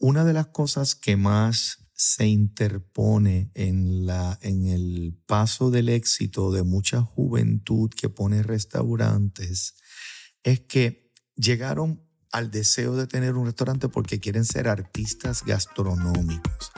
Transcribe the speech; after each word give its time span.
Una 0.00 0.24
de 0.24 0.32
las 0.32 0.46
cosas 0.46 0.94
que 0.94 1.16
más 1.16 1.88
se 1.92 2.26
interpone 2.28 3.50
en, 3.54 4.06
la, 4.06 4.38
en 4.42 4.68
el 4.68 5.18
paso 5.26 5.72
del 5.72 5.88
éxito 5.88 6.52
de 6.52 6.62
mucha 6.62 7.02
juventud 7.02 7.90
que 7.90 8.08
pone 8.08 8.44
restaurantes 8.44 9.74
es 10.44 10.60
que 10.60 11.12
llegaron 11.34 12.00
al 12.30 12.52
deseo 12.52 12.94
de 12.94 13.08
tener 13.08 13.34
un 13.34 13.46
restaurante 13.46 13.88
porque 13.88 14.20
quieren 14.20 14.44
ser 14.44 14.68
artistas 14.68 15.44
gastronómicos. 15.44 16.70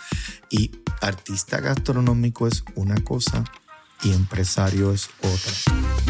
Y 0.49 0.71
artista 1.03 1.61
gastronómico 1.61 2.47
es 2.47 2.65
una 2.75 2.97
cosa 3.05 3.45
y 4.03 4.13
empresario 4.13 4.93
es 4.93 5.11
otra. 5.19 6.10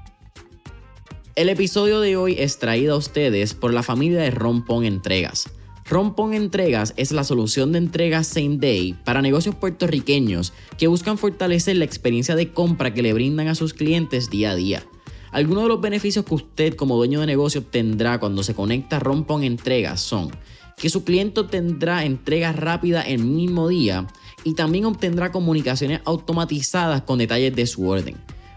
El 1.37 1.47
episodio 1.47 2.01
de 2.01 2.17
hoy 2.17 2.35
es 2.37 2.59
traído 2.59 2.93
a 2.93 2.97
ustedes 2.97 3.53
por 3.53 3.73
la 3.73 3.83
familia 3.83 4.19
de 4.19 4.31
Rompón 4.31 4.83
Entregas. 4.83 5.49
Rompón 5.85 6.33
Entregas 6.33 6.93
es 6.97 7.13
la 7.13 7.23
solución 7.23 7.71
de 7.71 7.77
entregas 7.77 8.27
same 8.27 8.57
day 8.57 8.97
para 9.05 9.21
negocios 9.21 9.55
puertorriqueños 9.55 10.51
que 10.77 10.87
buscan 10.87 11.17
fortalecer 11.17 11.77
la 11.77 11.85
experiencia 11.85 12.35
de 12.35 12.51
compra 12.51 12.93
que 12.93 13.01
le 13.01 13.13
brindan 13.13 13.47
a 13.47 13.55
sus 13.55 13.73
clientes 13.73 14.29
día 14.29 14.51
a 14.51 14.55
día. 14.55 14.83
Algunos 15.31 15.63
de 15.63 15.69
los 15.69 15.79
beneficios 15.79 16.25
que 16.25 16.35
usted 16.35 16.75
como 16.75 16.97
dueño 16.97 17.21
de 17.21 17.27
negocio 17.27 17.61
obtendrá 17.61 18.19
cuando 18.19 18.43
se 18.43 18.53
conecta 18.53 18.97
a 18.97 18.99
Rompón 18.99 19.45
Entregas 19.45 20.01
son 20.01 20.31
que 20.75 20.89
su 20.89 21.05
cliente 21.05 21.45
tendrá 21.45 22.03
entrega 22.03 22.51
rápida 22.51 23.03
el 23.03 23.23
mismo 23.23 23.69
día 23.69 24.05
y 24.43 24.53
también 24.55 24.83
obtendrá 24.83 25.31
comunicaciones 25.31 26.01
automatizadas 26.03 27.03
con 27.03 27.19
detalles 27.19 27.55
de 27.55 27.67
su 27.67 27.87
orden. 27.87 28.17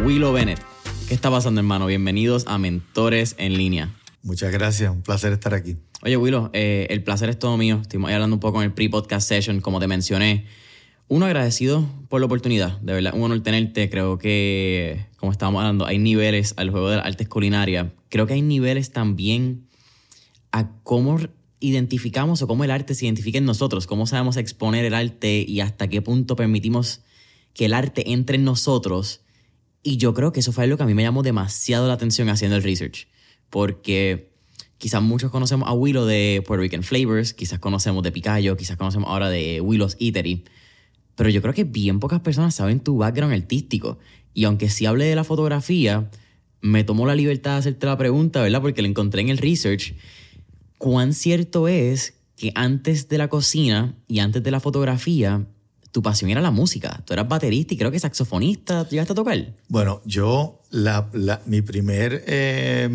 Willow 0.04 0.32
Bennett, 0.32 0.60
¿qué 1.08 1.14
está 1.14 1.32
pasando 1.32 1.60
hermano? 1.60 1.86
Bienvenidos 1.86 2.44
a 2.46 2.58
Mentores 2.58 3.34
en 3.38 3.56
línea. 3.56 3.92
Muchas 4.22 4.52
gracias, 4.52 4.92
un 4.92 5.02
placer 5.02 5.32
estar 5.32 5.52
aquí. 5.52 5.78
Oye, 6.02 6.16
Willow, 6.16 6.50
eh, 6.52 6.86
el 6.90 7.02
placer 7.02 7.28
es 7.28 7.36
todo 7.38 7.56
mío. 7.56 7.80
Estuvimos 7.82 8.12
hablando 8.12 8.36
un 8.36 8.40
poco 8.40 8.60
en 8.60 8.66
el 8.66 8.72
pre-podcast 8.72 9.26
session, 9.26 9.60
como 9.60 9.80
te 9.80 9.88
mencioné. 9.88 10.46
Uno 11.08 11.26
agradecido 11.26 11.86
por 12.08 12.20
la 12.20 12.26
oportunidad, 12.26 12.78
de 12.80 12.92
verdad, 12.94 13.12
un 13.14 13.22
honor 13.22 13.42
tenerte. 13.42 13.90
Creo 13.90 14.18
que, 14.18 15.06
como 15.16 15.32
estábamos 15.32 15.60
hablando, 15.60 15.86
hay 15.86 15.98
niveles 15.98 16.54
al 16.56 16.70
juego 16.70 16.90
de 16.90 16.96
las 16.96 17.06
artes 17.06 17.28
culinarias. 17.28 17.88
Creo 18.08 18.26
que 18.26 18.34
hay 18.34 18.42
niveles 18.42 18.90
también 18.90 19.66
a 20.50 20.70
cómo 20.82 21.18
identificamos 21.60 22.42
o 22.42 22.46
cómo 22.46 22.64
el 22.64 22.70
arte 22.70 22.94
se 22.94 23.06
identifica 23.06 23.38
en 23.38 23.44
nosotros, 23.44 23.86
cómo 23.86 24.06
sabemos 24.06 24.36
exponer 24.36 24.84
el 24.84 24.94
arte 24.94 25.44
y 25.46 25.60
hasta 25.60 25.88
qué 25.88 26.02
punto 26.02 26.36
permitimos 26.36 27.02
que 27.52 27.66
el 27.66 27.74
arte 27.74 28.12
entre 28.12 28.36
en 28.36 28.44
nosotros. 28.44 29.20
Y 29.82 29.98
yo 29.98 30.14
creo 30.14 30.32
que 30.32 30.40
eso 30.40 30.52
fue 30.52 30.64
algo 30.64 30.76
que 30.76 30.82
a 30.82 30.86
mí 30.86 30.94
me 30.94 31.02
llamó 31.02 31.22
demasiado 31.22 31.86
la 31.86 31.94
atención 31.94 32.28
haciendo 32.28 32.56
el 32.56 32.62
research 32.62 33.08
porque 33.54 34.32
quizás 34.78 35.00
muchos 35.00 35.30
conocemos 35.30 35.68
a 35.68 35.72
Willow 35.72 36.06
de 36.06 36.42
Puerto 36.44 36.62
Rican 36.62 36.82
Flavors, 36.82 37.34
quizás 37.34 37.60
conocemos 37.60 38.02
de 38.02 38.10
Picayo, 38.10 38.56
quizás 38.56 38.76
conocemos 38.76 39.08
ahora 39.08 39.30
de 39.30 39.60
Willow's 39.60 39.96
Eatery, 40.00 40.42
pero 41.16 41.30
yo 41.30 41.40
creo 41.42 41.54
que 41.54 41.64
bien 41.64 42.00
pocas 42.00 42.20
personas 42.20 42.54
saben 42.54 42.80
tu 42.80 42.98
background 42.98 43.34
artístico. 43.34 43.98
Y 44.32 44.44
aunque 44.44 44.68
sí 44.68 44.86
hable 44.86 45.04
de 45.04 45.14
la 45.14 45.24
fotografía, 45.24 46.10
me 46.60 46.82
tomó 46.82 47.06
la 47.06 47.14
libertad 47.14 47.52
de 47.52 47.58
hacerte 47.58 47.86
la 47.86 47.96
pregunta, 47.96 48.40
¿verdad? 48.42 48.60
Porque 48.60 48.82
la 48.82 48.88
encontré 48.88 49.20
en 49.20 49.28
el 49.28 49.38
research. 49.38 49.94
¿Cuán 50.78 51.12
cierto 51.12 51.68
es 51.68 52.14
que 52.36 52.52
antes 52.54 53.08
de 53.08 53.18
la 53.18 53.28
cocina 53.28 53.94
y 54.08 54.18
antes 54.18 54.42
de 54.42 54.50
la 54.50 54.60
fotografía, 54.60 55.46
tu 55.92 56.02
pasión 56.02 56.30
era 56.30 56.40
la 56.40 56.50
música? 56.50 57.02
Tú 57.04 57.12
eras 57.12 57.28
baterista 57.28 57.74
y 57.74 57.76
creo 57.76 57.90
que 57.90 58.00
saxofonista. 58.00 58.88
¿Llegaste 58.88 59.12
a 59.12 59.16
tocar? 59.16 59.54
Bueno, 59.68 60.02
yo 60.04 60.62
la, 60.70 61.08
mi 61.46 61.62
primer 61.62 62.24
eh, 62.26 62.88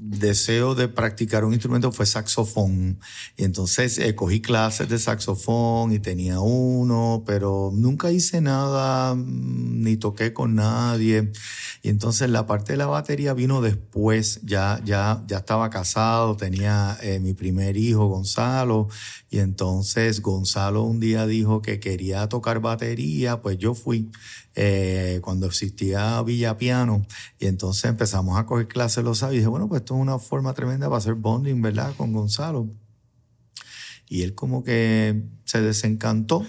deseo 0.00 0.74
de 0.74 0.88
practicar 0.88 1.44
un 1.44 1.52
instrumento 1.52 1.92
fue 1.92 2.06
saxofón. 2.06 2.98
Y 3.36 3.44
entonces 3.44 3.98
eh, 3.98 4.14
cogí 4.14 4.40
clases 4.40 4.88
de 4.88 4.98
saxofón 4.98 5.92
y 5.92 5.98
tenía 5.98 6.40
uno, 6.40 7.22
pero 7.26 7.70
nunca 7.74 8.10
hice 8.10 8.40
nada, 8.40 9.14
mm, 9.14 9.82
ni 9.82 9.96
toqué 9.96 10.32
con 10.32 10.54
nadie. 10.54 11.30
Y 11.82 11.90
entonces 11.90 12.30
la 12.30 12.46
parte 12.46 12.72
de 12.72 12.78
la 12.78 12.86
batería 12.86 13.34
vino 13.34 13.60
después. 13.60 14.40
Ya, 14.42 14.80
ya, 14.84 15.22
ya 15.26 15.38
estaba 15.38 15.68
casado, 15.70 16.36
tenía 16.36 16.96
eh, 17.02 17.20
mi 17.20 17.34
primer 17.34 17.76
hijo, 17.76 18.06
Gonzalo. 18.06 18.88
Y 19.28 19.38
entonces 19.38 20.22
Gonzalo 20.22 20.82
un 20.82 20.98
día 21.00 21.26
dijo 21.26 21.62
que 21.62 21.78
quería 21.78 22.28
tocar 22.28 22.60
batería, 22.60 23.42
pues 23.42 23.58
yo 23.58 23.74
fui. 23.74 24.10
Eh, 24.56 25.20
cuando 25.22 25.46
existía 25.46 26.20
Villa 26.22 26.56
Piano, 26.58 27.06
y 27.38 27.46
entonces 27.46 27.84
empezamos 27.84 28.36
a 28.36 28.46
coger 28.46 28.66
clases 28.66 29.04
los 29.04 29.18
sábados, 29.18 29.36
y 29.36 29.38
dije, 29.38 29.48
bueno, 29.48 29.68
pues 29.68 29.84
es 29.94 30.00
una 30.00 30.18
forma 30.18 30.54
tremenda 30.54 30.88
para 30.88 30.98
hacer 30.98 31.14
bonding, 31.14 31.60
¿verdad? 31.62 31.94
Con 31.96 32.12
Gonzalo. 32.12 32.68
Y 34.08 34.22
él 34.22 34.34
como 34.34 34.64
que 34.64 35.22
se 35.44 35.60
desencantó 35.60 36.44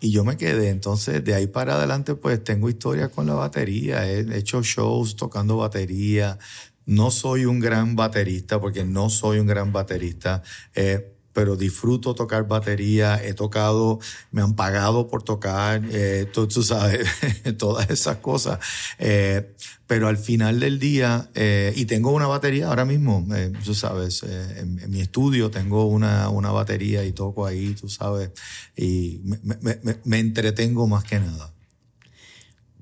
y 0.00 0.10
yo 0.10 0.24
me 0.24 0.36
quedé. 0.36 0.70
Entonces, 0.70 1.24
de 1.24 1.34
ahí 1.34 1.46
para 1.46 1.74
adelante, 1.74 2.14
pues 2.14 2.42
tengo 2.44 2.68
historias 2.68 3.10
con 3.10 3.26
la 3.26 3.34
batería. 3.34 4.10
He 4.10 4.36
hecho 4.36 4.62
shows 4.62 5.16
tocando 5.16 5.56
batería. 5.56 6.38
No 6.84 7.10
soy 7.10 7.44
un 7.44 7.60
gran 7.60 7.96
baterista, 7.96 8.60
porque 8.60 8.84
no 8.84 9.10
soy 9.10 9.38
un 9.38 9.46
gran 9.46 9.72
baterista. 9.72 10.42
Eh, 10.74 11.15
pero 11.36 11.54
disfruto 11.54 12.14
tocar 12.14 12.48
batería, 12.48 13.22
he 13.22 13.34
tocado, 13.34 14.00
me 14.32 14.40
han 14.40 14.56
pagado 14.56 15.06
por 15.06 15.22
tocar, 15.22 15.82
eh, 15.90 16.26
tú, 16.32 16.48
sabes, 16.62 17.06
todas 17.58 17.90
esas 17.90 18.16
cosas. 18.16 18.58
Eh, 18.98 19.54
pero 19.86 20.08
al 20.08 20.16
final 20.16 20.60
del 20.60 20.78
día, 20.78 21.28
eh, 21.34 21.74
y 21.76 21.84
tengo 21.84 22.10
una 22.12 22.26
batería 22.26 22.68
ahora 22.68 22.86
mismo, 22.86 23.22
eh, 23.34 23.52
tú 23.62 23.74
sabes, 23.74 24.22
eh, 24.22 24.60
en, 24.60 24.90
mi 24.90 25.02
estudio 25.02 25.50
tengo 25.50 25.84
una, 25.84 26.30
una 26.30 26.50
batería 26.52 27.04
y 27.04 27.12
toco 27.12 27.44
ahí, 27.44 27.74
tú 27.74 27.90
sabes, 27.90 28.30
y 28.74 29.20
me, 29.22 29.38
me, 29.60 29.98
me 30.04 30.18
entretengo 30.18 30.86
más 30.86 31.04
que 31.04 31.20
nada. 31.20 31.52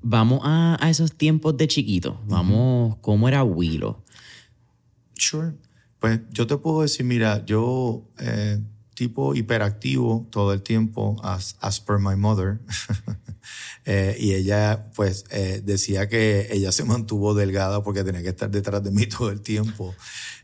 Vamos 0.01 0.39
a, 0.45 0.77
a 0.79 0.89
esos 0.89 1.11
tiempos 1.11 1.57
de 1.57 1.67
chiquito, 1.67 2.21
vamos, 2.25 2.95
¿cómo 3.01 3.27
era 3.27 3.43
Willow? 3.43 4.01
Sure. 5.17 5.64
Pues 6.05 6.19
yo 6.29 6.45
te 6.45 6.55
puedo 6.57 6.83
decir, 6.83 7.03
mira, 7.03 7.43
yo 7.45 8.07
eh, 8.19 8.59
tipo 8.93 9.33
hiperactivo 9.33 10.27
todo 10.29 10.53
el 10.53 10.61
tiempo, 10.61 11.15
as, 11.23 11.55
as 11.61 11.79
per 11.79 11.97
my 11.97 12.15
mother. 12.15 12.59
eh, 13.85 14.15
y 14.19 14.33
ella 14.33 14.91
pues 14.95 15.25
eh, 15.31 15.63
decía 15.65 16.07
que 16.07 16.47
ella 16.51 16.71
se 16.71 16.83
mantuvo 16.83 17.33
delgada 17.33 17.81
porque 17.81 18.03
tenía 18.03 18.21
que 18.21 18.29
estar 18.29 18.51
detrás 18.51 18.83
de 18.83 18.91
mí 18.91 19.07
todo 19.17 19.31
el 19.31 19.41
tiempo. 19.41 19.95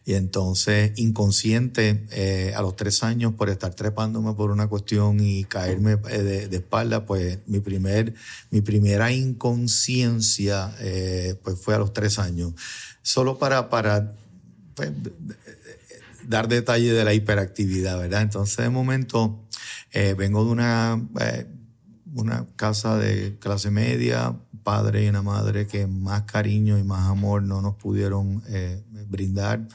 Y 0.03 0.15
entonces, 0.15 0.93
inconsciente, 0.95 2.07
eh, 2.09 2.53
a 2.55 2.63
los 2.63 2.75
tres 2.75 3.03
años, 3.03 3.35
por 3.35 3.51
estar 3.51 3.75
trepándome 3.75 4.33
por 4.33 4.49
una 4.49 4.65
cuestión 4.65 5.19
y 5.19 5.43
caerme 5.43 5.99
eh, 6.09 6.23
de, 6.23 6.47
de 6.47 6.57
espalda, 6.57 7.05
pues 7.05 7.37
mi, 7.45 7.59
primer, 7.59 8.15
mi 8.49 8.61
primera 8.61 9.11
inconsciencia 9.11 10.75
eh, 10.79 11.35
pues 11.43 11.59
fue 11.59 11.75
a 11.75 11.77
los 11.77 11.93
tres 11.93 12.17
años. 12.17 12.53
Solo 13.03 13.37
para, 13.37 13.69
para 13.69 14.15
pues, 14.75 14.91
dar 16.27 16.47
detalle 16.47 16.94
de 16.94 17.03
la 17.03 17.13
hiperactividad, 17.13 18.00
¿verdad? 18.00 18.21
Entonces, 18.21 18.57
de 18.57 18.69
momento, 18.69 19.47
eh, 19.91 20.15
vengo 20.18 20.45
de 20.45 20.51
una, 20.51 21.01
eh, 21.19 21.47
una 22.13 22.47
casa 22.56 22.97
de 22.97 23.38
clase 23.39 23.71
media, 23.71 24.35
padre 24.63 25.06
y 25.06 25.09
una 25.09 25.21
madre 25.21 25.68
que 25.68 25.88
más 25.88 26.23
cariño 26.23 26.77
y 26.77 26.83
más 26.83 27.09
amor 27.09 27.44
no 27.44 27.62
nos 27.62 27.75
pudieron 27.75 28.44
eh, 28.47 28.83
brindar. 29.07 29.68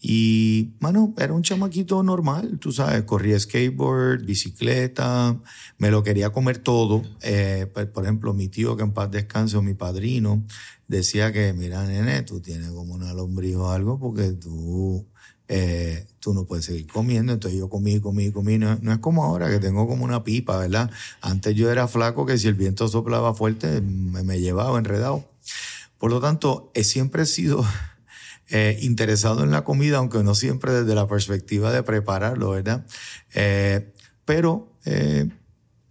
Y, 0.00 0.74
mano, 0.78 1.12
era 1.18 1.32
un 1.32 1.42
chamaquito 1.42 2.04
normal, 2.04 2.58
tú 2.60 2.70
sabes, 2.70 3.02
corría 3.02 3.38
skateboard, 3.38 4.24
bicicleta, 4.24 5.36
me 5.76 5.90
lo 5.90 6.04
quería 6.04 6.30
comer 6.30 6.58
todo. 6.58 7.02
Eh, 7.20 7.66
por 7.92 8.04
ejemplo, 8.04 8.32
mi 8.32 8.46
tío, 8.46 8.76
que 8.76 8.84
en 8.84 8.92
paz 8.92 9.10
descanse, 9.10 9.56
o 9.56 9.62
mi 9.62 9.74
padrino, 9.74 10.44
decía 10.88 11.32
que, 11.32 11.52
mira, 11.52 11.84
nene, 11.84 12.22
tú 12.22 12.40
tienes 12.40 12.70
como 12.70 12.94
una 12.94 13.12
lombriz 13.12 13.54
o 13.56 13.70
algo 13.70 14.00
porque 14.00 14.32
tú, 14.32 15.06
eh, 15.46 16.06
tú 16.18 16.34
no 16.34 16.44
puedes 16.44 16.64
seguir 16.64 16.86
comiendo. 16.86 17.32
Entonces 17.34 17.60
yo 17.60 17.68
comí, 17.68 18.00
comí, 18.00 18.32
comí. 18.32 18.58
No, 18.58 18.76
no, 18.82 18.92
es 18.92 18.98
como 18.98 19.24
ahora 19.24 19.48
que 19.48 19.58
tengo 19.58 19.86
como 19.86 20.04
una 20.04 20.24
pipa, 20.24 20.58
¿verdad? 20.58 20.90
Antes 21.20 21.54
yo 21.54 21.70
era 21.70 21.86
flaco 21.86 22.26
que 22.26 22.38
si 22.38 22.48
el 22.48 22.54
viento 22.54 22.88
soplaba 22.88 23.34
fuerte 23.34 23.80
me, 23.80 24.22
me 24.24 24.40
llevaba 24.40 24.78
enredado. 24.78 25.28
Por 25.98 26.10
lo 26.10 26.20
tanto, 26.20 26.70
he 26.74 26.84
siempre 26.84 27.26
sido 27.26 27.64
eh, 28.50 28.78
interesado 28.80 29.44
en 29.44 29.50
la 29.50 29.64
comida, 29.64 29.98
aunque 29.98 30.22
no 30.22 30.34
siempre 30.34 30.72
desde 30.72 30.94
la 30.94 31.06
perspectiva 31.06 31.72
de 31.72 31.82
prepararlo, 31.82 32.50
¿verdad? 32.50 32.86
Eh, 33.34 33.92
pero, 34.24 34.72
eh, 34.84 35.28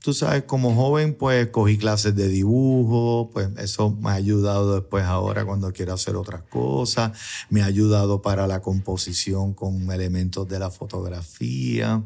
tú 0.08 0.14
sabes, 0.14 0.44
como 0.44 0.74
joven, 0.74 1.16
pues 1.16 1.48
cogí 1.48 1.78
clases 1.78 2.16
de 2.16 2.30
dibujo, 2.30 3.30
pues 3.34 3.50
eso 3.58 3.92
me 3.92 4.12
ha 4.12 4.14
ayudado 4.14 4.76
después 4.76 5.04
ahora 5.04 5.44
cuando 5.44 5.74
quiero 5.74 5.92
hacer 5.92 6.16
otras 6.16 6.44
cosas, 6.44 7.12
me 7.50 7.62
ha 7.62 7.66
ayudado 7.66 8.22
para 8.22 8.48
la 8.48 8.62
composición 8.62 9.54
con 9.54 9.92
elementos 9.92 10.48
de 10.48 10.60
la 10.60 10.72
fotografía. 10.72 12.02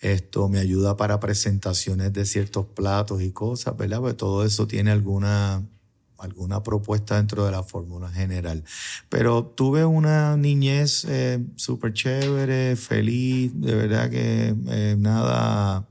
Esto 0.00 0.48
me 0.48 0.58
ayuda 0.58 0.96
para 0.96 1.20
presentaciones 1.20 2.12
de 2.12 2.26
ciertos 2.26 2.66
platos 2.66 3.22
y 3.22 3.30
cosas, 3.30 3.76
¿verdad? 3.76 4.00
Pues 4.00 4.16
todo 4.16 4.44
eso 4.44 4.66
tiene 4.66 4.90
alguna, 4.90 5.62
alguna 6.16 6.64
propuesta 6.64 7.18
dentro 7.18 7.46
de 7.46 7.52
la 7.52 7.62
fórmula 7.62 8.10
general. 8.10 8.64
Pero 9.08 9.44
tuve 9.44 9.84
una 9.84 10.36
niñez 10.36 11.04
eh, 11.08 11.38
súper 11.54 11.92
chévere, 11.92 12.74
feliz, 12.74 13.52
de 13.54 13.76
verdad 13.76 14.10
que 14.10 14.56
eh, 14.70 14.96
nada, 14.98 15.86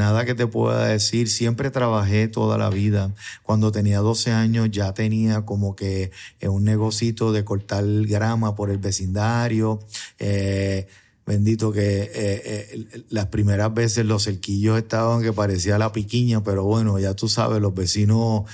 nada 0.00 0.24
que 0.24 0.34
te 0.34 0.46
pueda 0.46 0.86
decir. 0.86 1.28
Siempre 1.28 1.70
trabajé 1.70 2.26
toda 2.26 2.58
la 2.58 2.70
vida. 2.70 3.14
Cuando 3.42 3.70
tenía 3.70 3.98
12 3.98 4.32
años 4.32 4.68
ya 4.70 4.92
tenía 4.94 5.42
como 5.42 5.76
que 5.76 6.10
eh, 6.40 6.48
un 6.48 6.64
negocito 6.64 7.32
de 7.32 7.44
cortar 7.44 7.84
grama 8.06 8.56
por 8.56 8.70
el 8.70 8.78
vecindario. 8.78 9.80
Eh, 10.18 10.88
Bendito 11.26 11.70
que 11.70 12.10
eh, 12.12 13.04
las 13.08 13.26
primeras 13.26 13.72
veces 13.72 14.04
los 14.04 14.24
cerquillos 14.24 14.76
estaban 14.78 15.22
que 15.22 15.32
parecía 15.32 15.78
la 15.78 15.92
piquiña, 15.92 16.42
pero 16.42 16.64
bueno, 16.64 16.98
ya 16.98 17.14
tú 17.14 17.28
sabes, 17.28 17.60
los 17.60 17.72
vecinos 17.72 18.46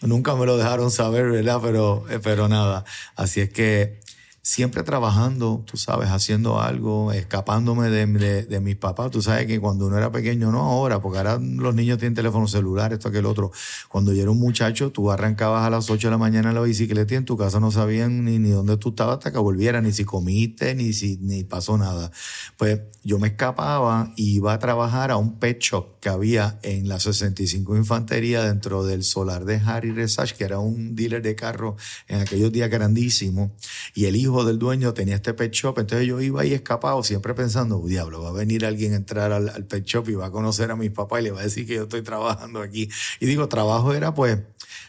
nunca 0.00 0.34
me 0.36 0.46
lo 0.46 0.56
dejaron 0.56 0.90
saber, 0.90 1.28
¿verdad? 1.28 1.60
Pero, 1.62 2.04
pero 2.22 2.48
nada. 2.48 2.86
Así 3.14 3.42
es 3.42 3.50
que 3.50 4.00
siempre 4.44 4.82
trabajando, 4.82 5.62
tú 5.64 5.76
sabes, 5.76 6.08
haciendo 6.10 6.60
algo, 6.60 7.12
escapándome 7.12 7.90
de, 7.90 8.42
de, 8.42 8.60
mis 8.60 8.74
papás. 8.74 9.12
Tú 9.12 9.22
sabes 9.22 9.46
que 9.46 9.60
cuando 9.60 9.86
uno 9.86 9.96
era 9.96 10.10
pequeño, 10.10 10.50
no 10.50 10.62
ahora, 10.62 11.00
porque 11.00 11.18
ahora 11.18 11.38
los 11.38 11.72
niños 11.76 11.98
tienen 11.98 12.14
teléfono 12.14 12.48
celular, 12.48 12.92
esto, 12.92 13.08
aquel 13.08 13.26
otro. 13.26 13.52
Cuando 13.88 14.12
yo 14.12 14.22
era 14.22 14.32
un 14.32 14.40
muchacho, 14.40 14.90
tú 14.90 15.12
arrancabas 15.12 15.64
a 15.64 15.70
las 15.70 15.88
8 15.88 16.08
de 16.08 16.10
la 16.10 16.18
mañana 16.18 16.48
en 16.48 16.56
la 16.56 16.60
bicicleta 16.60 17.14
y 17.14 17.18
en 17.18 17.24
tu 17.24 17.36
casa 17.36 17.60
no 17.60 17.70
sabían 17.70 18.24
ni, 18.24 18.40
ni 18.40 18.50
dónde 18.50 18.76
tú 18.78 18.88
estabas 18.88 19.18
hasta 19.18 19.30
que 19.30 19.38
volvieras, 19.38 19.80
ni 19.84 19.92
si 19.92 20.04
comiste, 20.04 20.74
ni 20.74 20.92
si 20.92 21.18
ni 21.18 21.44
pasó 21.44 21.78
nada. 21.78 22.10
Pues 22.56 22.80
yo 23.04 23.20
me 23.20 23.28
escapaba 23.28 24.12
y 24.16 24.36
iba 24.36 24.52
a 24.52 24.58
trabajar 24.58 25.12
a 25.12 25.18
un 25.18 25.38
pet 25.38 25.60
shop 25.60 26.00
que 26.00 26.08
había 26.08 26.58
en 26.62 26.88
la 26.88 26.98
65 26.98 27.76
Infantería 27.76 28.42
dentro 28.42 28.84
del 28.84 29.04
solar 29.04 29.44
de 29.44 29.60
Harry 29.64 29.92
Resach, 29.92 30.32
que 30.32 30.42
era 30.42 30.58
un 30.58 30.96
dealer 30.96 31.22
de 31.22 31.36
carro 31.36 31.76
en 32.08 32.20
aquellos 32.20 32.50
días 32.50 32.70
grandísimo. 32.70 33.52
Y 33.94 34.06
el 34.06 34.16
hijo 34.16 34.31
del 34.44 34.58
dueño 34.58 34.94
tenía 34.94 35.16
este 35.16 35.34
pet 35.34 35.52
shop, 35.52 35.78
entonces 35.78 36.06
yo 36.06 36.20
iba 36.20 36.42
ahí 36.42 36.54
escapado, 36.54 37.02
siempre 37.02 37.34
pensando, 37.34 37.80
diablo, 37.86 38.22
va 38.22 38.30
a 38.30 38.32
venir 38.32 38.64
alguien 38.64 38.94
a 38.94 38.96
entrar 38.96 39.32
al, 39.32 39.50
al, 39.50 39.66
pet 39.66 39.84
shop 39.84 40.08
y 40.08 40.14
va 40.14 40.26
a 40.26 40.30
conocer 40.30 40.70
a 40.70 40.76
mis 40.76 40.90
papás 40.90 41.20
y 41.20 41.24
le 41.24 41.30
va 41.30 41.40
a 41.40 41.44
decir 41.44 41.66
que 41.66 41.74
yo 41.74 41.82
estoy 41.82 42.02
trabajando 42.02 42.60
aquí. 42.60 42.88
Y 43.20 43.26
digo, 43.26 43.48
trabajo 43.48 43.92
era 43.92 44.14
pues 44.14 44.38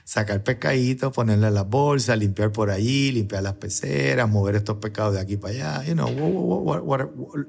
sacar 0.06 0.44
pescaditos, 0.44 1.14
ponerle 1.14 1.52
las 1.52 1.68
bolsas, 1.68 2.18
limpiar 2.18 2.52
por 2.52 2.70
allí, 2.70 3.12
limpiar 3.12 3.44
las 3.44 3.54
peceras, 3.54 4.30
mover 4.30 4.56
estos 4.56 4.78
pescados 4.78 5.16
de 5.16 5.22
aquí 5.22 5.38
para 5.38 5.80
allá, 5.80 5.86
you 5.86 5.94
know, 5.94 6.10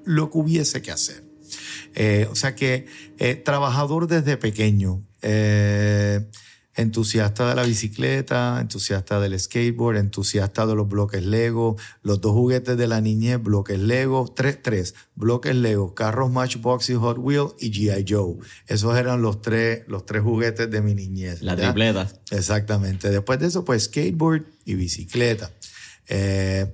lo 0.05 0.31
que 0.31 0.38
hubiese 0.38 0.82
que 0.82 0.90
hacer. 0.90 1.23
Eh, 1.94 2.26
o 2.31 2.35
sea 2.35 2.55
que 2.55 2.87
eh, 3.19 3.35
trabajador 3.37 4.08
desde 4.08 4.37
pequeño. 4.37 5.02
Eh, 5.23 6.26
entusiasta 6.76 7.49
de 7.49 7.55
la 7.55 7.62
bicicleta, 7.62 8.59
entusiasta 8.61 9.21
del 9.21 9.38
skateboard, 9.38 9.97
entusiasta 9.97 10.67
de 10.67 10.75
los 10.75 10.88
bloques 10.88 11.25
Lego, 11.25 11.76
los 12.03 12.21
dos 12.21 12.32
juguetes 12.32 12.76
de 12.76 12.88
la 12.88 13.00
niñez, 13.00 13.43
bloques 13.43 13.79
Lego, 13.79 14.32
tres, 14.35 14.61
tres, 14.61 14.94
bloques 15.15 15.55
Lego, 15.55 15.94
carros 15.94 16.31
Matchbox 16.31 16.91
y 16.91 16.94
Hot 16.94 17.19
Wheels 17.19 17.55
y 17.61 17.71
G.I. 17.71 18.05
Joe. 18.09 18.37
Esos 18.67 18.97
eran 18.97 19.23
los 19.23 19.41
tres, 19.41 19.85
los 19.87 20.05
tres 20.05 20.23
juguetes 20.23 20.71
de 20.71 20.82
mi 20.82 20.94
niñez. 20.94 21.43
La 21.43 21.56
tripleta. 21.56 22.09
Exactamente. 22.31 23.11
Después 23.11 23.38
de 23.38 23.47
eso, 23.47 23.65
pues 23.65 23.85
skateboard 23.85 24.43
y 24.65 24.75
bicicleta. 24.75 25.50
Eh, 26.09 26.71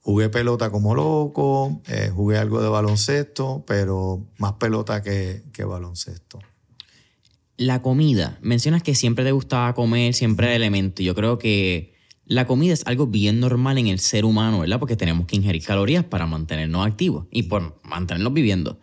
jugué 0.00 0.28
pelota 0.28 0.70
como 0.70 0.94
loco, 0.94 1.80
eh, 1.86 2.10
jugué 2.12 2.36
algo 2.36 2.60
de 2.60 2.68
baloncesto, 2.68 3.64
pero 3.66 4.26
más 4.38 4.54
pelota 4.54 5.02
que, 5.02 5.44
que 5.52 5.64
baloncesto 5.64 6.40
la 7.56 7.82
comida, 7.82 8.38
mencionas 8.42 8.82
que 8.82 8.94
siempre 8.94 9.24
te 9.24 9.32
gustaba 9.32 9.74
comer, 9.74 10.14
siempre 10.14 10.46
era 10.46 10.56
elemento. 10.56 11.02
Yo 11.02 11.14
creo 11.14 11.38
que 11.38 11.94
la 12.26 12.46
comida 12.46 12.72
es 12.72 12.86
algo 12.86 13.06
bien 13.06 13.40
normal 13.40 13.78
en 13.78 13.86
el 13.86 13.98
ser 13.98 14.24
humano, 14.24 14.60
¿verdad? 14.60 14.80
Porque 14.80 14.96
tenemos 14.96 15.26
que 15.26 15.36
ingerir 15.36 15.62
calorías 15.62 16.04
para 16.04 16.26
mantenernos 16.26 16.86
activos 16.86 17.26
y 17.30 17.44
por 17.44 17.80
mantenernos 17.84 18.32
viviendo. 18.32 18.80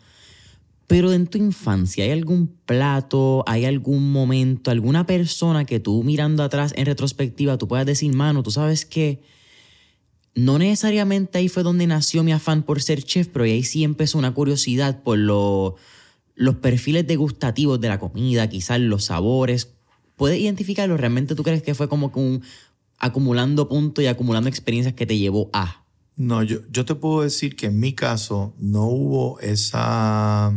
Pero 0.88 1.14
en 1.14 1.28
tu 1.28 1.38
infancia, 1.38 2.04
¿hay 2.04 2.12
algún 2.12 2.48
plato, 2.66 3.44
hay 3.48 3.66
algún 3.66 4.12
momento, 4.12 4.72
alguna 4.72 5.06
persona 5.06 5.66
que 5.66 5.80
tú 5.80 6.04
mirando 6.04 6.44
atrás 6.44 6.74
en 6.76 6.86
retrospectiva, 6.86 7.58
tú 7.58 7.68
puedas 7.68 7.86
decir, 7.86 8.14
mano, 8.14 8.44
tú 8.44 8.52
sabes 8.52 8.86
que 8.86 9.22
no 10.36 10.60
necesariamente 10.60 11.38
ahí 11.38 11.50
fue 11.50 11.64
donde 11.64 11.88
nació 11.88 12.24
mi 12.24 12.32
afán 12.32 12.64
por 12.64 12.82
ser 12.82 13.04
chef, 13.04 13.28
pero 13.28 13.46
ahí 13.46 13.64
sí 13.64 13.84
empezó 13.84 14.18
una 14.18 14.34
curiosidad 14.34 15.02
por 15.02 15.18
lo 15.18 15.76
los 16.36 16.56
perfiles 16.56 17.06
degustativos 17.08 17.80
de 17.80 17.90
la 17.90 18.00
comida, 18.00 18.50
quizás 18.50 18.80
los 18.80 19.06
sabores. 19.06 19.74
¿Puedes 20.16 20.40
identificarlo? 20.40 20.98
¿Realmente 20.98 21.36
tú 21.36 21.44
crees 21.44 21.64
que 21.64 21.76
fue 21.76 21.90
como 21.90 22.12
un 22.16 22.44
acumulando 23.00 23.68
puntos 23.68 24.04
y 24.04 24.08
acumulando 24.08 24.50
experiencias 24.50 24.94
que 24.94 25.06
te 25.06 25.18
llevó 25.18 25.50
a? 25.54 25.84
No, 26.16 26.44
yo, 26.44 26.60
yo 26.72 26.86
te 26.86 26.96
puedo 26.96 27.24
decir 27.24 27.56
que 27.56 27.68
en 27.68 27.80
mi 27.80 27.94
caso 27.94 28.54
no 28.60 28.86
hubo 28.86 29.40
esa, 29.40 30.54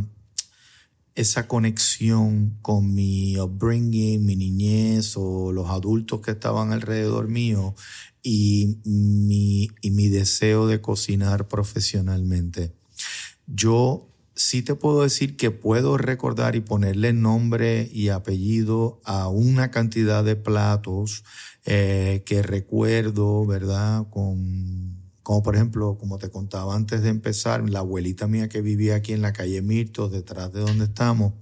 esa 1.15 1.49
conexión 1.49 2.59
con 2.61 2.93
mi 2.93 3.39
upbringing, 3.39 4.25
mi 4.25 4.37
niñez 4.37 5.15
o 5.17 5.53
los 5.53 5.71
adultos 5.71 6.21
que 6.21 6.33
estaban 6.33 6.73
alrededor 6.73 7.29
mío 7.29 7.75
y 8.23 8.79
mi, 8.85 9.71
y 9.81 9.91
mi 9.91 10.09
deseo 10.09 10.67
de 10.67 10.81
cocinar 10.81 11.49
profesionalmente. 11.49 12.73
Yo 13.47 14.09
sí 14.35 14.63
te 14.63 14.75
puedo 14.75 15.03
decir 15.03 15.37
que 15.37 15.51
puedo 15.51 15.97
recordar 15.97 16.57
y 16.57 16.61
ponerle 16.61 17.13
nombre 17.13 17.89
y 17.93 18.09
apellido 18.09 19.01
a 19.05 19.29
una 19.29 19.71
cantidad 19.71 20.25
de 20.25 20.37
platos 20.37 21.25
eh, 21.65 22.23
que 22.27 22.43
recuerdo, 22.43 23.47
¿verdad? 23.47 24.07
Con, 24.11 25.03
como 25.23 25.43
por 25.43 25.55
ejemplo, 25.55 25.97
como 25.99 26.19
te 26.19 26.31
contaba 26.31 26.75
antes 26.75 27.03
de 27.03 27.09
empezar, 27.09 27.69
la 27.69 27.79
abuelita 27.81 28.27
mía 28.27 28.49
que 28.49 28.61
vivía 28.61 28.97
aquí 28.97 29.13
en 29.13 29.23
la 29.23 29.33
calle 29.33 29.63
Mirto, 29.63 30.09
detrás 30.09 30.53
de 30.53 30.61
donde 30.61 30.85
estamos, 30.85 31.33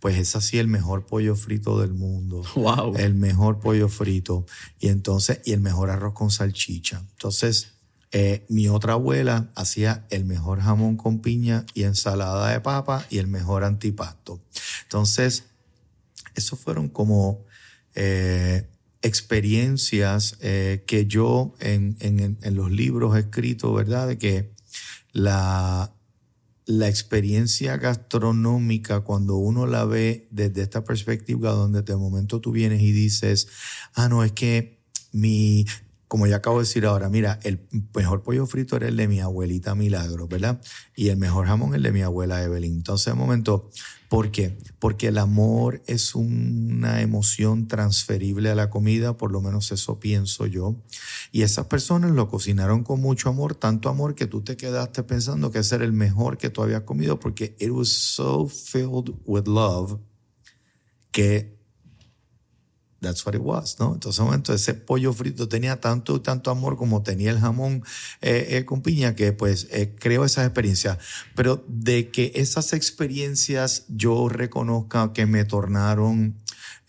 pues 0.00 0.16
es 0.16 0.36
así 0.36 0.58
el 0.58 0.68
mejor 0.68 1.06
pollo 1.06 1.34
frito 1.34 1.80
del 1.80 1.92
mundo. 1.92 2.42
Wow. 2.54 2.96
El 2.96 3.14
mejor 3.14 3.58
pollo 3.58 3.88
frito. 3.88 4.46
Y 4.78 4.88
entonces, 4.88 5.40
y 5.44 5.52
el 5.52 5.60
mejor 5.60 5.90
arroz 5.90 6.14
con 6.14 6.30
salchicha. 6.30 7.04
Entonces, 7.10 7.77
eh, 8.10 8.46
mi 8.48 8.68
otra 8.68 8.94
abuela 8.94 9.50
hacía 9.54 10.06
el 10.10 10.24
mejor 10.24 10.60
jamón 10.60 10.96
con 10.96 11.20
piña 11.20 11.66
y 11.74 11.82
ensalada 11.82 12.50
de 12.50 12.60
papa 12.60 13.06
y 13.10 13.18
el 13.18 13.26
mejor 13.26 13.64
antipasto. 13.64 14.40
Entonces, 14.84 15.44
esos 16.34 16.58
fueron 16.58 16.88
como 16.88 17.44
eh, 17.94 18.66
experiencias 19.02 20.38
eh, 20.40 20.84
que 20.86 21.06
yo 21.06 21.54
en, 21.60 21.96
en, 22.00 22.38
en, 22.40 22.54
los 22.54 22.70
libros 22.70 23.16
he 23.16 23.20
escrito, 23.20 23.72
¿verdad? 23.74 24.08
De 24.08 24.18
que 24.18 24.52
la, 25.12 25.92
la 26.64 26.88
experiencia 26.88 27.76
gastronómica, 27.76 29.00
cuando 29.00 29.36
uno 29.36 29.66
la 29.66 29.84
ve 29.84 30.28
desde 30.30 30.62
esta 30.62 30.84
perspectiva, 30.84 31.50
donde 31.52 31.82
de 31.82 31.96
momento 31.96 32.40
tú 32.40 32.52
vienes 32.52 32.80
y 32.82 32.92
dices, 32.92 33.48
ah, 33.94 34.08
no, 34.08 34.24
es 34.24 34.32
que 34.32 34.78
mi, 35.12 35.66
como 36.08 36.26
ya 36.26 36.36
acabo 36.36 36.56
de 36.56 36.62
decir 36.62 36.86
ahora, 36.86 37.10
mira, 37.10 37.38
el 37.42 37.68
mejor 37.94 38.22
pollo 38.22 38.46
frito 38.46 38.76
era 38.76 38.88
el 38.88 38.96
de 38.96 39.06
mi 39.06 39.20
abuelita 39.20 39.74
Milagro, 39.74 40.26
¿verdad? 40.26 40.60
Y 40.96 41.10
el 41.10 41.18
mejor 41.18 41.46
jamón 41.46 41.74
el 41.74 41.82
de 41.82 41.92
mi 41.92 42.00
abuela 42.00 42.42
Evelyn. 42.42 42.76
Entonces, 42.76 43.12
de 43.12 43.14
momento, 43.14 43.70
¿por 44.08 44.30
qué? 44.30 44.58
Porque 44.78 45.08
el 45.08 45.18
amor 45.18 45.82
es 45.86 46.14
una 46.14 47.02
emoción 47.02 47.68
transferible 47.68 48.48
a 48.48 48.54
la 48.54 48.70
comida, 48.70 49.18
por 49.18 49.32
lo 49.32 49.42
menos 49.42 49.70
eso 49.70 50.00
pienso 50.00 50.46
yo. 50.46 50.82
Y 51.30 51.42
esas 51.42 51.66
personas 51.66 52.12
lo 52.12 52.28
cocinaron 52.28 52.84
con 52.84 53.02
mucho 53.02 53.28
amor, 53.28 53.54
tanto 53.54 53.90
amor 53.90 54.14
que 54.14 54.26
tú 54.26 54.40
te 54.40 54.56
quedaste 54.56 55.02
pensando 55.02 55.50
que 55.50 55.58
ese 55.58 55.74
era 55.74 55.84
el 55.84 55.92
mejor 55.92 56.38
que 56.38 56.48
tú 56.48 56.62
habías 56.62 56.82
comido, 56.82 57.20
porque 57.20 57.54
it 57.58 57.70
was 57.70 57.90
so 57.90 58.48
filled 58.48 59.14
with 59.26 59.46
love 59.46 59.98
que 61.12 61.57
That's 63.00 63.24
what 63.24 63.34
it 63.34 63.40
was, 63.40 63.78
¿no? 63.78 63.94
Entonces, 63.94 64.20
momento, 64.20 64.52
ese 64.52 64.74
pollo 64.74 65.12
frito 65.12 65.48
tenía 65.48 65.80
tanto 65.80 66.20
tanto 66.20 66.50
amor 66.50 66.76
como 66.76 67.02
tenía 67.02 67.30
el 67.30 67.38
jamón 67.38 67.84
eh, 68.20 68.48
eh, 68.50 68.64
con 68.64 68.82
piña, 68.82 69.14
que 69.14 69.32
pues 69.32 69.68
eh, 69.70 69.94
creo 69.98 70.24
esas 70.24 70.46
experiencias. 70.46 70.98
Pero 71.36 71.64
de 71.68 72.10
que 72.10 72.32
esas 72.34 72.72
experiencias 72.72 73.84
yo 73.88 74.28
reconozca 74.28 75.12
que 75.12 75.26
me 75.26 75.44
tornaron 75.44 76.34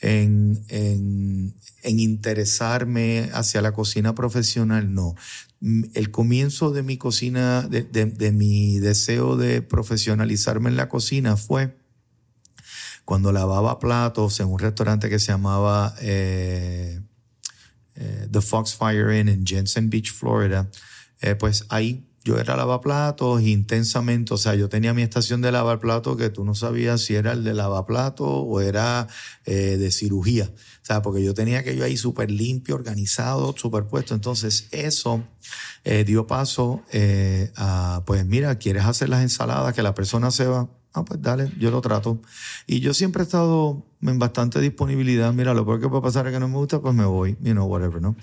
en, 0.02 0.64
en, 0.70 1.54
en 1.84 2.00
interesarme 2.00 3.30
hacia 3.34 3.62
la 3.62 3.74
cocina 3.74 4.16
profesional, 4.16 4.92
no. 4.94 5.16
El 5.94 6.10
comienzo 6.10 6.72
de 6.72 6.82
mi 6.82 6.98
cocina, 6.98 7.68
de, 7.70 7.84
de, 7.84 8.06
de 8.06 8.32
mi 8.32 8.80
deseo 8.80 9.36
de 9.36 9.62
profesionalizarme 9.62 10.70
en 10.70 10.78
la 10.78 10.90
cocina 10.90 11.38
fue 11.38 11.78
cuando 13.10 13.32
lavaba 13.32 13.80
platos 13.80 14.40
en 14.40 14.50
un 14.50 14.60
restaurante 14.60 15.10
que 15.10 15.18
se 15.18 15.32
llamaba 15.32 15.96
eh, 16.00 17.02
eh, 17.96 18.28
The 18.30 18.40
Foxfire 18.40 19.20
Inn 19.20 19.28
en 19.28 19.48
Jensen 19.48 19.90
Beach, 19.90 20.14
Florida, 20.14 20.70
eh, 21.20 21.34
pues 21.34 21.66
ahí 21.70 22.08
yo 22.24 22.38
era 22.38 22.56
lavaplatos 22.56 23.42
intensamente, 23.42 24.36
o 24.36 24.38
sea, 24.38 24.54
yo 24.54 24.70
tenía 24.70 24.94
mi 24.94 25.02
estación 25.02 25.42
de 25.42 25.52
lavar 25.52 25.80
platos 25.80 26.18
que 26.18 26.30
tú 26.30 26.46
no 26.46 26.54
sabías 26.54 27.02
si 27.02 27.16
era 27.16 27.32
el 27.32 27.44
de 27.44 27.56
lavaplatos 27.56 28.28
o 28.30 28.62
era 28.62 29.08
de 29.44 29.90
cirugía, 29.90 30.52
o 30.54 30.86
sea, 30.86 31.02
porque 31.02 31.24
yo 31.24 31.34
tenía 31.34 31.60
aquello 31.60 31.86
ahí 31.86 31.98
súper 31.98 32.30
limpio, 32.30 32.76
organizado, 32.76 33.56
superpuesto, 33.58 34.14
entonces 34.14 34.68
eso 34.70 35.24
dio 36.06 36.28
paso 36.28 36.84
a, 37.56 38.04
pues 38.06 38.24
mira, 38.28 38.60
¿quieres 38.60 38.86
hacer 38.86 39.10
las 39.10 39.24
ensaladas 39.24 39.74
que 39.74 39.82
la 39.82 39.96
persona 39.96 40.30
se 40.30 40.46
va? 40.46 40.70
Ah, 40.94 41.06
pues 41.06 41.22
dale, 41.22 41.52
yo 41.60 41.70
lo 41.70 41.82
trato. 41.82 42.20
Y 42.66 42.80
yo 42.80 42.96
siempre 42.96 43.22
he 43.22 43.26
estado 43.26 43.86
en 44.02 44.18
bastante 44.18 44.60
disponibilidad. 44.60 45.32
Mira, 45.34 45.54
lo 45.54 45.64
peor 45.64 45.80
que 45.80 45.88
puede 45.88 46.02
pasar 46.02 46.26
es 46.26 46.34
que 46.34 46.40
no 46.40 46.48
me 46.48 46.56
gusta, 46.56 46.82
pues 46.82 46.96
me 46.96 47.06
voy, 47.06 47.38
you 47.42 47.52
know, 47.52 47.68
whatever, 47.68 48.02
¿no? 48.02 48.16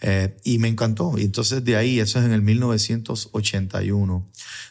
Eh, 0.00 0.34
y 0.42 0.58
me 0.58 0.68
encantó. 0.68 1.18
Y 1.18 1.24
entonces 1.24 1.62
de 1.64 1.76
ahí, 1.76 2.00
eso 2.00 2.18
es 2.18 2.24
en 2.24 2.32
el 2.32 2.40
1981, 2.40 4.26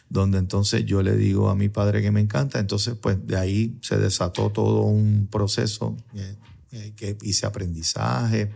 donde 0.08 0.38
entonces 0.38 0.84
yo 0.84 1.02
le 1.02 1.16
digo 1.16 1.48
a 1.48 1.54
mi 1.54 1.68
padre 1.68 2.02
que 2.02 2.10
me 2.10 2.20
encanta. 2.20 2.58
Entonces, 2.58 2.96
pues 3.00 3.24
de 3.24 3.36
ahí 3.36 3.78
se 3.82 3.98
desató 3.98 4.50
todo 4.50 4.80
un 4.80 5.28
proceso. 5.30 5.96
Eh, 6.14 6.36
eh, 6.76 6.92
que 6.96 7.16
hice 7.22 7.46
aprendizaje, 7.46 8.50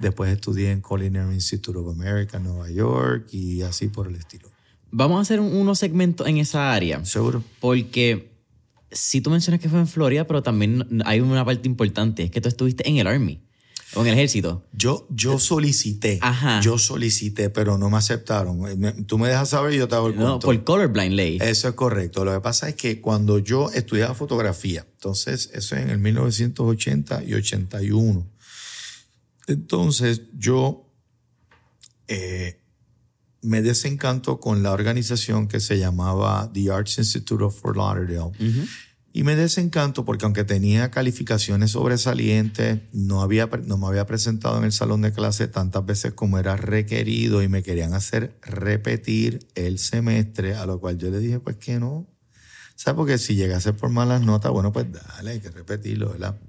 después 0.00 0.32
estudié 0.32 0.72
en 0.72 0.80
Culinary 0.80 1.32
Institute 1.32 1.78
of 1.78 1.88
America 1.90 2.38
en 2.38 2.42
Nueva 2.42 2.68
York 2.68 3.28
y 3.30 3.62
así 3.62 3.86
por 3.86 4.08
el 4.08 4.16
estilo. 4.16 4.48
Vamos 4.90 5.18
a 5.18 5.20
hacer 5.22 5.38
unos 5.38 5.78
segmentos 5.78 6.26
en 6.26 6.38
esa 6.38 6.72
área. 6.72 7.04
Seguro. 7.04 7.44
Porque 7.60 8.31
si 8.92 9.20
tú 9.20 9.30
mencionas 9.30 9.60
que 9.60 9.68
fue 9.68 9.78
en 9.78 9.88
Florida, 9.88 10.26
pero 10.26 10.42
también 10.42 11.02
hay 11.04 11.20
una 11.20 11.44
parte 11.44 11.68
importante, 11.68 12.24
es 12.24 12.30
que 12.30 12.40
tú 12.40 12.48
estuviste 12.48 12.88
en 12.88 12.98
el 12.98 13.06
Army. 13.06 13.40
O 13.94 14.00
en 14.00 14.06
el 14.06 14.14
ejército. 14.14 14.64
Yo, 14.72 15.06
yo 15.10 15.38
solicité. 15.38 16.18
Ajá. 16.22 16.60
Yo 16.62 16.78
solicité, 16.78 17.50
pero 17.50 17.76
no 17.76 17.90
me 17.90 17.98
aceptaron. 17.98 19.04
tú 19.06 19.18
me 19.18 19.28
dejas 19.28 19.50
saber 19.50 19.74
y 19.74 19.78
yo 19.78 19.86
te 19.86 19.94
hago 19.94 20.08
el 20.08 20.16
No, 20.16 20.38
por 20.38 20.64
colorblind 20.64 21.14
ley. 21.14 21.38
Eso 21.42 21.68
es 21.68 21.74
correcto. 21.74 22.24
Lo 22.24 22.32
que 22.32 22.40
pasa 22.40 22.70
es 22.70 22.74
que 22.74 23.02
cuando 23.02 23.38
yo 23.38 23.70
estudiaba 23.70 24.14
fotografía, 24.14 24.86
entonces 24.94 25.50
eso 25.52 25.76
es 25.76 25.82
en 25.82 25.90
el 25.90 25.98
1980 25.98 27.24
y 27.24 27.34
81. 27.34 28.26
Entonces 29.46 30.22
yo 30.38 30.86
eh, 32.08 32.61
me 33.42 33.60
desencanto 33.60 34.38
con 34.40 34.62
la 34.62 34.72
organización 34.72 35.48
que 35.48 35.60
se 35.60 35.78
llamaba 35.78 36.50
The 36.52 36.70
Arts 36.70 36.98
Institute 36.98 37.42
of 37.42 37.60
Fort 37.60 37.76
Lauderdale. 37.76 38.32
Y 39.14 39.24
me 39.24 39.36
desencanto 39.36 40.06
porque 40.06 40.24
aunque 40.24 40.44
tenía 40.44 40.90
calificaciones 40.90 41.72
sobresalientes, 41.72 42.80
no, 42.92 43.20
había, 43.20 43.46
no 43.66 43.76
me 43.76 43.86
había 43.88 44.06
presentado 44.06 44.56
en 44.56 44.64
el 44.64 44.72
salón 44.72 45.02
de 45.02 45.12
clase 45.12 45.48
tantas 45.48 45.84
veces 45.84 46.14
como 46.14 46.38
era 46.38 46.56
requerido 46.56 47.42
y 47.42 47.48
me 47.48 47.62
querían 47.62 47.92
hacer 47.92 48.34
repetir 48.40 49.46
el 49.54 49.78
semestre, 49.78 50.54
a 50.54 50.64
lo 50.64 50.80
cual 50.80 50.96
yo 50.96 51.10
le 51.10 51.18
dije, 51.18 51.40
pues 51.40 51.56
que 51.56 51.78
no. 51.78 52.06
¿Sabes? 52.74 52.96
Porque 52.96 53.18
si 53.18 53.34
llegase 53.34 53.74
por 53.74 53.90
malas 53.90 54.22
notas, 54.22 54.50
bueno, 54.50 54.72
pues 54.72 54.86
dale, 54.90 55.32
hay 55.32 55.40
que 55.40 55.50
repetirlo, 55.50 56.12
¿verdad? 56.12 56.40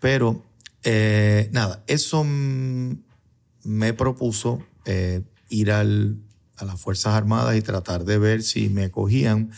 Pero, 0.00 0.44
eh, 0.82 1.48
nada, 1.52 1.84
eso 1.86 2.24
me 2.24 3.94
propuso 3.94 4.66
eh, 4.84 5.22
ir 5.54 5.70
al 5.72 6.20
a 6.56 6.64
las 6.64 6.80
Fuerzas 6.80 7.14
Armadas 7.14 7.56
y 7.56 7.62
tratar 7.62 8.04
de 8.04 8.18
ver 8.18 8.42
si 8.42 8.68
me 8.68 8.90
cogían. 8.90 9.50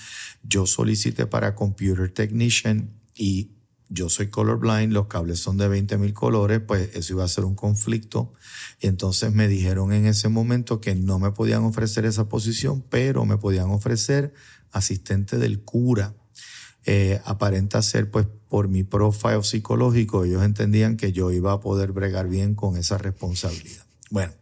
Yo 0.42 0.66
solicité 0.66 1.26
para 1.26 1.54
Computer 1.54 2.10
Technician 2.10 2.90
y 3.14 3.50
yo 3.88 4.08
soy 4.08 4.28
colorblind, 4.28 4.92
los 4.92 5.06
cables 5.06 5.38
son 5.38 5.58
de 5.58 5.68
20 5.68 5.98
mil 5.98 6.12
colores, 6.12 6.60
pues 6.60 6.90
eso 6.94 7.12
iba 7.12 7.24
a 7.24 7.28
ser 7.28 7.44
un 7.44 7.54
conflicto. 7.54 8.32
Y 8.80 8.88
entonces 8.88 9.32
me 9.32 9.46
dijeron 9.46 9.92
en 9.92 10.06
ese 10.06 10.28
momento 10.28 10.80
que 10.80 10.94
no 10.94 11.18
me 11.18 11.30
podían 11.30 11.62
ofrecer 11.62 12.04
esa 12.04 12.28
posición, 12.28 12.82
pero 12.88 13.24
me 13.24 13.36
podían 13.36 13.70
ofrecer 13.70 14.34
asistente 14.72 15.38
del 15.38 15.60
cura. 15.62 16.14
Eh, 16.84 17.20
aparenta 17.24 17.82
ser, 17.82 18.10
pues, 18.10 18.26
por 18.48 18.68
mi 18.68 18.84
profile 18.84 19.42
psicológico, 19.42 20.24
ellos 20.24 20.42
entendían 20.42 20.96
que 20.96 21.12
yo 21.12 21.32
iba 21.32 21.52
a 21.52 21.60
poder 21.60 21.92
bregar 21.92 22.28
bien 22.28 22.54
con 22.54 22.76
esa 22.76 22.96
responsabilidad. 22.96 23.86
Bueno, 24.10 24.32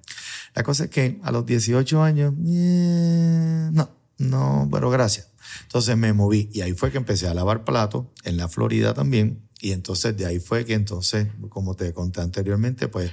la 0.55 0.63
cosa 0.63 0.85
es 0.85 0.91
que 0.91 1.19
a 1.23 1.33
los 1.33 1.45
18 1.47 2.03
años, 2.03 2.33
eh, 2.47 3.71
no, 3.73 3.91
no, 4.19 4.69
pero 4.71 4.91
gracias. 4.91 5.31
Entonces 5.63 5.97
me 5.97 6.13
moví 6.13 6.49
y 6.53 6.61
ahí 6.61 6.73
fue 6.73 6.91
que 6.91 6.99
empecé 6.99 7.27
a 7.27 7.35
lavar 7.35 7.65
platos 7.65 8.07
en 8.25 8.37
la 8.37 8.49
Florida 8.49 8.95
también. 8.95 9.49
Y 9.61 9.73
entonces 9.73 10.17
de 10.17 10.27
ahí 10.27 10.39
fue 10.41 10.65
que 10.65 10.75
entonces, 10.75 11.29
como 11.49 11.75
te 11.75 11.93
conté 11.93 12.21
anteriormente, 12.21 12.89
pues 12.89 13.11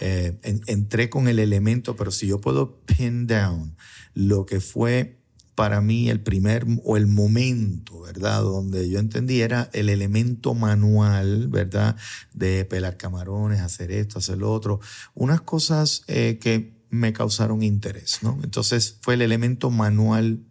eh, 0.00 0.38
entré 0.66 1.08
con 1.08 1.28
el 1.28 1.38
elemento, 1.38 1.96
pero 1.96 2.10
si 2.10 2.26
yo 2.26 2.40
puedo 2.40 2.80
pin 2.84 3.26
down 3.26 3.76
lo 4.14 4.44
que 4.44 4.60
fue 4.60 5.18
para 5.54 5.80
mí 5.80 6.10
el 6.10 6.20
primer 6.20 6.66
o 6.84 6.96
el 6.96 7.06
momento, 7.06 8.00
¿verdad? 8.00 8.42
Donde 8.42 8.88
yo 8.88 8.98
entendí 8.98 9.40
era 9.40 9.70
el 9.72 9.88
elemento 9.88 10.54
manual, 10.54 11.48
¿verdad? 11.48 11.96
De 12.32 12.64
pelar 12.64 12.96
camarones, 12.96 13.60
hacer 13.60 13.92
esto, 13.92 14.18
hacer 14.18 14.38
lo 14.38 14.52
otro. 14.52 14.80
Unas 15.14 15.40
cosas 15.40 16.02
eh, 16.08 16.38
que 16.40 16.73
me 16.94 17.12
causaron 17.12 17.62
interés, 17.62 18.20
¿no? 18.22 18.38
Entonces 18.42 18.98
fue 19.00 19.14
el 19.14 19.22
elemento 19.22 19.70
manual 19.70 20.44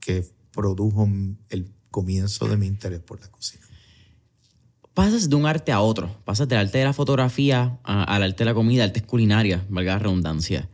que 0.00 0.26
produjo 0.52 1.08
el 1.50 1.72
comienzo 1.90 2.48
de 2.48 2.56
mi 2.56 2.66
interés 2.66 3.00
por 3.00 3.20
la 3.20 3.30
cocina. 3.30 3.64
Pasas 4.92 5.28
de 5.28 5.36
un 5.36 5.46
arte 5.46 5.72
a 5.72 5.80
otro, 5.80 6.16
pasas 6.24 6.48
del 6.48 6.58
arte 6.58 6.78
de 6.78 6.84
la 6.84 6.92
fotografía 6.92 7.78
al 7.84 8.22
arte 8.22 8.38
de 8.38 8.44
la 8.46 8.54
comida, 8.54 8.84
artes 8.84 9.02
culinarias, 9.02 9.62
valga 9.68 9.92
la 9.92 9.98
redundancia. 10.00 10.68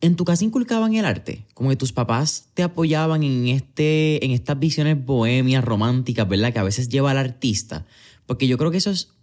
¿En 0.00 0.14
tu 0.14 0.24
casa 0.24 0.44
inculcaban 0.44 0.94
el 0.94 1.06
arte? 1.06 1.46
Como 1.54 1.70
que 1.70 1.76
tus 1.76 1.92
papás 1.92 2.50
te 2.54 2.62
apoyaban 2.62 3.22
en, 3.22 3.48
este, 3.48 4.24
en 4.24 4.30
estas 4.30 4.58
visiones 4.58 5.02
bohemias, 5.02 5.64
románticas, 5.64 6.28
¿verdad? 6.28 6.52
Que 6.52 6.58
a 6.58 6.62
veces 6.62 6.88
lleva 6.88 7.10
al 7.10 7.18
artista. 7.18 7.86
Porque 8.26 8.46
yo 8.46 8.58
creo 8.58 8.70
que 8.70 8.76
eso 8.76 8.90
es 8.90 9.15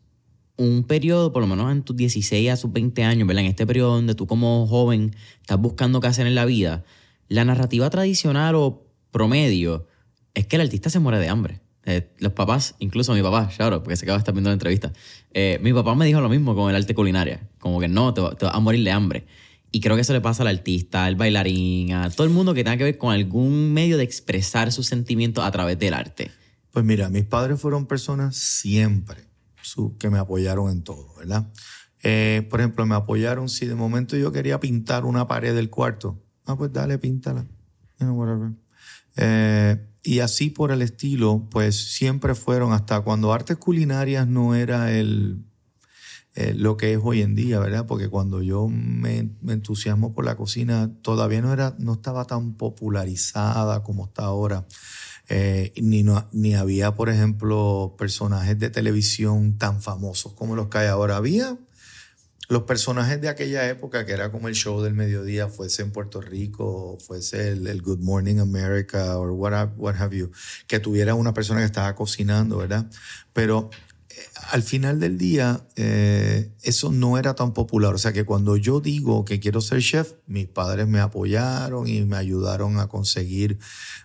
un 0.58 0.84
periodo, 0.84 1.34
por 1.34 1.42
lo 1.42 1.48
menos 1.48 1.72
en 1.72 1.84
tus 1.84 1.96
16 1.96 2.50
a 2.52 2.56
sus 2.56 2.72
20 2.72 3.04
años, 3.04 3.28
¿verdad? 3.28 3.44
En 3.44 3.50
este 3.50 3.66
periodo 3.66 3.96
donde 3.96 4.16
tú 4.16 4.28
como 4.28 4.68
joven 4.68 5.16
estás 5.42 5.60
buscando 5.60 6.00
qué 6.00 6.08
hacer 6.08 6.28
en 6.28 6.36
la 6.36 6.46
vida, 6.46 6.84
la 7.28 7.46
narrativa 7.46 7.90
tradicional 7.90 8.56
o 8.56 8.86
promedio 9.12 9.88
es 10.34 10.46
que 10.48 10.56
el 10.58 10.62
artista 10.62 10.90
se 10.90 11.00
muere 11.00 11.20
de 11.20 11.30
hambre. 11.30 11.62
Eh, 11.86 12.10
los 12.20 12.32
papás, 12.32 12.76
incluso 12.80 13.14
mi 13.14 13.22
papá, 13.22 13.50
claro, 13.56 13.84
porque 13.84 13.98
se 13.98 14.06
acaba 14.06 14.18
de 14.18 14.20
estar 14.20 14.34
viendo 14.34 14.50
la 14.50 14.54
entrevista, 14.54 14.94
eh, 15.34 15.60
mi 15.62 15.74
papá 15.74 15.96
me 15.96 16.06
dijo 16.06 16.22
lo 16.22 16.30
mismo 16.30 16.56
con 16.56 16.70
el 16.70 16.76
arte 16.76 16.96
culinaria, 16.96 17.50
como 17.60 17.80
que 17.80 17.90
no, 17.90 18.14
te, 18.14 18.22
vas 18.22 18.38
a 18.40 18.60
morir 18.60 18.84
de 18.84 18.92
hambre. 18.92 19.26
Y 19.72 19.82
creo 19.82 19.96
que 19.96 20.04
eso 20.04 20.14
le 20.14 20.22
pasa 20.22 20.44
al 20.44 20.50
artista, 20.50 21.04
al 21.04 21.16
bailarín, 21.16 21.94
a 21.94 22.10
todo 22.12 22.26
el 22.26 22.32
mundo 22.32 22.54
que 22.54 22.64
tenga 22.64 22.78
que 22.78 22.84
ver 22.84 22.98
con 22.98 23.12
algún 23.12 23.74
medio 23.74 23.98
de 23.98 24.04
expresar 24.04 24.72
sus 24.72 24.86
sentimientos 24.86 25.44
a 25.44 25.52
través 25.52 25.80
del 25.80 25.96
arte. 25.96 26.32
Pues 26.72 26.86
mira, 26.86 27.10
mis 27.10 27.26
padres 27.26 27.60
fueron 27.60 27.88
personas 27.88 28.36
siempre 28.36 29.33
que 30.00 30.10
me 30.10 30.20
apoyaron 30.20 30.70
en 30.70 30.84
todo, 30.84 31.14
¿verdad? 31.18 31.52
Eh, 32.04 32.46
por 32.50 32.60
ejemplo, 32.60 32.86
me 32.86 32.96
apoyaron 32.96 33.50
si 33.50 33.66
de 33.66 33.76
momento 33.76 34.18
yo 34.18 34.32
quería 34.32 34.60
pintar 34.60 35.06
una 35.06 35.28
pared 35.28 35.56
del 35.56 35.70
cuarto. 35.70 36.22
Ah, 36.46 36.58
pues 36.58 36.74
dale, 36.74 36.98
píntala. 36.98 37.48
Eh, 39.16 39.88
y 40.04 40.20
así 40.20 40.50
por 40.50 40.72
el 40.72 40.82
estilo, 40.82 41.48
pues 41.50 41.94
siempre 41.94 42.36
fueron 42.36 42.74
hasta 42.74 43.00
cuando 43.02 43.32
artes 43.32 43.58
culinarias 43.58 44.28
no 44.28 44.54
era 44.54 44.92
el, 44.92 45.46
eh, 46.36 46.54
lo 46.56 46.78
que 46.78 46.94
es 46.94 47.00
hoy 47.02 47.22
en 47.22 47.36
día, 47.36 47.60
¿verdad? 47.60 47.86
Porque 47.86 48.10
cuando 48.10 48.42
yo 48.42 48.68
me, 48.68 49.30
entusiasmo 49.48 50.14
por 50.14 50.26
la 50.26 50.36
cocina, 50.36 50.92
todavía 51.04 51.42
no, 51.42 51.54
era, 51.54 51.76
no 51.78 51.94
estaba 51.94 52.26
tan 52.26 52.54
popularizada 52.56 53.84
como 53.84 54.06
está 54.06 54.26
ahora. 54.26 54.66
Eh, 55.30 55.72
ni, 55.82 56.06
ni 56.32 56.56
había, 56.56 56.96
por 56.96 57.10
ejemplo, 57.10 57.96
personajes 57.98 58.60
de 58.60 58.70
televisión 58.70 59.58
tan 59.58 59.82
famosos 59.82 60.34
como 60.34 60.56
los 60.56 60.68
que 60.68 60.80
hay 60.80 60.88
ahora. 60.88 61.18
Había 61.18 61.58
los 62.50 62.64
personajes 62.64 63.22
de 63.22 63.30
aquella 63.30 63.68
época, 63.70 64.06
que 64.06 64.12
era 64.12 64.32
como 64.32 64.48
el 64.48 64.54
show 64.54 64.82
del 64.82 64.94
mediodía, 64.94 65.48
fuese 65.48 65.82
en 65.82 65.92
Puerto 65.92 66.20
Rico, 66.20 66.98
fuese 67.00 67.50
el, 67.50 67.82
Good 67.82 68.00
Morning 68.00 68.40
America 68.40 69.18
o 69.18 69.32
what, 69.34 69.70
what 69.78 69.96
have 69.96 70.16
you, 70.16 70.32
que 70.68 70.80
tuviera 70.80 71.16
una 71.16 71.34
persona 71.34 71.62
que 71.62 71.66
estaba 71.66 71.96
cocinando, 71.96 72.58
¿verdad? 72.58 72.86
Pero 73.32 73.70
al 74.52 74.64
final 74.64 75.00
del 75.00 75.18
día, 75.18 75.66
eh, 75.76 76.52
eso 76.62 76.92
no 76.92 77.18
era 77.18 77.36
tan 77.36 77.54
popular. 77.54 77.94
O 77.94 77.98
sea 77.98 78.14
que 78.14 78.26
cuando 78.26 78.58
yo 78.58 78.80
digo 78.80 79.26
que 79.26 79.40
quiero 79.40 79.62
ser 79.62 79.82
chef, 79.82 80.14
mis 80.28 80.48
padres 80.48 80.88
me 80.88 81.00
apoyaron 81.00 81.88
y 81.88 82.02
me 82.06 82.18
ayudaron 82.18 82.80
a 82.80 82.88
conseguir, 82.88 83.58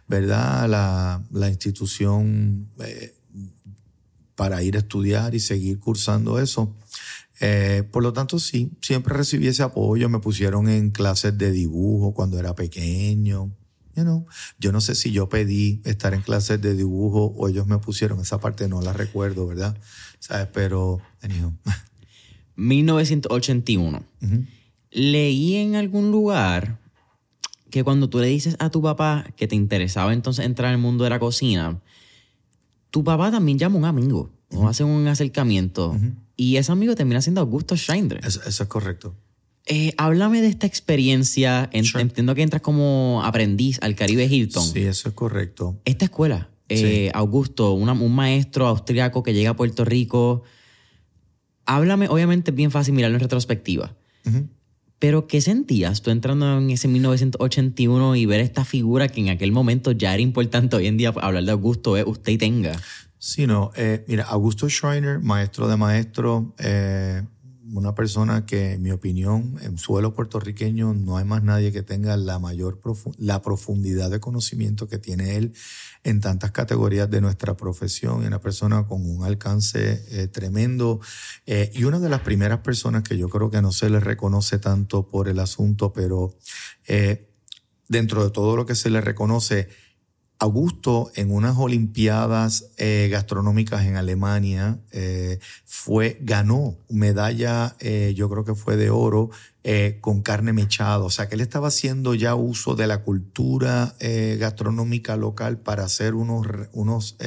¿verdad? 0.07 0.69
La, 0.69 1.23
la 1.31 1.49
institución 1.49 2.69
eh, 2.81 3.15
para 4.35 4.63
ir 4.63 4.77
a 4.77 4.81
estudiar 4.81 5.35
y 5.35 5.41
seguir 5.41 5.81
cursando 5.81 6.39
eso. 6.39 6.75
Eh, 7.41 7.85
por 7.91 8.03
lo 8.03 8.13
tanto, 8.13 8.39
sí, 8.39 8.73
siempre 8.81 9.15
recibí 9.15 9.49
ese 9.49 9.63
apoyo. 9.63 10.09
Me 10.09 10.19
pusieron 10.19 10.69
en 10.69 10.91
clases 10.91 11.37
de 11.37 11.51
dibujo 11.51 12.15
cuando 12.15 12.39
era 12.39 12.55
pequeño. 12.55 13.53
You 13.99 14.05
know, 14.05 14.27
yo 14.61 14.71
no 14.71 14.81
sé 14.81 14.95
si 14.95 15.11
yo 15.11 15.29
pedí 15.29 15.81
estar 15.85 16.15
en 16.15 16.23
clases 16.23 16.61
de 16.61 16.75
dibujo 16.75 17.35
o 17.37 17.49
ellos 17.49 17.67
me 17.67 17.79
pusieron. 17.79 18.21
Esa 18.21 18.39
parte 18.39 18.69
no 18.69 18.81
la 18.81 18.93
recuerdo, 18.93 19.49
¿verdad? 19.49 19.77
¿Sabes? 20.21 20.47
Pero, 20.53 21.01
anyhow. 21.21 21.53
1981. 22.55 24.05
Leí 24.93 25.57
en 25.57 25.75
algún 25.75 26.13
lugar 26.13 26.79
que 27.71 27.83
cuando 27.83 28.09
tú 28.09 28.21
le 28.21 28.29
dices 28.29 28.55
a 28.61 28.71
tu 28.71 28.81
papá 28.81 29.27
que 29.37 29.49
te 29.49 29.57
interesaba 29.57 30.13
entonces 30.13 30.47
entrar 30.47 30.69
en 30.69 30.77
el 30.77 30.81
mundo 30.81 31.03
de 31.03 31.11
la 31.11 31.19
cocina, 31.19 31.81
tu 32.91 33.03
papá 33.03 33.33
también 33.33 33.59
llama 33.59 33.75
a 33.75 33.79
un 33.79 33.85
amigo 33.85 34.31
o 34.51 34.69
hace 34.69 34.85
un 34.85 35.09
acercamiento. 35.09 35.97
Y 36.37 36.57
ese 36.57 36.71
amigo 36.71 36.95
termina 36.95 37.21
siendo 37.21 37.41
Augusto 37.41 37.77
Schindler. 37.77 38.25
Eso, 38.25 38.41
es 38.47 38.61
correcto. 38.69 39.17
Eh, 39.71 39.93
háblame 39.99 40.41
de 40.41 40.49
esta 40.49 40.67
experiencia. 40.67 41.69
Entiendo 41.73 42.35
que 42.35 42.43
entras 42.43 42.63
como 42.63 43.23
aprendiz 43.23 43.79
al 43.83 43.95
Caribe 43.95 44.25
Hilton. 44.25 44.65
Sí, 44.65 44.81
eso 44.81 45.11
es 45.11 45.15
correcto. 45.15 45.79
Esta 45.85 46.07
escuela, 46.07 46.49
eh, 46.71 47.11
Augusto, 47.15 47.73
un 47.75 48.15
maestro 48.15 48.67
austriaco 48.67 49.23
que 49.23 49.35
llega 49.35 49.51
a 49.51 49.57
Puerto 49.57 49.85
Rico. 49.85 50.43
Háblame, 51.67 52.09
obviamente 52.09 52.51
es 52.51 52.57
bien 52.57 52.71
fácil 52.71 52.95
mirarlo 52.95 53.17
en 53.17 53.21
retrospectiva. 53.21 53.95
Pero 54.99 55.29
¿qué 55.29 55.41
sentías 55.41 56.03
tú 56.03 56.11
entrando 56.11 56.59
en 56.59 56.71
ese 56.71 56.89
1981 56.89 58.17
y 58.17 58.27
ver 58.27 58.41
esta 58.41 58.65
figura 58.65 59.09
que 59.09 59.21
en 59.21 59.29
aquel 59.29 59.53
momento 59.53 59.93
ya 59.93 60.13
era 60.13 60.23
importante 60.23 60.77
hoy 60.77 60.87
en 60.87 60.97
día 60.97 61.11
hablar 61.11 61.45
de 61.45 61.53
Augusto, 61.53 61.97
es 61.97 62.05
usted 62.07 62.33
y 62.33 62.39
tenga? 62.39 62.73
Sí, 63.19 63.47
no. 63.47 63.71
Eh, 63.77 64.05
mira, 64.09 64.25
Augusto 64.25 64.69
Schreiner, 64.69 65.21
maestro 65.21 65.69
de 65.69 65.77
maestro, 65.77 66.55
eh, 66.59 67.23
una 67.73 67.95
persona 67.95 68.47
que, 68.47 68.73
en 68.73 68.83
mi 68.83 68.91
opinión, 68.91 69.57
en 69.63 69.79
suelo 69.79 70.15
puertorriqueño 70.15 70.95
no 70.95 71.17
hay 71.17 71.25
más 71.25 71.43
nadie 71.43 71.73
que 71.73 71.83
tenga 71.83 72.17
la 72.17 72.39
mayor 72.39 72.81
la 73.17 73.43
profundidad 73.43 74.11
de 74.11 74.21
conocimiento 74.21 74.89
que 74.89 74.99
tiene 74.99 75.37
él 75.37 75.53
en 76.05 76.21
tantas 76.21 76.53
categorías 76.53 77.11
de 77.11 77.21
nuestra 77.21 77.57
profesión. 77.57 78.25
Una 78.25 78.41
persona 78.41 78.87
con 78.87 79.05
un 79.05 79.25
alcance 79.25 80.05
eh, 80.11 80.29
tremendo 80.29 81.01
y 81.47 81.85
una 81.85 81.99
de 81.99 82.09
las 82.09 82.21
primeras 82.21 82.61
personas 82.61 83.03
que 83.03 83.17
yo 83.17 83.29
creo 83.29 83.51
que 83.51 83.63
no 83.63 83.73
se 83.73 83.91
le 83.91 84.01
reconoce 84.01 84.59
tanto 84.59 85.09
por 85.09 85.29
el 85.29 85.39
asunto, 85.39 85.93
pero 85.93 86.37
dentro 87.89 88.25
de 88.25 88.31
todo 88.31 88.57
lo 88.57 88.67
que 88.67 88.75
se 88.75 88.91
le 88.91 89.01
reconoce, 89.01 89.69
Augusto 90.41 91.11
en 91.17 91.33
unas 91.33 91.57
Olimpiadas 91.57 92.71
eh, 92.77 93.09
gastronómicas 93.11 93.85
en 93.85 93.97
Alemania 93.97 94.79
eh, 94.93 95.41
fue 95.65 96.19
ganó 96.21 96.79
medalla, 96.89 97.75
eh, 97.81 98.15
yo 98.17 98.31
creo 98.31 98.45
que 98.45 98.55
fue 98.55 98.77
de 98.77 98.91
oro 98.91 99.31
con 100.01 100.23
carne 100.23 100.55
mechada, 100.55 101.01
o 101.01 101.11
sea 101.11 101.29
que 101.29 101.35
él 101.35 101.43
estaba 101.43 101.69
haciendo 101.69 102.15
ya 102.15 102.35
uso 102.35 102.75
de 102.75 102.87
la 102.87 103.03
cultura 103.03 103.97
gastronómica 104.39 105.15
local 105.19 105.59
para 105.59 105.85
hacer 105.85 106.15
unos 106.15 106.47
unos 106.73 107.19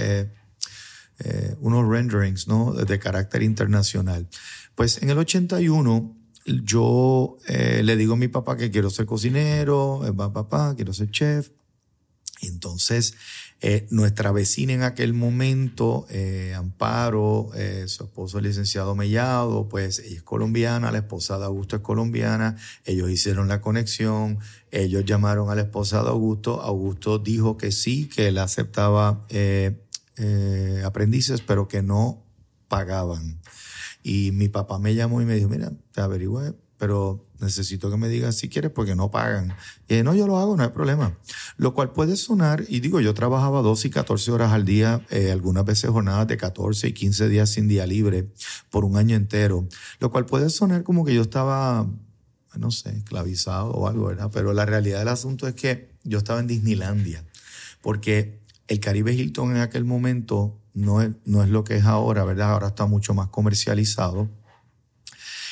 unos 1.59 1.87
renderings, 1.87 2.47
¿no? 2.47 2.73
De 2.73 2.97
carácter 2.97 3.43
internacional. 3.43 4.27
Pues 4.73 5.03
en 5.03 5.11
el 5.11 5.19
81 5.19 6.17
yo 6.63 7.37
le 7.45 7.95
digo 7.95 8.15
a 8.15 8.17
mi 8.17 8.27
papá 8.27 8.57
que 8.57 8.71
quiero 8.71 8.89
ser 8.89 9.05
cocinero, 9.05 10.01
papá, 10.17 10.73
quiero 10.75 10.93
ser 10.93 11.11
chef. 11.11 11.51
Entonces, 12.41 13.13
eh, 13.63 13.85
nuestra 13.91 14.31
vecina 14.31 14.73
en 14.73 14.81
aquel 14.81 15.13
momento, 15.13 16.07
eh, 16.09 16.55
Amparo, 16.55 17.51
eh, 17.53 17.83
su 17.87 18.05
esposo 18.05 18.39
el 18.39 18.45
licenciado 18.45 18.95
Mellado, 18.95 19.69
pues 19.69 19.99
ella 19.99 20.17
es 20.17 20.23
colombiana, 20.23 20.91
la 20.91 20.97
esposa 20.97 21.37
de 21.37 21.45
Augusto 21.45 21.75
es 21.75 21.83
colombiana, 21.83 22.57
ellos 22.85 23.11
hicieron 23.11 23.47
la 23.47 23.61
conexión, 23.61 24.39
ellos 24.71 25.05
llamaron 25.05 25.51
a 25.51 25.55
la 25.55 25.61
esposa 25.61 26.01
de 26.01 26.09
Augusto, 26.09 26.61
Augusto 26.61 27.19
dijo 27.19 27.57
que 27.57 27.71
sí, 27.71 28.07
que 28.07 28.29
él 28.29 28.39
aceptaba 28.39 29.27
aprendices, 30.83 31.41
pero 31.41 31.67
que 31.67 31.83
no 31.83 32.23
pagaban. 32.67 33.39
Y 34.01 34.31
mi 34.31 34.49
papá 34.49 34.79
me 34.79 34.95
llamó 34.95 35.21
y 35.21 35.25
me 35.25 35.35
dijo, 35.35 35.49
mira, 35.49 35.71
te 35.91 36.01
averigüé, 36.01 36.53
pero 36.77 37.23
necesito 37.41 37.89
que 37.89 37.97
me 37.97 38.07
digas 38.07 38.35
si 38.35 38.49
quieres 38.49 38.71
porque 38.71 38.95
no 38.95 39.11
pagan. 39.11 39.53
Y 39.87 40.03
no, 40.03 40.13
yo 40.13 40.27
lo 40.27 40.37
hago, 40.37 40.55
no 40.55 40.63
hay 40.63 40.69
problema. 40.69 41.17
Lo 41.57 41.73
cual 41.73 41.91
puede 41.91 42.15
sonar, 42.15 42.63
y 42.67 42.79
digo, 42.79 43.01
yo 43.01 43.13
trabajaba 43.13 43.61
12 43.61 43.87
y 43.87 43.91
14 43.91 44.31
horas 44.31 44.51
al 44.53 44.65
día, 44.65 45.05
eh, 45.09 45.31
algunas 45.31 45.65
veces 45.65 45.89
jornadas 45.89 46.27
de 46.27 46.37
14 46.37 46.87
y 46.87 46.93
15 46.93 47.29
días 47.29 47.49
sin 47.49 47.67
día 47.67 47.85
libre 47.85 48.27
por 48.69 48.85
un 48.85 48.97
año 48.97 49.15
entero, 49.15 49.67
lo 49.99 50.11
cual 50.11 50.25
puede 50.25 50.49
sonar 50.49 50.83
como 50.83 51.03
que 51.03 51.13
yo 51.13 51.23
estaba, 51.23 51.87
no 52.55 52.71
sé, 52.71 52.95
esclavizado 52.95 53.71
o 53.71 53.87
algo, 53.87 54.07
¿verdad? 54.07 54.29
Pero 54.31 54.53
la 54.53 54.65
realidad 54.65 54.99
del 54.99 55.09
asunto 55.09 55.47
es 55.47 55.55
que 55.55 55.89
yo 56.03 56.19
estaba 56.19 56.39
en 56.39 56.47
Disneylandia, 56.47 57.25
porque 57.81 58.39
el 58.67 58.79
Caribe 58.79 59.13
Hilton 59.13 59.51
en 59.51 59.61
aquel 59.61 59.83
momento 59.83 60.57
no 60.73 61.01
es, 61.01 61.11
no 61.25 61.43
es 61.43 61.49
lo 61.49 61.63
que 61.63 61.75
es 61.77 61.85
ahora, 61.85 62.23
¿verdad? 62.23 62.51
Ahora 62.51 62.67
está 62.67 62.85
mucho 62.85 63.13
más 63.13 63.27
comercializado 63.27 64.29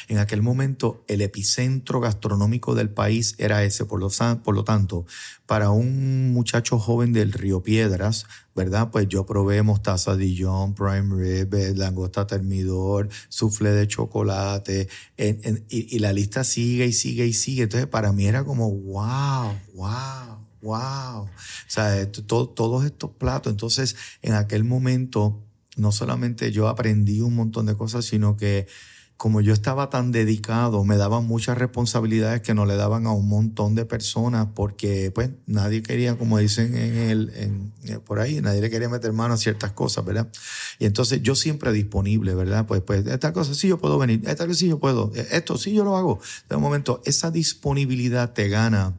en 0.10 0.18
aquel 0.18 0.42
momento 0.42 1.04
el 1.08 1.22
epicentro 1.22 2.00
gastronómico 2.02 2.74
del 2.74 2.90
país 2.90 3.36
era 3.38 3.64
ese, 3.64 3.86
por 3.86 4.00
lo, 4.00 4.10
por 4.44 4.56
lo 4.56 4.64
tanto, 4.64 5.06
para 5.46 5.70
un 5.70 6.34
muchacho 6.34 6.80
joven 6.80 7.14
del 7.14 7.32
Río 7.32 7.62
Piedras, 7.62 8.26
¿verdad? 8.56 8.90
Pues 8.92 9.08
yo 9.08 9.28
probé 9.28 9.62
mostaza 9.62 10.16
Dijon, 10.16 10.74
prime 10.74 11.16
rib, 11.16 11.78
langosta 11.78 12.26
termidor, 12.26 13.08
soufflé 13.30 13.70
de 13.70 13.88
chocolate, 13.88 14.90
y, 15.16 16.00
la 16.00 16.12
lista 16.12 16.44
sigue 16.44 16.88
y 16.88 16.94
sigue 16.94 17.28
y 17.28 17.34
sigue. 17.34 17.64
Entonces 17.64 17.88
para 17.88 18.12
mí 18.12 18.26
era 18.26 18.44
como, 18.44 18.72
wow, 18.72 19.54
wow, 19.76 20.40
wow. 20.64 21.22
O 21.22 21.30
sea, 21.68 22.12
todos 22.12 22.84
estos 22.84 23.12
platos. 23.12 23.52
Entonces 23.52 23.96
en 24.24 24.34
aquel 24.34 24.64
momento 24.64 25.44
no 25.78 25.92
solamente 25.92 26.52
yo 26.52 26.68
aprendí 26.68 27.22
un 27.22 27.36
montón 27.36 27.68
de 27.68 27.76
cosas, 27.76 28.06
sino 28.06 28.38
que 28.38 28.66
como 29.20 29.42
yo 29.42 29.52
estaba 29.52 29.90
tan 29.90 30.14
dedicado, 30.14 30.86
me 30.86 30.96
daban 30.96 31.28
muchas 31.28 31.58
responsabilidades 31.58 32.40
que 32.40 32.54
no 32.54 32.66
le 32.66 32.78
daban 32.78 33.06
a 33.06 33.12
un 33.12 33.28
montón 33.28 33.76
de 33.76 33.84
personas 33.84 34.48
porque 34.56 35.12
pues 35.12 35.32
nadie 35.46 35.84
quería, 35.84 36.18
como 36.18 36.38
dicen 36.38 36.74
en 36.74 36.96
el, 36.96 37.32
en, 37.36 37.74
eh, 37.84 38.00
por 38.00 38.22
ahí, 38.22 38.40
nadie 38.40 38.62
le 38.62 38.70
quería 38.70 38.88
meter 38.88 39.12
mano 39.12 39.34
a 39.34 39.38
ciertas 39.38 39.74
cosas, 39.74 40.06
¿verdad? 40.06 40.30
Y 40.80 40.86
entonces 40.86 41.22
yo 41.22 41.36
siempre 41.36 41.74
disponible, 41.74 42.34
¿verdad? 42.34 42.66
Pues, 42.66 42.82
pues 42.82 43.06
esta 43.08 43.34
cosa 43.34 43.54
sí 43.54 43.68
yo 43.68 43.78
puedo 43.78 43.98
venir, 43.98 44.22
esta 44.26 44.48
cosa 44.48 44.58
sí 44.58 44.70
yo 44.70 44.80
puedo, 44.80 45.12
eh, 45.14 45.28
esto 45.32 45.58
sí 45.58 45.74
yo 45.74 45.84
lo 45.84 45.98
hago. 45.98 46.22
De 46.48 46.56
un 46.56 46.62
momento, 46.62 47.02
esa 47.04 47.30
disponibilidad 47.30 48.32
te 48.32 48.48
gana 48.48 48.98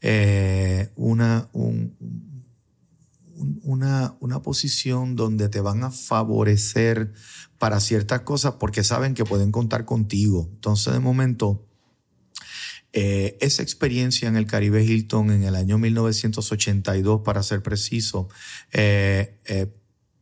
eh, 0.00 0.90
una, 0.94 1.48
un, 1.52 1.96
una, 3.62 4.16
una 4.20 4.42
posición 4.42 5.16
donde 5.16 5.48
te 5.48 5.60
van 5.60 5.82
a 5.84 5.90
favorecer 5.90 7.12
para 7.58 7.80
ciertas 7.80 8.20
cosas 8.20 8.54
porque 8.60 8.84
saben 8.84 9.14
que 9.14 9.24
pueden 9.24 9.52
contar 9.52 9.84
contigo. 9.84 10.48
Entonces, 10.52 10.92
de 10.92 11.00
momento, 11.00 11.66
eh, 12.92 13.38
esa 13.40 13.62
experiencia 13.62 14.28
en 14.28 14.36
el 14.36 14.46
Caribe 14.46 14.82
Hilton 14.82 15.30
en 15.30 15.44
el 15.44 15.54
año 15.54 15.78
1982, 15.78 17.20
para 17.24 17.42
ser 17.42 17.62
preciso, 17.62 18.28
eh, 18.72 19.38
eh, 19.46 19.72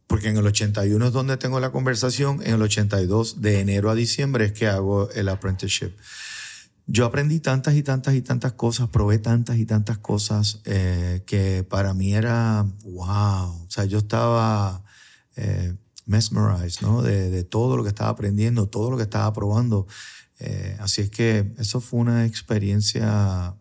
porque 0.06 0.28
en 0.28 0.36
el 0.36 0.46
81 0.46 1.06
es 1.06 1.12
donde 1.12 1.36
tengo 1.36 1.60
la 1.60 1.70
conversación, 1.70 2.42
en 2.42 2.54
el 2.54 2.62
82 2.62 3.40
de 3.40 3.60
enero 3.60 3.90
a 3.90 3.94
diciembre 3.94 4.46
es 4.46 4.52
que 4.52 4.66
hago 4.66 5.10
el 5.10 5.28
apprenticeship. 5.28 5.92
Yo 6.88 7.04
aprendí 7.04 7.38
tantas 7.38 7.74
y 7.74 7.82
tantas 7.82 8.14
y 8.14 8.22
tantas 8.22 8.54
cosas, 8.54 8.88
probé 8.88 9.18
tantas 9.18 9.58
y 9.58 9.66
tantas 9.66 9.98
cosas 9.98 10.62
que 10.64 11.66
para 11.68 11.92
mí 11.92 12.14
era 12.14 12.66
wow. 12.82 13.64
O 13.66 13.66
sea, 13.68 13.84
yo 13.84 13.98
estaba 13.98 14.82
mesmerized, 16.06 16.80
¿no? 16.80 17.02
De, 17.02 17.30
de, 17.30 17.44
todo 17.44 17.76
lo 17.76 17.82
que 17.82 17.90
estaba 17.90 18.08
aprendiendo, 18.08 18.68
todo 18.68 18.90
lo 18.90 18.96
que 18.96 19.02
estaba 19.02 19.30
probando. 19.34 19.86
Eh, 20.40 20.76
así 20.80 21.02
es 21.02 21.10
que 21.10 21.52
eso 21.58 21.80
fue 21.80 22.00
una 22.00 22.24
experiencia 22.24 23.54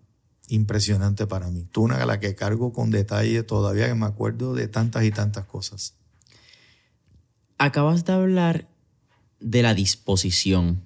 impresionante 0.48 1.28
para 1.28 1.50
mí. 1.50 1.66
Tú 1.72 1.84
una 1.84 2.02
a 2.02 2.06
la 2.06 2.20
que 2.20 2.36
cargo 2.36 2.72
con 2.72 2.92
detalle 2.92 3.44
todavía 3.44 3.88
que 3.88 3.96
me 3.96 4.06
acuerdo 4.06 4.54
de 4.54 4.68
tantas 4.68 5.04
y 5.04 5.12
tantas 5.12 5.46
cosas. 5.46 5.96
Acabas 7.58 8.06
de 8.06 8.13
hablar 8.13 8.68
de 9.40 9.62
la 9.63 9.74
disposición. 9.74 10.82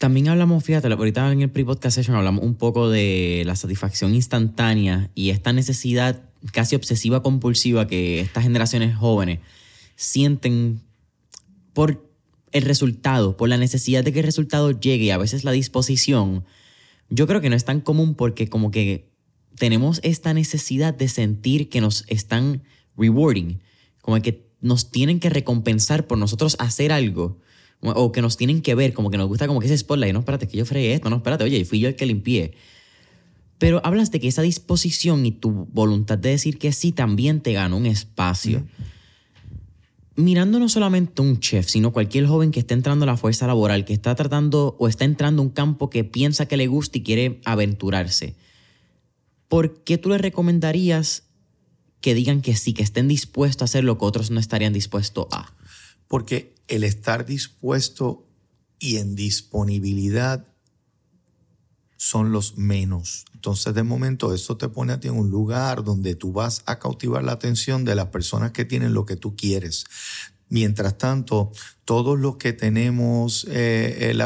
También 0.00 0.28
hablamos, 0.28 0.64
fíjate, 0.64 0.88
ahorita 0.88 1.30
en 1.30 1.42
el 1.42 1.50
pre-podcast 1.50 1.96
session 1.96 2.16
hablamos 2.16 2.42
un 2.42 2.54
poco 2.54 2.88
de 2.88 3.42
la 3.44 3.54
satisfacción 3.54 4.14
instantánea 4.14 5.10
y 5.14 5.28
esta 5.28 5.52
necesidad 5.52 6.22
casi 6.52 6.74
obsesiva 6.74 7.22
compulsiva 7.22 7.86
que 7.86 8.20
estas 8.20 8.44
generaciones 8.44 8.96
jóvenes 8.96 9.40
sienten 9.96 10.80
por 11.74 12.10
el 12.50 12.62
resultado, 12.62 13.36
por 13.36 13.50
la 13.50 13.58
necesidad 13.58 14.02
de 14.02 14.14
que 14.14 14.20
el 14.20 14.24
resultado 14.24 14.70
llegue 14.70 15.04
y 15.04 15.10
a 15.10 15.18
veces 15.18 15.44
la 15.44 15.52
disposición, 15.52 16.46
yo 17.10 17.26
creo 17.26 17.42
que 17.42 17.50
no 17.50 17.56
es 17.56 17.66
tan 17.66 17.82
común 17.82 18.14
porque 18.14 18.48
como 18.48 18.70
que 18.70 19.12
tenemos 19.56 20.00
esta 20.02 20.32
necesidad 20.32 20.94
de 20.94 21.08
sentir 21.08 21.68
que 21.68 21.82
nos 21.82 22.06
están 22.08 22.62
rewarding, 22.96 23.60
como 24.00 24.18
que 24.22 24.48
nos 24.62 24.90
tienen 24.90 25.20
que 25.20 25.28
recompensar 25.28 26.06
por 26.06 26.16
nosotros 26.16 26.56
hacer 26.58 26.90
algo 26.90 27.38
o 27.82 28.12
que 28.12 28.22
nos 28.22 28.36
tienen 28.36 28.60
que 28.60 28.74
ver, 28.74 28.92
como 28.92 29.10
que 29.10 29.18
nos 29.18 29.28
gusta 29.28 29.46
como 29.46 29.60
que 29.60 29.66
ese 29.66 29.78
spotlight, 29.78 30.12
no, 30.12 30.20
espérate, 30.20 30.46
que 30.46 30.56
yo 30.56 30.66
fregué 30.66 30.94
esto, 30.94 31.08
no, 31.08 31.16
espérate, 31.16 31.44
oye, 31.44 31.64
fui 31.64 31.80
yo 31.80 31.88
el 31.88 31.96
que 31.96 32.06
limpié. 32.06 32.52
Pero 33.58 33.80
hablas 33.84 34.10
de 34.10 34.20
que 34.20 34.28
esa 34.28 34.42
disposición 34.42 35.26
y 35.26 35.32
tu 35.32 35.50
voluntad 35.72 36.18
de 36.18 36.30
decir 36.30 36.58
que 36.58 36.72
sí 36.72 36.92
también 36.92 37.40
te 37.40 37.52
gana 37.52 37.76
un 37.76 37.86
espacio. 37.86 38.66
Mirando 40.16 40.58
no 40.58 40.68
solamente 40.68 41.22
un 41.22 41.40
chef, 41.40 41.68
sino 41.68 41.92
cualquier 41.92 42.26
joven 42.26 42.50
que 42.50 42.60
esté 42.60 42.74
entrando 42.74 43.04
a 43.04 43.06
la 43.06 43.16
fuerza 43.16 43.46
laboral, 43.46 43.84
que 43.84 43.92
está 43.92 44.14
tratando 44.14 44.76
o 44.78 44.88
está 44.88 45.04
entrando 45.04 45.42
a 45.42 45.44
un 45.44 45.50
campo 45.50 45.90
que 45.90 46.04
piensa 46.04 46.46
que 46.46 46.56
le 46.56 46.66
gusta 46.66 46.98
y 46.98 47.02
quiere 47.02 47.40
aventurarse. 47.44 48.34
¿Por 49.48 49.82
qué 49.82 49.98
tú 49.98 50.10
le 50.10 50.18
recomendarías 50.18 51.24
que 52.00 52.14
digan 52.14 52.40
que 52.40 52.56
sí, 52.56 52.72
que 52.72 52.82
estén 52.82 53.08
dispuestos 53.08 53.62
a 53.62 53.64
hacer 53.66 53.84
lo 53.84 53.98
que 53.98 54.04
otros 54.04 54.30
no 54.30 54.40
estarían 54.40 54.72
dispuestos 54.72 55.26
a? 55.32 55.52
Porque 56.10 56.56
el 56.66 56.82
estar 56.82 57.24
dispuesto 57.24 58.26
y 58.80 58.96
en 58.96 59.14
disponibilidad 59.14 60.44
son 61.96 62.32
los 62.32 62.58
menos. 62.58 63.26
Entonces, 63.32 63.74
de 63.74 63.84
momento, 63.84 64.34
eso 64.34 64.56
te 64.56 64.68
pone 64.68 64.92
a 64.92 64.98
ti 64.98 65.06
en 65.06 65.14
un 65.14 65.30
lugar 65.30 65.84
donde 65.84 66.16
tú 66.16 66.32
vas 66.32 66.64
a 66.66 66.80
cautivar 66.80 67.22
la 67.22 67.30
atención 67.30 67.84
de 67.84 67.94
las 67.94 68.06
personas 68.06 68.50
que 68.50 68.64
tienen 68.64 68.92
lo 68.92 69.06
que 69.06 69.14
tú 69.14 69.36
quieres. 69.36 69.84
Mientras 70.48 70.98
tanto, 70.98 71.52
todos 71.84 72.18
los 72.18 72.38
que 72.38 72.52
tenemos 72.52 73.46
eh, 73.48 74.10
eh, 74.10 74.14
la, 74.14 74.24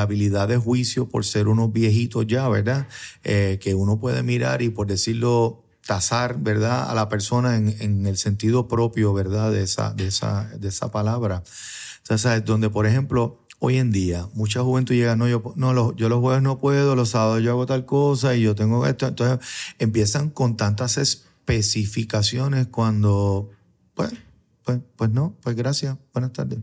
habilidad 0.00 0.48
de 0.48 0.56
juicio 0.56 1.10
por 1.10 1.26
ser 1.26 1.48
unos 1.48 1.70
viejitos 1.70 2.26
ya, 2.26 2.48
¿verdad? 2.48 2.88
Eh, 3.24 3.58
que 3.60 3.74
uno 3.74 4.00
puede 4.00 4.22
mirar 4.22 4.62
y 4.62 4.70
por 4.70 4.86
decirlo 4.86 5.64
tasar, 5.86 6.38
¿verdad? 6.38 6.90
A 6.90 6.94
la 6.94 7.08
persona 7.08 7.56
en, 7.56 8.06
el 8.06 8.16
sentido 8.16 8.68
propio, 8.68 9.12
¿verdad? 9.12 9.52
De 9.52 9.62
esa, 9.62 9.92
de 9.92 10.06
esa, 10.06 10.48
de 10.58 10.68
esa 10.68 10.90
palabra. 10.90 11.42
Sea, 12.02 12.40
Donde, 12.40 12.70
por 12.70 12.86
ejemplo, 12.86 13.44
hoy 13.58 13.78
en 13.78 13.90
día, 13.90 14.28
mucha 14.34 14.62
juventud 14.62 14.94
llega, 14.94 15.16
no, 15.16 15.28
yo, 15.28 15.52
no, 15.56 15.72
los, 15.72 15.94
yo 15.96 16.08
los 16.08 16.20
jueves 16.20 16.42
no 16.42 16.58
puedo, 16.58 16.96
los 16.96 17.10
sábados 17.10 17.42
yo 17.42 17.50
hago 17.50 17.66
tal 17.66 17.86
cosa 17.86 18.34
y 18.34 18.42
yo 18.42 18.54
tengo 18.54 18.86
esto. 18.86 19.06
Entonces, 19.06 19.46
empiezan 19.78 20.30
con 20.30 20.56
tantas 20.56 20.98
especificaciones 20.98 22.66
cuando, 22.68 23.50
pues, 23.94 24.12
pues, 24.64 24.80
pues 24.96 25.10
no, 25.10 25.36
pues 25.42 25.56
gracias, 25.56 25.96
buenas 26.12 26.32
tardes. 26.32 26.60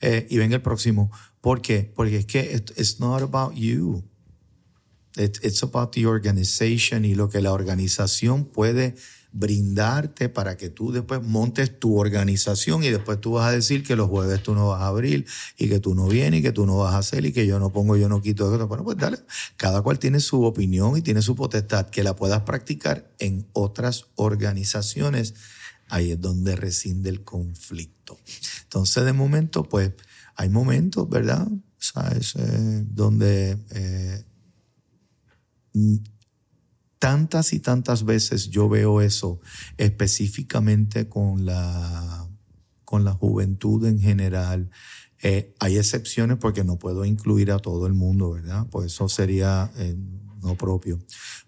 Eh, 0.00 0.26
y 0.30 0.38
venga 0.38 0.56
el 0.56 0.62
próximo. 0.62 1.10
¿Por 1.40 1.60
qué? 1.60 1.92
Porque 1.94 2.18
es 2.18 2.26
que 2.26 2.62
it's 2.76 3.00
not 3.00 3.22
about 3.22 3.54
you. 3.54 4.04
It's 5.18 5.62
about 5.62 5.92
the 5.92 6.06
organization 6.06 7.04
y 7.04 7.14
lo 7.14 7.28
que 7.28 7.40
la 7.40 7.52
organización 7.52 8.44
puede 8.44 8.94
brindarte 9.32 10.28
para 10.28 10.56
que 10.56 10.70
tú 10.70 10.90
después 10.90 11.22
montes 11.22 11.78
tu 11.78 11.98
organización 11.98 12.82
y 12.82 12.88
después 12.88 13.20
tú 13.20 13.32
vas 13.32 13.48
a 13.48 13.52
decir 13.52 13.82
que 13.82 13.94
los 13.94 14.08
jueves 14.08 14.42
tú 14.42 14.54
no 14.54 14.68
vas 14.68 14.80
a 14.80 14.86
abrir 14.86 15.26
y 15.56 15.68
que 15.68 15.80
tú 15.80 15.94
no 15.94 16.06
vienes 16.08 16.40
y 16.40 16.42
que 16.42 16.52
tú 16.52 16.66
no 16.66 16.78
vas 16.78 16.94
a 16.94 16.98
hacer 16.98 17.26
y 17.26 17.32
que 17.32 17.46
yo 17.46 17.58
no 17.58 17.70
pongo, 17.70 17.96
yo 17.96 18.08
no 18.08 18.22
quito. 18.22 18.66
Bueno, 18.66 18.84
pues 18.84 18.96
dale, 18.96 19.18
cada 19.56 19.82
cual 19.82 19.98
tiene 19.98 20.20
su 20.20 20.44
opinión 20.44 20.96
y 20.96 21.02
tiene 21.02 21.22
su 21.22 21.34
potestad, 21.34 21.88
que 21.90 22.02
la 22.02 22.16
puedas 22.16 22.42
practicar 22.42 23.12
en 23.18 23.46
otras 23.52 24.06
organizaciones. 24.14 25.34
Ahí 25.90 26.12
es 26.12 26.20
donde 26.20 26.56
rescinde 26.56 27.08
el 27.10 27.22
conflicto. 27.24 28.18
Entonces, 28.64 29.04
de 29.04 29.12
momento, 29.12 29.62
pues 29.64 29.92
hay 30.36 30.48
momentos, 30.48 31.08
¿verdad? 31.08 31.48
¿Sabes? 31.78 32.34
Eh, 32.36 32.84
donde 32.86 33.58
eh, 33.70 34.24
tantas 36.98 37.52
y 37.52 37.60
tantas 37.60 38.04
veces 38.04 38.50
yo 38.50 38.68
veo 38.68 39.00
eso 39.00 39.40
específicamente 39.76 41.08
con 41.08 41.44
la, 41.44 42.28
con 42.84 43.04
la 43.04 43.12
juventud 43.12 43.86
en 43.86 44.00
general. 44.00 44.70
Eh, 45.22 45.54
hay 45.58 45.78
excepciones 45.78 46.38
porque 46.38 46.64
no 46.64 46.78
puedo 46.78 47.04
incluir 47.04 47.50
a 47.50 47.58
todo 47.58 47.86
el 47.86 47.94
mundo, 47.94 48.30
¿verdad? 48.30 48.66
Pues 48.70 48.92
eso 48.92 49.08
sería 49.08 49.70
eh, 49.76 49.96
no 50.42 50.56
propio. 50.56 50.98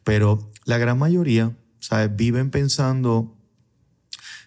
Pero 0.04 0.50
la 0.64 0.78
gran 0.78 0.98
mayoría, 0.98 1.56
¿sabes? 1.78 2.14
Viven 2.14 2.50
pensando 2.50 3.37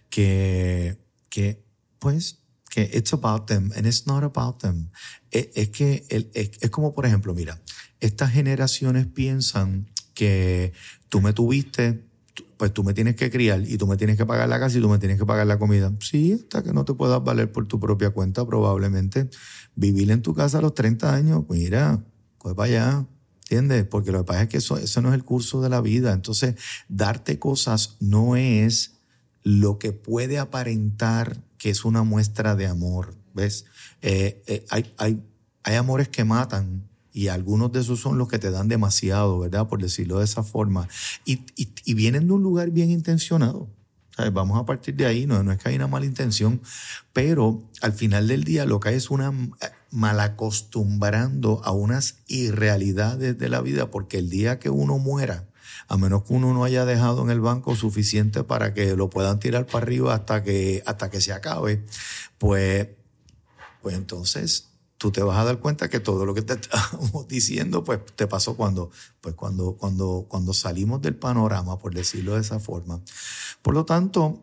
que, 0.10 0.98
que, 1.30 1.66
pues, 2.00 2.40
que 2.70 2.90
it's 2.94 3.14
about 3.14 3.46
them 3.46 3.72
and 3.76 3.86
it's 3.86 4.08
not 4.08 4.24
about 4.24 4.60
them. 4.60 4.90
Es, 5.32 5.50
es 5.56 5.70
que 5.70 6.06
es, 6.10 6.28
es 6.34 6.70
como, 6.70 6.94
por 6.94 7.06
ejemplo, 7.06 7.34
mira, 7.34 7.62
estas 8.06 8.32
generaciones 8.32 9.08
piensan 9.08 9.88
que 10.14 10.74
tú 11.10 11.22
me 11.22 11.34
tuviste, 11.34 12.04
pues 12.58 12.74
tú 12.74 12.84
me 12.84 12.94
tienes 12.94 13.16
que 13.16 13.30
criar 13.32 13.62
y 13.62 13.78
tú 13.78 13.88
me 13.88 13.98
tienes 13.98 14.18
que 14.18 14.26
pagar 14.26 14.50
la 14.50 14.60
casa 14.60 14.78
y 14.78 14.82
tú 14.82 14.90
me 14.90 15.00
tienes 15.00 15.18
que 15.18 15.26
pagar 15.26 15.48
la 15.48 15.58
comida. 15.58 15.92
Sí, 16.00 16.34
hasta 16.34 16.64
que 16.64 16.74
no 16.74 16.86
te 16.86 16.94
puedas 16.94 17.24
valer 17.24 17.52
por 17.52 17.68
tu 17.68 17.80
propia 17.80 18.10
cuenta, 18.10 18.46
probablemente. 18.46 19.30
Vivir 19.76 20.12
en 20.12 20.22
tu 20.22 20.34
casa 20.34 20.60
a 20.60 20.62
los 20.62 20.74
30 20.74 21.14
años, 21.14 21.44
mira, 21.50 22.04
pues 22.40 22.56
para 22.56 22.70
allá. 22.70 23.08
¿Entiendes? 23.44 23.86
Porque 23.86 24.12
lo 24.12 24.20
que 24.20 24.26
pasa 24.26 24.44
es 24.44 24.50
que 24.50 24.58
eso, 24.58 24.78
eso 24.78 25.02
no 25.02 25.10
es 25.10 25.16
el 25.16 25.24
curso 25.24 25.62
de 25.62 25.70
la 25.70 25.82
vida. 25.82 26.14
Entonces, 26.14 26.56
darte 26.88 27.40
cosas 27.40 27.98
no 28.00 28.36
es 28.36 28.96
lo 29.44 29.78
que 29.78 29.92
puede 29.92 30.40
aparentar 30.40 31.44
que 31.58 31.70
es 31.70 31.86
una 31.86 32.04
muestra 32.04 32.56
de 32.56 32.68
amor. 32.68 33.16
¿Ves? 33.34 33.66
Eh, 34.02 34.42
eh, 34.48 34.66
hay, 34.70 34.94
hay, 34.98 35.24
hay 35.64 35.76
amores 35.76 36.08
que 36.08 36.24
matan, 36.24 36.88
y 37.14 37.28
algunos 37.28 37.72
de 37.72 37.82
esos 37.82 38.00
son 38.00 38.18
los 38.18 38.28
que 38.28 38.40
te 38.40 38.50
dan 38.50 38.68
demasiado, 38.68 39.40
¿verdad? 39.40 39.68
Por 39.68 39.82
decirlo 39.82 40.18
de 40.18 40.26
esa 40.26 40.44
forma. 40.44 40.90
Y, 41.24 41.42
y, 41.56 41.94
vienen 41.94 42.28
de 42.28 42.34
un 42.34 42.42
lugar 42.42 42.72
bien 42.72 42.90
intencionado. 42.90 43.70
Vamos 44.32 44.60
a 44.60 44.66
partir 44.66 44.96
de 44.96 45.06
ahí, 45.08 45.26
no, 45.26 45.42
no 45.42 45.52
es 45.52 45.58
que 45.58 45.70
hay 45.70 45.76
una 45.76 45.88
mala 45.88 46.06
intención, 46.06 46.62
pero 47.14 47.64
al 47.82 47.94
final 47.94 48.28
del 48.28 48.44
día 48.44 48.66
lo 48.66 48.80
que 48.80 48.90
hay 48.90 48.96
es 48.96 49.10
una 49.10 49.34
malacostumbrando 49.90 51.62
a 51.64 51.72
unas 51.72 52.18
irrealidades 52.28 53.38
de 53.38 53.50
la 53.50 53.62
vida, 53.62 53.90
porque 53.90 54.20
el 54.20 54.30
día 54.30 54.60
que 54.60 54.70
uno 54.70 55.00
muera, 55.00 55.48
a 55.88 55.98
menos 55.98 56.24
que 56.24 56.34
uno 56.34 56.54
no 56.54 56.64
haya 56.64 56.86
dejado 56.86 57.24
en 57.24 57.32
el 57.32 57.42
banco 57.42 57.76
suficiente 57.76 58.44
para 58.44 58.74
que 58.74 58.96
lo 58.96 59.10
puedan 59.10 59.40
tirar 59.40 59.66
para 59.66 59.84
arriba 59.84 60.14
hasta 60.14 60.44
que, 60.44 60.84
hasta 60.86 61.10
que 61.10 61.22
se 61.22 61.34
acabe, 61.34 61.84
pues, 62.38 62.90
pues 63.82 63.96
entonces 63.96 64.73
tú 65.04 65.12
te 65.12 65.22
vas 65.22 65.38
a 65.38 65.44
dar 65.44 65.60
cuenta 65.60 65.90
que 65.90 66.00
todo 66.00 66.26
lo 66.26 66.34
que 66.34 66.44
te 66.44 66.54
estamos 66.62 67.28
diciendo, 67.28 67.84
pues 67.84 68.00
te 68.16 68.26
pasó 68.26 68.56
cuando, 68.56 68.90
pues 69.20 69.36
cuando, 69.36 69.74
cuando, 69.74 70.28
cuando 70.30 70.54
salimos 70.54 71.02
del 71.02 71.14
panorama, 71.14 71.78
por 71.78 71.94
decirlo 71.94 72.36
de 72.36 72.40
esa 72.40 72.62
forma. 72.62 73.02
Por 73.62 73.74
lo 73.74 73.84
tanto, 73.84 74.42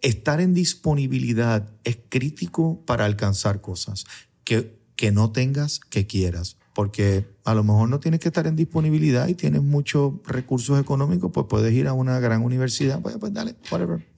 estar 0.00 0.40
en 0.40 0.54
disponibilidad 0.54 1.68
es 1.84 1.98
crítico 2.08 2.80
para 2.86 3.04
alcanzar 3.04 3.60
cosas 3.60 4.06
que, 4.44 4.80
que 4.96 5.12
no 5.12 5.30
tengas, 5.30 5.78
que 5.78 6.06
quieras. 6.06 6.56
Porque 6.72 7.28
a 7.44 7.54
lo 7.54 7.62
mejor 7.62 7.90
no 7.90 8.00
tienes 8.00 8.20
que 8.20 8.28
estar 8.28 8.46
en 8.46 8.56
disponibilidad 8.56 9.28
y 9.28 9.34
tienes 9.34 9.60
muchos 9.60 10.14
recursos 10.24 10.80
económicos, 10.80 11.32
pues 11.34 11.44
puedes 11.50 11.74
ir 11.74 11.86
a 11.86 11.92
una 11.92 12.18
gran 12.18 12.42
universidad, 12.42 13.02
pues, 13.02 13.18
pues 13.18 13.34
dale, 13.34 13.56
whatever 13.70 14.09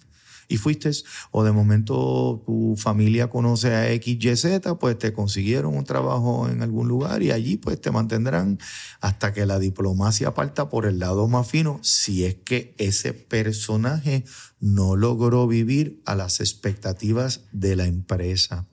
y 0.49 0.57
fuiste, 0.57 0.91
o 1.31 1.45
de 1.45 1.53
momento 1.53 2.43
tu 2.45 2.75
familia 2.77 3.29
conoce 3.29 3.75
a 3.75 3.87
XYZ, 3.95 4.77
pues 4.79 4.99
te 4.99 5.13
consiguieron 5.13 5.77
un 5.77 5.85
trabajo 5.85 6.49
en 6.49 6.63
algún 6.63 6.89
lugar 6.89 7.23
y 7.23 7.31
allí 7.31 7.57
pues 7.57 7.81
te 7.81 7.91
mantendrán 7.91 8.59
hasta 9.01 9.33
que 9.33 9.47
la 9.47 9.59
diplomacia 9.59 10.35
parta 10.35 10.69
por 10.69 10.87
el 10.87 10.99
lado 10.99 11.29
más 11.29 11.49
fino, 11.49 11.79
si 11.83 12.25
es 12.25 12.35
que 12.35 12.75
ese 12.79 13.13
personaje 13.13 14.25
no 14.61 14.97
logró 14.97 15.47
vivir 15.47 16.03
a 16.05 16.15
las 16.15 16.41
expectativas 16.41 17.43
de 17.53 17.77
la 17.77 17.87
empresa. 17.87 18.67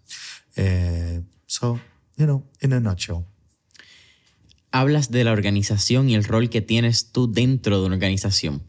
Eh, 0.55 1.21
so, 1.45 1.79
you 2.17 2.25
know, 2.25 2.43
in 2.61 2.73
a 2.73 2.79
nutshell. 2.79 3.25
Hablas 4.71 5.09
de 5.09 5.23
la 5.23 5.31
organización 5.31 6.09
y 6.09 6.15
el 6.15 6.23
rol 6.23 6.49
que 6.49 6.61
tienes 6.61 7.11
tú 7.11 7.31
dentro 7.31 7.79
de 7.79 7.87
una 7.87 7.95
organización 7.95 8.61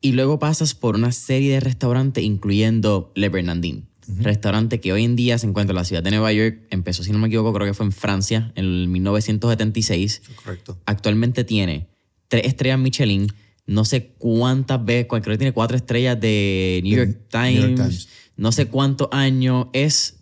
y 0.00 0.12
luego 0.12 0.38
pasas 0.38 0.74
por 0.74 0.94
una 0.94 1.12
serie 1.12 1.52
de 1.52 1.60
restaurantes, 1.60 2.24
incluyendo 2.24 3.12
Le 3.16 3.28
Bernardin. 3.28 3.91
Restaurante 4.18 4.80
que 4.80 4.92
hoy 4.92 5.04
en 5.04 5.14
día 5.16 5.38
se 5.38 5.46
encuentra 5.46 5.72
en 5.72 5.76
la 5.76 5.84
ciudad 5.84 6.02
de 6.02 6.10
Nueva 6.10 6.32
York. 6.32 6.60
Empezó, 6.70 7.02
si 7.04 7.12
no 7.12 7.18
me 7.18 7.28
equivoco, 7.28 7.52
creo 7.52 7.66
que 7.66 7.74
fue 7.74 7.86
en 7.86 7.92
Francia 7.92 8.52
en 8.56 8.64
el 8.64 8.88
1976. 8.88 10.22
Correcto. 10.36 10.78
Actualmente 10.86 11.44
tiene 11.44 11.88
tres 12.28 12.46
estrellas 12.46 12.78
Michelin. 12.78 13.28
No 13.66 13.84
sé 13.84 14.08
cuántas 14.18 14.84
veces, 14.84 15.06
creo 15.08 15.22
que 15.22 15.38
tiene 15.38 15.52
cuatro 15.52 15.76
estrellas 15.76 16.20
de 16.20 16.80
New. 16.82 16.96
York 16.96 17.18
Times. 17.30 18.08
No 18.36 18.50
sé 18.52 18.66
cuántos 18.66 19.08
años. 19.12 19.68
Es 19.72 20.16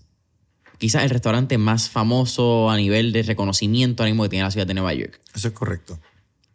quizás 0.79 1.05
el 1.05 1.11
restaurante 1.11 1.57
más 1.59 1.88
famoso 1.88 2.71
a 2.71 2.77
nivel 2.77 3.12
de 3.12 3.23
reconocimiento 3.23 4.03
ahora 4.03 4.12
mismo 4.12 4.23
que 4.25 4.29
tiene 4.31 4.45
la 4.45 4.51
ciudad 4.51 4.66
de 4.66 4.75
Nueva 4.75 4.93
York. 4.95 5.21
Eso 5.35 5.49
es 5.49 5.55
correcto. 5.55 5.99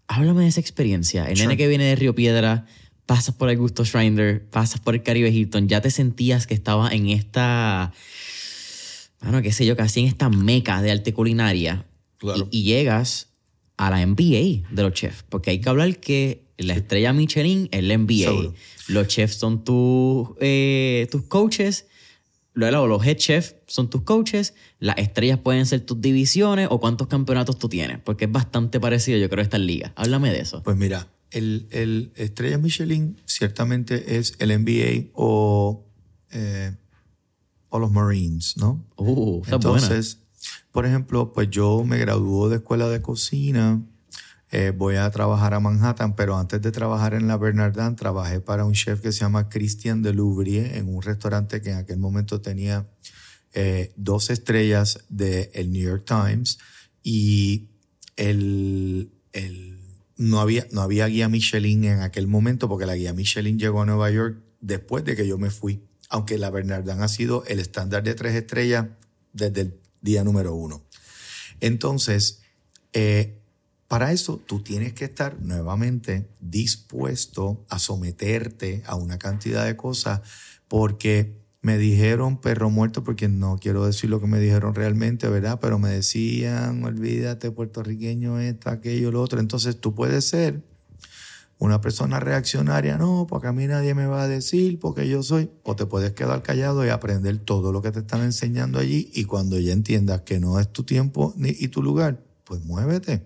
Háblame 0.08 0.44
de 0.44 0.50
esa 0.50 0.60
experiencia. 0.60 1.26
El 1.26 1.38
Sure. 1.38 1.48
nene 1.48 1.58
que 1.58 1.68
viene 1.68 1.86
de 1.86 1.96
Río 1.96 2.14
Piedra, 2.14 2.68
pasas 3.06 3.36
por 3.36 3.50
el 3.50 3.58
Gusto 3.58 3.86
Schreiner, 3.86 4.44
pasas 4.50 4.82
por 4.82 4.96
el 4.96 5.04
Caribe 5.04 5.30
Hilton, 5.30 5.68
ya 5.68 5.82
te 5.82 5.92
sentías 5.92 6.48
que 6.48 6.54
estabas 6.54 6.94
en 6.94 7.10
esta, 7.10 7.94
bueno, 9.22 9.42
qué 9.42 9.52
sé 9.52 9.66
yo, 9.66 9.76
casi 9.76 10.02
en 10.02 10.08
esta 10.08 10.30
meca 10.30 10.82
de 10.82 10.92
arte 10.92 11.14
culinaria. 11.14 11.86
Claro. 12.18 12.48
Y, 12.52 12.60
y 12.60 12.64
llegas 12.64 13.30
a 13.78 13.90
la 13.90 14.06
MBA 14.06 14.70
de 14.72 14.84
los 14.84 14.94
chefs, 14.94 15.24
porque 15.28 15.52
hay 15.52 15.60
que 15.60 15.70
hablar 15.70 15.98
que 15.98 16.46
la 16.58 16.74
estrella 16.74 17.14
Michelin 17.14 17.68
es 17.72 17.84
la 17.84 17.98
MBA. 17.98 18.26
Seguro. 18.26 18.54
Los 18.88 19.08
chefs 19.08 19.36
son 19.36 19.64
tus, 19.64 20.30
eh, 20.40 21.08
tus 21.12 21.24
coaches. 21.24 21.88
Luego 22.54 22.88
los 22.88 23.06
head 23.06 23.18
chefs 23.18 23.56
son 23.68 23.90
tus 23.90 24.04
coaches, 24.04 24.54
las 24.80 24.98
estrellas 24.98 25.40
pueden 25.40 25.66
ser 25.66 25.82
tus 25.82 26.00
divisiones 26.00 26.70
o 26.72 26.80
cuántos 26.80 27.08
campeonatos 27.08 27.60
tú 27.60 27.68
tienes, 27.68 28.00
porque 28.00 28.26
es 28.26 28.32
bastante 28.32 28.80
parecido 28.80 29.18
yo 29.18 29.30
creo 29.30 29.42
a 29.42 29.44
esta 29.44 29.58
liga. 29.58 29.92
Háblame 29.98 30.32
de 30.32 30.40
eso. 30.40 30.64
Pues 30.64 30.78
mira, 30.78 31.10
el, 31.36 31.68
el 31.72 32.12
Estrella 32.16 32.58
Michelin 32.58 33.22
ciertamente 33.26 34.18
es 34.18 34.36
el 34.40 34.50
NBA 34.50 35.12
o, 35.14 35.86
eh, 36.32 36.76
o 37.70 37.80
los 37.80 37.92
Marines, 37.92 38.56
¿no? 38.58 38.84
Uh, 38.96 39.42
buena. 39.42 39.56
Entonces, 39.56 40.20
por 40.72 40.86
ejemplo, 40.86 41.34
pues 41.34 41.50
yo 41.50 41.84
me 41.84 41.98
graduó 41.98 42.50
de 42.50 42.58
escuela 42.58 42.88
de 42.90 43.02
cocina, 43.02 43.82
eh, 44.52 44.72
voy 44.76 44.96
a 44.96 45.10
trabajar 45.12 45.54
a 45.54 45.60
Manhattan, 45.60 46.16
pero 46.16 46.38
antes 46.38 46.62
de 46.62 46.72
trabajar 46.72 47.14
en 47.14 47.28
la 47.28 47.36
Bernardin, 47.38 47.96
trabajé 47.96 48.40
para 48.40 48.64
un 48.64 48.74
chef 48.74 49.02
que 49.02 49.12
se 49.12 49.20
llama 49.22 49.50
Christian 49.50 50.02
Delouvrier 50.02 50.76
en 50.78 50.88
un 50.94 51.02
restaurante 51.02 51.62
que 51.62 51.72
en 51.72 51.78
aquel 51.78 51.98
momento 51.98 52.40
tenía 52.42 52.88
eh, 53.54 53.92
dos 53.98 54.30
estrellas 54.30 55.00
del 55.10 55.72
New 55.72 55.82
York 55.84 56.06
Times 56.06 56.60
y 57.04 57.70
el, 58.16 59.12
el- 59.34 59.75
no, 60.18 60.40
había, 60.40 60.68
no 60.72 60.82
había 60.82 61.08
guía 61.08 61.30
Michelin 61.30 61.84
en 61.86 62.02
aquel 62.02 62.28
momento 62.28 62.70
porque 62.70 62.86
la 62.86 62.96
guía 62.96 63.14
Michelin 63.14 63.60
llegó 63.60 63.82
a 63.82 63.86
Nueva 63.86 64.10
York 64.12 64.42
después 64.62 65.04
de 65.04 65.16
que 65.16 65.28
yo 65.28 65.38
me 65.38 65.50
fui, 65.50 65.84
aunque 66.10 66.38
la 66.38 66.50
Bernardin 66.50 67.02
ha 67.02 67.08
sido 67.08 67.44
el 67.46 67.60
estándar 67.60 68.04
de 68.04 68.16
tres 68.16 68.36
estrellas 68.36 68.88
desde 69.34 69.62
el 69.62 69.80
día 70.02 70.24
número 70.24 70.56
uno. 70.56 70.84
Entonces, 71.60 72.42
eh, 72.94 73.42
para 73.88 74.12
eso 74.12 74.42
tú 74.46 74.62
tienes 74.62 74.94
que 74.94 75.06
estar 75.06 75.40
nuevamente 75.42 76.30
dispuesto 76.40 77.66
a 77.70 77.80
someterte 77.80 78.84
a 78.86 78.96
una 78.96 79.20
cantidad 79.20 79.66
de 79.66 79.76
cosas 79.76 80.22
porque 80.68 81.45
me 81.66 81.80
dijeron 81.80 82.38
perro 82.38 82.70
muerto 82.70 83.04
porque 83.04 83.28
no 83.28 83.58
quiero 83.58 83.88
decir 83.88 84.08
lo 84.12 84.22
que 84.22 84.28
me 84.28 84.40
dijeron 84.40 84.76
realmente, 84.76 85.28
¿verdad? 85.30 85.58
Pero 85.60 85.80
me 85.80 85.90
decían, 85.90 86.84
olvídate 86.84 87.50
puertorriqueño, 87.50 88.40
esto, 88.40 88.70
aquello, 88.70 89.12
lo 89.12 89.20
otro. 89.20 89.40
Entonces 89.40 89.82
tú 89.82 89.96
puedes 89.96 90.26
ser 90.26 90.62
una 91.58 91.82
persona 91.82 92.20
reaccionaria, 92.20 93.00
no, 93.00 93.26
porque 93.28 93.48
a 93.48 93.52
mí 93.52 93.66
nadie 93.66 93.96
me 93.96 94.06
va 94.06 94.22
a 94.22 94.28
decir, 94.28 94.78
porque 94.78 95.10
yo 95.10 95.24
soy, 95.24 95.50
o 95.64 95.76
te 95.76 95.88
puedes 95.88 96.14
quedar 96.14 96.44
callado 96.44 96.86
y 96.86 96.90
aprender 96.90 97.40
todo 97.40 97.72
lo 97.72 97.82
que 97.82 97.92
te 97.92 98.02
están 98.02 98.22
enseñando 98.22 98.78
allí 98.78 99.10
y 99.16 99.26
cuando 99.26 99.58
ya 99.58 99.74
entiendas 99.74 100.22
que 100.22 100.40
no 100.40 100.60
es 100.60 100.72
tu 100.72 100.84
tiempo 100.84 101.34
ni, 101.36 101.50
y 101.50 101.70
tu 101.70 101.82
lugar, 101.82 102.24
pues 102.44 102.64
muévete. 102.64 103.26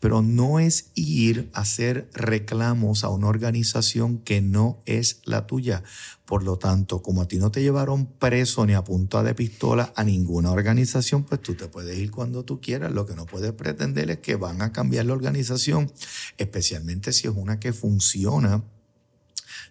Pero 0.00 0.22
no 0.22 0.60
es 0.60 0.90
ir 0.94 1.50
a 1.52 1.60
hacer 1.60 2.08
reclamos 2.12 3.04
a 3.04 3.08
una 3.08 3.28
organización 3.28 4.18
que 4.18 4.40
no 4.40 4.80
es 4.86 5.20
la 5.24 5.46
tuya. 5.46 5.82
Por 6.24 6.42
lo 6.42 6.58
tanto, 6.58 7.02
como 7.02 7.22
a 7.22 7.28
ti 7.28 7.38
no 7.38 7.50
te 7.50 7.62
llevaron 7.62 8.06
preso 8.06 8.66
ni 8.66 8.74
a 8.74 8.84
punta 8.84 9.22
de 9.22 9.34
pistola 9.34 9.92
a 9.96 10.04
ninguna 10.04 10.52
organización, 10.52 11.24
pues 11.24 11.42
tú 11.42 11.54
te 11.54 11.68
puedes 11.68 11.98
ir 11.98 12.10
cuando 12.10 12.44
tú 12.44 12.60
quieras. 12.60 12.92
Lo 12.92 13.06
que 13.06 13.14
no 13.14 13.26
puedes 13.26 13.52
pretender 13.52 14.10
es 14.10 14.18
que 14.18 14.36
van 14.36 14.62
a 14.62 14.72
cambiar 14.72 15.06
la 15.06 15.14
organización, 15.14 15.90
especialmente 16.36 17.12
si 17.12 17.28
es 17.28 17.34
una 17.34 17.58
que 17.58 17.72
funciona 17.72 18.62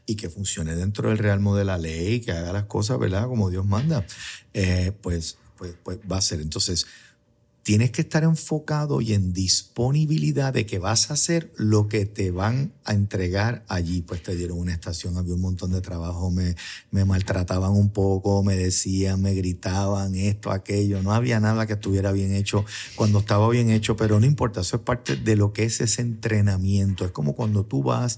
y 0.08 0.16
que 0.16 0.30
funcione 0.30 0.76
dentro 0.76 1.10
del 1.10 1.18
realmo 1.18 1.56
de 1.56 1.66
la 1.66 1.78
ley, 1.78 2.22
que 2.22 2.32
haga 2.32 2.54
las 2.54 2.64
cosas, 2.64 2.98
¿verdad? 2.98 3.28
Como 3.28 3.50
Dios 3.50 3.66
manda, 3.66 4.06
eh, 4.54 4.94
pues, 5.02 5.38
pues, 5.58 5.76
pues 5.84 6.00
va 6.10 6.18
a 6.18 6.22
ser. 6.22 6.42
Entonces, 6.42 6.88
tienes 7.68 7.92
que 7.92 8.00
estar 8.00 8.24
enfocado 8.24 9.02
y 9.02 9.12
en 9.12 9.34
disponibilidad 9.34 10.54
de 10.54 10.66
que 10.66 10.80
vas 10.80 11.12
a 11.12 11.16
hacer 11.16 11.52
lo 11.58 11.90
que 11.90 12.06
te 12.06 12.32
van 12.32 12.72
a 12.86 12.94
entregar 12.94 13.66
allí. 13.68 14.02
Pues 14.02 14.24
te 14.24 14.38
dieron 14.38 14.58
una 14.58 14.72
estación, 14.72 15.18
había 15.18 15.34
un 15.34 15.42
montón 15.42 15.74
de 15.74 15.82
trabajo, 15.82 16.32
me, 16.32 16.56
me 16.92 17.04
maltrataban 17.04 17.72
un 17.72 17.90
poco, 17.90 18.42
me 18.42 18.56
decían, 18.56 19.22
me 19.22 19.34
gritaban 19.34 20.16
esto, 20.16 20.52
aquello. 20.52 21.04
No 21.04 21.12
había 21.12 21.42
nada 21.42 21.68
que 21.68 21.74
estuviera 21.74 22.14
bien 22.14 22.34
hecho 22.34 22.64
cuando 22.96 23.20
estaba 23.20 23.50
bien 23.50 23.70
hecho, 23.70 23.98
pero 23.98 24.18
no 24.18 24.26
importa, 24.26 24.62
eso 24.62 24.78
es 24.78 24.84
parte 24.84 25.18
de 25.18 25.36
lo 25.36 25.52
que 25.52 25.66
es 25.66 25.82
ese 25.82 26.02
entrenamiento. 26.02 27.04
Es 27.04 27.12
como 27.12 27.36
cuando 27.36 27.66
tú 27.66 27.84
vas 27.84 28.18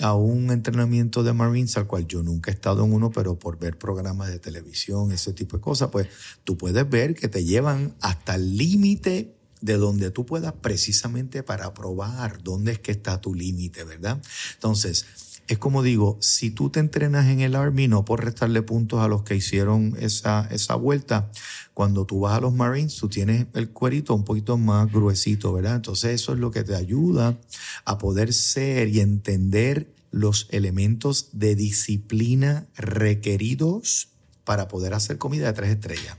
a 0.00 0.14
un 0.14 0.50
entrenamiento 0.50 1.22
de 1.22 1.32
Marines, 1.32 1.76
al 1.76 1.86
cual 1.86 2.06
yo 2.06 2.22
nunca 2.22 2.50
he 2.50 2.54
estado 2.54 2.84
en 2.84 2.92
uno, 2.92 3.10
pero 3.10 3.38
por 3.38 3.58
ver 3.58 3.78
programas 3.78 4.28
de 4.28 4.38
televisión, 4.38 5.12
ese 5.12 5.32
tipo 5.32 5.56
de 5.56 5.62
cosas, 5.62 5.90
pues 5.90 6.08
tú 6.44 6.56
puedes 6.56 6.88
ver 6.88 7.14
que 7.14 7.28
te 7.28 7.44
llevan 7.44 7.94
hasta 8.00 8.34
el 8.34 8.56
límite 8.56 9.34
de 9.60 9.76
donde 9.76 10.10
tú 10.10 10.26
puedas 10.26 10.52
precisamente 10.54 11.42
para 11.42 11.72
probar 11.72 12.42
dónde 12.42 12.72
es 12.72 12.78
que 12.80 12.90
está 12.90 13.20
tu 13.20 13.34
límite, 13.34 13.84
¿verdad? 13.84 14.20
Entonces, 14.54 15.06
es 15.48 15.58
como 15.58 15.82
digo, 15.82 16.16
si 16.20 16.50
tú 16.50 16.70
te 16.70 16.80
entrenas 16.80 17.26
en 17.26 17.40
el 17.40 17.56
Army, 17.56 17.88
no 17.88 18.04
por 18.04 18.24
restarle 18.24 18.62
puntos 18.62 19.00
a 19.00 19.08
los 19.08 19.22
que 19.22 19.34
hicieron 19.34 19.96
esa, 19.98 20.48
esa 20.50 20.76
vuelta, 20.76 21.30
cuando 21.74 22.06
tú 22.06 22.20
vas 22.20 22.36
a 22.36 22.40
los 22.40 22.52
Marines, 22.52 22.96
tú 22.96 23.08
tienes 23.08 23.46
el 23.54 23.70
cuerito 23.70 24.14
un 24.14 24.24
poquito 24.24 24.56
más 24.56 24.90
gruesito, 24.90 25.52
¿verdad? 25.52 25.76
Entonces 25.76 26.12
eso 26.12 26.32
es 26.32 26.38
lo 26.38 26.50
que 26.50 26.64
te 26.64 26.76
ayuda 26.76 27.38
a 27.84 27.98
poder 27.98 28.32
ser 28.32 28.88
y 28.88 29.00
entender 29.00 29.92
los 30.10 30.46
elementos 30.50 31.30
de 31.32 31.56
disciplina 31.56 32.66
requeridos 32.76 34.08
para 34.44 34.68
poder 34.68 34.94
hacer 34.94 35.18
comida 35.18 35.46
de 35.46 35.52
tres 35.54 35.70
estrellas. 35.70 36.18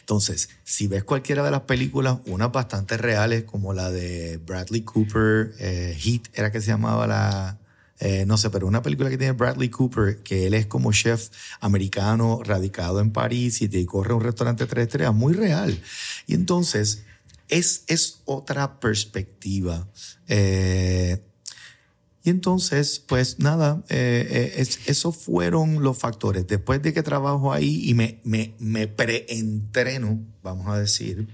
Entonces, 0.00 0.50
si 0.64 0.88
ves 0.88 1.04
cualquiera 1.04 1.44
de 1.44 1.50
las 1.50 1.62
películas, 1.62 2.18
unas 2.26 2.50
bastante 2.50 2.96
reales, 2.96 3.44
como 3.44 3.72
la 3.72 3.90
de 3.90 4.38
Bradley 4.38 4.82
Cooper, 4.82 5.54
eh, 5.58 5.96
Heat 5.98 6.22
era 6.34 6.50
que 6.50 6.60
se 6.60 6.66
llamaba 6.68 7.06
la, 7.06 7.58
eh, 8.04 8.24
no 8.26 8.36
sé, 8.36 8.50
pero 8.50 8.66
una 8.66 8.82
película 8.82 9.08
que 9.10 9.16
tiene 9.16 9.32
Bradley 9.32 9.68
Cooper, 9.70 10.22
que 10.24 10.46
él 10.48 10.54
es 10.54 10.66
como 10.66 10.92
chef 10.92 11.28
americano 11.60 12.40
radicado 12.44 12.98
en 13.00 13.12
París 13.12 13.62
y 13.62 13.68
te 13.68 13.86
corre 13.86 14.12
un 14.12 14.22
restaurante 14.22 14.66
tres 14.66 14.86
estrellas, 14.88 15.14
muy 15.14 15.34
real. 15.34 15.80
Y 16.26 16.34
entonces, 16.34 17.04
es, 17.48 17.84
es 17.86 18.22
otra 18.24 18.80
perspectiva. 18.80 19.86
Eh, 20.26 21.22
y 22.24 22.30
entonces, 22.30 23.00
pues 23.06 23.38
nada, 23.40 23.82
eh, 23.88 24.26
eh, 24.30 24.52
es- 24.56 24.80
esos 24.86 25.16
fueron 25.16 25.82
los 25.82 25.98
factores. 25.98 26.46
Después 26.46 26.80
de 26.82 26.92
que 26.92 27.02
trabajo 27.02 27.52
ahí 27.52 27.88
y 27.88 27.94
me, 27.94 28.20
me, 28.24 28.54
me 28.58 28.86
preentreno, 28.88 30.20
vamos 30.42 30.68
a 30.68 30.78
decir, 30.78 31.28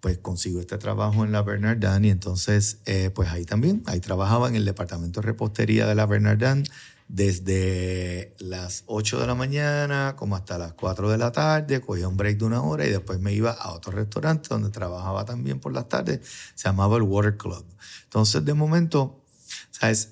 pues 0.00 0.18
consigo 0.18 0.60
este 0.60 0.78
trabajo 0.78 1.24
en 1.24 1.32
la 1.32 1.42
Bernardin 1.42 2.04
y 2.04 2.10
entonces, 2.10 2.78
eh, 2.86 3.10
pues 3.14 3.30
ahí 3.30 3.44
también, 3.44 3.82
ahí 3.86 4.00
trabajaba 4.00 4.48
en 4.48 4.54
el 4.56 4.64
departamento 4.64 5.20
de 5.20 5.26
repostería 5.26 5.86
de 5.86 5.94
la 5.94 6.06
Bernardin 6.06 6.64
desde 7.08 8.34
las 8.38 8.82
8 8.86 9.20
de 9.20 9.26
la 9.26 9.34
mañana 9.34 10.14
como 10.16 10.36
hasta 10.36 10.58
las 10.58 10.72
4 10.72 11.10
de 11.10 11.18
la 11.18 11.30
tarde, 11.32 11.80
cogía 11.80 12.08
un 12.08 12.16
break 12.16 12.38
de 12.38 12.44
una 12.44 12.62
hora 12.62 12.84
y 12.86 12.90
después 12.90 13.20
me 13.20 13.32
iba 13.32 13.52
a 13.52 13.72
otro 13.72 13.92
restaurante 13.92 14.48
donde 14.50 14.70
trabajaba 14.70 15.24
también 15.24 15.60
por 15.60 15.72
las 15.72 15.88
tardes, 15.88 16.20
se 16.54 16.68
llamaba 16.68 16.96
el 16.96 17.02
Water 17.02 17.36
Club. 17.36 17.64
Entonces, 18.04 18.44
de 18.44 18.54
momento, 18.54 19.24
¿sabes? 19.70 20.10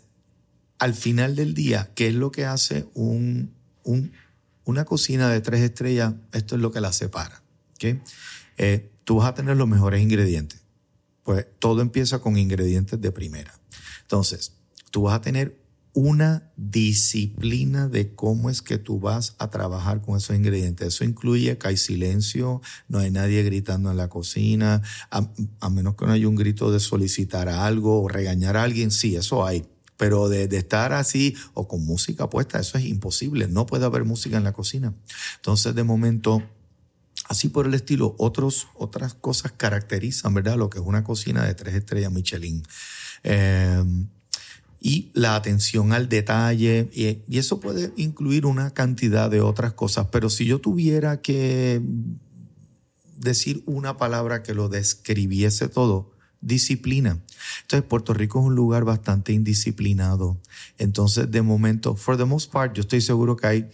Al 0.79 0.95
final 0.95 1.35
del 1.37 1.55
día, 1.55 1.91
¿qué 1.95 2.09
es 2.09 2.15
lo 2.15 2.31
que 2.31 2.45
hace 2.47 2.87
un, 2.95 3.55
un- 3.85 4.13
una 4.65 4.85
cocina 4.85 5.29
de 5.29 5.41
tres 5.41 5.61
estrellas? 5.63 6.15
Esto 6.33 6.55
es 6.57 6.61
lo 6.61 6.71
que 6.71 6.81
la 6.81 6.93
separa. 6.93 7.43
¿ok? 7.75 7.99
Eh, 8.57 8.91
tú 9.05 9.17
vas 9.17 9.29
a 9.29 9.35
tener 9.35 9.57
los 9.57 9.69
mejores 9.69 10.03
ingredientes. 10.03 10.63
Pues 11.23 11.47
todo 11.59 11.81
empieza 11.81 12.19
con 12.19 12.37
ingredientes 12.37 13.01
de 13.01 13.13
primera. 13.13 13.59
Entonces, 14.03 14.53
tú 14.91 15.03
vas 15.03 15.15
a 15.15 15.21
tener 15.21 15.65
una 15.95 16.51
disciplina 16.57 17.89
de 17.89 18.15
cómo 18.15 18.51
es 18.51 18.63
que 18.63 18.79
tú 18.79 18.99
vas 18.99 19.37
a 19.39 19.49
trabajar 19.49 20.03
con 20.03 20.17
esos 20.17 20.35
ingredientes. 20.37 20.89
Eso 20.89 21.05
incluye 21.05 21.57
que 21.57 21.69
hay 21.69 21.77
silencio, 21.77 22.61
no 22.89 22.99
hay 22.99 23.13
nadie 23.13 23.43
gritando 23.45 23.93
en 23.93 23.97
la 23.97 24.09
cocina, 24.09 24.83
a, 25.11 25.71
menos 25.71 25.95
que 25.95 26.05
no 26.05 26.13
haya 26.13 26.29
un 26.29 26.35
grito 26.35 26.73
de 26.73 26.81
solicitar 26.81 27.49
algo 27.49 28.03
o 28.03 28.09
regañar 28.09 28.57
a 28.57 28.65
alguien, 28.65 28.91
sí, 28.91 29.15
eso 29.15 29.47
hay. 29.47 29.67
Pero 29.97 30.29
de, 30.29 30.49
de, 30.49 30.57
estar 30.57 30.93
así 30.93 31.37
o 31.55 31.69
con 31.69 31.87
música 31.87 32.29
puesta, 32.29 32.59
eso 32.59 32.77
es 32.77 32.85
imposible. 32.85 33.47
No 33.47 33.65
puede 33.65 33.85
haber 33.85 34.05
música 34.05 34.37
en 34.37 34.43
la 34.43 34.53
cocina. 34.53 34.93
Entonces, 35.37 35.77
de 35.77 35.85
momento, 35.85 36.43
así 37.29 37.49
por 37.49 37.67
el 37.67 37.75
estilo, 37.75 38.15
otros, 38.19 38.69
otras 38.75 39.15
cosas 39.15 39.53
caracterizan, 39.53 40.35
¿verdad? 40.35 40.57
Lo 40.57 40.71
que 40.71 40.79
es 40.79 40.85
una 40.85 41.05
cocina 41.05 41.45
de 41.45 41.55
tres 41.55 41.75
estrellas 41.75 42.13
Michelin. 42.13 42.63
Eh, 43.23 43.83
y 44.81 45.11
la 45.15 45.35
atención 45.35 45.95
al 45.95 46.11
detalle, 46.11 46.91
y, 46.93 47.39
eso 47.39 47.59
puede 47.59 47.95
incluir 47.97 48.45
una 48.45 48.75
cantidad 48.75 49.31
de 49.31 49.41
otras 49.41 49.73
cosas, 49.73 50.09
pero 50.13 50.29
si 50.29 50.45
yo 50.45 50.61
tuviera 50.61 51.23
que 51.23 51.81
decir 53.17 53.63
una 53.65 53.97
palabra 53.97 54.43
que 54.43 54.53
lo 54.53 54.69
describiese 54.69 55.69
todo, 55.69 56.13
disciplina. 56.43 57.23
Entonces, 57.63 57.89
Puerto 57.89 58.13
Rico 58.13 58.41
es 58.41 58.45
un 58.45 58.55
lugar 58.55 58.85
bastante 58.85 59.33
indisciplinado. 59.33 60.39
Entonces, 60.77 61.31
de 61.31 61.41
momento, 61.41 61.97
for 61.97 62.19
the 62.19 62.27
most 62.27 62.53
part, 62.53 62.75
yo 62.75 62.83
estoy 62.83 63.01
seguro 63.01 63.37
que 63.37 63.47
hay 63.47 63.71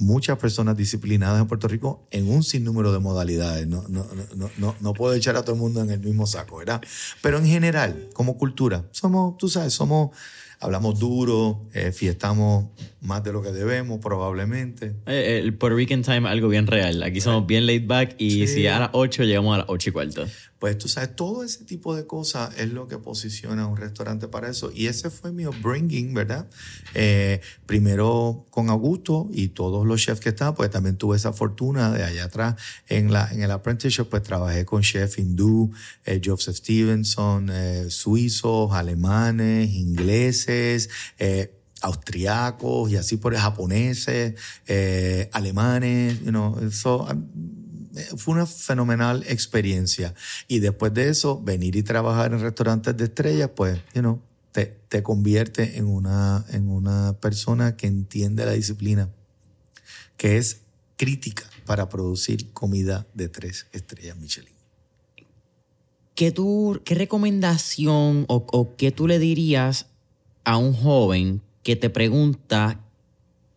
muchas 0.00 0.38
personas 0.38 0.76
disciplinadas 0.76 1.40
en 1.40 1.46
Puerto 1.46 1.68
Rico 1.68 2.06
en 2.10 2.28
un 2.28 2.42
sinnúmero 2.42 2.92
de 2.92 2.98
modalidades. 2.98 3.66
No, 3.66 3.84
no, 3.88 4.06
no, 4.34 4.50
no, 4.58 4.74
no 4.80 4.94
puedo 4.94 5.14
echar 5.14 5.36
a 5.36 5.42
todo 5.42 5.54
el 5.54 5.60
mundo 5.60 5.80
en 5.82 5.90
el 5.90 6.00
mismo 6.00 6.26
saco, 6.26 6.58
¿verdad? 6.58 6.80
Pero 7.22 7.38
en 7.38 7.46
general, 7.46 8.08
como 8.12 8.36
cultura, 8.36 8.86
somos, 8.90 9.36
tú 9.36 9.48
sabes, 9.48 9.72
somos 9.72 10.10
hablamos 10.60 10.98
duro, 10.98 11.66
eh, 11.72 11.90
fiestamos 11.90 12.66
más 13.00 13.24
de 13.24 13.32
lo 13.32 13.42
que 13.42 13.50
debemos 13.50 13.98
probablemente. 13.98 14.94
Eh, 15.06 15.40
el 15.42 15.54
Puerto 15.54 15.76
Rican 15.76 16.02
Time 16.02 16.28
algo 16.28 16.48
bien 16.48 16.66
real. 16.66 17.02
Aquí 17.02 17.20
somos 17.20 17.46
bien 17.46 17.66
laid 17.66 17.86
back 17.86 18.14
y 18.18 18.46
si 18.46 18.66
a 18.66 18.78
las 18.78 18.90
8 18.92 19.24
llegamos 19.24 19.54
a 19.54 19.58
las 19.58 19.66
8 19.68 19.88
y 19.88 19.92
cuarto. 19.92 20.26
Pues 20.60 20.76
tú 20.76 20.88
sabes, 20.88 21.16
todo 21.16 21.42
ese 21.42 21.64
tipo 21.64 21.96
de 21.96 22.06
cosas 22.06 22.54
es 22.58 22.70
lo 22.70 22.86
que 22.86 22.98
posiciona 22.98 23.66
un 23.66 23.78
restaurante 23.78 24.28
para 24.28 24.50
eso. 24.50 24.70
Y 24.74 24.88
ese 24.88 25.08
fue 25.08 25.32
mi 25.32 25.46
upbringing, 25.46 26.12
¿verdad? 26.12 26.50
Eh, 26.92 27.40
primero 27.64 28.46
con 28.50 28.68
Augusto 28.68 29.26
y 29.32 29.48
todos 29.48 29.86
los 29.86 30.02
chefs 30.02 30.20
que 30.20 30.28
estaban, 30.28 30.54
pues 30.54 30.68
también 30.68 30.98
tuve 30.98 31.16
esa 31.16 31.32
fortuna 31.32 31.90
de 31.90 32.04
allá 32.04 32.24
atrás 32.24 32.56
en, 32.88 33.10
la, 33.10 33.32
en 33.32 33.42
el 33.42 33.50
apprenticeship, 33.50 34.04
pues 34.10 34.22
trabajé 34.22 34.66
con 34.66 34.82
chef 34.82 35.18
hindú, 35.18 35.72
eh, 36.04 36.20
Joseph 36.22 36.56
Stevenson, 36.56 37.48
eh, 37.50 37.86
suizos, 37.88 38.74
alemanes, 38.74 39.70
ingleses, 39.70 40.90
austriacos 41.80 42.90
y 42.90 42.96
así 42.96 43.16
por 43.16 43.34
japoneses, 43.34 44.34
alemanes, 45.32 46.20
you 46.20 46.28
know, 46.28 46.58
eso 46.60 47.08
fue 48.16 48.34
una 48.34 48.46
fenomenal 48.46 49.24
experiencia. 49.26 50.14
Y 50.48 50.60
después 50.60 50.94
de 50.94 51.08
eso, 51.08 51.40
venir 51.40 51.76
y 51.76 51.82
trabajar 51.82 52.32
en 52.32 52.40
restaurantes 52.40 52.96
de 52.96 53.04
estrellas, 53.04 53.50
pues, 53.54 53.80
you 53.94 54.00
know, 54.00 54.20
te, 54.52 54.66
te 54.88 55.02
convierte 55.02 55.78
en 55.78 55.86
una, 55.86 56.44
en 56.50 56.68
una 56.68 57.14
persona 57.20 57.76
que 57.76 57.86
entiende 57.86 58.44
la 58.44 58.52
disciplina, 58.52 59.10
que 60.16 60.36
es 60.36 60.62
crítica 60.96 61.44
para 61.66 61.88
producir 61.88 62.52
comida 62.52 63.06
de 63.14 63.28
tres 63.28 63.66
estrellas 63.72 64.16
Michelin. 64.16 64.54
¿Qué, 66.14 66.32
tú, 66.32 66.80
qué 66.84 66.94
recomendación 66.94 68.26
o, 68.28 68.44
o 68.52 68.76
qué 68.76 68.90
tú 68.90 69.06
le 69.06 69.18
dirías 69.18 69.86
a 70.44 70.56
un 70.56 70.74
joven 70.74 71.40
que 71.62 71.76
te 71.76 71.88
pregunta 71.88 72.80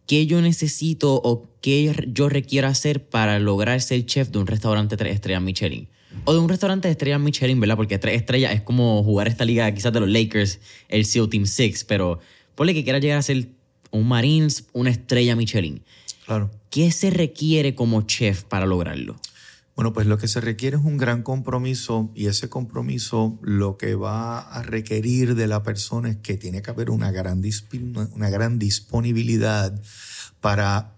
qué 0.08 0.26
yo 0.26 0.41
necesito 0.41 1.19
o 1.24 1.48
qué 1.63 1.95
yo 2.12 2.28
requiero 2.28 2.67
hacer 2.67 3.08
para 3.08 3.39
lograr 3.39 3.80
ser 3.80 4.06
chef 4.06 4.28
de 4.28 4.38
un 4.38 4.47
restaurante 4.47 4.97
tres 4.97 5.15
estrellas 5.15 5.41
Michelin. 5.41 5.88
O 6.26 6.34
de 6.34 6.39
un 6.39 6.49
restaurante 6.49 6.89
de 6.89 6.91
estrellas 6.91 7.21
Michelin, 7.21 7.58
¿verdad? 7.62 7.78
Porque 7.78 7.97
tres 7.97 8.17
estrellas 8.17 8.54
es 8.54 8.62
como 8.62 9.02
jugar 9.02 9.30
esta 9.30 9.45
liga 9.45 9.73
quizás 9.73 9.93
de 9.93 10.02
los 10.02 10.10
Lakers, 10.10 10.60
el 10.89 11.06
SEAL 11.06 11.30
Team 11.30 11.45
Six, 11.45 11.86
pero 11.86 12.19
ponle 12.56 12.73
que 12.73 12.84
quiera 12.84 12.99
llegar 12.99 13.17
a 13.17 13.21
ser 13.21 13.47
un 13.91 14.10
Marines, 14.10 14.65
una 14.73 14.89
estrella 14.89 15.38
Michelin. 15.38 15.82
Claro. 16.26 16.52
¿Qué 16.69 16.91
se 16.91 17.10
requiere 17.10 17.76
como 17.76 18.02
chef 18.02 18.43
para 18.43 18.65
lograrlo? 18.65 19.15
Bueno, 19.73 19.93
pues 19.93 20.06
lo 20.06 20.17
que 20.17 20.28
se 20.28 20.41
requiere 20.41 20.76
es 20.76 20.84
un 20.84 20.97
gran 20.97 21.23
compromiso 21.23 22.12
y 22.13 22.28
ese 22.28 22.49
compromiso 22.49 23.39
lo 23.41 23.78
que 23.78 23.95
va 23.95 24.39
a 24.39 24.63
requerir 24.63 25.36
de 25.36 25.47
la 25.47 25.63
persona 25.63 26.10
es 26.10 26.17
que 26.17 26.36
tiene 26.36 26.62
que 26.62 26.71
haber 26.71 26.89
una 26.89 27.12
gran, 27.12 27.41
una 28.12 28.30
gran 28.30 28.60
disponibilidad 28.60 29.82
para 30.41 30.93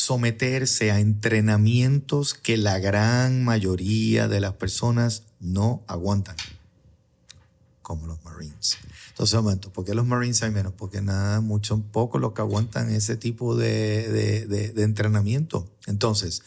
someterse 0.00 0.90
a 0.90 1.00
entrenamientos 1.00 2.34
que 2.34 2.56
la 2.56 2.78
gran 2.78 3.44
mayoría 3.44 4.28
de 4.28 4.40
las 4.40 4.54
personas 4.54 5.24
no 5.40 5.82
aguantan, 5.86 6.36
como 7.82 8.06
los 8.06 8.22
Marines. 8.24 8.78
Entonces, 9.10 9.40
momento, 9.40 9.72
¿por 9.72 9.84
qué 9.84 9.94
los 9.94 10.06
Marines 10.06 10.42
hay 10.42 10.50
menos? 10.50 10.72
Porque 10.72 11.02
nada, 11.02 11.40
mucho, 11.40 11.80
poco 11.92 12.18
los 12.18 12.32
que 12.32 12.40
aguantan 12.40 12.90
ese 12.90 13.16
tipo 13.16 13.54
de, 13.56 14.46
de 14.46 14.82
entrenamiento. 14.82 15.70
Entonces, 15.86 16.42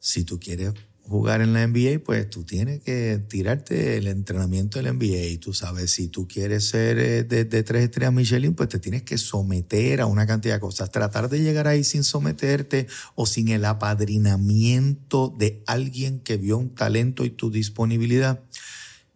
si 0.00 0.24
tú 0.24 0.40
quieres 0.40 0.72
jugar 1.08 1.40
en 1.40 1.54
la 1.54 1.66
NBA, 1.66 2.00
pues 2.04 2.28
tú 2.28 2.44
tienes 2.44 2.80
que 2.80 3.18
tirarte 3.28 3.96
el 3.96 4.06
entrenamiento 4.08 4.78
del 4.78 4.94
NBA. 4.94 5.40
Tú 5.40 5.54
sabes, 5.54 5.90
si 5.90 6.08
tú 6.08 6.28
quieres 6.28 6.68
ser 6.68 6.98
eh, 6.98 7.24
de, 7.24 7.44
tres 7.44 7.84
estrellas 7.84 8.12
Michelin, 8.12 8.54
pues 8.54 8.68
te 8.68 8.78
tienes 8.78 9.04
que 9.04 9.16
someter 9.16 10.02
a 10.02 10.06
una 10.06 10.26
cantidad 10.26 10.54
de 10.56 10.60
cosas. 10.60 10.90
Tratar 10.90 11.30
de 11.30 11.40
llegar 11.40 11.66
ahí 11.66 11.82
sin 11.82 12.04
someterte 12.04 12.86
o 13.14 13.24
sin 13.24 13.48
el 13.48 13.64
apadrinamiento 13.64 15.34
de 15.38 15.62
alguien 15.66 16.20
que 16.20 16.36
vio 16.36 16.58
un 16.58 16.74
talento 16.74 17.24
y 17.24 17.30
tu 17.30 17.50
disponibilidad. 17.50 18.44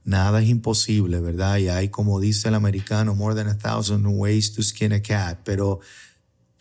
Nada 0.05 0.43
es 0.43 0.49
imposible, 0.49 1.21
¿verdad? 1.21 1.59
Y 1.59 1.69
hay, 1.69 1.91
como 1.91 2.21
dice 2.21 2.49
el 2.49 2.55
americano, 2.55 3.15
more 3.15 3.35
than 3.35 3.49
a 3.49 3.59
thousand 3.59 4.07
ways 4.07 4.53
to 4.55 4.63
skin 4.63 4.95
a 4.95 5.03
cat. 5.03 5.41
Pero 5.45 5.81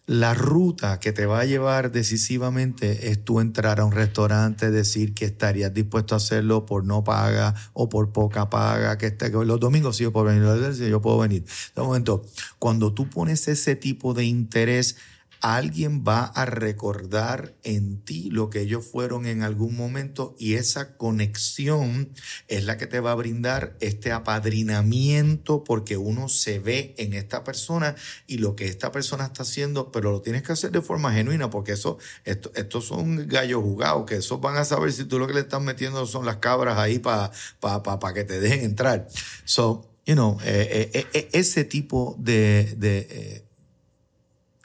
la 0.07 0.33
ruta 0.33 0.99
que 0.99 1.13
te 1.13 1.25
va 1.25 1.41
a 1.41 1.45
llevar 1.45 1.91
decisivamente 1.91 3.09
es 3.09 3.23
tú 3.23 3.39
entrar 3.39 3.79
a 3.79 3.85
un 3.85 3.91
restaurante, 3.91 4.71
decir 4.71 5.13
que 5.13 5.25
estarías 5.25 5.73
dispuesto 5.73 6.15
a 6.15 6.17
hacerlo 6.17 6.65
por 6.65 6.85
no 6.85 7.03
paga 7.03 7.53
o 7.73 7.87
por 7.87 8.11
poca 8.11 8.49
paga, 8.49 8.97
que, 8.97 9.07
este, 9.07 9.29
los 9.29 9.59
domingos 9.59 9.97
sí 9.97 10.03
yo 10.03 10.11
puedo 10.11 10.25
venir, 10.25 10.43
días 10.43 10.77
yo 10.77 11.01
puedo 11.01 11.19
venir. 11.19 11.45
De 11.75 11.81
momento, 11.81 12.25
cuando 12.59 12.93
tú 12.93 13.09
pones 13.09 13.47
ese 13.47 13.75
tipo 13.75 14.13
de 14.13 14.25
interés, 14.25 14.97
alguien 15.41 16.03
va 16.07 16.25
a 16.25 16.45
recordar 16.45 17.55
en 17.63 18.01
ti 18.03 18.29
lo 18.29 18.49
que 18.49 18.61
ellos 18.61 18.85
fueron 18.85 19.25
en 19.25 19.41
algún 19.41 19.75
momento 19.75 20.35
y 20.37 20.53
esa 20.53 20.97
conexión 20.97 22.13
es 22.47 22.63
la 22.63 22.77
que 22.77 22.85
te 22.87 22.99
va 22.99 23.11
a 23.11 23.15
brindar 23.15 23.75
este 23.79 24.11
apadrinamiento 24.11 25.63
porque 25.63 25.97
uno 25.97 26.29
se 26.29 26.59
ve 26.59 26.93
en 26.97 27.13
esta 27.13 27.43
persona 27.43 27.95
y 28.27 28.37
lo 28.37 28.55
que 28.55 28.67
esta 28.67 28.91
persona 28.91 29.25
está 29.25 29.41
haciendo, 29.41 29.91
pero 29.91 30.11
lo 30.11 30.21
tienes 30.21 30.43
que 30.43 30.53
hacer 30.53 30.71
de 30.71 30.81
forma 30.81 31.11
genuina 31.11 31.49
porque 31.49 31.73
eso, 31.73 31.97
esto, 32.23 32.51
estos 32.55 32.85
son 32.85 33.27
gallos 33.27 33.61
jugados, 33.61 34.05
que 34.05 34.17
esos 34.17 34.39
van 34.39 34.57
a 34.57 34.65
saber 34.65 34.93
si 34.93 35.05
tú 35.05 35.17
lo 35.17 35.27
que 35.27 35.33
le 35.33 35.41
estás 35.41 35.61
metiendo 35.61 36.05
son 36.05 36.25
las 36.25 36.37
cabras 36.37 36.77
ahí 36.77 36.99
para 36.99 37.31
pa, 37.59 38.13
que 38.13 38.23
te 38.23 38.39
dejen 38.39 38.61
entrar. 38.61 39.07
So, 39.45 39.89
you 40.05 40.13
know, 40.13 40.37
eh, 40.43 40.91
eh, 40.93 41.07
eh, 41.13 41.29
ese 41.33 41.63
tipo 41.63 42.15
de 42.19 43.45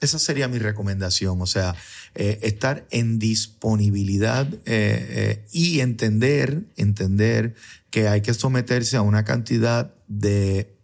esa 0.06 0.18
sería 0.18 0.48
mi 0.48 0.58
recomendación, 0.58 1.40
o 1.40 1.46
sea, 1.46 1.74
eh, 2.14 2.38
estar 2.42 2.86
en 2.90 3.18
disponibilidad 3.18 4.46
eh, 4.52 4.58
eh, 4.64 5.44
y 5.52 5.80
entender, 5.80 6.62
entender 6.76 7.54
que 7.90 8.08
hay 8.08 8.22
que 8.22 8.32
someterse 8.32 8.96
a 8.96 9.02
una 9.02 9.24
cantidad 9.24 9.94
de, 10.08 10.74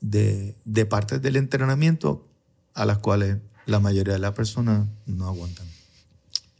de, 0.00 0.86
partes 0.86 1.22
del 1.22 1.36
entrenamiento 1.36 2.28
a 2.74 2.84
las 2.84 2.98
cuales 2.98 3.38
la 3.66 3.80
mayoría 3.80 4.14
de 4.14 4.18
las 4.18 4.32
personas 4.32 4.86
no 5.06 5.26
aguantan. 5.26 5.66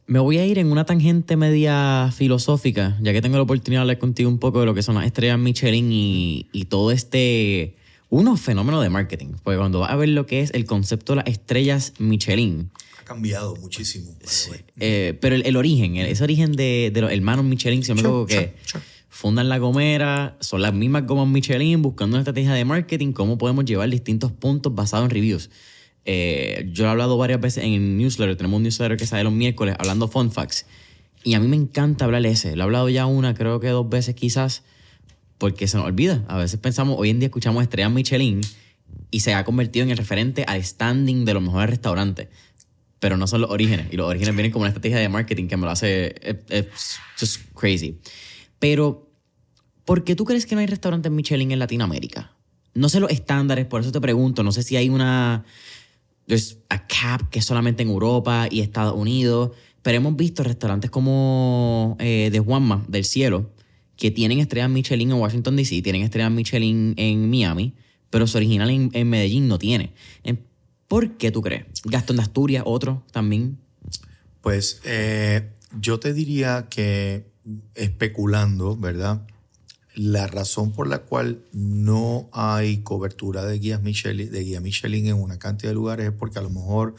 Me 0.06 0.18
voy 0.18 0.38
a 0.38 0.46
ir 0.46 0.58
en 0.58 0.70
una 0.70 0.84
tangente 0.84 1.36
media 1.36 2.10
filosófica, 2.14 2.98
ya 3.00 3.12
que 3.12 3.22
tengo 3.22 3.36
la 3.36 3.42
oportunidad 3.42 3.80
de 3.80 3.82
hablar 3.82 3.98
contigo 3.98 4.28
un 4.28 4.38
poco 4.38 4.60
de 4.60 4.66
lo 4.66 4.74
que 4.74 4.82
son 4.82 4.94
las 4.94 5.06
estrellas 5.06 5.38
Michelin 5.38 5.90
y, 5.92 6.48
y 6.52 6.66
todo 6.66 6.90
este 6.90 7.76
unos 8.12 8.42
fenómenos 8.42 8.82
de 8.82 8.90
marketing. 8.90 9.28
Porque 9.42 9.56
cuando 9.56 9.80
vas 9.80 9.90
a 9.90 9.96
ver 9.96 10.10
lo 10.10 10.26
que 10.26 10.42
es 10.42 10.50
el 10.52 10.66
concepto 10.66 11.14
de 11.14 11.16
las 11.16 11.26
estrellas 11.28 11.94
Michelin. 11.98 12.70
Ha 13.00 13.04
cambiado 13.04 13.56
muchísimo. 13.56 14.14
Eh, 14.78 15.16
pero 15.18 15.34
el, 15.34 15.56
origen, 15.56 15.96
ese 15.96 16.22
origen 16.22 16.52
de, 16.52 16.92
los 16.94 17.10
hermanos 17.10 17.46
Michelin, 17.46 17.82
siempre 17.82 18.04
sure, 18.04 18.26
que 18.26 18.54
fundan 19.08 19.48
la 19.48 19.56
gomera, 19.56 20.36
son 20.40 20.60
las 20.60 20.74
mismas 20.74 21.06
gomas 21.06 21.26
Michelin, 21.26 21.80
buscando 21.80 22.16
una 22.16 22.20
estrategia 22.20 22.52
de 22.52 22.66
marketing, 22.66 23.12
cómo 23.12 23.38
podemos 23.38 23.64
llevar 23.64 23.88
distintos 23.88 24.30
puntos 24.30 24.74
basados 24.74 25.06
en 25.06 25.10
reviews. 25.10 25.48
Eh, 26.04 26.68
yo 26.70 26.84
he 26.84 26.88
hablado 26.88 27.16
varias 27.16 27.40
veces 27.40 27.64
en 27.64 27.72
el 27.72 27.96
newsletter, 27.96 28.36
tenemos 28.36 28.58
un 28.58 28.64
newsletter 28.64 28.98
que 28.98 29.06
sale 29.06 29.24
los 29.24 29.32
miércoles 29.32 29.74
hablando 29.78 30.06
fun 30.06 30.30
facts. 30.30 30.66
Y 31.24 31.32
a 31.32 31.40
mí 31.40 31.48
me 31.48 31.56
encanta 31.56 32.04
hablar 32.04 32.26
ese. 32.26 32.56
Lo 32.56 32.62
he 32.62 32.64
hablado 32.64 32.90
ya 32.90 33.06
una, 33.06 33.32
creo 33.32 33.58
que 33.58 33.68
dos 33.68 33.88
veces 33.88 34.14
quizás 34.14 34.64
porque 35.42 35.66
se 35.66 35.76
nos 35.76 35.86
olvida. 35.86 36.24
A 36.28 36.38
veces 36.38 36.60
pensamos, 36.60 36.94
hoy 36.96 37.10
en 37.10 37.18
día 37.18 37.26
escuchamos 37.26 37.64
estrellas 37.64 37.90
Michelin 37.90 38.42
y 39.10 39.18
se 39.18 39.34
ha 39.34 39.42
convertido 39.42 39.82
en 39.82 39.90
el 39.90 39.96
referente 39.96 40.44
al 40.46 40.62
standing 40.62 41.24
de 41.24 41.34
los 41.34 41.42
mejores 41.42 41.68
restaurantes. 41.68 42.28
Pero 43.00 43.16
no 43.16 43.26
son 43.26 43.40
los 43.40 43.50
orígenes. 43.50 43.88
Y 43.90 43.96
los 43.96 44.08
orígenes 44.08 44.36
vienen 44.36 44.52
como 44.52 44.62
una 44.62 44.68
estrategia 44.68 45.00
de 45.00 45.08
marketing 45.08 45.48
que 45.48 45.56
me 45.56 45.64
lo 45.64 45.72
hace. 45.72 46.14
It's 46.48 47.00
just 47.18 47.40
crazy. 47.56 47.98
Pero, 48.60 49.10
¿por 49.84 50.04
qué 50.04 50.14
tú 50.14 50.24
crees 50.24 50.46
que 50.46 50.54
no 50.54 50.60
hay 50.60 50.68
restaurantes 50.68 51.10
Michelin 51.10 51.50
en 51.50 51.58
Latinoamérica? 51.58 52.36
No 52.74 52.88
sé 52.88 53.00
los 53.00 53.10
estándares, 53.10 53.66
por 53.66 53.80
eso 53.80 53.90
te 53.90 54.00
pregunto. 54.00 54.44
No 54.44 54.52
sé 54.52 54.62
si 54.62 54.76
hay 54.76 54.90
una. 54.90 55.44
There's 56.28 56.58
a 56.68 56.86
cap 56.86 57.30
que 57.30 57.40
es 57.40 57.44
solamente 57.44 57.82
en 57.82 57.88
Europa 57.88 58.46
y 58.48 58.60
Estados 58.60 58.94
Unidos. 58.94 59.50
Pero 59.82 59.96
hemos 59.96 60.14
visto 60.14 60.44
restaurantes 60.44 60.88
como 60.88 61.96
eh, 61.98 62.28
de 62.30 62.38
Juanma, 62.38 62.84
del 62.86 63.04
cielo, 63.04 63.50
que 63.96 64.10
tienen 64.10 64.38
estrellas 64.38 64.70
Michelin 64.70 65.10
en 65.10 65.18
Washington 65.18 65.56
DC, 65.56 65.82
tienen 65.82 66.02
estrellas 66.02 66.30
Michelin 66.30 66.94
en 66.96 67.30
Miami, 67.30 67.74
pero 68.10 68.26
su 68.26 68.36
original 68.36 68.70
en, 68.70 69.08
Medellín 69.08 69.48
no 69.48 69.58
tiene. 69.58 69.92
¿Por 70.88 71.16
qué 71.16 71.30
tú 71.30 71.40
crees? 71.40 71.64
Gastón 71.84 72.16
de 72.16 72.22
Asturias, 72.22 72.64
otro 72.66 73.02
también. 73.12 73.58
Pues 74.42 74.80
eh, 74.84 75.50
yo 75.80 75.98
te 75.98 76.12
diría 76.12 76.66
que 76.68 77.32
especulando, 77.74 78.76
¿verdad? 78.76 79.26
La 79.94 80.26
razón 80.26 80.72
por 80.72 80.86
la 80.86 81.00
cual 81.00 81.44
no 81.52 82.28
hay 82.32 82.78
cobertura 82.78 83.44
de 83.44 83.58
guías 83.58 83.82
Michelin, 83.82 84.30
de 84.30 84.44
guía 84.44 84.60
Michelin 84.60 85.06
en 85.06 85.16
una 85.16 85.38
cantidad 85.38 85.70
de 85.70 85.74
lugares 85.74 86.06
es 86.06 86.12
porque 86.12 86.38
a 86.38 86.42
lo 86.42 86.50
mejor 86.50 86.94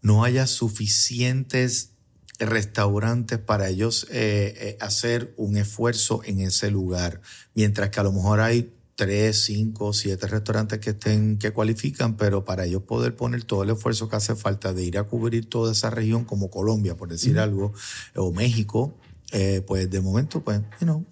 no 0.00 0.24
haya 0.24 0.46
suficientes 0.46 1.92
restaurantes 2.38 3.38
para 3.38 3.68
ellos 3.68 4.06
eh, 4.10 4.54
eh, 4.56 4.76
hacer 4.80 5.34
un 5.36 5.56
esfuerzo 5.56 6.22
en 6.24 6.40
ese 6.40 6.70
lugar, 6.70 7.20
mientras 7.54 7.90
que 7.90 8.00
a 8.00 8.04
lo 8.04 8.12
mejor 8.12 8.40
hay 8.40 8.72
tres, 8.94 9.44
cinco, 9.44 9.92
siete 9.92 10.26
restaurantes 10.26 10.80
que 10.80 10.90
estén 10.90 11.38
que 11.38 11.52
cualifican, 11.52 12.16
pero 12.16 12.44
para 12.44 12.64
ellos 12.64 12.82
poder 12.82 13.14
poner 13.14 13.44
todo 13.44 13.62
el 13.62 13.70
esfuerzo 13.70 14.08
que 14.08 14.16
hace 14.16 14.34
falta 14.34 14.72
de 14.72 14.82
ir 14.82 14.98
a 14.98 15.04
cubrir 15.04 15.48
toda 15.48 15.72
esa 15.72 15.90
región 15.90 16.24
como 16.24 16.50
Colombia, 16.50 16.96
por 16.96 17.08
decir 17.08 17.38
algo, 17.38 17.72
o 18.16 18.32
México, 18.32 18.96
eh, 19.30 19.62
pues 19.66 19.90
de 19.90 20.00
momento, 20.00 20.42
pues, 20.42 20.62
no, 20.80 21.06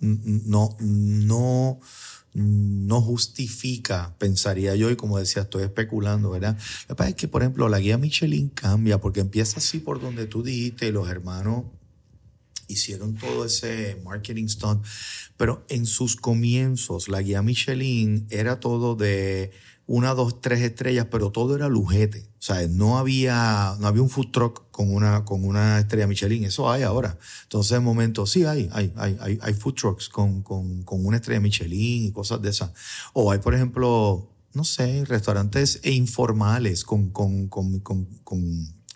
no, 0.80 1.80
no 2.38 3.00
justifica, 3.00 4.14
pensaría 4.18 4.76
yo, 4.76 4.90
y 4.90 4.96
como 4.96 5.18
decía, 5.18 5.42
estoy 5.42 5.62
especulando, 5.62 6.30
¿verdad? 6.30 6.58
Lo 6.82 6.88
que 6.88 6.94
pasa 6.94 7.10
es 7.10 7.16
que, 7.16 7.28
por 7.28 7.40
ejemplo, 7.40 7.66
la 7.70 7.78
guía 7.78 7.96
Michelin 7.96 8.50
cambia, 8.50 9.00
porque 9.00 9.20
empieza 9.20 9.56
así 9.56 9.78
por 9.78 10.02
donde 10.02 10.26
tú 10.26 10.42
dijiste, 10.42 10.92
los 10.92 11.08
hermanos 11.08 11.64
hicieron 12.68 13.14
todo 13.14 13.46
ese 13.46 13.98
marketing 14.04 14.48
stunt, 14.48 14.84
pero 15.38 15.64
en 15.70 15.86
sus 15.86 16.16
comienzos, 16.16 17.08
la 17.08 17.22
guía 17.22 17.40
Michelin 17.40 18.26
era 18.28 18.60
todo 18.60 18.96
de 18.96 19.52
una, 19.86 20.14
dos, 20.14 20.40
tres 20.40 20.60
estrellas, 20.60 21.06
pero 21.10 21.30
todo 21.30 21.54
era 21.54 21.68
lujete. 21.68 22.28
O 22.38 22.42
sea, 22.42 22.66
no 22.68 22.98
había, 22.98 23.76
no 23.78 23.86
había 23.86 24.02
un 24.02 24.10
food 24.10 24.30
truck 24.32 24.70
con 24.70 24.92
una, 24.92 25.24
con 25.24 25.44
una 25.44 25.78
estrella 25.78 26.06
Michelin. 26.06 26.44
Eso 26.44 26.70
hay 26.70 26.82
ahora. 26.82 27.18
Entonces, 27.44 27.72
de 27.72 27.80
momento, 27.80 28.26
sí 28.26 28.44
hay, 28.44 28.68
hay, 28.72 28.92
hay, 28.96 29.38
hay, 29.40 29.54
food 29.54 29.74
trucks 29.74 30.08
con, 30.08 30.42
con, 30.42 30.82
con, 30.82 31.06
una 31.06 31.16
estrella 31.16 31.40
Michelin 31.40 32.06
y 32.06 32.12
cosas 32.12 32.42
de 32.42 32.50
esas. 32.50 32.72
O 33.12 33.30
hay, 33.30 33.38
por 33.38 33.54
ejemplo, 33.54 34.28
no 34.54 34.64
sé, 34.64 35.04
restaurantes 35.04 35.80
informales 35.84 36.84
con, 36.84 37.10
con, 37.10 37.48
con, 37.48 37.80
con, 37.80 38.06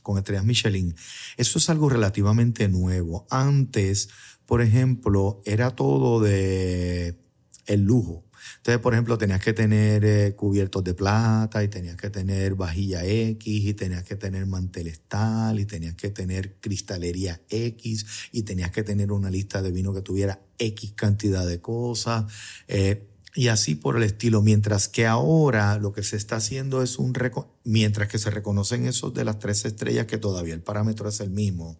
con 0.03 0.19
estrellas 0.19 0.45
Michelin. 0.45 0.95
Eso 1.37 1.59
es 1.59 1.71
algo 1.71 1.89
relativamente 1.89 2.69
nuevo. 2.69 3.27
Antes, 3.31 4.09
por 4.45 4.61
ejemplo, 4.61 5.41
era 5.45 5.71
todo 5.71 6.21
de 6.21 7.21
el 7.67 7.83
lujo. 7.83 8.25
Entonces, 8.59 8.81
por 8.81 8.95
ejemplo, 8.95 9.19
tenías 9.19 9.41
que 9.41 9.53
tener 9.53 10.05
eh, 10.05 10.35
cubiertos 10.37 10.85
de 10.85 10.95
plata 10.95 11.63
y 11.63 11.69
tenías 11.69 11.97
que 11.97 12.11
tener 12.11 12.55
vajilla 12.55 13.05
X 13.05 13.65
y 13.65 13.75
tenías 13.75 14.05
que 14.05 14.17
tener 14.17 14.47
manteles 14.47 15.01
tal 15.09 15.61
y 15.61 15.65
tenías 15.65 15.95
que 15.95 16.11
tener 16.11 16.57
cristalería 16.61 17.41
X 17.49 18.07
y 18.33 18.43
tenías 18.43 18.71
que 18.71 18.83
tener 18.83 19.13
una 19.13 19.31
lista 19.31 19.63
de 19.63 19.73
vino 19.73 19.93
que 19.93 20.03
tuviera 20.03 20.41
X 20.59 20.93
cantidad 20.95 21.47
de 21.47 21.61
cosas. 21.61 22.25
Eh, 22.69 23.07
y 23.35 23.49
así 23.49 23.77
por 23.77 23.97
el 23.97 24.03
estilo, 24.03 24.43
mientras 24.43 24.89
que 24.89 25.07
ahora 25.07 25.79
lo 25.79 25.93
que 25.93 26.03
se 26.03 26.17
está 26.17 26.37
haciendo 26.37 26.83
es 26.83 26.99
un... 26.99 27.13
Mientras 27.65 28.09
que 28.09 28.19
se 28.19 28.31
reconocen 28.31 28.87
esos 28.87 29.15
de 29.15 29.25
las 29.25 29.39
tres 29.39 29.65
estrellas, 29.65 30.07
que 30.07 30.19
todavía 30.19 30.55
el 30.55 30.63
parámetro 30.63 31.09
es 31.09 31.21
el 31.21 31.31
mismo, 31.31 31.79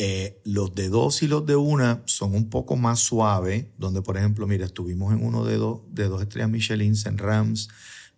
eh, 0.00 0.40
los 0.44 0.76
de 0.76 0.88
dos 0.88 1.24
y 1.24 1.26
los 1.26 1.44
de 1.44 1.56
una 1.56 2.02
son 2.06 2.36
un 2.36 2.48
poco 2.50 2.76
más 2.76 3.00
suaves, 3.00 3.66
donde 3.78 4.00
por 4.00 4.16
ejemplo, 4.16 4.46
mira, 4.46 4.64
estuvimos 4.64 5.12
en 5.12 5.24
uno 5.24 5.44
de 5.44 5.56
dos, 5.56 5.80
de 5.90 6.04
dos 6.04 6.22
estrellas 6.22 6.48
Michelin 6.48 6.94
en 7.04 7.18
Rams 7.18 7.68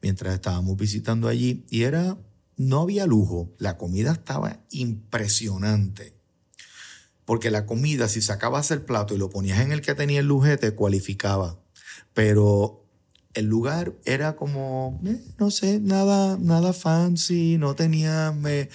mientras 0.03 0.35
estábamos 0.35 0.77
visitando 0.77 1.27
allí 1.27 1.65
y 1.71 1.85
era, 1.85 2.19
no 2.59 2.83
había 2.83 3.07
lujo, 3.07 3.55
la 3.59 3.79
comida 3.79 4.13
estaba 4.13 4.61
impresionante. 4.71 6.15
Porque 7.25 7.51
la 7.51 7.65
comida, 7.65 8.09
si 8.09 8.21
sacabas 8.21 8.71
el 8.71 8.83
plato 8.83 9.15
y 9.15 9.19
lo 9.19 9.31
ponías 9.31 9.61
en 9.61 9.73
el 9.73 9.81
que 9.81 9.95
tenía 9.95 10.21
el 10.21 10.27
lujete, 10.27 10.75
cualificaba. 10.75 11.61
Pero 12.13 12.80
el 13.35 13.47
lugar 13.47 13.95
era 14.05 14.35
como, 14.35 15.01
eh, 15.05 15.21
no 15.39 15.51
sé, 15.51 15.79
nada, 15.79 16.37
nada 16.39 16.73
fancy, 16.73 17.59
no 17.59 17.75
tenía, 17.75 18.35
eh, 18.45 18.69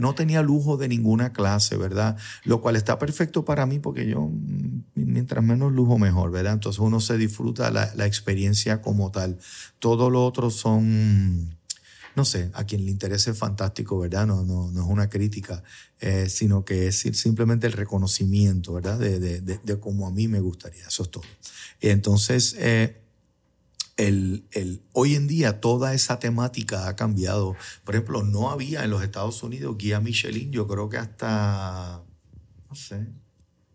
no 0.00 0.14
tenía 0.14 0.42
lujo 0.42 0.76
de 0.76 0.88
ninguna 0.88 1.32
clase, 1.32 1.76
¿verdad? 1.78 2.18
Lo 2.44 2.60
cual 2.60 2.76
está 2.76 2.98
perfecto 2.98 3.44
para 3.44 3.64
mí 3.64 3.78
porque 3.78 4.06
yo, 4.06 4.28
mm, 4.28 4.82
mientras 4.96 5.42
menos 5.42 5.72
lujo, 5.72 5.98
mejor, 5.98 6.30
¿verdad? 6.30 6.54
Entonces 6.54 6.78
uno 6.80 7.00
se 7.00 7.16
disfruta 7.16 7.70
la, 7.70 7.90
la 7.94 8.06
experiencia 8.06 8.82
como 8.82 9.10
tal. 9.10 9.38
Todo 9.78 10.10
lo 10.10 10.26
otro 10.26 10.50
son, 10.50 11.56
no 12.14 12.26
sé, 12.26 12.50
a 12.52 12.64
quien 12.64 12.84
le 12.84 12.90
interese 12.90 13.30
es 13.30 13.38
fantástico, 13.38 13.98
¿verdad? 13.98 14.26
No, 14.26 14.44
no, 14.44 14.70
no 14.70 14.82
es 14.84 14.90
una 14.90 15.08
crítica, 15.08 15.62
eh, 16.00 16.28
sino 16.28 16.66
que 16.66 16.88
es 16.88 16.98
simplemente 16.98 17.66
el 17.66 17.72
reconocimiento, 17.72 18.74
¿verdad? 18.74 18.98
De, 18.98 19.18
de, 19.18 19.40
de, 19.40 19.58
de, 19.62 19.80
cómo 19.80 20.06
a 20.06 20.10
mí 20.10 20.28
me 20.28 20.40
gustaría, 20.40 20.86
eso 20.86 21.04
es 21.04 21.10
todo. 21.10 21.24
Entonces, 21.80 22.54
el, 23.96 24.46
el, 24.52 24.82
hoy 24.92 25.14
en 25.14 25.26
día 25.26 25.60
toda 25.60 25.94
esa 25.94 26.18
temática 26.18 26.88
ha 26.88 26.96
cambiado. 26.96 27.56
Por 27.84 27.94
ejemplo, 27.94 28.22
no 28.22 28.50
había 28.50 28.84
en 28.84 28.90
los 28.90 29.02
Estados 29.02 29.42
Unidos 29.42 29.76
guía 29.78 30.00
Michelin, 30.00 30.50
yo 30.50 30.66
creo 30.66 30.88
que 30.88 30.98
hasta, 30.98 32.02
no 32.68 32.74
sé, 32.74 33.08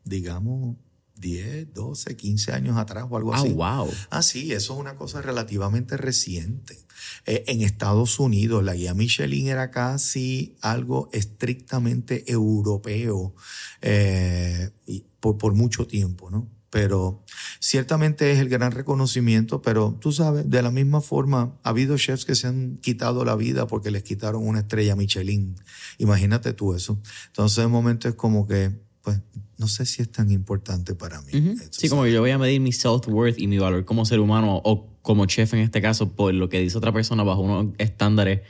digamos 0.03 0.76
10, 1.15 1.74
12, 1.74 2.15
15 2.15 2.53
años 2.53 2.78
atrás 2.78 3.05
o 3.09 3.18
algo 3.18 3.34
ah, 3.34 3.38
así. 3.38 3.49
wow. 3.49 3.91
Ah, 4.09 4.22
sí, 4.22 4.53
eso 4.53 4.74
es 4.74 4.80
una 4.80 4.95
cosa 4.95 5.22
relativamente 5.22 5.97
reciente. 5.97 6.78
Eh, 7.26 7.43
en 7.47 7.61
Estados 7.61 8.20
Unidos, 8.20 8.63
la 8.63 8.76
guía 8.76 8.93
Michelin 8.93 9.47
era 9.47 9.72
casi 9.72 10.55
algo 10.61 11.09
estrictamente 11.11 12.32
europeo 12.32 13.36
eh, 13.82 14.72
y 14.86 15.03
por, 15.20 15.38
por 15.38 15.53
mucho 15.53 15.88
tiempo, 15.88 16.30
¿no? 16.30 16.47
pero 16.70 17.24
ciertamente 17.60 18.32
es 18.32 18.39
el 18.39 18.49
gran 18.49 18.72
reconocimiento, 18.72 19.62
pero 19.62 19.97
tú 19.99 20.12
sabes, 20.12 20.49
de 20.49 20.62
la 20.62 20.72
misma 20.72 21.01
forma, 21.01 21.58
ha 21.64 21.70
habido 21.70 21.97
chefs 21.97 22.26
que 22.26 22.36
se 22.36 22.47
han 22.47 22.78
quitado 22.78 23.26
la 23.26 23.36
vida 23.36 23.68
porque 23.68 23.91
les 23.91 24.03
quitaron 24.03 24.47
una 24.47 24.60
estrella 24.60 24.95
Michelin. 24.95 25.55
Imagínate 25.97 26.53
tú 26.53 26.74
eso. 26.74 26.99
Entonces, 27.28 27.58
de 27.58 27.68
momento 27.68 28.08
es 28.08 28.16
como 28.16 28.47
que, 28.47 28.72
pues, 29.01 29.20
no 29.58 29.68
sé 29.68 29.86
si 29.86 30.01
es 30.01 30.12
tan 30.12 30.30
importante 30.32 30.93
para 30.93 31.22
mí. 31.22 31.55
Sí, 31.72 31.89
como 31.89 32.03
que 32.03 32.12
yo 32.12 32.22
voy 32.22 32.32
a 32.32 32.38
medir 32.38 32.62
mi 32.62 32.72
self-worth 32.72 33.39
y 33.39 33.47
mi 33.47 33.58
valor 33.58 33.86
como 33.86 34.05
ser 34.05 34.20
humano 34.20 34.62
o 34.64 34.88
como 35.01 35.26
chef 35.26 35.53
en 35.53 35.62
este 35.62 35.82
caso 35.82 36.12
por 36.12 36.34
lo 36.34 36.49
que 36.49 36.60
dice 36.60 36.78
otra 36.78 36.91
persona 36.91 37.24
bajo 37.24 37.41
unos 37.41 37.74
estándares 37.78 38.41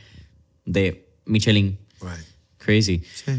de 0.66 1.08
Michelin. 1.26 1.78
Right. 2.02 2.26
Crazy. 2.58 3.04
Sí. 3.26 3.32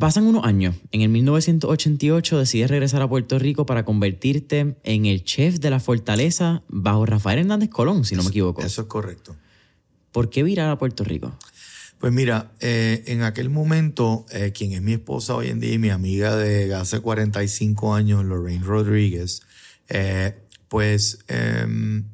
Pasan 0.00 0.24
unos 0.24 0.46
años. 0.46 0.76
En 0.92 1.02
el 1.02 1.10
1988 1.10 2.38
decides 2.38 2.70
regresar 2.70 3.02
a 3.02 3.08
Puerto 3.08 3.38
Rico 3.38 3.66
para 3.66 3.84
convertirte 3.84 4.74
en 4.82 5.04
el 5.04 5.24
chef 5.24 5.56
de 5.56 5.68
la 5.68 5.78
fortaleza 5.78 6.62
bajo 6.68 7.04
Rafael 7.04 7.40
Hernández 7.40 7.68
Colón, 7.68 8.06
si 8.06 8.16
no 8.16 8.22
me 8.22 8.30
equivoco. 8.30 8.62
Eso 8.62 8.80
es 8.80 8.88
correcto. 8.88 9.36
¿Por 10.10 10.30
qué 10.30 10.42
virar 10.42 10.70
a 10.70 10.78
Puerto 10.78 11.04
Rico? 11.04 11.36
Pues 11.98 12.14
mira, 12.14 12.52
eh, 12.60 13.04
en 13.08 13.22
aquel 13.22 13.50
momento, 13.50 14.24
eh, 14.32 14.52
quien 14.52 14.72
es 14.72 14.80
mi 14.80 14.94
esposa 14.94 15.34
hoy 15.34 15.48
en 15.48 15.60
día 15.60 15.74
y 15.74 15.78
mi 15.78 15.90
amiga 15.90 16.34
de 16.34 16.74
hace 16.74 17.00
45 17.00 17.94
años, 17.94 18.24
Lorraine 18.24 18.64
Rodríguez, 18.64 19.42
eh, 19.90 20.34
pues 20.68 21.18
em, 21.28 22.04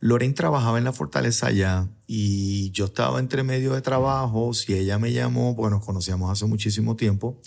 Lorraine 0.00 0.34
trabajaba 0.34 0.78
en 0.78 0.84
la 0.84 0.92
fortaleza 0.92 1.46
allá 1.46 1.86
y 2.06 2.70
yo 2.72 2.86
estaba 2.86 3.18
entre 3.18 3.42
medio 3.42 3.72
de 3.72 3.80
trabajos 3.80 4.68
y 4.68 4.74
ella 4.74 4.98
me 4.98 5.12
llamó, 5.12 5.56
porque 5.56 5.74
nos 5.74 5.84
conocíamos 5.84 6.30
hace 6.30 6.46
muchísimo 6.46 6.96
tiempo, 6.96 7.40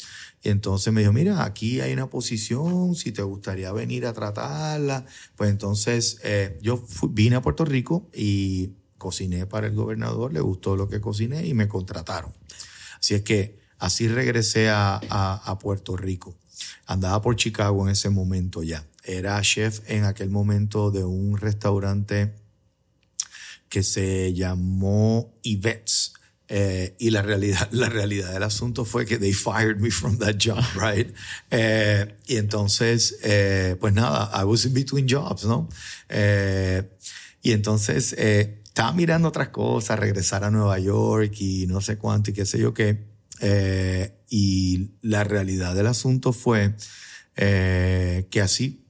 y 0.44 0.50
entonces 0.50 0.92
me 0.94 1.02
dijo, 1.02 1.14
mira, 1.14 1.44
aquí 1.44 1.82
hay 1.82 1.94
una 1.94 2.10
posición, 2.10 2.96
si 2.96 3.12
te 3.12 3.22
gustaría 3.22 3.72
venir 3.72 4.06
a 4.06 4.14
tratarla, 4.14 5.06
pues 5.36 5.50
entonces 5.50 6.20
eh, 6.24 6.60
yo 6.62 6.84
vine 7.10 7.36
a 7.36 7.42
Puerto 7.42 7.66
Rico 7.66 8.10
y 8.14 8.72
cociné 8.98 9.46
para 9.46 9.68
el 9.68 9.76
gobernador, 9.76 10.34
le 10.34 10.42
gustó 10.42 10.76
lo 10.76 10.90
que 10.90 11.02
cociné 11.02 11.46
y 11.46 11.54
me 11.54 11.68
contrataron. 11.68 12.34
Así 13.00 13.14
es 13.14 13.22
que 13.22 13.60
así 13.78 14.08
regresé 14.08 14.70
a, 14.70 15.00
a, 15.10 15.36
a 15.36 15.60
Puerto 15.60 15.96
Rico. 15.96 16.36
Andaba 16.88 17.22
por 17.22 17.36
Chicago 17.36 17.86
en 17.86 17.92
ese 17.92 18.10
momento 18.10 18.64
ya. 18.64 18.88
era 19.04 19.40
chef 19.42 19.82
en 19.88 20.04
aquel 20.04 20.30
momento 20.30 20.90
de 20.90 21.04
un 21.04 21.38
restaurante 21.38 22.34
que 23.70 23.84
se 23.84 24.34
llamó 24.34 25.40
Yvette's. 25.44 26.14
Eh, 26.50 26.96
y 26.98 27.10
la 27.10 27.22
realidad, 27.22 27.68
la 27.72 27.90
realidad 27.90 28.32
del 28.32 28.44
asunto 28.44 28.86
fue 28.86 29.06
que 29.06 29.18
they 29.18 29.34
fired 29.34 29.78
me 29.78 29.92
from 29.92 30.18
that 30.20 30.36
job, 30.42 30.64
right? 30.82 31.14
Eh, 31.52 32.16
y 32.26 32.38
entonces, 32.38 33.18
eh, 33.24 33.76
pues 33.80 33.94
nada, 33.94 34.32
I 34.34 34.46
was 34.46 34.66
in 34.66 34.74
between 34.74 35.08
jobs, 35.10 35.44
¿no? 35.46 35.70
y 37.42 37.52
entonces 37.52 38.14
estaba 38.14 38.92
mirando 38.94 39.30
otras 39.30 39.50
cosas, 39.50 40.00
regresar 40.00 40.44
a 40.44 40.52
Nueva 40.52 40.80
York 40.80 41.34
y 41.40 41.66
no 41.68 41.80
sé 41.82 41.98
cuánto 41.98 42.32
y 42.32 42.34
qué 42.34 42.46
sé 42.46 42.60
yo 42.60 42.74
qué. 42.74 43.06
y 44.30 44.92
la 45.02 45.24
realidad 45.24 45.76
del 45.76 45.88
asunto 45.88 46.34
fue 46.34 46.76
que 47.36 48.42
así, 48.42 48.86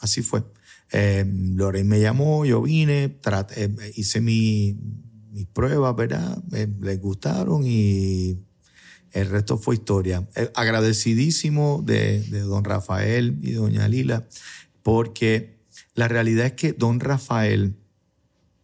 así 0.00 0.22
fue. 0.22 0.44
Lorraine 0.92 1.88
me 1.88 2.00
llamó, 2.00 2.44
yo 2.44 2.62
vine, 2.62 3.18
hice 3.96 4.20
mi 4.20 4.78
mis 5.36 5.46
pruebas, 5.46 5.94
¿verdad? 5.94 6.42
les 6.50 6.98
gustaron 6.98 7.62
y 7.66 8.38
el 9.12 9.28
resto 9.28 9.58
fue 9.58 9.74
historia. 9.74 10.26
Eh, 10.34 10.50
agradecidísimo 10.54 11.82
de, 11.84 12.22
don 12.40 12.64
Rafael 12.64 13.38
y 13.42 13.52
doña 13.52 13.86
Lila, 13.86 14.26
porque 14.82 15.58
la 15.94 16.08
realidad 16.08 16.46
es 16.46 16.52
que 16.54 16.72
don 16.72 17.00
Rafael 17.00 17.76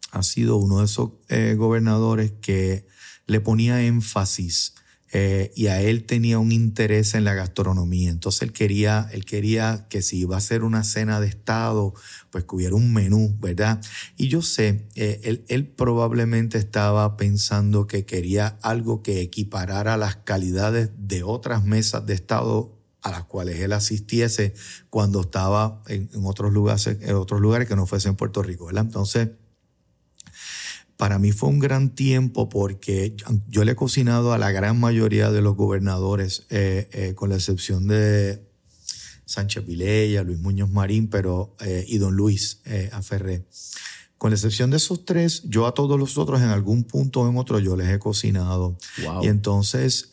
ha 0.09 0.23
sido 0.23 0.57
uno 0.57 0.79
de 0.79 0.85
esos 0.85 1.11
eh, 1.29 1.53
gobernadores 1.55 2.33
que 2.41 2.87
le 3.27 3.39
ponía 3.39 3.83
énfasis 3.83 4.73
eh, 5.15 5.51
y 5.55 5.67
a 5.67 5.79
él 5.79 6.05
tenía 6.05 6.39
un 6.39 6.51
interés 6.51 7.13
en 7.13 7.23
la 7.23 7.35
gastronomía. 7.35 8.09
Entonces 8.09 8.41
él 8.41 8.51
quería, 8.51 9.07
él 9.11 9.25
quería 9.25 9.85
que 9.87 10.01
si 10.01 10.17
iba 10.17 10.37
a 10.37 10.41
ser 10.41 10.63
una 10.63 10.83
cena 10.83 11.19
de 11.19 11.27
Estado, 11.27 11.93
pues 12.31 12.45
que 12.45 12.55
hubiera 12.55 12.75
un 12.75 12.91
menú, 12.91 13.37
¿verdad? 13.39 13.79
Y 14.17 14.27
yo 14.29 14.41
sé, 14.41 14.87
eh, 14.95 15.21
él, 15.23 15.45
él, 15.49 15.67
probablemente 15.67 16.57
estaba 16.57 17.15
pensando 17.15 17.85
que 17.85 18.05
quería 18.05 18.57
algo 18.63 19.03
que 19.03 19.21
equiparara 19.21 19.97
las 19.97 20.15
calidades 20.15 20.89
de 20.97 21.21
otras 21.21 21.63
mesas 21.63 22.07
de 22.07 22.15
Estado 22.15 22.75
a 23.03 23.11
las 23.11 23.25
cuales 23.25 23.59
él 23.59 23.73
asistiese 23.73 24.55
cuando 24.89 25.21
estaba 25.21 25.83
en, 25.89 26.09
en 26.11 26.25
otros, 26.25 26.51
lugares, 26.51 26.87
en 26.87 27.15
otros 27.15 27.39
lugares 27.39 27.67
que 27.67 27.75
no 27.75 27.85
fuesen 27.85 28.15
Puerto 28.15 28.41
Rico, 28.41 28.65
¿verdad? 28.65 28.85
Entonces, 28.85 29.29
para 31.03 31.19
mí 31.19 31.33
fue 31.33 31.49
un 31.49 31.59
gran 31.59 31.89
tiempo 31.95 32.47
porque 32.47 33.13
yo 33.49 33.65
le 33.65 33.73
he 33.73 33.75
cocinado 33.75 34.31
a 34.31 34.37
la 34.37 34.51
gran 34.53 34.79
mayoría 34.79 35.31
de 35.31 35.41
los 35.41 35.57
gobernadores, 35.57 36.45
eh, 36.49 36.87
eh, 36.93 37.13
con 37.13 37.29
la 37.29 37.35
excepción 37.35 37.89
de 37.89 38.47
Sánchez 39.25 39.65
Vilella, 39.65 40.23
Luis 40.23 40.39
Muñoz 40.39 40.69
Marín, 40.69 41.09
pero, 41.09 41.57
eh, 41.59 41.83
y 41.89 41.97
don 41.97 42.15
Luis 42.15 42.61
Aferré. 42.93 43.45
Con 44.17 44.31
la 44.31 44.37
excepción 44.37 44.69
de 44.69 44.77
esos 44.77 45.03
tres, 45.03 45.43
yo 45.43 45.67
a 45.67 45.73
todos 45.73 45.99
los 45.99 46.17
otros 46.17 46.39
en 46.39 46.47
algún 46.47 46.85
punto 46.85 47.19
o 47.19 47.29
en 47.29 47.35
otro 47.35 47.59
yo 47.59 47.75
les 47.75 47.89
he 47.89 47.99
cocinado. 47.99 48.77
Y 49.21 49.27
entonces, 49.27 50.07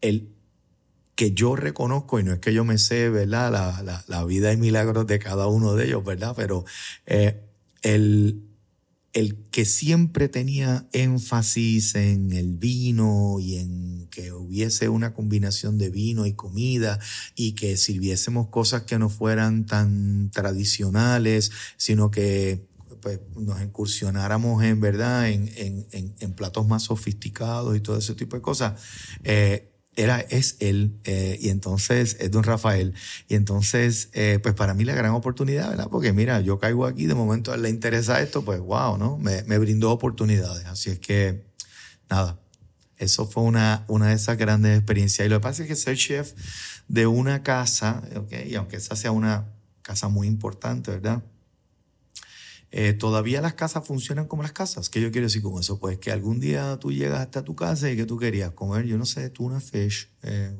el 0.00 0.32
que 1.16 1.32
yo 1.32 1.56
reconozco, 1.56 2.20
y 2.20 2.22
no 2.22 2.32
es 2.34 2.38
que 2.38 2.54
yo 2.54 2.62
me 2.62 2.78
sé, 2.78 3.08
¿verdad? 3.08 3.50
La, 3.50 3.82
la, 3.82 4.04
la 4.06 4.24
vida 4.24 4.52
y 4.52 4.56
milagros 4.56 5.08
de 5.08 5.18
cada 5.18 5.48
uno 5.48 5.74
de 5.74 5.86
ellos, 5.86 6.04
¿verdad? 6.04 6.34
Pero 6.36 6.64
el, 7.82 8.47
el 9.18 9.36
que 9.50 9.64
siempre 9.64 10.28
tenía 10.28 10.86
énfasis 10.92 11.96
en 11.96 12.32
el 12.32 12.56
vino 12.56 13.40
y 13.40 13.56
en 13.56 14.06
que 14.12 14.32
hubiese 14.32 14.88
una 14.88 15.12
combinación 15.12 15.76
de 15.76 15.90
vino 15.90 16.24
y 16.24 16.34
comida 16.34 17.00
y 17.34 17.52
que 17.52 17.76
sirviésemos 17.76 18.46
cosas 18.48 18.82
que 18.82 18.96
no 18.96 19.08
fueran 19.08 19.66
tan 19.66 20.30
tradicionales, 20.30 21.50
sino 21.76 22.12
que 22.12 22.68
pues, 23.02 23.20
nos 23.36 23.60
incursionáramos 23.60 24.62
en 24.62 24.80
verdad 24.80 25.28
en, 25.28 25.50
en, 25.90 26.32
platos 26.34 26.68
más 26.68 26.84
sofisticados 26.84 27.76
y 27.76 27.80
todo 27.80 27.98
ese 27.98 28.14
tipo 28.14 28.36
de 28.36 28.42
cosas. 28.42 28.80
Eh, 29.24 29.72
era, 29.98 30.20
es 30.20 30.56
él, 30.60 31.00
eh, 31.02 31.36
y 31.40 31.48
entonces 31.48 32.16
es 32.20 32.30
don 32.30 32.44
Rafael. 32.44 32.94
Y 33.28 33.34
entonces, 33.34 34.10
eh, 34.12 34.38
pues 34.40 34.54
para 34.54 34.72
mí 34.72 34.84
la 34.84 34.94
gran 34.94 35.10
oportunidad, 35.10 35.70
¿verdad? 35.70 35.88
Porque 35.90 36.12
mira, 36.12 36.40
yo 36.40 36.60
caigo 36.60 36.86
aquí, 36.86 37.06
de 37.06 37.16
momento 37.16 37.56
le 37.56 37.68
interesa 37.68 38.22
esto, 38.22 38.44
pues 38.44 38.60
wow, 38.60 38.96
¿no? 38.96 39.18
Me, 39.18 39.42
me 39.42 39.58
brindó 39.58 39.90
oportunidades. 39.90 40.66
Así 40.66 40.90
es 40.90 41.00
que, 41.00 41.44
nada, 42.08 42.38
eso 42.96 43.26
fue 43.26 43.42
una, 43.42 43.84
una 43.88 44.08
de 44.08 44.14
esas 44.14 44.38
grandes 44.38 44.78
experiencias. 44.78 45.26
Y 45.26 45.28
lo 45.28 45.40
que 45.40 45.42
pasa 45.42 45.62
es 45.62 45.68
que 45.68 45.74
ser 45.74 45.96
chef 45.96 46.32
de 46.86 47.08
una 47.08 47.42
casa, 47.42 48.02
¿ok? 48.14 48.32
Y 48.46 48.54
aunque 48.54 48.76
esa 48.76 48.94
sea 48.94 49.10
una 49.10 49.48
casa 49.82 50.08
muy 50.08 50.28
importante, 50.28 50.92
¿verdad? 50.92 51.24
Eh, 52.70 52.92
todavía 52.92 53.40
las 53.40 53.54
casas 53.54 53.86
funcionan 53.86 54.26
como 54.26 54.42
las 54.42 54.52
casas. 54.52 54.90
¿Qué 54.90 55.00
yo 55.00 55.10
quiero 55.10 55.26
decir 55.26 55.42
con 55.42 55.58
eso? 55.58 55.78
Pues 55.78 55.98
que 55.98 56.10
algún 56.10 56.38
día 56.38 56.78
tú 56.78 56.92
llegas 56.92 57.20
hasta 57.20 57.42
tu 57.42 57.54
casa 57.54 57.90
y 57.90 57.96
que 57.96 58.04
tú 58.04 58.18
querías 58.18 58.52
comer, 58.52 58.84
yo 58.84 58.98
no 58.98 59.06
sé, 59.06 59.30
tuna 59.30 59.60
fish, 59.60 60.10
eh, 60.22 60.54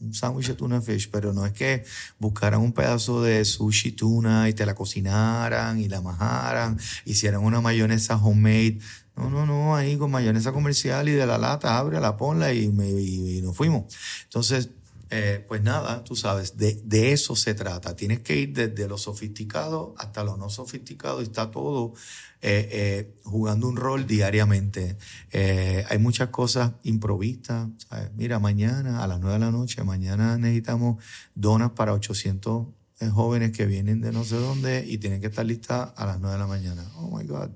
un 0.00 0.14
sándwich 0.14 0.48
de 0.48 0.54
tuna 0.54 0.80
fish, 0.80 1.08
pero 1.10 1.32
no 1.32 1.46
es 1.46 1.52
que 1.52 1.84
buscaran 2.18 2.60
un 2.60 2.72
pedazo 2.72 3.22
de 3.22 3.44
sushi 3.44 3.92
tuna 3.92 4.48
y 4.48 4.54
te 4.54 4.66
la 4.66 4.74
cocinaran 4.74 5.78
y 5.78 5.88
la 5.88 6.00
majaran, 6.00 6.78
hicieran 7.04 7.42
una 7.42 7.60
mayonesa 7.60 8.16
homemade. 8.16 8.78
No, 9.16 9.28
no, 9.28 9.44
no, 9.44 9.76
ahí 9.76 9.98
con 9.98 10.10
mayonesa 10.10 10.52
comercial 10.52 11.08
y 11.08 11.12
de 11.12 11.26
la 11.26 11.36
lata, 11.36 11.76
abre, 11.76 12.00
la 12.00 12.16
ponla 12.16 12.54
y, 12.54 12.70
me, 12.70 12.88
y 12.88 13.42
nos 13.42 13.54
fuimos. 13.54 13.94
Entonces, 14.24 14.70
eh, 15.12 15.44
pues 15.48 15.60
nada, 15.60 16.04
tú 16.04 16.14
sabes, 16.14 16.56
de, 16.56 16.80
de, 16.84 17.10
eso 17.10 17.34
se 17.34 17.54
trata. 17.54 17.96
Tienes 17.96 18.20
que 18.20 18.36
ir 18.36 18.52
desde 18.52 18.86
lo 18.86 18.96
sofisticado 18.96 19.92
hasta 19.98 20.22
lo 20.22 20.36
no 20.36 20.50
sofisticado 20.50 21.20
y 21.20 21.24
está 21.24 21.50
todo 21.50 21.94
eh, 22.40 22.68
eh, 22.70 23.16
jugando 23.24 23.68
un 23.68 23.76
rol 23.76 24.06
diariamente. 24.06 24.96
hay 25.32 25.98
muchas 25.98 26.28
cosas 26.28 26.72
improvistas. 26.84 27.68
Mira, 28.14 28.38
mañana 28.38 29.02
a 29.02 29.08
las 29.08 29.18
9 29.18 29.34
de 29.34 29.40
la 29.40 29.50
noche, 29.50 29.82
mañana 29.82 30.38
necesitamos 30.38 31.02
donas 31.34 31.72
para 31.72 31.92
800 31.92 32.68
jóvenes 33.12 33.50
que 33.50 33.66
vienen 33.66 34.00
de 34.00 34.12
no 34.12 34.22
sé 34.24 34.36
dónde 34.36 34.84
y 34.86 34.98
tienen 34.98 35.20
que 35.20 35.26
estar 35.26 35.44
listas 35.44 35.92
a 35.96 36.06
las 36.06 36.20
9 36.20 36.34
de 36.34 36.38
la 36.38 36.46
mañana. 36.46 36.84
Oh 36.96 37.16
my 37.16 37.24
God. 37.24 37.50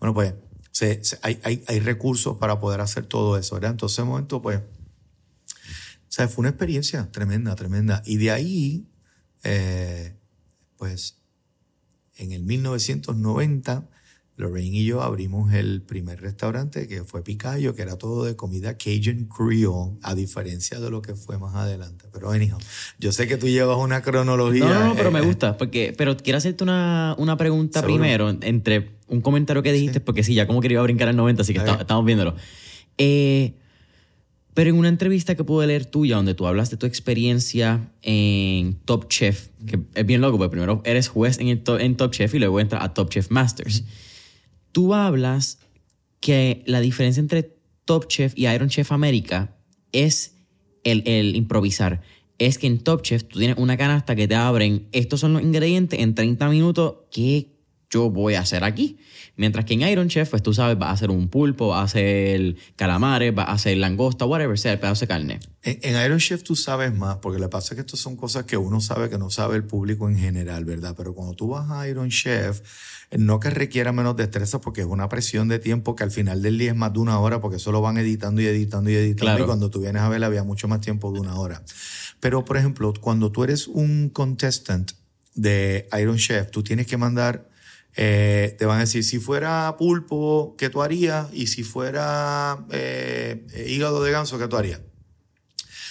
Bueno, 0.00 0.14
pues 0.14 0.34
hay, 1.22 1.40
hay, 1.44 1.64
hay 1.68 1.78
recursos 1.78 2.38
para 2.38 2.58
poder 2.58 2.80
hacer 2.80 3.06
todo 3.06 3.38
eso, 3.38 3.54
¿verdad? 3.54 3.70
Entonces, 3.70 4.00
en 4.00 4.06
momento, 4.06 4.42
pues 4.42 4.60
o 6.08 6.10
sea, 6.10 6.26
fue 6.26 6.42
una 6.42 6.48
experiencia 6.50 7.10
tremenda, 7.12 7.54
tremenda. 7.54 8.02
Y 8.06 8.16
de 8.16 8.30
ahí, 8.30 8.86
eh, 9.44 10.16
pues, 10.76 11.18
en 12.16 12.32
el 12.32 12.44
1990, 12.44 13.86
Lorraine 14.36 14.78
y 14.78 14.84
yo 14.86 15.02
abrimos 15.02 15.52
el 15.52 15.82
primer 15.82 16.22
restaurante 16.22 16.86
que 16.86 17.04
fue 17.04 17.22
Picayo, 17.22 17.74
que 17.74 17.82
era 17.82 17.98
todo 17.98 18.24
de 18.24 18.36
comida 18.36 18.78
Cajun 18.78 19.28
Creole, 19.28 19.98
a 20.02 20.14
diferencia 20.14 20.80
de 20.80 20.90
lo 20.90 21.02
que 21.02 21.14
fue 21.14 21.38
más 21.38 21.54
adelante. 21.56 22.06
Pero 22.10 22.30
anyhow, 22.30 22.58
yo 22.98 23.12
sé 23.12 23.26
que 23.26 23.36
tú 23.36 23.46
llevas 23.46 23.76
una 23.76 24.00
cronología. 24.00 24.64
No, 24.64 24.84
no, 24.86 24.94
pero 24.94 25.10
me 25.10 25.18
eh, 25.18 25.22
gusta, 25.26 25.58
porque, 25.58 25.92
pero 25.98 26.16
quiero 26.16 26.38
hacerte 26.38 26.64
una, 26.64 27.16
una 27.18 27.36
pregunta 27.36 27.82
primero, 27.82 28.30
entre 28.30 28.92
un 29.08 29.20
comentario 29.20 29.62
que 29.62 29.72
dijiste, 29.72 30.00
porque 30.00 30.22
sí, 30.22 30.34
ya 30.34 30.46
como 30.46 30.62
que 30.62 30.68
iba 30.68 30.80
a 30.80 30.84
brincar 30.84 31.08
al 31.08 31.16
90, 31.16 31.42
así 31.42 31.52
que 31.52 31.58
estamos 31.58 32.04
viéndolo. 32.06 32.34
Eh, 32.96 33.54
pero 34.58 34.70
en 34.70 34.76
una 34.76 34.88
entrevista 34.88 35.36
que 35.36 35.44
pude 35.44 35.68
leer 35.68 35.86
tuya, 35.86 36.16
donde 36.16 36.34
tú 36.34 36.44
hablas 36.44 36.68
de 36.68 36.76
tu 36.76 36.86
experiencia 36.86 37.92
en 38.02 38.74
Top 38.86 39.06
Chef, 39.06 39.50
que 39.64 39.78
es 39.94 40.04
bien 40.04 40.20
loco, 40.20 40.36
porque 40.36 40.50
primero 40.50 40.82
eres 40.84 41.06
juez 41.06 41.38
en, 41.38 41.46
en 41.46 41.96
Top 41.96 42.10
Chef 42.10 42.34
y 42.34 42.40
luego 42.40 42.58
entras 42.58 42.82
a 42.82 42.92
Top 42.92 43.08
Chef 43.08 43.30
Masters. 43.30 43.84
Tú 44.72 44.94
hablas 44.94 45.60
que 46.18 46.64
la 46.66 46.80
diferencia 46.80 47.20
entre 47.20 47.54
Top 47.84 48.08
Chef 48.08 48.32
y 48.34 48.48
Iron 48.48 48.68
Chef 48.68 48.90
América 48.90 49.56
es 49.92 50.34
el, 50.82 51.04
el 51.06 51.36
improvisar. 51.36 52.00
Es 52.38 52.58
que 52.58 52.66
en 52.66 52.80
Top 52.80 53.02
Chef 53.02 53.28
tú 53.28 53.38
tienes 53.38 53.58
una 53.58 53.76
canasta 53.76 54.16
que 54.16 54.26
te 54.26 54.34
abren, 54.34 54.88
estos 54.90 55.20
son 55.20 55.34
los 55.34 55.42
ingredientes 55.42 56.00
en 56.00 56.16
30 56.16 56.48
minutos, 56.48 56.96
¿qué 57.12 57.57
yo 57.90 58.10
voy 58.10 58.34
a 58.34 58.40
hacer 58.40 58.64
aquí? 58.64 58.98
Mientras 59.36 59.64
que 59.64 59.74
en 59.74 59.82
Iron 59.82 60.08
Chef, 60.08 60.30
pues 60.30 60.42
tú 60.42 60.52
sabes, 60.52 60.76
va 60.80 60.88
a 60.88 60.92
hacer 60.92 61.10
un 61.10 61.28
pulpo, 61.28 61.68
va 61.68 61.80
a 61.80 61.84
hacer 61.84 62.56
calamares, 62.74 63.32
va 63.36 63.44
a 63.44 63.52
hacer 63.52 63.76
langosta, 63.76 64.24
whatever 64.24 64.58
sea 64.58 64.72
el 64.72 64.80
pedazo 64.80 65.02
de 65.02 65.06
carne. 65.06 65.40
En, 65.62 66.04
Iron 66.04 66.18
Chef 66.18 66.42
tú 66.42 66.56
sabes 66.56 66.92
más, 66.92 67.18
porque 67.18 67.40
que 67.40 67.48
pasa 67.48 67.76
que 67.76 67.82
estas 67.82 68.00
son 68.00 68.16
cosas 68.16 68.44
que 68.44 68.56
uno 68.56 68.80
sabe 68.80 69.08
que 69.08 69.16
no 69.16 69.30
sabe 69.30 69.56
el 69.56 69.64
público 69.64 70.08
en 70.08 70.18
general, 70.18 70.64
¿verdad? 70.64 70.94
Pero 70.96 71.14
cuando 71.14 71.34
tú 71.34 71.48
vas 71.48 71.70
a 71.70 71.88
Iron 71.88 72.10
Chef, 72.10 72.62
no 73.16 73.38
que 73.38 73.50
requiera 73.50 73.92
menos 73.92 74.16
destreza, 74.16 74.60
porque 74.60 74.80
es 74.80 74.86
una 74.86 75.08
presión 75.08 75.46
de 75.46 75.60
tiempo 75.60 75.94
que 75.94 76.02
al 76.02 76.10
final 76.10 76.42
del 76.42 76.58
día 76.58 76.72
es 76.72 76.76
más 76.76 76.92
de 76.92 76.98
una 76.98 77.20
hora, 77.20 77.40
porque 77.40 77.58
eso 77.58 77.70
lo 77.70 77.80
van 77.80 77.96
editando 77.96 78.42
y 78.42 78.46
editando 78.46 78.90
y 78.90 78.96
editando. 78.96 79.44
Y 79.44 79.46
cuando 79.46 79.70
tú 79.70 79.80
vienes 79.80 80.02
a 80.02 80.08
ver, 80.08 80.24
había 80.24 80.42
mucho 80.42 80.66
más 80.66 80.80
tiempo 80.80 81.12
de 81.12 81.20
una 81.20 81.38
hora. 81.38 81.62
Pero, 82.18 82.44
por 82.44 82.56
ejemplo, 82.56 82.92
cuando 83.00 83.30
tú 83.30 83.44
eres 83.44 83.68
un 83.68 84.08
contestant 84.08 84.90
de 85.36 85.88
Iron 86.00 86.16
Chef, 86.16 86.50
tú 86.50 86.64
tienes 86.64 86.88
que 86.88 86.96
mandar 86.96 87.48
eh, 87.96 88.54
te 88.58 88.66
van 88.66 88.78
a 88.78 88.80
decir, 88.80 89.02
si 89.04 89.18
fuera 89.18 89.74
pulpo, 89.78 90.54
¿qué 90.58 90.70
tú 90.70 90.82
harías? 90.82 91.28
Y 91.32 91.48
si 91.48 91.62
fuera 91.64 92.64
eh, 92.70 93.46
hígado 93.68 94.02
de 94.02 94.12
ganso, 94.12 94.38
¿qué 94.38 94.46
tú 94.48 94.56
harías? 94.56 94.80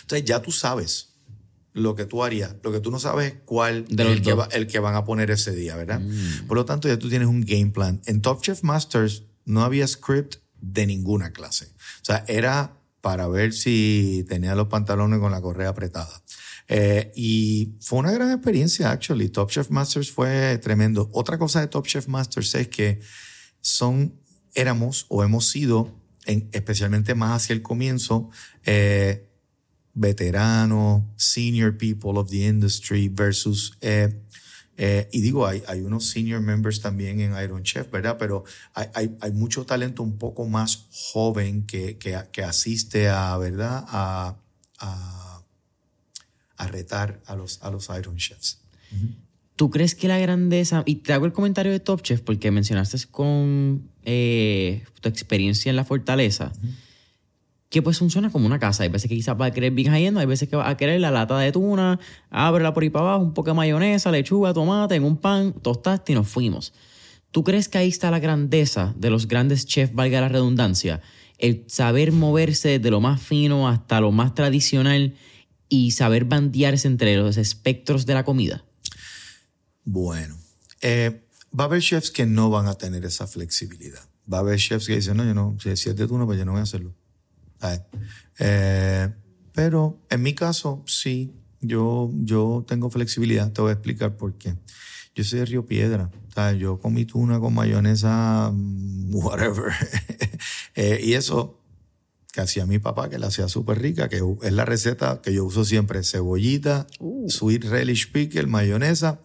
Entonces 0.01 0.25
ya 0.25 0.41
tú 0.41 0.51
sabes 0.51 1.09
lo 1.73 1.95
que 1.95 2.05
tú 2.05 2.23
harías. 2.23 2.55
Lo 2.63 2.71
que 2.71 2.79
tú 2.79 2.91
no 2.91 2.99
sabes 2.99 3.33
es 3.33 3.39
cuál 3.45 3.85
De 3.89 4.03
el 4.11 4.21
que, 4.21 4.33
va- 4.33 4.49
el 4.51 4.67
que 4.67 4.79
van 4.79 4.95
a 4.95 5.03
poner 5.03 5.29
ese 5.31 5.53
día, 5.53 5.75
¿verdad? 5.75 5.99
Mm. 5.99 6.47
Por 6.47 6.57
lo 6.57 6.65
tanto, 6.65 6.87
ya 6.87 6.97
tú 6.97 7.09
tienes 7.09 7.27
un 7.27 7.41
game 7.41 7.67
plan. 7.71 8.01
En 8.05 8.21
Top 8.21 8.41
Chef 8.41 8.63
Masters 8.63 9.23
no 9.45 9.63
había 9.63 9.87
script 9.87 10.35
de 10.59 10.87
ninguna 10.87 11.31
clase. 11.33 11.65
O 12.01 12.05
sea, 12.05 12.23
era 12.27 12.73
para 13.01 13.27
ver 13.27 13.53
si 13.53 14.25
tenía 14.27 14.55
los 14.55 14.67
pantalones 14.69 15.19
con 15.19 15.31
la 15.31 15.39
correa 15.41 15.69
apretada. 15.69 16.23
Eh, 16.67 17.11
y 17.15 17.75
fue 17.79 17.99
una 17.99 18.11
gran 18.11 18.31
experiencia, 18.31 18.91
actually. 18.91 19.29
Top 19.29 19.49
Chef 19.49 19.69
Masters 19.69 20.11
fue 20.11 20.57
tremendo. 20.57 21.09
Otra 21.13 21.37
cosa 21.37 21.61
de 21.61 21.67
Top 21.67 21.87
Chef 21.87 22.07
Masters 22.07 22.53
es 22.55 22.67
que 22.67 22.99
son, 23.61 24.19
éramos 24.53 25.05
o 25.09 25.23
hemos 25.23 25.47
sido, 25.47 25.93
en- 26.25 26.49
especialmente 26.51 27.15
más 27.15 27.43
hacia 27.43 27.53
el 27.53 27.61
comienzo, 27.61 28.29
eh, 28.65 29.29
veteranos, 29.93 31.03
senior 31.15 31.77
people 31.77 32.11
of 32.19 32.29
the 32.29 32.45
industry 32.47 33.07
versus, 33.09 33.77
eh, 33.81 34.23
eh, 34.79 35.09
y 35.11 35.21
digo, 35.21 35.47
hay, 35.47 35.63
hay 35.67 35.81
unos 35.81 36.07
senior 36.09 36.39
members 36.39 36.81
también 36.81 37.19
en 37.19 37.33
Iron 37.43 37.63
Chef, 37.63 37.89
¿verdad? 37.89 38.17
Pero 38.19 38.43
hay, 38.75 38.87
hay, 38.93 39.17
hay 39.21 39.31
mucho 39.31 39.65
talento 39.65 40.03
un 40.03 40.19
poco 40.19 40.45
más 40.45 40.85
joven 40.91 41.65
que, 41.65 41.97
que, 41.97 42.15
que 42.31 42.43
asiste 42.43 43.09
a, 43.09 43.35
¿verdad? 43.37 43.85
A, 43.87 44.37
a, 44.79 45.26
a 46.57 46.67
retar 46.67 47.21
a 47.25 47.35
los, 47.35 47.61
a 47.63 47.71
los 47.71 47.89
Iron 47.97 48.17
Chefs. 48.17 48.61
¿Tú 49.55 49.69
crees 49.69 49.95
que 49.95 50.07
la 50.07 50.19
grandeza, 50.19 50.83
y 50.85 50.95
te 50.95 51.13
hago 51.13 51.25
el 51.25 51.33
comentario 51.33 51.71
de 51.71 51.79
Top 51.79 52.01
Chef 52.01 52.21
porque 52.21 52.51
mencionaste 52.51 52.97
con 53.09 53.89
eh, 54.03 54.83
tu 55.01 55.09
experiencia 55.09 55.69
en 55.69 55.75
la 55.75 55.83
fortaleza, 55.83 56.51
que 57.69 57.81
pues 57.81 57.97
funciona 57.97 58.29
como 58.29 58.45
una 58.45 58.59
casa. 58.59 58.83
Hay 58.83 58.89
veces 58.89 59.09
que 59.09 59.15
quizás 59.15 59.39
va 59.39 59.47
a 59.47 59.51
querer 59.51 59.71
bien 59.73 59.91
high-end, 59.91 60.17
hay 60.17 60.25
veces 60.25 60.47
que 60.47 60.55
va 60.55 60.69
a 60.69 60.77
querer 60.77 61.01
la 61.01 61.11
lata 61.11 61.37
de 61.39 61.51
tuna, 61.51 61.99
ábrela 62.29 62.73
por 62.73 62.83
ahí 62.83 62.89
para 62.89 63.05
abajo, 63.05 63.23
un 63.23 63.33
poco 63.33 63.49
de 63.49 63.55
mayonesa, 63.55 64.11
lechuga, 64.11 64.53
tomate, 64.53 64.95
en 64.95 65.03
un 65.03 65.17
pan, 65.17 65.53
tostaste 65.53 66.13
y 66.13 66.15
nos 66.15 66.27
fuimos. 66.27 66.73
¿Tú 67.31 67.43
crees 67.43 67.67
que 67.67 67.77
ahí 67.77 67.89
está 67.89 68.09
la 68.09 68.19
grandeza 68.19 68.93
de 68.95 69.09
los 69.09 69.27
grandes 69.27 69.65
chefs, 69.65 69.93
valga 69.93 70.21
la 70.21 70.29
redundancia? 70.29 71.01
El 71.37 71.65
saber 71.67 72.11
moverse 72.11 72.79
de 72.79 72.91
lo 72.91 73.01
más 73.01 73.21
fino 73.21 73.67
hasta 73.67 73.99
lo 74.01 74.11
más 74.11 74.33
tradicional 74.33 75.15
y 75.69 75.91
saber 75.91 76.25
bandearse 76.25 76.87
entre 76.87 77.15
los 77.17 77.37
espectros 77.37 78.05
de 78.05 78.13
la 78.13 78.23
comida. 78.23 78.63
Bueno, 79.83 80.37
eh, 80.81 81.23
va 81.57 81.65
a 81.65 81.67
haber 81.67 81.81
chefs 81.81 82.11
que 82.11 82.25
no 82.25 82.49
van 82.49 82.67
a 82.67 82.75
tener 82.75 83.05
esa 83.05 83.27
flexibilidad. 83.27 84.01
Va 84.31 84.37
a 84.37 84.41
haber 84.41 84.59
chefs 84.59 84.87
que 84.87 84.95
dicen, 84.95 85.17
no, 85.17 85.23
yo 85.23 85.33
no, 85.33 85.57
si 85.59 85.69
es 85.69 85.95
de 85.95 86.07
tuna, 86.07 86.25
pues 86.25 86.37
yo 86.37 86.45
no 86.45 86.51
voy 86.51 86.59
a 86.59 86.63
hacerlo. 86.63 86.93
¿Sabes? 87.59 87.81
Eh, 88.39 89.09
pero 89.53 89.99
en 90.09 90.21
mi 90.21 90.35
caso, 90.35 90.83
sí, 90.85 91.33
yo, 91.61 92.11
yo 92.13 92.65
tengo 92.67 92.89
flexibilidad. 92.89 93.51
Te 93.51 93.61
voy 93.61 93.69
a 93.69 93.73
explicar 93.73 94.15
por 94.15 94.37
qué. 94.37 94.55
Yo 95.15 95.23
soy 95.23 95.39
de 95.39 95.45
Río 95.45 95.65
Piedra. 95.65 96.11
Yo 96.59 96.79
comí 96.79 97.05
tuna 97.05 97.39
con 97.39 97.53
mayonesa, 97.53 98.51
mm, 98.53 99.15
whatever. 99.15 99.73
Eh, 100.79 101.01
y 101.03 101.13
eso 101.13 101.59
que 102.37 102.41
hacía 102.41 102.67
mi 102.67 102.77
papá, 102.77 103.09
que 103.09 103.17
la 103.17 103.27
hacía 103.27 103.49
súper 103.49 103.81
rica, 103.81 104.09
que 104.09 104.21
es 104.43 104.53
la 104.53 104.63
receta 104.63 105.21
que 105.23 105.33
yo 105.33 105.43
uso 105.43 105.65
siempre. 105.65 106.03
Cebollita, 106.03 106.85
sweet 107.27 107.63
relish 107.63 108.11
pickle, 108.11 108.45
mayonesa 108.45 109.23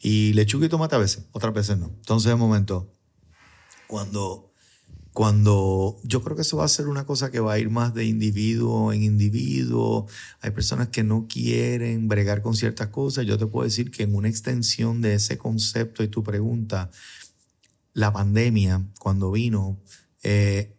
y 0.00 0.32
lechuga 0.32 0.64
y 0.64 0.70
tomate 0.70 0.94
a 0.94 0.98
veces, 0.98 1.26
otras 1.32 1.52
veces 1.52 1.76
no. 1.76 1.88
Entonces, 1.88 2.30
de 2.30 2.36
momento, 2.36 2.90
cuando, 3.86 4.54
cuando 5.12 6.00
yo 6.02 6.22
creo 6.22 6.34
que 6.34 6.40
eso 6.40 6.56
va 6.56 6.64
a 6.64 6.68
ser 6.68 6.88
una 6.88 7.04
cosa 7.04 7.30
que 7.30 7.40
va 7.40 7.52
a 7.52 7.58
ir 7.58 7.68
más 7.68 7.92
de 7.92 8.06
individuo 8.06 8.90
en 8.90 9.02
individuo, 9.02 10.06
hay 10.40 10.52
personas 10.52 10.88
que 10.88 11.04
no 11.04 11.26
quieren 11.28 12.08
bregar 12.08 12.40
con 12.40 12.56
ciertas 12.56 12.88
cosas. 12.88 13.26
Yo 13.26 13.36
te 13.36 13.46
puedo 13.46 13.64
decir 13.66 13.90
que 13.90 14.04
en 14.04 14.14
una 14.14 14.30
extensión 14.30 15.02
de 15.02 15.12
ese 15.12 15.36
concepto 15.36 16.02
y 16.02 16.08
tu 16.08 16.22
pregunta, 16.22 16.90
la 17.92 18.14
pandemia, 18.14 18.82
cuando 18.98 19.30
vino, 19.30 19.78
eh, 20.22 20.75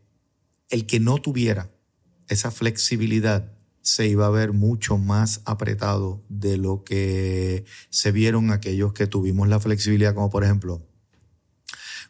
el 0.69 0.85
que 0.85 0.99
no 0.99 1.17
tuviera 1.17 1.71
esa 2.27 2.51
flexibilidad 2.51 3.53
se 3.81 4.07
iba 4.07 4.25
a 4.25 4.31
ver 4.31 4.51
mucho 4.51 4.97
más 4.97 5.41
apretado 5.45 6.23
de 6.27 6.57
lo 6.57 6.83
que 6.83 7.63
se 7.89 8.11
vieron 8.11 8.51
aquellos 8.51 8.91
que 8.93 9.07
tuvimos 9.07 9.47
la 9.47 9.61
flexibilidad, 9.61 10.13
como 10.13 10.29
por 10.29 10.43
ejemplo, 10.43 10.86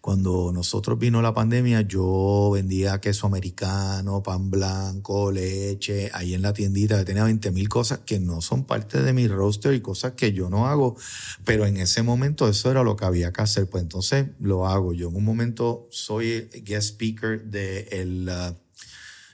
cuando 0.08 0.54
nosotros 0.54 0.98
vino 0.98 1.22
la 1.22 1.34
pandemia, 1.34 1.82
yo 1.82 2.52
vendía 2.54 3.02
queso 3.02 3.28
americano, 3.28 4.24
pan 4.24 4.50
blanco, 4.50 5.34
leche, 5.34 6.10
ahí 6.14 6.34
en 6.34 6.44
la 6.44 6.54
tiendita, 6.54 7.04
tenía 7.04 7.26
20 7.26 7.52
mil 7.52 7.68
cosas 7.68 8.00
que 8.06 8.18
no 8.18 8.40
son 8.40 8.64
parte 8.64 9.02
de 9.02 9.12
mi 9.12 9.28
roster 9.28 9.74
y 9.74 9.82
cosas 9.82 10.14
que 10.14 10.32
yo 10.32 10.50
no 10.50 10.70
hago, 10.70 10.96
pero 11.44 11.66
en 11.66 11.76
ese 11.76 12.04
momento 12.04 12.48
eso 12.48 12.72
era 12.72 12.84
lo 12.84 12.96
que 12.96 13.04
había 13.04 13.34
que 13.34 13.42
hacer, 13.42 13.70
pues 13.70 13.84
entonces 13.84 14.28
lo 14.40 14.66
hago. 14.66 14.94
Yo 14.94 15.10
en 15.10 15.18
un 15.18 15.26
momento 15.26 15.90
soy 15.92 16.48
guest 16.64 16.92
speaker 16.92 17.44
de 17.44 17.90
el, 17.92 18.30
uh, 18.30 18.56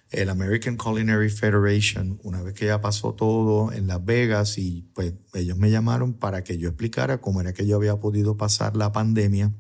el 0.10 0.28
American 0.28 0.76
Culinary 0.76 1.30
Federation, 1.30 2.20
una 2.24 2.42
vez 2.42 2.56
que 2.56 2.66
ya 2.66 2.82
pasó 2.82 3.14
todo 3.14 3.72
en 3.72 3.86
Las 3.86 4.04
Vegas 4.04 4.58
y 4.58 4.90
pues 4.96 5.14
ellos 5.36 5.56
me 5.60 5.70
llamaron 5.70 6.14
para 6.14 6.44
que 6.44 6.58
yo 6.58 6.70
explicara 6.70 7.22
cómo 7.22 7.42
era 7.42 7.54
que 7.54 7.68
yo 7.68 7.76
había 7.76 7.98
podido 7.98 8.38
pasar 8.38 8.76
la 8.76 8.92
pandemia 8.92 9.54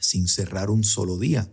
sin 0.00 0.28
cerrar 0.28 0.70
un 0.70 0.84
solo 0.84 1.18
día. 1.18 1.50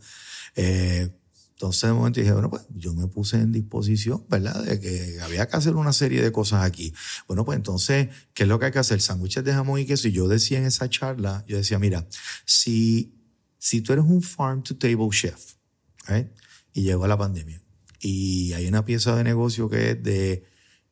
Eh, 0.55 1.09
entonces 1.55 1.87
de 1.89 1.93
momento 1.93 2.19
dije, 2.19 2.33
bueno, 2.33 2.49
pues 2.49 2.63
yo 2.75 2.93
me 2.93 3.07
puse 3.07 3.37
en 3.37 3.53
disposición, 3.53 4.25
¿verdad? 4.29 4.61
De 4.65 4.77
que 4.77 5.21
había 5.21 5.47
que 5.47 5.55
hacer 5.55 5.75
una 5.75 5.93
serie 5.93 6.21
de 6.21 6.29
cosas 6.31 6.65
aquí. 6.65 6.93
Bueno, 7.27 7.45
pues 7.45 7.55
entonces, 7.55 8.09
¿qué 8.33 8.43
es 8.43 8.49
lo 8.49 8.59
que 8.59 8.65
hay 8.65 8.71
que 8.73 8.79
hacer? 8.79 8.99
Sándwiches 8.99 9.43
de 9.43 9.53
jamón 9.53 9.79
y 9.79 9.85
queso. 9.85 10.09
Y 10.09 10.11
yo 10.11 10.27
decía 10.27 10.57
en 10.57 10.65
esa 10.65 10.89
charla, 10.89 11.45
yo 11.47 11.55
decía, 11.55 11.79
mira, 11.79 12.07
si, 12.45 13.15
si 13.57 13.79
tú 13.79 13.93
eres 13.93 14.03
un 14.03 14.21
farm 14.21 14.63
to 14.63 14.75
table 14.75 15.07
chef, 15.11 15.53
¿right? 16.09 16.27
y 16.73 16.81
llegó 16.81 17.07
la 17.07 17.17
pandemia, 17.17 17.61
y 18.01 18.51
hay 18.51 18.67
una 18.67 18.83
pieza 18.83 19.15
de 19.15 19.23
negocio 19.23 19.69
que 19.69 19.91
es 19.91 20.03
de, 20.03 20.43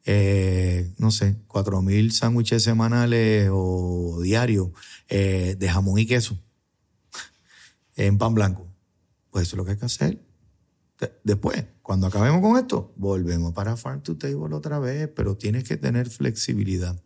eh, 0.06 0.94
no 0.98 1.12
sé, 1.12 1.36
cuatro 1.48 1.82
mil 1.82 2.14
sándwiches 2.14 2.64
semanales 2.64 3.50
o 3.52 4.22
diarios 4.24 4.70
eh, 5.10 5.58
de 5.60 5.70
jamón 5.70 6.00
y 6.00 6.06
queso 6.06 6.40
en 7.96 8.18
pan 8.18 8.34
blanco. 8.34 8.68
Pues 9.32 9.48
eso 9.48 9.56
es 9.56 9.58
lo 9.58 9.66
que 9.66 9.72
hay 9.72 9.78
que 9.78 9.86
hacer. 9.86 10.22
De- 11.00 11.12
Después, 11.24 11.66
cuando 11.82 12.08
acabemos 12.08 12.42
con 12.42 12.58
esto, 12.58 12.94
volvemos 12.96 13.54
para 13.54 13.76
Farm 13.78 14.02
to 14.04 14.18
Table 14.18 14.56
otra 14.56 14.80
vez, 14.80 15.10
pero 15.16 15.36
tienes 15.38 15.64
que 15.66 15.76
tener 15.78 16.10
flexibilidad. 16.10 17.02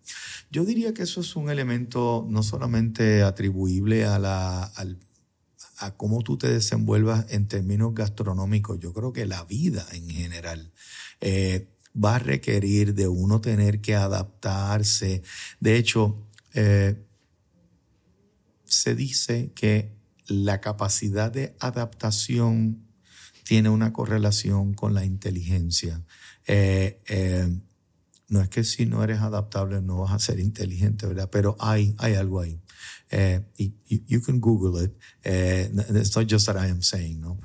Yo 0.52 0.66
diría 0.66 0.94
que 0.94 1.04
eso 1.04 1.22
es 1.22 1.36
un 1.36 1.50
elemento 1.50 2.26
no 2.30 2.44
solamente 2.44 3.24
atribuible 3.24 4.06
a, 4.06 4.20
la, 4.20 4.64
al- 4.64 5.00
a 5.80 5.96
cómo 5.96 6.22
tú 6.22 6.38
te 6.38 6.48
desenvuelvas 6.50 7.26
en 7.30 7.48
términos 7.48 7.94
gastronómicos, 7.94 8.80
yo 8.80 8.94
creo 8.94 9.14
que 9.14 9.26
la 9.26 9.44
vida 9.46 9.86
en 9.94 10.10
general 10.10 10.72
eh, 11.22 11.68
va 11.96 12.16
a 12.16 12.20
requerir 12.20 12.94
de 12.94 13.08
uno 13.08 13.42
tener 13.42 13.82
que 13.82 13.96
adaptarse. 13.96 15.24
De 15.60 15.78
hecho, 15.78 16.28
eh, 16.54 17.04
se 18.66 18.96
dice 18.96 19.52
que 19.56 19.97
la 20.28 20.62
capacidad 20.62 21.32
de 21.32 21.56
adaptación 21.60 22.86
tiene 23.44 23.70
una 23.70 23.94
correlación 23.94 24.74
con 24.74 24.94
la 24.94 25.06
inteligencia. 25.06 26.04
Eh, 26.46 27.02
eh, 27.08 27.50
no 28.30 28.42
es 28.42 28.50
que 28.50 28.64
si 28.64 28.86
no 28.86 29.04
eres 29.04 29.20
adaptable 29.20 29.82
no 29.82 30.00
vas 30.02 30.12
a 30.12 30.20
ser 30.20 30.40
inteligente, 30.40 31.08
¿verdad? 31.08 31.30
Pero 31.32 31.56
hay, 31.60 31.96
hay 31.98 32.16
algo 32.16 32.42
ahí. 32.42 32.60
Eh, 33.10 33.42
y, 33.58 33.74
y- 33.88 34.04
you 34.08 34.22
can 34.22 34.42
Google 34.42 34.84
it. 34.84 34.94
It's 35.24 36.16
not 36.16 36.30
just 36.30 36.46
that 36.48 36.58
I 36.58 36.70
am 36.70 36.82
saying, 36.82 37.22
¿no? 37.22 37.40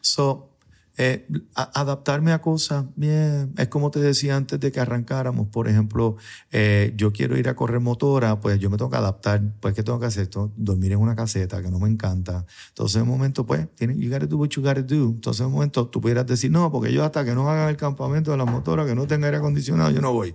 So, 0.00 0.51
eh, 0.98 1.26
a- 1.54 1.80
adaptarme 1.80 2.32
a 2.32 2.42
cosas, 2.42 2.84
bien, 2.96 3.52
es 3.56 3.68
como 3.68 3.90
te 3.90 3.98
decía 4.00 4.36
antes 4.36 4.60
de 4.60 4.70
que 4.70 4.78
arrancáramos, 4.80 5.48
por 5.48 5.66
ejemplo, 5.68 6.16
eh, 6.50 6.92
yo 6.96 7.12
quiero 7.12 7.38
ir 7.38 7.48
a 7.48 7.56
correr 7.56 7.80
motora, 7.80 8.40
pues 8.40 8.58
yo 8.58 8.68
me 8.68 8.76
tengo 8.76 8.90
que 8.90 8.98
adaptar, 8.98 9.42
pues 9.60 9.74
¿qué 9.74 9.82
tengo 9.82 9.98
que 10.00 10.06
hacer? 10.06 10.26
Tengo- 10.26 10.52
dormir 10.56 10.92
en 10.92 10.98
una 10.98 11.16
caseta 11.16 11.62
que 11.62 11.70
no 11.70 11.78
me 11.78 11.88
encanta. 11.88 12.44
Entonces, 12.68 12.96
en 12.96 13.02
un 13.02 13.08
momento, 13.08 13.46
pues, 13.46 13.66
tienes, 13.74 13.96
you 13.98 14.10
gotta 14.10 14.26
do 14.26 14.36
what 14.36 14.48
you 14.50 14.62
gotta 14.62 14.82
do. 14.82 15.04
Entonces, 15.10 15.40
en 15.40 15.46
un 15.46 15.52
momento, 15.52 15.86
tú 15.88 16.00
pudieras 16.00 16.26
decir, 16.26 16.50
no, 16.50 16.70
porque 16.70 16.92
yo 16.92 17.04
hasta 17.04 17.24
que 17.24 17.34
no 17.34 17.48
hagan 17.50 17.68
el 17.70 17.76
campamento 17.76 18.30
de 18.30 18.36
las 18.36 18.46
motoras, 18.46 18.86
que 18.86 18.94
no 18.94 19.06
tenga 19.06 19.26
aire 19.28 19.38
acondicionado, 19.38 19.90
yo 19.90 20.00
no 20.02 20.12
voy. 20.12 20.34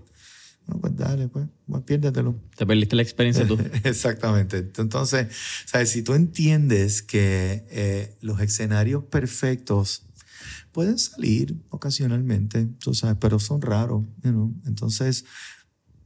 No, 0.67 0.79
pues 0.81 0.97
dale, 0.97 1.29
pues, 1.29 1.45
pues 1.69 1.83
piérdetelo. 1.83 2.35
Te 2.57 2.65
perdiste 2.65 2.97
la 2.97 3.01
experiencia 3.01 3.47
tú. 3.47 3.57
Exactamente. 3.85 4.69
Entonces, 4.77 5.27
¿sabes? 5.65 5.89
si 5.91 6.01
tú 6.01 6.13
entiendes 6.13 7.01
que 7.01 7.65
eh, 7.69 8.17
los 8.19 8.41
escenarios 8.41 9.05
perfectos 9.05 10.06
pueden 10.77 10.99
salir 10.99 11.59
ocasionalmente, 11.71 12.67
tú 12.77 12.93
sabes, 12.93 13.17
pero 13.19 13.39
son 13.39 13.63
raros, 13.63 14.03
you 14.21 14.29
know. 14.29 14.53
Entonces, 14.67 15.25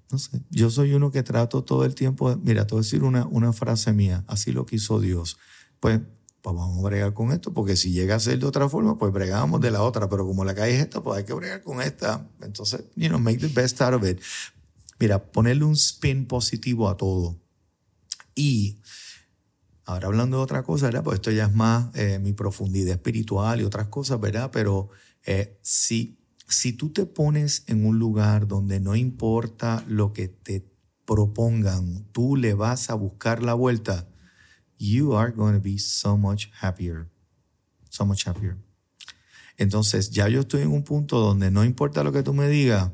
no 0.10 0.18
sé, 0.18 0.42
yo 0.50 0.70
soy 0.70 0.94
uno 0.94 1.12
que 1.12 1.24
trato 1.24 1.62
todo 1.66 1.84
el 1.84 1.94
tiempo, 1.94 2.34
mira, 2.42 2.66
te 2.66 2.76
voy 2.76 2.80
a 2.80 2.84
decir 2.84 3.04
una, 3.04 3.26
una 3.26 3.52
frase 3.52 3.92
mía, 3.92 4.24
así 4.28 4.54
lo 4.54 4.66
quiso 4.66 5.02
Dios. 5.02 5.36
Pues, 5.82 6.00
pues 6.42 6.56
vamos 6.56 6.80
a 6.80 6.88
bregar 6.88 7.14
con 7.14 7.34
esto, 7.34 7.54
porque 7.54 7.76
si 7.76 7.92
llega 7.92 8.16
a 8.16 8.20
ser 8.22 8.40
de 8.40 8.46
otra 8.46 8.70
forma, 8.70 8.98
pues 8.98 9.12
bregamos 9.12 9.60
de 9.60 9.72
la 9.72 9.82
otra, 9.82 10.08
pero 10.08 10.26
como 10.26 10.46
la 10.46 10.56
calle 10.56 10.76
es 10.76 10.84
esta, 10.84 11.04
pues 11.04 11.18
hay 11.18 11.26
que 11.26 11.34
bregar 11.34 11.64
con 11.64 11.82
esta. 11.82 12.26
Entonces, 12.42 12.86
you 12.96 13.10
know, 13.10 13.20
make 13.20 13.40
the 13.40 13.50
best 13.50 13.82
out 13.82 13.94
of 13.94 14.08
it. 14.08 14.22
Mira, 15.02 15.22
ponerle 15.34 15.66
un 15.66 15.76
spin 15.76 16.26
positivo 16.26 16.88
a 16.88 16.96
todo. 16.96 17.36
Y 18.36 18.78
ahora 19.94 20.08
hablando 20.08 20.38
de 20.38 20.44
otra 20.44 20.64
cosa, 20.64 20.88
¿verdad? 20.88 21.04
Pues 21.04 21.16
esto 21.16 21.32
ya 21.32 21.46
es 21.46 21.54
más 21.54 21.94
eh, 21.96 22.20
mi 22.20 22.34
profundidad 22.34 22.94
espiritual 22.94 23.62
y 23.62 23.64
otras 23.64 23.88
cosas, 23.88 24.20
¿verdad? 24.20 24.50
Pero 24.52 24.90
eh, 25.26 25.60
si, 25.62 26.20
si 26.48 26.74
tú 26.74 26.92
te 26.92 27.06
pones 27.06 27.64
en 27.68 27.86
un 27.86 28.00
lugar 28.00 28.48
donde 28.48 28.80
no 28.80 28.96
importa 28.96 29.84
lo 29.88 30.14
que 30.14 30.28
te 30.28 30.66
propongan, 31.06 32.06
tú 32.12 32.36
le 32.36 32.54
vas 32.54 32.90
a 32.90 32.96
buscar 32.96 33.44
la 33.44 33.54
vuelta, 33.54 34.08
you 34.78 35.16
are 35.16 35.32
going 35.32 35.54
to 35.54 35.62
be 35.62 35.78
so 35.78 36.18
much 36.18 36.48
happier. 36.62 37.10
So 37.90 38.06
much 38.06 38.28
happier. 38.28 38.58
Entonces, 39.58 40.10
ya 40.10 40.28
yo 40.28 40.42
estoy 40.42 40.62
en 40.62 40.72
un 40.72 40.84
punto 40.84 41.20
donde 41.20 41.52
no 41.52 41.64
importa 41.66 42.04
lo 42.04 42.12
que 42.12 42.24
tú 42.24 42.34
me 42.34 42.48
digas, 42.48 42.92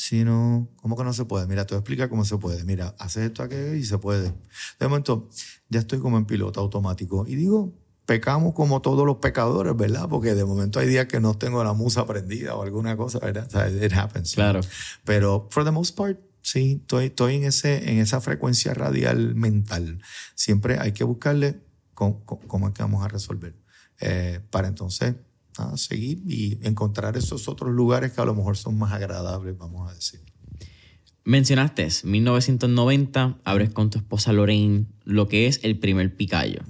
sino, 0.00 0.66
¿cómo 0.76 0.96
que 0.96 1.04
no 1.04 1.12
se 1.12 1.26
puede? 1.26 1.46
Mira, 1.46 1.66
te 1.66 1.74
voy 1.74 1.78
a 1.78 1.80
explicar 1.80 2.08
cómo 2.08 2.24
se 2.24 2.38
puede. 2.38 2.64
Mira, 2.64 2.94
haces 2.98 3.24
esto 3.24 3.42
aquí 3.42 3.54
y 3.54 3.84
se 3.84 3.98
puede. 3.98 4.32
De 4.78 4.88
momento, 4.88 5.28
ya 5.68 5.80
estoy 5.80 5.98
como 5.98 6.16
en 6.16 6.24
piloto 6.24 6.58
automático. 6.58 7.26
Y 7.28 7.34
digo, 7.34 7.74
pecamos 8.06 8.54
como 8.54 8.80
todos 8.80 9.06
los 9.06 9.16
pecadores, 9.16 9.76
¿verdad? 9.76 10.08
Porque 10.08 10.34
de 10.34 10.46
momento 10.46 10.78
hay 10.78 10.88
días 10.88 11.04
que 11.04 11.20
no 11.20 11.36
tengo 11.36 11.62
la 11.62 11.74
musa 11.74 12.06
prendida 12.06 12.54
o 12.54 12.62
alguna 12.62 12.96
cosa, 12.96 13.18
¿verdad? 13.18 13.46
O 13.46 13.50
sea, 13.50 13.68
it 13.68 13.92
happens. 13.92 14.34
Claro. 14.34 14.60
Pero, 15.04 15.48
for 15.50 15.64
the 15.64 15.70
most 15.70 15.94
part, 15.94 16.18
sí, 16.40 16.78
estoy, 16.80 17.06
estoy 17.06 17.34
en, 17.36 17.44
ese, 17.44 17.90
en 17.90 17.98
esa 17.98 18.22
frecuencia 18.22 18.72
radial 18.72 19.34
mental. 19.34 20.00
Siempre 20.34 20.78
hay 20.78 20.92
que 20.92 21.04
buscarle 21.04 21.60
cómo, 21.92 22.24
cómo 22.24 22.68
es 22.68 22.74
que 22.74 22.82
vamos 22.82 23.04
a 23.04 23.08
resolver. 23.08 23.54
Eh, 24.00 24.40
para 24.50 24.68
entonces 24.68 25.14
a 25.60 25.76
seguir 25.76 26.22
y 26.26 26.58
encontrar 26.62 27.16
esos 27.16 27.48
otros 27.48 27.72
lugares 27.72 28.12
que 28.12 28.20
a 28.20 28.24
lo 28.24 28.34
mejor 28.34 28.56
son 28.56 28.78
más 28.78 28.92
agradables, 28.92 29.56
vamos 29.56 29.90
a 29.90 29.94
decir. 29.94 30.20
Mencionaste 31.24 31.88
1990, 32.04 33.38
abres 33.44 33.70
con 33.70 33.90
tu 33.90 33.98
esposa 33.98 34.32
Lorraine 34.32 34.86
lo 35.04 35.28
que 35.28 35.46
es 35.46 35.60
el 35.62 35.78
primer 35.78 36.16
picayo. 36.16 36.60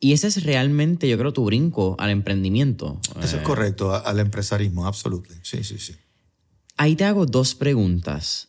Y 0.00 0.12
ese 0.12 0.28
es 0.28 0.44
realmente, 0.44 1.08
yo 1.08 1.18
creo, 1.18 1.32
tu 1.32 1.44
brinco 1.44 1.96
al 1.98 2.10
emprendimiento. 2.10 3.00
Eso 3.22 3.36
es 3.36 3.42
Eh, 3.42 3.44
correcto, 3.44 3.94
al 3.94 4.20
empresarismo, 4.20 4.86
absolutamente. 4.86 5.44
Sí, 5.44 5.64
sí, 5.64 5.78
sí. 5.78 5.94
Ahí 6.76 6.94
te 6.94 7.04
hago 7.04 7.26
dos 7.26 7.54
preguntas. 7.54 8.48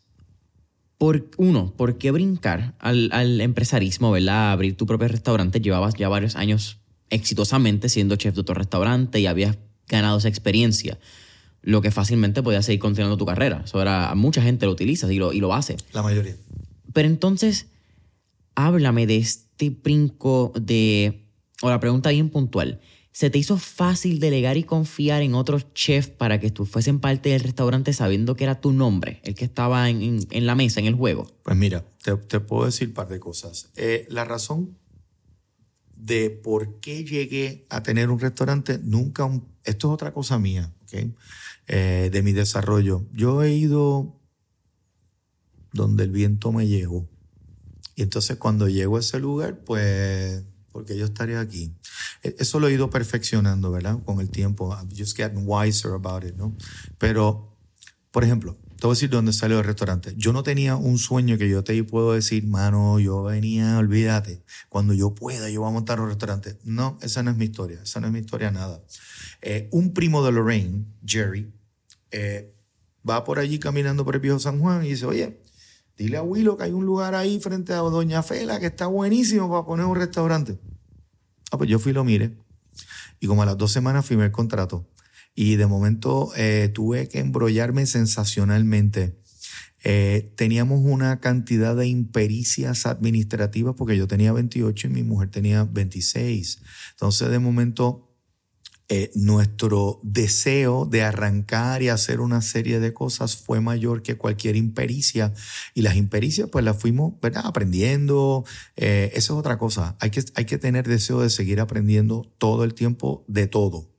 Por, 0.98 1.30
uno, 1.38 1.74
¿por 1.76 1.98
qué 1.98 2.12
brincar 2.12 2.76
al, 2.80 3.10
al 3.12 3.42
empresarismo, 3.42 4.12
¿verdad? 4.12 4.52
Abrir 4.52 4.78
tu 4.78 4.86
propio 4.86 5.08
restaurante. 5.08 5.60
Llevabas 5.60 5.96
ya 5.96 6.08
varios 6.10 6.36
años 6.36 6.80
exitosamente 7.10 7.90
siendo 7.90 8.16
chef 8.16 8.36
de 8.36 8.42
otro 8.42 8.56
restaurante 8.56 9.20
y 9.20 9.26
habías 9.28 9.58
ganado 9.88 10.18
esa 10.18 10.28
experiencia. 10.28 10.98
Lo 11.62 11.82
que 11.82 11.90
fácilmente 11.92 12.44
podías 12.44 12.66
seguir 12.66 12.80
continuando 12.80 13.18
tu 13.18 13.26
carrera. 13.26 13.64
Eso 13.66 13.82
era, 13.82 14.14
mucha 14.16 14.42
gente 14.42 14.66
lo 14.68 14.72
utiliza 14.72 15.12
y 15.12 15.18
lo, 15.18 15.34
y 15.34 15.40
lo 15.40 15.54
hace. 15.54 15.78
La 15.94 16.04
mayoría. 16.04 16.36
Pero 16.94 17.08
entonces, 17.08 17.68
háblame 18.56 19.08
de 19.08 19.18
este 19.18 19.70
brinco 19.70 20.54
de. 20.60 21.26
O 21.62 21.70
la 21.70 21.80
pregunta 21.80 22.10
bien 22.12 22.30
puntual. 22.30 22.80
¿Se 23.12 23.30
te 23.30 23.38
hizo 23.38 23.58
fácil 23.58 24.20
delegar 24.20 24.58
y 24.58 24.64
confiar 24.64 25.22
en 25.22 25.36
otros 25.36 25.74
chefs 25.74 26.10
para 26.10 26.38
que 26.42 26.52
tú 26.52 26.66
fuesen 26.66 27.00
parte 27.00 27.30
del 27.30 27.40
restaurante 27.40 27.94
sabiendo 27.94 28.36
que 28.36 28.44
era 28.44 28.60
tu 28.60 28.74
nombre, 28.74 29.22
el 29.24 29.36
que 29.36 29.46
estaba 29.46 29.90
en, 29.90 30.20
en- 30.30 30.46
la 30.46 30.54
mesa, 30.54 30.82
en 30.82 30.86
el 30.88 30.96
juego? 30.96 31.26
Pues 31.44 31.56
mira, 31.56 31.86
te, 32.04 32.14
te 32.18 32.42
puedo 32.42 32.66
decir 32.66 32.90
un 32.90 32.94
par 32.94 33.08
de 33.08 33.22
cosas. 33.22 33.72
Eh, 33.78 34.06
la 34.10 34.26
razón 34.26 34.78
de 35.96 36.30
por 36.30 36.80
qué 36.80 37.04
llegué 37.04 37.66
a 37.70 37.82
tener 37.84 38.10
un 38.10 38.20
restaurante, 38.20 38.80
nunca, 38.84 39.26
un- 39.26 39.48
esto 39.64 39.88
es 39.90 39.94
otra 39.94 40.14
cosa 40.14 40.38
mía, 40.40 40.74
¿ok? 40.84 40.94
Eh, 41.68 42.10
de 42.12 42.22
mi 42.22 42.32
desarrollo. 42.34 43.06
Yo 43.14 43.42
he 43.44 43.54
ido 43.54 44.20
donde 45.74 46.04
el 46.04 46.12
viento 46.12 46.52
me 46.52 46.68
llevó. 46.68 47.10
Y 47.96 48.04
entonces 48.04 48.38
cuando 48.38 48.68
llego 48.68 48.98
a 48.98 49.00
ese 49.00 49.20
lugar, 49.20 49.60
pues, 49.64 50.44
porque 50.72 50.98
yo 50.98 51.06
estaría 51.06 51.40
aquí. 51.40 51.74
E- 52.24 52.36
Eso 52.40 52.60
lo 52.60 52.68
he 52.68 52.74
ido 52.74 52.90
perfeccionando, 52.90 53.72
¿verdad? 53.72 54.00
Con 54.04 54.20
el 54.20 54.30
tiempo. 54.30 54.74
I'm 54.76 54.90
just 54.96 55.16
getting 55.16 55.44
wiser 55.46 55.92
about 55.92 56.24
it, 56.24 56.36
¿no? 56.36 56.56
Pero, 56.98 57.58
por 58.12 58.24
ejemplo, 58.24 58.58
te 58.86 58.88
voy 58.88 58.94
a 58.94 58.98
decir 58.98 59.10
dónde 59.10 59.34
salió 59.34 59.58
el 59.58 59.66
restaurante. 59.66 60.14
Yo 60.16 60.32
no 60.32 60.44
tenía 60.44 60.76
un 60.76 61.00
sueño 61.00 61.40
que 61.40 61.50
yo 61.50 61.64
te 61.64 61.84
puedo 61.84 62.14
decir, 62.14 62.46
mano, 62.46 63.00
yo 63.00 63.24
venía, 63.24 63.80
olvídate, 63.80 64.44
cuando 64.70 64.94
yo 64.94 65.16
pueda, 65.16 65.50
yo 65.50 65.62
voy 65.62 65.72
a 65.72 65.74
montar 65.74 66.00
un 66.00 66.08
restaurante. 66.08 66.60
No, 66.64 67.00
esa 67.02 67.24
no 67.24 67.32
es 67.32 67.38
mi 67.38 67.46
historia, 67.46 67.80
esa 67.82 68.00
no 68.00 68.06
es 68.06 68.14
mi 68.14 68.20
historia 68.20 68.52
nada. 68.52 68.84
Eh, 69.42 69.70
un 69.72 69.92
primo 69.92 70.24
de 70.24 70.32
Lorraine, 70.34 70.86
Jerry, 71.04 71.52
eh, 72.12 72.54
va 73.10 73.24
por 73.24 73.40
allí 73.40 73.58
caminando 73.58 74.06
por 74.06 74.14
el 74.14 74.22
viejo 74.22 74.38
San 74.38 74.60
Juan 74.60 74.86
y 74.86 74.90
dice, 74.90 75.08
oye, 75.08 75.42
dile 75.98 76.18
a 76.18 76.22
Willow 76.22 76.56
que 76.56 76.66
hay 76.66 76.72
un 76.72 76.86
lugar 76.86 77.16
ahí 77.16 77.40
frente 77.40 77.74
a 77.74 77.78
Doña 77.78 78.22
Fela 78.22 78.60
que 78.60 78.68
está 78.68 78.86
buenísimo 78.86 79.50
para 79.50 79.66
poner 79.66 79.88
un 79.88 79.96
restaurante. 79.96 80.60
Ah, 81.52 81.58
pues 81.58 81.72
yo 81.72 81.80
fui 81.80 81.90
y 81.90 81.96
lo 81.96 82.04
miré. 82.04 82.38
Y 83.20 83.26
como 83.26 83.42
a 83.42 83.48
las 83.48 83.58
dos 83.58 83.72
semanas 83.72 84.06
firmé 84.06 84.26
el 84.26 84.32
contrato. 84.32 84.86
Y 85.36 85.58
de 85.58 85.68
momento 85.68 86.32
eh, 86.36 86.72
tuve 86.74 87.08
que 87.08 87.20
embrollarme 87.20 87.86
sensacionalmente. 87.86 89.20
Eh, 89.84 90.34
teníamos 90.36 90.80
una 90.84 91.20
cantidad 91.20 91.76
de 91.76 91.88
impericias 91.88 92.88
administrativas 92.88 93.76
porque 93.78 93.96
yo 93.96 94.08
tenía 94.08 94.34
28 94.34 94.88
y 94.88 94.90
mi 94.90 95.04
mujer 95.04 95.30
tenía 95.30 95.64
26. 95.64 96.62
Entonces 96.94 97.30
de 97.30 97.38
momento 97.38 98.06
eh, 98.88 99.10
nuestro 99.16 100.00
deseo 100.04 100.86
de 100.86 101.02
arrancar 101.02 101.82
y 101.82 101.90
hacer 101.90 102.20
una 102.20 102.44
serie 102.44 102.80
de 102.80 102.94
cosas 102.94 103.36
fue 103.36 103.60
mayor 103.60 104.04
que 104.04 104.16
cualquier 104.16 104.56
impericia. 104.56 105.34
Y 105.74 105.82
las 105.82 105.96
impericias, 105.96 106.50
pues 106.52 106.64
las 106.64 106.78
fuimos 106.78 107.14
¿verdad? 107.20 107.44
aprendiendo. 107.46 108.46
Eh, 108.76 109.12
eso 109.16 109.34
es 109.34 109.40
otra 109.40 109.58
cosa. 109.58 109.98
Hay 110.00 110.12
que, 110.12 110.24
hay 110.36 110.46
que 110.46 110.60
tener 110.60 110.88
deseo 110.88 111.22
de 111.22 111.32
seguir 111.32 111.60
aprendiendo 111.60 112.32
todo 112.38 112.64
el 112.64 112.76
tiempo 112.76 113.26
de 113.28 113.48
todo. 113.48 113.95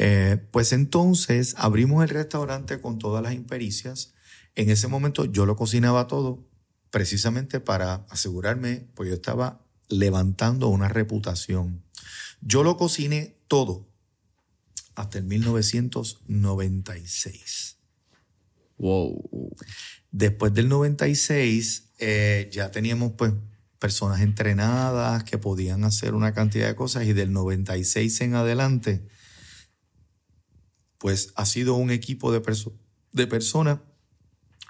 Eh, 0.00 0.36
pues 0.52 0.72
entonces 0.72 1.56
abrimos 1.58 2.04
el 2.04 2.10
restaurante 2.10 2.80
con 2.80 3.00
todas 3.00 3.20
las 3.20 3.34
impericias. 3.34 4.14
En 4.54 4.70
ese 4.70 4.86
momento 4.86 5.24
yo 5.24 5.44
lo 5.44 5.56
cocinaba 5.56 6.06
todo 6.06 6.46
precisamente 6.90 7.58
para 7.58 8.06
asegurarme, 8.08 8.86
pues 8.94 9.08
yo 9.08 9.16
estaba 9.16 9.66
levantando 9.88 10.68
una 10.68 10.86
reputación. 10.86 11.82
Yo 12.40 12.62
lo 12.62 12.76
cociné 12.76 13.34
todo 13.48 13.88
hasta 14.94 15.18
el 15.18 15.24
1996. 15.24 17.78
Wow. 18.78 19.52
Después 20.12 20.54
del 20.54 20.68
96 20.68 21.88
eh, 21.98 22.48
ya 22.52 22.70
teníamos 22.70 23.14
pues 23.18 23.32
personas 23.80 24.20
entrenadas 24.20 25.24
que 25.24 25.38
podían 25.38 25.82
hacer 25.82 26.14
una 26.14 26.34
cantidad 26.34 26.68
de 26.68 26.76
cosas 26.76 27.04
y 27.04 27.14
del 27.14 27.32
96 27.32 28.20
en 28.20 28.36
adelante 28.36 29.17
pues 30.98 31.32
ha 31.36 31.46
sido 31.46 31.74
un 31.74 31.90
equipo 31.90 32.32
de, 32.32 32.42
perso- 32.42 32.76
de 33.12 33.26
personas 33.26 33.80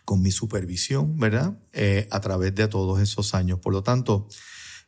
con 0.05 0.22
mi 0.22 0.31
supervisión, 0.31 1.18
¿verdad? 1.18 1.59
Eh, 1.72 2.09
a 2.11 2.20
través 2.20 2.55
de 2.55 2.68
todos 2.68 3.01
esos 3.01 3.35
años. 3.35 3.59
Por 3.61 3.72
lo 3.72 3.83
tanto, 3.83 4.29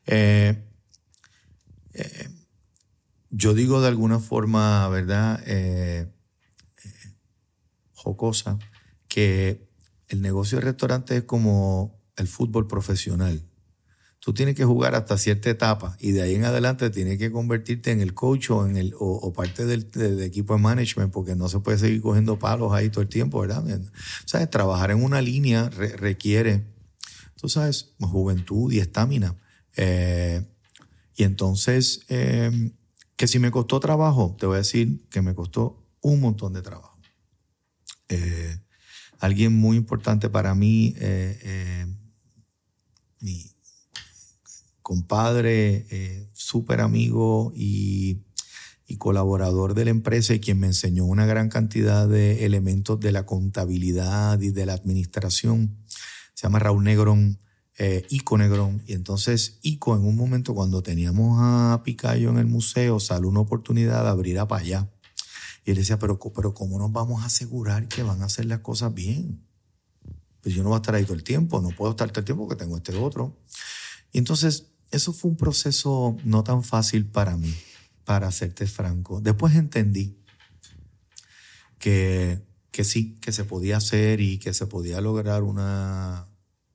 eh, 0.07 0.65
eh, 1.93 2.29
yo 3.31 3.55
digo 3.55 3.81
de 3.81 3.89
alguna 3.89 4.19
forma, 4.19 4.89
¿verdad? 4.89 5.43
Jocosa, 7.93 8.59
que 9.09 9.69
el 10.09 10.23
negocio 10.23 10.59
de 10.59 10.65
restaurante 10.65 11.17
es 11.19 11.25
como 11.25 12.01
el 12.17 12.27
fútbol 12.29 12.67
profesional. 12.67 13.41
Tú 14.31 14.35
tienes 14.35 14.55
que 14.55 14.65
jugar 14.65 14.95
hasta 14.95 15.19
cierta 15.19 15.51
etapa 15.51 15.97
y 15.99 16.13
de 16.13 16.23
ahí 16.23 16.37
en 16.37 16.45
adelante 16.45 16.89
tienes 16.91 17.19
que 17.19 17.33
convertirte 17.33 17.91
en 17.91 18.01
el 18.01 18.15
coach 18.15 18.51
o, 18.51 18.65
en 18.65 18.77
el, 18.77 18.95
o, 18.95 19.07
o 19.09 19.33
parte 19.33 19.67
del, 19.67 19.91
equipo 20.23 20.55
de 20.55 20.61
management 20.61 21.13
porque 21.13 21.35
no 21.35 21.49
se 21.49 21.59
puede 21.59 21.79
seguir 21.79 22.01
cogiendo 22.01 22.39
palos 22.39 22.73
ahí 22.73 22.91
todo 22.91 23.03
el 23.03 23.09
tiempo, 23.09 23.41
¿verdad? 23.41 23.65
¿Sabes? 24.27 24.49
Trabajar 24.49 24.93
en 24.93 25.03
una 25.03 25.21
línea 25.21 25.69
re- 25.69 25.97
requiere, 25.97 26.65
tú 27.35 27.49
sabes, 27.49 27.97
juventud 27.99 28.71
y 28.71 28.79
estamina. 28.79 29.35
Eh, 29.77 30.47
y 31.17 31.25
entonces, 31.25 32.03
eh, 32.09 32.71
que 33.17 33.27
si 33.27 33.41
me 33.41 33.51
costó 33.51 33.81
trabajo, 33.81 34.37
te 34.39 34.47
voy 34.47 34.55
a 34.55 34.59
decir 34.59 35.09
que 35.11 35.23
me 35.23 35.35
costó 35.35 35.85
un 36.03 36.21
montón 36.21 36.53
de 36.53 36.63
trabajo. 36.63 36.97
Eh, 38.09 38.61
alguien 39.19 39.53
muy 39.57 39.77
importante 39.77 40.31
para 40.31 40.55
mí, 40.55 40.95
eh, 40.99 41.85
mi 43.19 43.51
compadre, 44.91 45.87
eh, 45.91 46.29
súper 46.33 46.81
amigo 46.81 47.53
y, 47.55 48.25
y 48.89 48.97
colaborador 48.97 49.75
de 49.75 49.85
la 49.85 49.93
empresa 49.93 50.35
y 50.35 50.41
quien 50.41 50.59
me 50.59 50.67
enseñó 50.67 51.05
una 51.05 51.27
gran 51.27 51.49
cantidad 51.49 52.09
de 52.09 52.45
elementos 52.45 52.99
de 52.99 53.13
la 53.13 53.25
contabilidad 53.25 54.41
y 54.41 54.51
de 54.51 54.67
la 54.67 54.73
administración. 54.73 55.79
Se 56.35 56.43
llama 56.43 56.59
Raúl 56.59 56.83
Negrón, 56.83 57.39
eh, 57.79 58.05
Ico 58.11 58.37
Negrón. 58.37 58.83
Y 58.85 58.95
entonces 58.95 59.61
Ico 59.63 59.95
en 59.95 60.05
un 60.05 60.17
momento 60.17 60.57
cuando 60.57 60.83
teníamos 60.83 61.39
a 61.41 61.83
Picayo 61.85 62.31
en 62.31 62.39
el 62.39 62.47
museo, 62.47 62.99
salió 62.99 63.29
una 63.29 63.39
oportunidad 63.39 64.03
de 64.03 64.11
abrir 64.11 64.41
a 64.41 64.49
allá. 64.51 64.91
Y 65.65 65.71
él 65.71 65.77
decía, 65.77 66.01
pero, 66.01 66.19
pero 66.35 66.53
¿cómo 66.53 66.81
nos 66.81 66.91
vamos 66.91 67.23
a 67.23 67.27
asegurar 67.27 67.87
que 67.87 68.03
van 68.03 68.23
a 68.23 68.25
hacer 68.25 68.47
las 68.47 68.59
cosas 68.59 68.93
bien? 68.93 69.47
pues 70.43 70.55
yo 70.55 70.63
no 70.63 70.71
voy 70.71 70.77
a 70.77 70.81
estar 70.81 70.95
ahí 70.95 71.05
todo 71.05 71.15
el 71.15 71.23
tiempo, 71.23 71.61
no 71.61 71.69
puedo 71.69 71.91
estar 71.91 72.11
todo 72.11 72.21
el 72.21 72.25
tiempo 72.25 72.49
porque 72.49 72.65
tengo 72.65 72.77
este 72.77 72.97
otro. 72.97 73.37
Y 74.11 74.19
entonces, 74.19 74.71
eso 74.91 75.13
fue 75.13 75.31
un 75.31 75.37
proceso 75.37 76.17
no 76.25 76.43
tan 76.45 76.63
fácil 76.63 77.07
para 77.07 77.37
mí, 77.37 77.55
para 78.05 78.31
serte 78.33 78.67
franco. 78.67 79.21
Después 79.21 79.55
entendí 79.55 80.19
que, 81.79 82.45
que 82.71 82.85
sí, 82.85 83.19
que 83.21 83.33
se 83.33 83.45
podía 83.45 83.77
hacer 83.77 84.21
y 84.21 84.39
que 84.39 84.53
se 84.53 84.67
podía 84.67 85.01
lograr 85.01 85.43
una, 85.43 86.27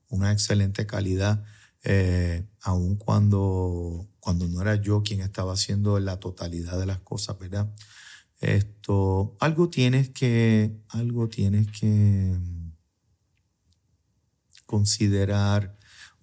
una 0.10 0.32
excelente 0.32 0.86
calidad, 0.86 1.44
eh, 1.84 2.48
aun 2.62 2.96
cuando, 2.96 4.08
cuando 4.20 4.48
no 4.48 4.62
era 4.62 4.76
yo 4.76 5.04
quien 5.04 5.22
estaba 5.22 5.54
haciendo 5.54 6.00
la 6.00 6.20
totalidad 6.20 6.80
de 6.80 6.86
las 6.86 7.00
cosas, 7.02 7.38
¿verdad? 7.38 7.74
Esto, 8.40 9.36
algo 9.40 9.70
tienes 9.70 10.10
que, 10.10 10.78
algo 10.90 11.30
tienes 11.30 11.68
que 11.72 12.38
considerar 14.66 15.78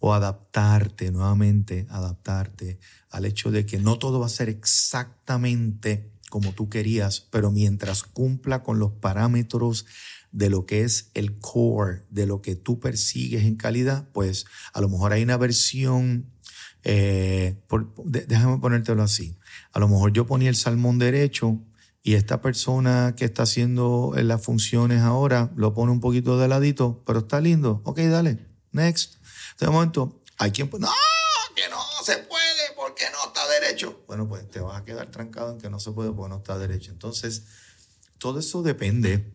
o 0.04 0.14
adaptarte 0.14 1.12
nuevamente, 1.12 1.86
adaptarte 1.88 2.80
al 3.08 3.24
hecho 3.24 3.52
de 3.52 3.64
que 3.64 3.78
no 3.78 3.98
todo 3.98 4.18
va 4.18 4.26
a 4.26 4.30
ser 4.30 4.48
exactamente 4.48 6.10
como 6.28 6.52
tú 6.54 6.68
querías, 6.68 7.20
pero 7.20 7.52
mientras 7.52 8.02
cumpla 8.02 8.64
con 8.64 8.80
los 8.80 8.90
parámetros 8.90 9.86
de 10.32 10.50
lo 10.50 10.66
que 10.66 10.82
es 10.82 11.12
el 11.14 11.38
core, 11.38 12.02
de 12.10 12.26
lo 12.26 12.42
que 12.42 12.56
tú 12.56 12.80
persigues 12.80 13.44
en 13.44 13.54
calidad, 13.54 14.08
pues 14.12 14.44
a 14.72 14.80
lo 14.80 14.88
mejor 14.88 15.12
hay 15.12 15.22
una 15.22 15.36
versión, 15.36 16.32
eh, 16.82 17.62
déjame 18.04 18.58
ponértelo 18.58 19.04
así, 19.04 19.36
a 19.72 19.78
lo 19.78 19.86
mejor 19.86 20.12
yo 20.12 20.26
ponía 20.26 20.48
el 20.48 20.56
salmón 20.56 20.98
derecho 20.98 21.62
y 22.02 22.14
esta 22.14 22.40
persona 22.40 23.14
que 23.16 23.24
está 23.24 23.44
haciendo 23.44 24.14
las 24.16 24.42
funciones 24.42 25.02
ahora 25.02 25.52
lo 25.54 25.74
pone 25.74 25.92
un 25.92 26.00
poquito 26.00 26.40
de 26.40 26.48
ladito, 26.48 27.04
pero 27.06 27.20
está 27.20 27.40
lindo, 27.40 27.82
ok, 27.84 28.00
dale, 28.00 28.48
next. 28.72 29.21
De 29.62 29.70
momento, 29.70 30.20
hay 30.38 30.50
quien, 30.50 30.68
no, 30.68 30.88
que 31.54 31.68
no 31.70 31.78
se 32.04 32.18
puede 32.18 32.74
porque 32.74 33.04
no 33.12 33.28
está 33.28 33.46
derecho. 33.46 34.02
Bueno, 34.08 34.28
pues 34.28 34.50
te 34.50 34.58
vas 34.58 34.80
a 34.80 34.84
quedar 34.84 35.08
trancado 35.12 35.52
en 35.52 35.60
que 35.60 35.70
no 35.70 35.78
se 35.78 35.92
puede 35.92 36.10
porque 36.10 36.30
no 36.30 36.38
está 36.38 36.58
derecho. 36.58 36.90
Entonces, 36.90 37.44
todo 38.18 38.40
eso 38.40 38.64
depende 38.64 39.32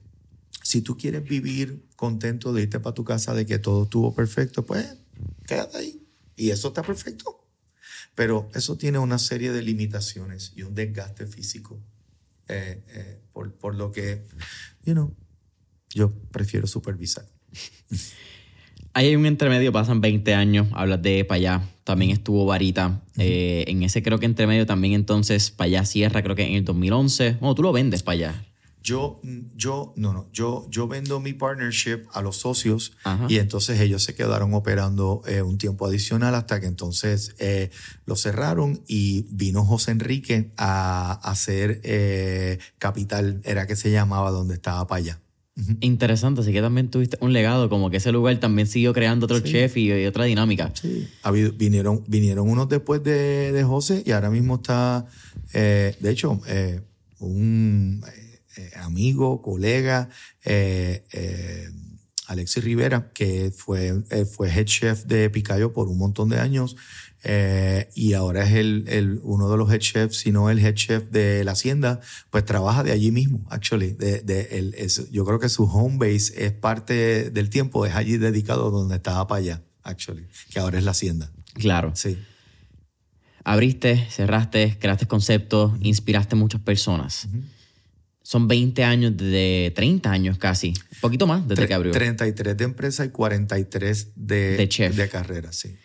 si 0.64 0.82
tú 0.82 0.98
quieres 0.98 1.24
vivir 1.24 1.88
contento 1.96 2.52
de 2.52 2.64
irte 2.64 2.82
para 2.82 2.94
tu 2.94 3.06
casa, 3.06 3.34
de 3.34 3.46
que 3.46 3.58
todo 3.58 3.84
estuvo 3.84 4.14
perfecto, 4.14 4.66
pues 4.66 4.98
quédate 5.46 5.78
ahí. 5.78 6.06
Y 6.36 6.50
eso 6.50 6.68
está 6.68 6.84
perfecto. 6.84 7.48
Pero 8.14 8.50
eso 8.54 8.78
tiene 8.78 9.00
una 9.00 9.20
serie 9.20 9.54
de 9.54 9.62
limitaciones 9.62 10.52
y 10.58 10.64
un 10.64 10.76
desgaste 10.76 11.26
físico. 11.26 11.80
Eh, 12.50 12.84
eh, 12.90 13.22
por, 13.32 13.54
por, 13.54 13.76
lo 13.76 13.94
que, 13.94 14.28
you 14.84 14.92
know, 14.92 15.16
yo 15.92 16.14
prefiero 16.32 16.68
supervisar. 16.68 17.26
Hay 18.98 19.16
un 19.16 19.28
intermedio, 19.28 19.72
pasan 19.72 20.02
20 20.02 20.34
años, 20.34 20.70
hablas 20.74 21.04
de 21.04 21.24
Payá, 21.24 21.62
también 21.84 22.10
estuvo 22.10 22.48
Varita. 22.48 23.04
Eh, 23.20 23.64
en 23.68 23.84
ese 23.84 24.02
creo 24.02 24.18
que 24.18 24.26
intermedio 24.26 24.66
también 24.66 24.96
entonces 24.96 25.52
Payá 25.52 25.86
cierra, 25.86 26.24
creo 26.24 26.36
que 26.36 26.48
en 26.48 26.56
el 26.56 26.66
2011. 26.66 27.38
Bueno, 27.40 27.54
tú 27.54 27.62
lo 27.62 27.72
vendes 27.72 28.02
Payá. 28.02 28.44
Yo, 28.82 29.22
yo, 29.56 29.94
no, 29.98 30.14
no, 30.14 30.28
yo, 30.34 30.66
yo 30.72 30.88
vendo 30.88 31.20
mi 31.20 31.34
partnership 31.34 32.06
a 32.12 32.24
los 32.24 32.38
socios 32.38 32.94
y 33.30 33.38
entonces 33.38 33.80
ellos 33.82 34.02
se 34.04 34.16
quedaron 34.16 34.56
operando 34.56 35.22
eh, 35.28 35.44
un 35.44 35.60
tiempo 35.60 35.86
adicional 35.86 36.34
hasta 36.34 36.60
que 36.60 36.66
entonces 36.66 37.36
eh, 37.38 37.70
lo 38.08 38.16
cerraron 38.16 38.82
y 38.88 39.28
vino 39.30 39.64
José 39.64 39.92
Enrique 39.92 40.50
a, 40.58 41.12
hacer 41.30 41.82
eh, 41.84 42.58
Capital, 42.80 43.42
era 43.44 43.68
que 43.68 43.76
se 43.76 43.92
llamaba 43.92 44.32
donde 44.32 44.56
estaba 44.56 44.88
para 44.88 44.98
allá. 44.98 45.20
Interesante, 45.82 46.42
así 46.42 46.54
que 46.54 46.62
también 46.62 46.90
tuviste 46.90 47.18
un 47.20 47.34
legado, 47.34 47.68
como 47.70 47.90
que 47.90 47.98
ese 47.98 48.12
lugar 48.12 48.40
también 48.40 48.68
siguió 48.68 48.94
creando 48.94 49.26
otro 49.26 49.40
chef 49.40 49.76
y, 49.78 50.06
otra 50.06 50.26
dinámica. 50.26 50.72
Sí, 50.80 51.08
vinieron, 51.56 52.04
vinieron 52.08 52.50
unos 52.50 52.70
después 52.70 53.04
de, 53.04 53.52
de 53.52 53.64
José 53.64 54.04
y 54.06 54.12
ahora 54.12 54.30
mismo 54.30 54.56
está, 54.56 55.06
de 55.54 56.10
hecho, 56.10 56.40
un 57.20 58.04
eh, 58.58 58.72
amigo, 58.78 59.42
colega, 59.42 60.10
eh, 60.44 61.06
eh, 61.12 61.70
Alexis 62.28 62.64
Rivera, 62.64 63.12
que 63.14 63.52
fue, 63.56 64.04
fue 64.26 64.50
head 64.50 64.66
chef 64.66 65.06
de 65.06 65.30
Picayo 65.30 65.74
por 65.74 65.88
un 65.88 65.98
montón 65.98 66.30
de 66.30 66.40
años 66.40 66.76
y 67.24 68.14
ahora 68.14 68.44
es 68.44 68.54
el, 68.54 69.20
uno 69.24 69.50
de 69.50 69.58
los 69.58 69.72
head 69.72 69.80
chefs, 69.80 70.18
si 70.18 70.32
no 70.32 70.50
el 70.50 70.60
head 70.60 70.74
chef 70.74 71.10
de 71.10 71.44
la 71.44 71.52
hacienda, 71.52 72.00
pues 72.30 72.46
trabaja 72.46 72.84
de 72.84 72.92
allí 72.92 73.12
mismo, 73.12 73.46
actually. 73.50 73.92
De, 73.92 74.22
de, 74.22 75.08
yo 75.12 75.26
creo 75.26 75.40
que 75.40 75.50
su 75.50 75.64
home 75.66 75.98
base 75.98 76.46
es 76.46 76.54
parte 76.54 77.30
del 77.32 77.50
tiempo, 77.50 77.86
es 77.86 77.96
allí 77.96 78.18
dedicado 78.18 78.72
donde 78.72 78.96
estaba 78.96 79.28
para 79.28 79.40
allá, 79.40 79.64
actually, 79.84 80.28
que 80.52 80.60
ahora 80.60 80.78
es 80.78 80.84
la 80.84 80.92
hacienda. 80.92 81.32
Claro. 81.54 81.92
Sí. 81.96 82.18
Abriste, 83.44 84.08
cerraste, 84.10 84.78
creaste 84.80 85.08
conceptos, 85.08 85.74
inspiraste 85.82 86.36
muchas 86.36 86.62
personas 86.62 87.28
son 88.28 88.50
20 88.50 88.84
años 88.84 89.16
de 89.16 89.72
30 89.74 90.12
años 90.12 90.38
casi, 90.38 90.74
un 90.92 91.00
poquito 91.00 91.28
más 91.28 91.48
desde 91.48 91.66
que 91.66 91.74
abrió. 91.74 91.94
33 91.94 92.58
de 92.58 92.64
empresa 92.66 93.06
y 93.06 93.10
43 93.10 94.12
de, 94.18 94.58
de, 94.58 94.68
chef. 94.68 94.98
de 94.98 95.08
carrera, 95.08 95.54
sí. 95.54 95.78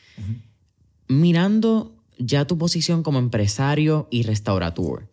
Mirando 1.09 1.95
ya 2.19 2.47
tu 2.47 2.59
posición 2.59 3.03
como 3.03 3.19
empresario 3.19 4.09
y 4.11 4.23
restaurator, 4.23 5.09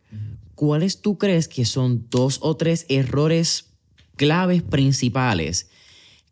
¿cuáles 0.56 1.02
tú 1.02 1.18
crees 1.18 1.48
que 1.48 1.66
son 1.66 2.08
dos 2.10 2.40
o 2.42 2.56
tres 2.58 2.86
errores 2.90 3.70
claves 4.16 4.62
principales 4.62 5.70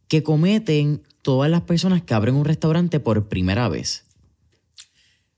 que 0.07 0.23
cometen 0.23 1.03
todas 1.21 1.49
las 1.49 1.61
personas 1.61 2.01
que 2.01 2.13
abren 2.13 2.35
un 2.35 2.45
restaurante 2.45 2.99
por 2.99 3.27
primera 3.27 3.69
vez? 3.69 4.05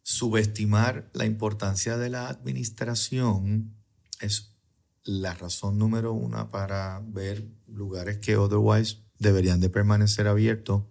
Subestimar 0.03 1.09
la 1.13 1.26
importancia 1.26 1.97
de 1.97 2.09
la 2.09 2.30
administración 2.30 3.76
es 4.20 4.55
la 5.03 5.34
razón 5.34 5.78
número 5.78 6.13
una 6.13 6.49
para 6.49 7.01
ver 7.05 7.47
lugares 7.67 8.17
que 8.17 8.38
otherwise 8.38 8.97
deberían 9.17 9.59
de 9.59 9.70
permanecer 9.70 10.28
abiertos. 10.28 10.84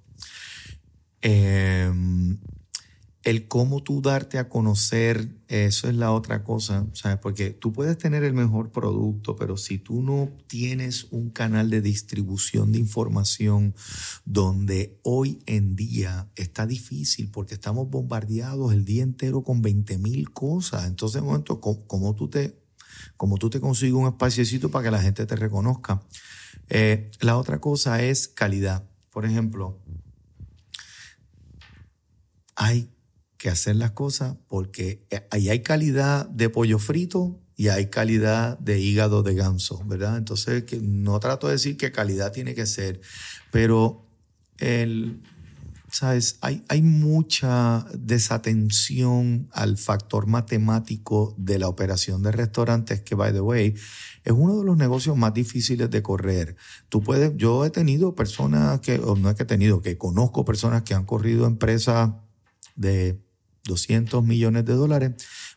Em, 1.20 2.38
el 3.28 3.46
cómo 3.46 3.82
tú 3.82 4.00
darte 4.00 4.38
a 4.38 4.48
conocer, 4.48 5.28
eso 5.48 5.86
es 5.86 5.94
la 5.94 6.12
otra 6.12 6.44
cosa, 6.44 6.86
¿sabes? 6.94 7.18
Porque 7.18 7.50
tú 7.50 7.74
puedes 7.74 7.98
tener 7.98 8.24
el 8.24 8.32
mejor 8.32 8.72
producto, 8.72 9.36
pero 9.36 9.58
si 9.58 9.76
tú 9.76 10.00
no 10.00 10.30
tienes 10.46 11.08
un 11.10 11.28
canal 11.28 11.68
de 11.68 11.82
distribución 11.82 12.72
de 12.72 12.78
información 12.78 13.74
donde 14.24 14.98
hoy 15.02 15.40
en 15.44 15.76
día 15.76 16.30
está 16.36 16.66
difícil 16.66 17.30
porque 17.30 17.52
estamos 17.52 17.90
bombardeados 17.90 18.72
el 18.72 18.86
día 18.86 19.02
entero 19.02 19.42
con 19.42 19.60
20 19.60 19.98
mil 19.98 20.30
cosas, 20.30 20.86
entonces, 20.86 21.20
momento, 21.20 21.60
¿cómo, 21.60 22.14
tú 22.14 22.28
te 22.28 22.56
como 23.18 23.36
tú 23.36 23.50
te 23.50 23.60
consigues 23.60 23.94
un 23.94 24.08
espaciecito 24.08 24.70
para 24.70 24.84
que 24.84 24.90
la 24.90 25.02
gente 25.02 25.26
te 25.26 25.36
reconozca. 25.36 26.02
Eh, 26.68 27.10
la 27.20 27.36
otra 27.36 27.60
cosa 27.60 28.02
es 28.02 28.26
calidad. 28.26 28.88
Por 29.10 29.26
ejemplo, 29.26 29.78
hay 32.56 32.90
que 33.38 33.48
hacer 33.48 33.76
las 33.76 33.92
cosas 33.92 34.36
porque 34.48 35.06
eh, 35.10 35.26
ahí 35.30 35.48
hay 35.48 35.62
calidad 35.62 36.28
de 36.28 36.50
pollo 36.50 36.78
frito 36.78 37.40
y 37.56 37.68
hay 37.68 37.86
calidad 37.86 38.58
de 38.58 38.78
hígado 38.78 39.22
de 39.22 39.34
ganso, 39.34 39.82
¿verdad? 39.86 40.18
Entonces, 40.18 40.64
no 40.82 41.18
trato 41.18 41.46
de 41.46 41.54
decir 41.54 41.76
que 41.76 41.90
calidad 41.90 42.32
tiene 42.32 42.54
que 42.54 42.66
ser, 42.66 43.00
pero 43.50 44.06
el, 44.58 45.22
¿sabes? 45.90 46.38
Hay, 46.40 46.64
hay 46.68 46.82
mucha 46.82 47.86
desatención 47.94 49.48
al 49.52 49.76
factor 49.76 50.26
matemático 50.26 51.34
de 51.38 51.58
la 51.58 51.68
operación 51.68 52.22
de 52.22 52.32
restaurantes 52.32 53.00
que, 53.00 53.14
by 53.14 53.32
the 53.32 53.40
way, 53.40 53.74
es 54.24 54.32
uno 54.32 54.58
de 54.58 54.64
los 54.64 54.76
negocios 54.76 55.16
más 55.16 55.34
difíciles 55.34 55.90
de 55.90 56.02
correr. 56.02 56.56
Tú 56.88 57.02
puedes, 57.02 57.36
yo 57.36 57.64
he 57.64 57.70
tenido 57.70 58.14
personas 58.14 58.80
que, 58.80 58.98
o 58.98 59.16
no 59.16 59.30
es 59.30 59.36
que 59.36 59.44
he 59.44 59.46
tenido, 59.46 59.80
que 59.80 59.96
conozco 59.96 60.44
personas 60.44 60.82
que 60.82 60.94
han 60.94 61.04
corrido 61.04 61.46
empresas 61.46 62.12
de 62.76 63.20
200 63.64 64.24
millones 64.24 64.64
de 64.64 64.74
dólares, 64.74 65.12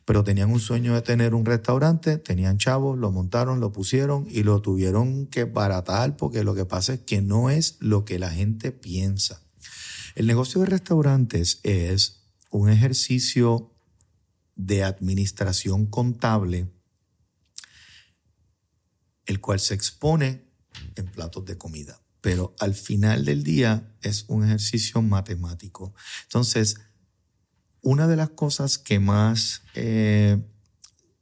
pero 0.05 0.23
tenían 0.23 0.51
un 0.51 0.59
sueño 0.59 0.93
de 0.93 1.01
tener 1.01 1.33
un 1.33 1.45
restaurante, 1.45 2.17
tenían 2.17 2.57
chavos, 2.57 2.97
lo 2.97 3.11
montaron, 3.11 3.59
lo 3.59 3.71
pusieron 3.71 4.27
y 4.29 4.43
lo 4.43 4.61
tuvieron 4.61 5.27
que 5.27 5.45
baratar 5.45 6.17
porque 6.17 6.43
lo 6.43 6.55
que 6.55 6.65
pasa 6.65 6.93
es 6.93 6.99
que 7.01 7.21
no 7.21 7.49
es 7.49 7.77
lo 7.79 8.05
que 8.05 8.19
la 8.19 8.29
gente 8.29 8.71
piensa. 8.71 9.43
El 10.15 10.27
negocio 10.27 10.61
de 10.61 10.67
restaurantes 10.67 11.59
es 11.63 12.25
un 12.49 12.69
ejercicio 12.69 13.73
de 14.55 14.83
administración 14.83 15.85
contable, 15.85 16.69
el 19.25 19.39
cual 19.39 19.59
se 19.59 19.73
expone 19.73 20.51
en 20.95 21.07
platos 21.07 21.45
de 21.45 21.57
comida, 21.57 22.01
pero 22.19 22.55
al 22.59 22.75
final 22.75 23.25
del 23.25 23.43
día 23.43 23.95
es 24.01 24.25
un 24.27 24.43
ejercicio 24.43 25.01
matemático. 25.01 25.93
Entonces, 26.23 26.77
una 27.81 28.07
de 28.07 28.15
las 28.15 28.29
cosas 28.29 28.77
que 28.77 28.99
más 28.99 29.63
eh, 29.73 30.37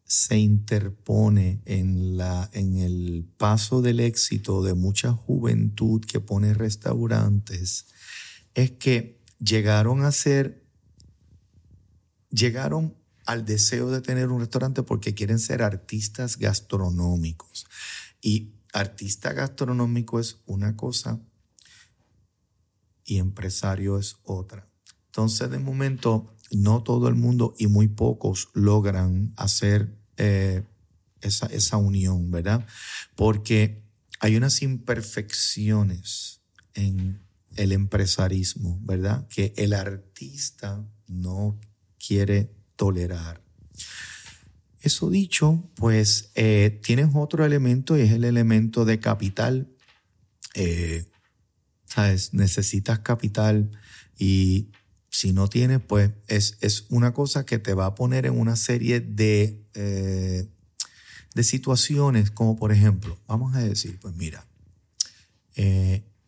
se 0.05 0.37
interpone 0.37 1.61
en, 1.65 2.17
la, 2.17 2.49
en 2.53 2.77
el 2.77 3.29
paso 3.37 3.81
del 3.81 3.99
éxito 3.99 4.63
de 4.63 4.73
mucha 4.73 5.13
juventud 5.13 6.01
que 6.01 6.19
pone 6.19 6.53
restaurantes 6.53 7.85
es 8.55 8.71
que 8.71 9.21
llegaron 9.39 10.03
a 10.03 10.11
ser, 10.11 10.65
llegaron 12.29 12.97
al 13.25 13.45
deseo 13.45 13.91
de 13.91 14.01
tener 14.01 14.29
un 14.29 14.39
restaurante 14.39 14.83
porque 14.83 15.13
quieren 15.13 15.39
ser 15.39 15.61
artistas 15.61 16.37
gastronómicos. 16.37 17.67
Y 18.21 18.55
artista 18.73 19.33
gastronómico 19.33 20.19
es 20.19 20.41
una 20.45 20.75
cosa 20.75 21.19
y 23.05 23.17
empresario 23.17 23.97
es 23.99 24.17
otra. 24.23 24.67
Entonces, 25.05 25.49
de 25.49 25.59
momento, 25.59 26.35
no 26.51 26.83
todo 26.83 27.07
el 27.07 27.15
mundo 27.15 27.53
y 27.57 27.67
muy 27.67 27.87
pocos 27.87 28.49
logran 28.53 29.33
hacer 29.37 29.95
eh, 30.17 30.63
esa, 31.21 31.47
esa 31.47 31.77
unión, 31.77 32.31
¿verdad? 32.31 32.65
Porque 33.15 33.83
hay 34.19 34.35
unas 34.35 34.61
imperfecciones 34.61 36.41
en 36.73 37.21
el 37.55 37.71
empresarismo, 37.71 38.79
¿verdad? 38.83 39.27
Que 39.27 39.53
el 39.57 39.73
artista 39.73 40.85
no 41.07 41.59
quiere 41.97 42.51
tolerar. 42.75 43.41
Eso 44.81 45.09
dicho, 45.09 45.69
pues 45.75 46.31
eh, 46.35 46.79
tienes 46.83 47.09
otro 47.13 47.45
elemento 47.45 47.97
y 47.97 48.01
es 48.01 48.11
el 48.11 48.23
elemento 48.23 48.85
de 48.85 48.99
capital. 48.99 49.67
Eh, 50.55 51.05
¿Sabes? 51.85 52.33
Necesitas 52.33 52.99
capital 52.99 53.71
y 54.17 54.69
si 55.09 55.33
no 55.33 55.47
tienes, 55.47 55.81
pues 55.81 56.11
es, 56.27 56.57
es, 56.61 56.85
una 56.89 57.13
cosa 57.13 57.45
que 57.45 57.59
te 57.59 57.73
va 57.73 57.87
a 57.87 57.95
poner 57.95 58.25
en 58.25 58.39
una 58.39 58.55
serie 58.55 58.99
de, 58.99 59.65
eh, 59.73 60.47
de 61.33 61.43
situaciones, 61.43 62.31
como 62.31 62.55
por 62.55 62.71
ejemplo, 62.71 63.17
vamos 63.27 63.55
a 63.55 63.59
decir, 63.59 63.99
pues 63.99 64.15
mira, 64.15 64.45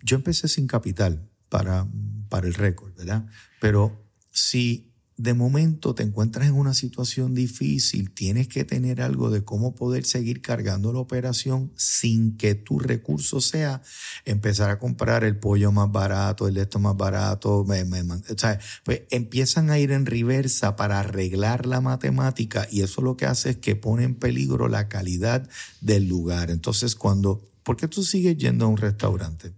yo 0.04 0.18
empecé 0.18 0.50
sin 0.50 0.68
capital 0.68 1.30
para, 1.48 1.88
para 2.28 2.48
el 2.48 2.54
récord, 2.54 2.94
¿verdad? 2.96 3.26
Pero 3.62 4.04
si 4.32 4.91
de 5.22 5.36
momento 5.36 5.94
te 5.94 6.02
encuentras 6.02 6.48
en 6.48 6.56
una 6.56 6.74
situación 6.74 7.36
difícil, 7.36 8.12
tienes 8.12 8.48
que 8.48 8.64
tener 8.64 9.04
algo 9.04 9.30
de 9.30 9.44
cómo 9.44 9.76
poder 9.76 10.04
seguir 10.04 10.42
cargando 10.42 10.92
la 10.92 11.00
operación 11.00 11.72
sin 11.76 12.38
que 12.38 12.56
tu 12.56 12.80
recurso 12.80 13.40
sea 13.40 13.84
empezar 14.26 14.72
a 14.72 14.80
comprar 14.80 15.24
el 15.24 15.38
pollo 15.38 15.72
más 15.72 15.92
barato, 15.92 16.48
el 16.48 16.58
esto 16.58 16.80
más 16.80 16.98
barato. 16.98 17.60
o 17.60 18.38
sea, 18.38 18.60
pues 18.84 19.04
empiezan 19.12 19.70
a 19.70 19.78
ir 19.78 19.92
en 19.92 20.08
reversa 20.08 20.76
para 20.76 21.00
arreglar 21.00 21.68
la 21.68 21.82
matemática 21.82 22.68
y 22.72 22.82
eso 22.82 23.02
lo 23.02 23.16
que 23.16 23.28
hace 23.28 23.52
es 23.52 23.58
que 23.58 23.76
pone 23.76 24.06
en 24.06 24.16
peligro 24.16 24.70
la 24.70 24.90
calidad 24.90 25.48
del 25.82 26.08
lugar. 26.08 26.50
Entonces, 26.50 26.96
cuando, 26.96 27.48
¿por 27.62 27.78
qué 27.78 27.88
tú 27.88 28.04
sigues 28.04 28.38
yendo 28.38 28.66
a 28.66 28.70
un 28.70 28.78
restaurante? 28.78 29.54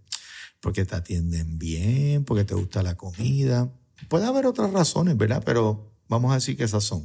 Porque 0.59 0.83
te 0.83 0.95
atienden 0.95 1.57
bien, 1.57 2.25
porque 2.25 2.43
te 2.43 2.53
gusta 2.53 2.83
la 2.83 2.95
comida 2.95 3.71
Puede 4.09 4.25
haber 4.25 4.45
otras 4.45 4.71
razones, 4.71 5.17
¿verdad? 5.17 5.43
Pero 5.45 5.91
vamos 6.07 6.31
a 6.31 6.35
decir 6.35 6.57
que 6.57 6.63
esas 6.63 6.83
son. 6.83 7.03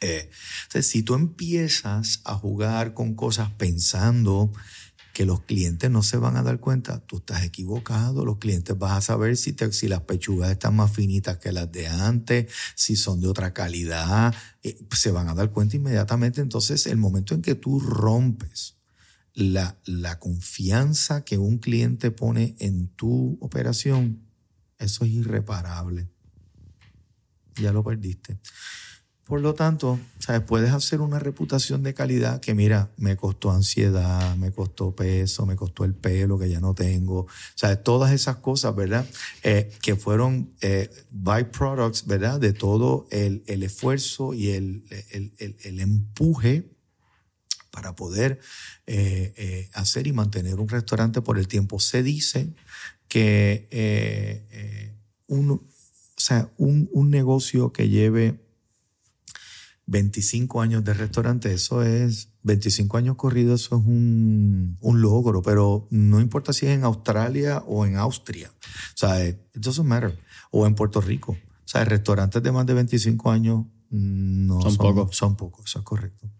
Eh, 0.00 0.30
si 0.82 1.02
tú 1.02 1.14
empiezas 1.14 2.20
a 2.24 2.34
jugar 2.34 2.94
con 2.94 3.14
cosas 3.14 3.50
pensando 3.52 4.50
que 5.12 5.26
los 5.26 5.42
clientes 5.42 5.90
no 5.90 6.02
se 6.02 6.16
van 6.16 6.36
a 6.36 6.42
dar 6.42 6.60
cuenta, 6.60 7.00
tú 7.00 7.18
estás 7.18 7.44
equivocado. 7.44 8.24
Los 8.24 8.38
clientes 8.38 8.78
vas 8.78 8.92
a 8.92 9.00
saber 9.00 9.36
si, 9.36 9.54
si 9.72 9.88
las 9.88 10.02
pechugas 10.02 10.50
están 10.50 10.76
más 10.76 10.92
finitas 10.92 11.38
que 11.38 11.52
las 11.52 11.70
de 11.70 11.88
antes, 11.88 12.50
si 12.74 12.96
son 12.96 13.20
de 13.20 13.28
otra 13.28 13.52
calidad, 13.52 14.34
eh, 14.62 14.78
se 14.92 15.10
van 15.10 15.28
a 15.28 15.34
dar 15.34 15.50
cuenta 15.50 15.76
inmediatamente. 15.76 16.40
Entonces, 16.40 16.86
el 16.86 16.96
momento 16.96 17.34
en 17.34 17.42
que 17.42 17.54
tú 17.54 17.80
rompes 17.80 18.76
la, 19.34 19.78
la 19.84 20.18
confianza 20.18 21.24
que 21.24 21.38
un 21.38 21.58
cliente 21.58 22.10
pone 22.10 22.56
en 22.58 22.88
tu 22.88 23.36
operación, 23.40 24.29
eso 24.80 25.04
es 25.04 25.10
irreparable. 25.12 26.08
Ya 27.56 27.72
lo 27.72 27.84
perdiste. 27.84 28.40
Por 29.30 29.42
lo 29.42 29.54
tanto, 29.54 30.00
¿sabes? 30.18 30.40
puedes 30.40 30.72
hacer 30.72 31.00
una 31.00 31.20
reputación 31.20 31.84
de 31.84 31.94
calidad 31.94 32.40
que, 32.40 32.52
mira, 32.52 32.90
me 32.96 33.16
costó 33.16 33.52
ansiedad, 33.52 34.34
me 34.36 34.50
costó 34.50 34.96
peso, 34.96 35.46
me 35.46 35.54
costó 35.54 35.84
el 35.84 35.94
pelo 35.94 36.36
que 36.36 36.48
ya 36.48 36.58
no 36.58 36.74
tengo. 36.74 37.28
¿Sabes? 37.54 37.80
Todas 37.84 38.10
esas 38.10 38.38
cosas, 38.38 38.74
¿verdad? 38.74 39.06
Eh, 39.44 39.70
que 39.82 39.94
fueron 39.94 40.52
eh, 40.62 40.90
byproducts, 41.12 42.06
¿verdad? 42.06 42.40
De 42.40 42.52
todo 42.52 43.06
el, 43.12 43.44
esfuerzo 43.46 44.34
y 44.34 44.50
el, 44.50 44.82
el, 45.10 45.78
empuje 45.78 46.68
para 47.70 47.94
poder 47.94 48.40
eh, 48.88 49.70
hacer 49.74 50.08
y 50.08 50.12
mantener 50.12 50.58
un 50.58 50.68
restaurante 50.68 51.22
por 51.22 51.38
el 51.38 51.46
tiempo. 51.46 51.78
Se 51.78 52.02
dice 52.02 52.52
que 53.10 53.68
eh, 53.72 54.46
eh, 54.52 54.96
un, 55.26 55.50
o 55.50 55.60
sea, 56.16 56.48
un, 56.56 56.88
un, 56.92 57.10
negocio 57.10 57.72
que 57.72 57.88
lleve 57.88 58.40
25 59.86 60.62
años 60.62 60.84
de 60.84 60.94
restaurante, 60.94 61.52
eso 61.52 61.82
es 61.82 62.28
25 62.44 62.96
años 62.96 63.16
corridos, 63.16 63.62
eso 63.62 63.78
es 63.78 63.84
un, 63.84 64.78
un, 64.80 65.02
logro, 65.02 65.42
pero 65.42 65.88
no 65.90 66.20
importa 66.20 66.52
si 66.52 66.66
es 66.66 66.72
en 66.72 66.84
Australia 66.84 67.64
o 67.66 67.84
en 67.84 67.96
Austria, 67.96 68.52
o 68.54 68.96
sea, 68.96 69.26
it 69.26 69.38
doesn't 69.54 69.88
matter, 69.88 70.16
o 70.52 70.64
en 70.68 70.76
Puerto 70.76 71.00
Rico, 71.00 71.32
o 71.32 71.68
sea, 71.68 71.84
restaurantes 71.84 72.40
de 72.40 72.52
más 72.52 72.64
de 72.64 72.74
25 72.74 73.28
años 73.28 73.66
no 73.90 74.62
son, 74.62 74.76
pocos. 74.76 75.16
Son 75.16 75.34
pocos, 75.34 75.64
eso 75.64 75.80
es 75.80 75.84
correcto. 75.84 76.30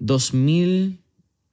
2000 0.00 1.05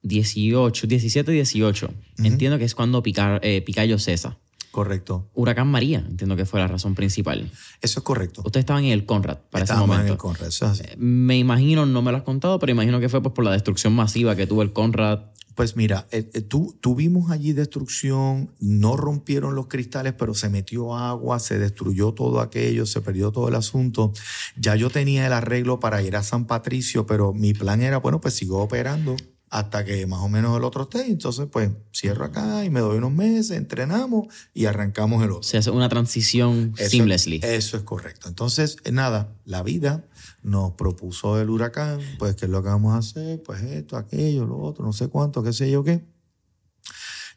18, 0.04 0.86
17, 0.86 1.32
18. 1.32 1.90
Entiendo 2.18 2.58
que 2.58 2.64
es 2.64 2.74
cuando 2.74 3.02
Pica, 3.02 3.40
eh, 3.42 3.62
Picayo 3.62 3.98
cesa. 3.98 4.38
Correcto. 4.70 5.30
Huracán 5.34 5.68
María, 5.68 6.04
entiendo 6.06 6.36
que 6.36 6.46
fue 6.46 6.58
la 6.60 6.66
razón 6.66 6.94
principal. 6.94 7.50
Eso 7.80 8.00
es 8.00 8.04
correcto. 8.04 8.42
Ustedes 8.44 8.62
estaban 8.62 8.84
en 8.84 8.90
el 8.90 9.06
Conrad 9.06 9.38
para 9.50 9.64
ese 9.64 9.74
momento. 9.74 10.06
en 10.06 10.12
el 10.12 10.16
Conrad, 10.16 10.48
eso 10.48 10.66
es 10.66 10.72
así. 10.72 10.82
Eh, 10.84 10.96
me 10.98 11.38
imagino, 11.38 11.86
no 11.86 12.02
me 12.02 12.10
lo 12.10 12.18
has 12.18 12.24
contado, 12.24 12.58
pero 12.58 12.72
imagino 12.72 12.98
que 13.00 13.08
fue 13.08 13.22
pues, 13.22 13.34
por 13.34 13.44
la 13.44 13.52
destrucción 13.52 13.94
masiva 13.94 14.34
que 14.34 14.46
tuvo 14.46 14.62
el 14.62 14.72
Conrad. 14.72 15.20
Pues 15.54 15.76
mira, 15.76 16.08
eh, 16.10 16.22
tú, 16.22 16.76
tuvimos 16.80 17.30
allí 17.30 17.52
destrucción, 17.52 18.50
no 18.58 18.96
rompieron 18.96 19.54
los 19.54 19.68
cristales, 19.68 20.12
pero 20.18 20.34
se 20.34 20.48
metió 20.48 20.96
agua, 20.96 21.38
se 21.38 21.56
destruyó 21.58 22.12
todo 22.12 22.40
aquello, 22.40 22.84
se 22.84 23.00
perdió 23.00 23.30
todo 23.30 23.46
el 23.46 23.54
asunto. 23.54 24.12
Ya 24.56 24.74
yo 24.74 24.90
tenía 24.90 25.24
el 25.24 25.32
arreglo 25.32 25.78
para 25.78 26.02
ir 26.02 26.16
a 26.16 26.24
San 26.24 26.46
Patricio, 26.46 27.06
pero 27.06 27.32
mi 27.32 27.54
plan 27.54 27.80
era, 27.80 27.98
bueno, 27.98 28.20
pues 28.20 28.34
sigo 28.34 28.60
operando 28.60 29.14
hasta 29.54 29.84
que 29.84 30.04
más 30.08 30.18
o 30.18 30.28
menos 30.28 30.56
el 30.56 30.64
otro 30.64 30.82
esté. 30.82 31.06
Entonces, 31.06 31.46
pues 31.50 31.70
cierro 31.94 32.24
acá 32.24 32.64
y 32.64 32.70
me 32.70 32.80
doy 32.80 32.98
unos 32.98 33.12
meses, 33.12 33.52
entrenamos 33.52 34.26
y 34.52 34.64
arrancamos 34.66 35.22
el 35.22 35.30
otro. 35.30 35.44
Se 35.44 35.56
hace 35.56 35.70
una 35.70 35.88
transición 35.88 36.74
seamlessly. 36.76 37.38
Eso 37.40 37.76
es 37.76 37.84
correcto. 37.84 38.28
Entonces, 38.28 38.78
eh, 38.82 38.90
nada, 38.90 39.32
la 39.44 39.62
vida 39.62 40.04
nos 40.42 40.72
propuso 40.72 41.40
el 41.40 41.50
huracán, 41.50 42.00
pues 42.18 42.34
qué 42.34 42.46
es 42.46 42.50
lo 42.50 42.64
que 42.64 42.68
vamos 42.68 42.94
a 42.94 42.98
hacer, 42.98 43.44
pues 43.44 43.62
esto, 43.62 43.96
aquello, 43.96 44.44
lo 44.44 44.58
otro, 44.58 44.84
no 44.84 44.92
sé 44.92 45.06
cuánto, 45.06 45.44
qué 45.44 45.52
sé 45.52 45.70
yo 45.70 45.84
qué. 45.84 46.02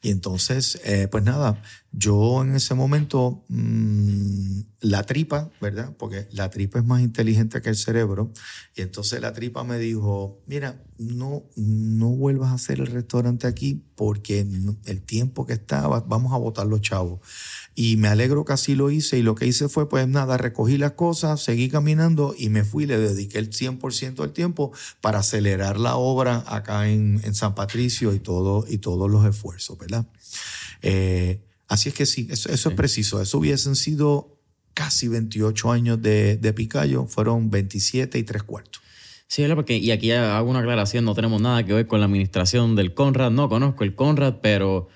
Y 0.01 0.11
entonces, 0.11 0.79
eh, 0.85 1.07
pues 1.09 1.23
nada, 1.23 1.61
yo 1.91 2.43
en 2.43 2.55
ese 2.55 2.75
momento, 2.75 3.43
mm, 3.49 4.59
la 4.81 5.03
tripa, 5.03 5.49
¿verdad? 5.59 5.95
Porque 5.97 6.27
la 6.31 6.49
tripa 6.49 6.79
es 6.79 6.85
más 6.85 7.01
inteligente 7.01 7.61
que 7.61 7.69
el 7.69 7.75
cerebro. 7.75 8.31
Y 8.75 8.81
entonces 8.81 9.19
la 9.21 9.33
tripa 9.33 9.63
me 9.63 9.79
dijo, 9.79 10.41
mira, 10.45 10.83
no, 10.97 11.43
no 11.55 12.09
vuelvas 12.09 12.51
a 12.51 12.55
hacer 12.55 12.79
el 12.79 12.87
restaurante 12.87 13.47
aquí 13.47 13.83
porque 13.95 14.47
el 14.85 15.01
tiempo 15.01 15.45
que 15.45 15.53
estaba, 15.53 16.01
vamos 16.01 16.33
a 16.33 16.37
botar 16.37 16.67
los 16.67 16.81
chavos. 16.81 17.19
Y 17.79 17.95
me 17.97 18.07
alegro 18.07 18.43
que 18.43 18.53
así 18.53 18.73
lo 18.73 18.89
hice 18.89 19.19
y 19.19 19.21
lo 19.21 19.35
que 19.35 19.45
hice 19.45 19.69
fue, 19.69 19.87
pues 19.87 20.07
nada, 20.07 20.35
recogí 20.37 20.79
las 20.79 20.93
cosas, 20.93 21.43
seguí 21.43 21.69
caminando 21.69 22.33
y 22.35 22.49
me 22.49 22.63
fui, 22.63 22.87
le 22.87 22.97
dediqué 22.97 23.37
el 23.37 23.51
100% 23.51 24.15
del 24.15 24.31
tiempo 24.31 24.71
para 24.99 25.19
acelerar 25.19 25.79
la 25.79 25.95
obra 25.95 26.43
acá 26.47 26.89
en, 26.89 27.21
en 27.23 27.35
San 27.35 27.53
Patricio 27.53 28.15
y, 28.15 28.19
todo, 28.19 28.65
y 28.67 28.79
todos 28.79 29.11
los 29.11 29.23
esfuerzos, 29.27 29.77
¿verdad? 29.77 30.07
Eh, 30.81 31.45
así 31.67 31.89
es 31.89 31.93
que 31.93 32.07
sí, 32.07 32.27
eso, 32.31 32.49
es 32.51 32.75
preciso. 32.75 33.21
Eso 33.21 33.37
hubiesen 33.37 33.75
sido 33.75 34.39
casi 34.73 35.07
28 35.07 35.71
años 35.71 36.01
de, 36.01 36.35
de 36.37 36.53
Picayo, 36.53 37.05
fueron 37.05 37.51
27 37.51 38.17
y 38.17 38.23
tres 38.23 38.41
cuartos. 38.41 38.81
Sí, 39.27 39.45
porque, 39.53 39.77
y 39.77 39.91
aquí 39.91 40.09
hago 40.09 40.49
una 40.49 40.61
aclaración, 40.61 41.05
no 41.05 41.13
tenemos 41.13 41.39
nada 41.39 41.63
que 41.63 41.73
ver 41.73 41.85
con 41.85 41.99
la 41.99 42.07
administración 42.07 42.75
del 42.75 42.95
Conrad, 42.95 43.29
no 43.29 43.47
conozco 43.49 43.83
el 43.83 43.93
Conrad, 43.93 44.37
pero 44.41 44.87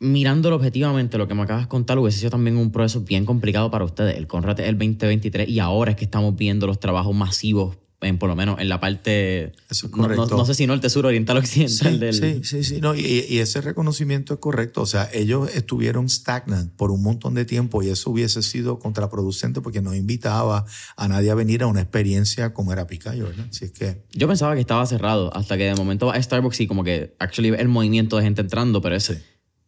mirándolo 0.00 0.56
objetivamente, 0.56 1.18
lo 1.18 1.28
que 1.28 1.34
me 1.34 1.42
acabas 1.42 1.64
de 1.64 1.68
contar 1.68 1.98
hubiese 1.98 2.18
sido 2.18 2.30
también 2.30 2.56
un 2.56 2.70
proceso 2.72 3.00
bien 3.02 3.24
complicado 3.24 3.70
para 3.70 3.84
ustedes. 3.84 4.16
El 4.16 4.26
Conrad 4.26 4.60
es 4.60 4.68
el 4.68 4.74
2023 4.78 5.48
y 5.48 5.60
ahora 5.60 5.92
es 5.92 5.96
que 5.96 6.04
estamos 6.04 6.36
viendo 6.36 6.66
los 6.66 6.78
trabajos 6.80 7.14
masivos 7.14 7.76
en, 8.00 8.18
por 8.18 8.28
lo 8.28 8.36
menos 8.36 8.60
en 8.60 8.68
la 8.68 8.80
parte, 8.80 9.52
Eso 9.70 9.86
es 9.86 9.92
no, 9.92 9.96
no- 9.96 10.14
correcto. 10.14 10.36
no 10.36 10.44
sé 10.44 10.52
si 10.54 10.66
norte, 10.66 10.90
sur, 10.90 11.06
oriental, 11.06 11.38
occidental 11.38 11.94
Sí, 11.94 11.98
del... 11.98 12.12
sí, 12.14 12.40
sí, 12.44 12.62
sí, 12.64 12.80
no, 12.82 12.94
y, 12.94 13.00
y 13.30 13.38
ese 13.38 13.62
reconocimiento 13.62 14.34
es 14.34 14.40
correcto. 14.40 14.82
O 14.82 14.86
sea, 14.86 15.08
ellos 15.14 15.48
estuvieron 15.54 16.10
stagnant 16.10 16.70
por 16.74 16.90
un 16.90 17.02
montón 17.02 17.32
de 17.32 17.46
tiempo 17.46 17.82
y 17.82 17.88
eso 17.88 18.10
hubiese 18.10 18.42
sido 18.42 18.78
contraproducente 18.78 19.62
porque 19.62 19.80
no 19.80 19.94
invitaba 19.94 20.66
a 20.98 21.08
nadie 21.08 21.30
a 21.30 21.34
venir 21.34 21.62
a 21.62 21.66
una 21.66 21.80
experiencia 21.80 22.52
como 22.52 22.74
era 22.74 22.86
Picayo, 22.86 23.24
¿verdad? 23.24 23.46
Es 23.58 23.70
que 23.72 24.02
Yo 24.12 24.28
pensaba 24.28 24.52
que 24.54 24.60
estaba 24.60 24.84
cerrado 24.84 25.34
hasta 25.34 25.56
que 25.56 25.64
de 25.64 25.74
momento 25.74 26.04
va 26.06 26.14
a 26.16 26.22
Starbucks 26.22 26.60
y 26.60 26.66
como 26.66 26.84
que 26.84 27.14
actually 27.18 27.54
el 27.56 27.68
movimiento 27.68 28.18
de 28.18 28.24
gente 28.24 28.42
entrando, 28.42 28.82
pero 28.82 28.96
es 28.96 29.04
Sí. 29.04 29.14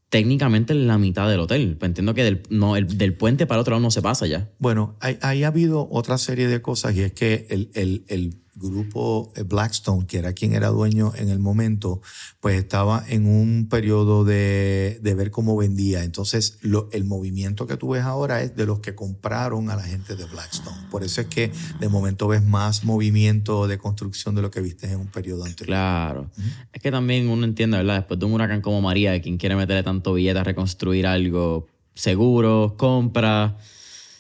Técnicamente 0.09 0.75
la 0.75 0.99
mitad 0.99 1.29
del 1.29 1.41
hotel. 1.41 1.77
Pues 1.79 1.89
entiendo 1.91 2.15
que 2.15 2.25
del, 2.25 2.43
no, 2.51 2.77
el- 2.77 2.99
del 2.99 3.15
puente 3.15 3.47
para 3.47 3.59
el 3.59 3.63
otro 3.63 3.73
lado 3.73 3.83
no 3.83 3.91
se 3.91 4.03
pasa 4.03 4.27
ya. 4.27 4.51
Bueno, 4.59 4.97
hay 5.01 5.43
ha 5.45 5.49
habido 5.49 5.89
otra 5.91 6.19
serie 6.19 6.49
de 6.49 6.63
cosas 6.63 6.95
y 6.97 7.03
es 7.03 7.13
que 7.13 7.47
el, 7.51 7.71
el- 7.75 8.05
el 8.09 8.43
grupo 8.57 9.33
eh, 9.37 9.43
Blackstone, 9.43 10.07
que 10.07 10.19
era 10.19 10.33
quien 10.33 10.55
era 10.55 10.69
dueño 10.69 11.13
en 11.17 11.29
el 11.29 11.39
momento, 11.39 12.01
pues 12.41 12.57
estaba 12.59 13.05
en 13.09 13.27
un 13.27 13.69
periodo 13.69 14.25
de, 14.25 14.99
de 15.03 15.15
ver 15.15 15.31
cómo 15.31 15.57
vendía. 15.57 16.03
Entonces, 16.05 16.59
lo- 16.63 16.89
el 16.93 17.05
movimiento 17.05 17.67
que 17.67 17.77
tú 17.77 17.91
ves 17.91 18.03
ahora 18.03 18.43
es 18.43 18.57
de 18.57 18.67
los 18.67 18.81
que 18.81 18.95
compraron 18.95 19.71
a 19.71 19.77
la 19.77 19.83
gente 19.83 20.17
de 20.17 20.25
Blackstone. 20.25 20.89
Por 20.91 21.05
eso 21.05 21.21
es 21.21 21.27
que 21.27 21.53
de 21.81 21.89
momento 21.89 22.29
ves 22.29 22.43
más 22.45 22.85
movimiento 22.85 23.67
de 23.67 23.79
construcción 23.79 24.35
de 24.35 24.43
lo 24.43 24.51
que 24.51 24.61
viste 24.61 24.91
en 24.91 25.01
un 25.01 25.07
periodo 25.09 25.45
anterior. 25.45 25.67
Claro. 25.77 26.31
Es 26.73 26.81
que 26.83 26.91
también 26.91 27.29
uno 27.29 27.45
entiende, 27.45 27.77
¿verdad? 27.77 27.97
Después 27.97 28.19
de 28.19 28.27
un 28.27 28.33
huracán 28.33 28.61
como 28.63 28.81
María, 28.81 29.21
quien 29.21 29.37
quiere 29.37 29.55
meterle 29.57 29.83
tanto 29.83 30.15
billete 30.15 30.39
a 30.39 30.45
reconstruir 30.45 31.07
algo 31.07 31.67
seguro, 31.95 32.75
compra. 32.79 33.57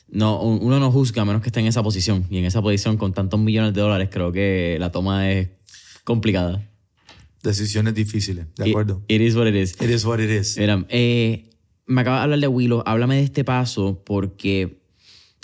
No, 0.09 0.41
un- 0.41 0.61
uno 0.63 0.79
no 0.79 0.93
juzga 0.93 1.23
a 1.23 1.25
menos 1.25 1.43
que 1.43 1.49
esté 1.49 1.61
en 1.61 1.67
esa 1.67 1.83
posición. 1.83 2.25
Y 2.31 2.39
en 2.39 2.45
esa 2.45 2.63
posición, 2.63 2.97
con 2.97 3.13
tantos 3.13 3.41
millones 3.41 3.75
de 3.75 3.81
dólares, 3.81 4.09
creo 4.11 4.31
que 4.33 4.77
la 4.79 4.91
toma 4.93 5.31
es 5.31 5.49
complicada. 6.05 6.63
Decisiones 7.43 7.95
difíciles, 7.95 8.47
¿de 8.57 8.71
acuerdo? 8.71 9.03
It, 9.09 9.21
is 9.21 9.35
what 9.37 9.47
it 9.47 9.55
is. 9.55 9.73
It 9.81 9.91
is 9.91 10.05
what 10.05 10.19
it 10.21 10.31
is. 10.31 10.57
Mira, 10.59 10.85
eh, 10.89 11.51
me 11.87 12.01
acaba 12.01 12.19
de 12.19 12.23
hablar 12.25 12.41
de 12.41 12.49
Willow. 12.49 12.83
Háblame 12.87 13.17
de 13.17 13.23
este 13.23 13.45
paso 13.45 14.03
porque 14.05 14.81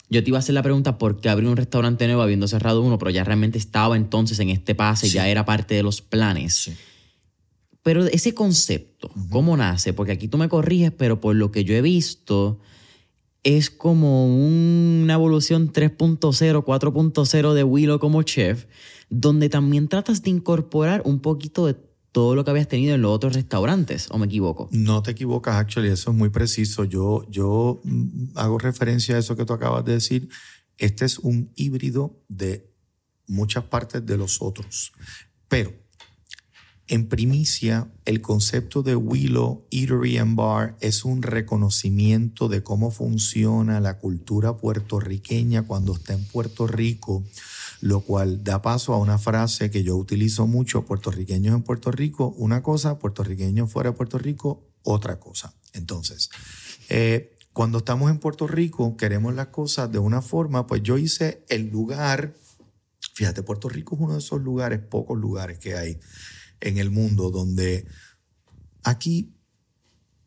yo 0.08 0.22
te 0.22 0.30
iba 0.30 0.38
a 0.38 0.40
hacer 0.40 0.54
la 0.54 0.62
pregunta 0.62 0.98
por 0.98 1.20
qué 1.20 1.28
abrir 1.28 1.48
un 1.48 1.56
restaurante 1.56 2.06
nuevo 2.06 2.22
habiendo 2.22 2.46
cerrado 2.48 2.82
uno, 2.82 2.98
pero 2.98 3.10
ya 3.10 3.24
realmente 3.24 3.58
estaba 3.58 3.96
entonces 3.96 4.38
en 4.40 4.48
este 4.50 4.74
pase, 4.74 5.06
Sí. 5.08 5.14
ya 5.14 5.28
era 5.28 5.44
parte 5.44 5.74
de 5.74 5.82
los 5.82 6.02
planes. 6.02 6.54
Sí. 6.54 6.72
Pero 7.82 8.04
ese 8.06 8.32
concepto, 8.34 9.10
¿cómo 9.30 9.56
nace? 9.56 9.92
Porque 9.92 10.12
aquí 10.12 10.28
tú 10.28 10.38
me 10.38 10.48
corriges, 10.48 10.92
pero 10.92 11.20
por 11.20 11.34
lo 11.34 11.50
que 11.50 11.64
yo 11.64 11.74
he 11.74 11.82
visto, 11.82 12.60
es 13.42 13.70
como 13.70 14.26
una 14.26 15.14
evolución 15.14 15.72
3.0, 15.72 16.64
4.0 16.64 17.54
de 17.54 17.64
Willow 17.64 17.98
como 17.98 18.22
chef, 18.22 18.66
donde 19.10 19.48
también 19.48 19.88
tratas 19.88 20.22
de 20.22 20.30
incorporar 20.30 21.02
un 21.04 21.20
poquito 21.20 21.66
de 21.66 21.76
todo 22.12 22.34
lo 22.34 22.44
que 22.44 22.50
habías 22.50 22.68
tenido 22.68 22.94
en 22.94 23.02
los 23.02 23.10
otros 23.10 23.34
restaurantes, 23.34 24.08
¿o 24.10 24.18
me 24.18 24.26
equivoco? 24.26 24.68
No 24.70 25.02
te 25.02 25.12
equivocas, 25.12 25.56
actually, 25.56 25.88
eso 25.88 26.10
es 26.10 26.16
muy 26.16 26.28
preciso. 26.28 26.84
Yo, 26.84 27.26
yo 27.30 27.80
mm, 27.84 28.36
hago 28.36 28.58
referencia 28.58 29.16
a 29.16 29.18
eso 29.18 29.34
que 29.34 29.46
tú 29.46 29.54
acabas 29.54 29.84
de 29.84 29.92
decir. 29.94 30.28
Este 30.76 31.04
es 31.04 31.18
un 31.18 31.50
híbrido 31.56 32.20
de 32.28 32.70
muchas 33.26 33.64
partes 33.64 34.04
de 34.04 34.16
los 34.18 34.42
otros. 34.42 34.92
Pero, 35.48 35.72
en 36.88 37.08
primicia, 37.08 37.90
el 38.04 38.20
concepto 38.20 38.82
de 38.82 38.96
Willow 38.96 39.66
Eatery 39.70 40.18
and 40.18 40.36
Bar 40.36 40.76
es 40.80 41.04
un 41.04 41.22
reconocimiento 41.22 42.48
de 42.48 42.62
cómo 42.62 42.90
funciona 42.90 43.80
la 43.80 43.98
cultura 43.98 44.56
puertorriqueña 44.56 45.62
cuando 45.62 45.94
está 45.94 46.12
en 46.14 46.24
Puerto 46.24 46.66
Rico, 46.66 47.24
lo 47.80 48.00
cual 48.00 48.42
da 48.42 48.62
paso 48.62 48.94
a 48.94 48.98
una 48.98 49.18
frase 49.18 49.70
que 49.70 49.84
yo 49.84 49.96
utilizo 49.96 50.46
mucho, 50.46 50.84
puertorriqueños 50.84 51.54
en 51.54 51.62
Puerto 51.62 51.90
Rico, 51.90 52.34
una 52.36 52.62
cosa, 52.62 52.98
puertorriqueños 52.98 53.70
fuera 53.70 53.90
de 53.90 53.96
Puerto 53.96 54.18
Rico, 54.18 54.68
otra 54.82 55.20
cosa. 55.20 55.54
Entonces, 55.72 56.30
eh, 56.88 57.36
cuando 57.52 57.78
estamos 57.78 58.10
en 58.10 58.18
Puerto 58.18 58.46
Rico, 58.46 58.96
queremos 58.96 59.34
las 59.34 59.48
cosas 59.48 59.90
de 59.92 59.98
una 59.98 60.20
forma, 60.20 60.66
pues 60.66 60.82
yo 60.82 60.98
hice 60.98 61.44
el 61.48 61.70
lugar, 61.70 62.34
fíjate, 63.14 63.42
Puerto 63.42 63.68
Rico 63.68 63.94
es 63.94 64.00
uno 64.00 64.12
de 64.14 64.18
esos 64.18 64.40
lugares, 64.42 64.80
pocos 64.80 65.18
lugares 65.18 65.58
que 65.58 65.76
hay 65.76 65.98
en 66.62 66.78
el 66.78 66.90
mundo 66.90 67.30
donde 67.30 67.84
aquí 68.82 69.34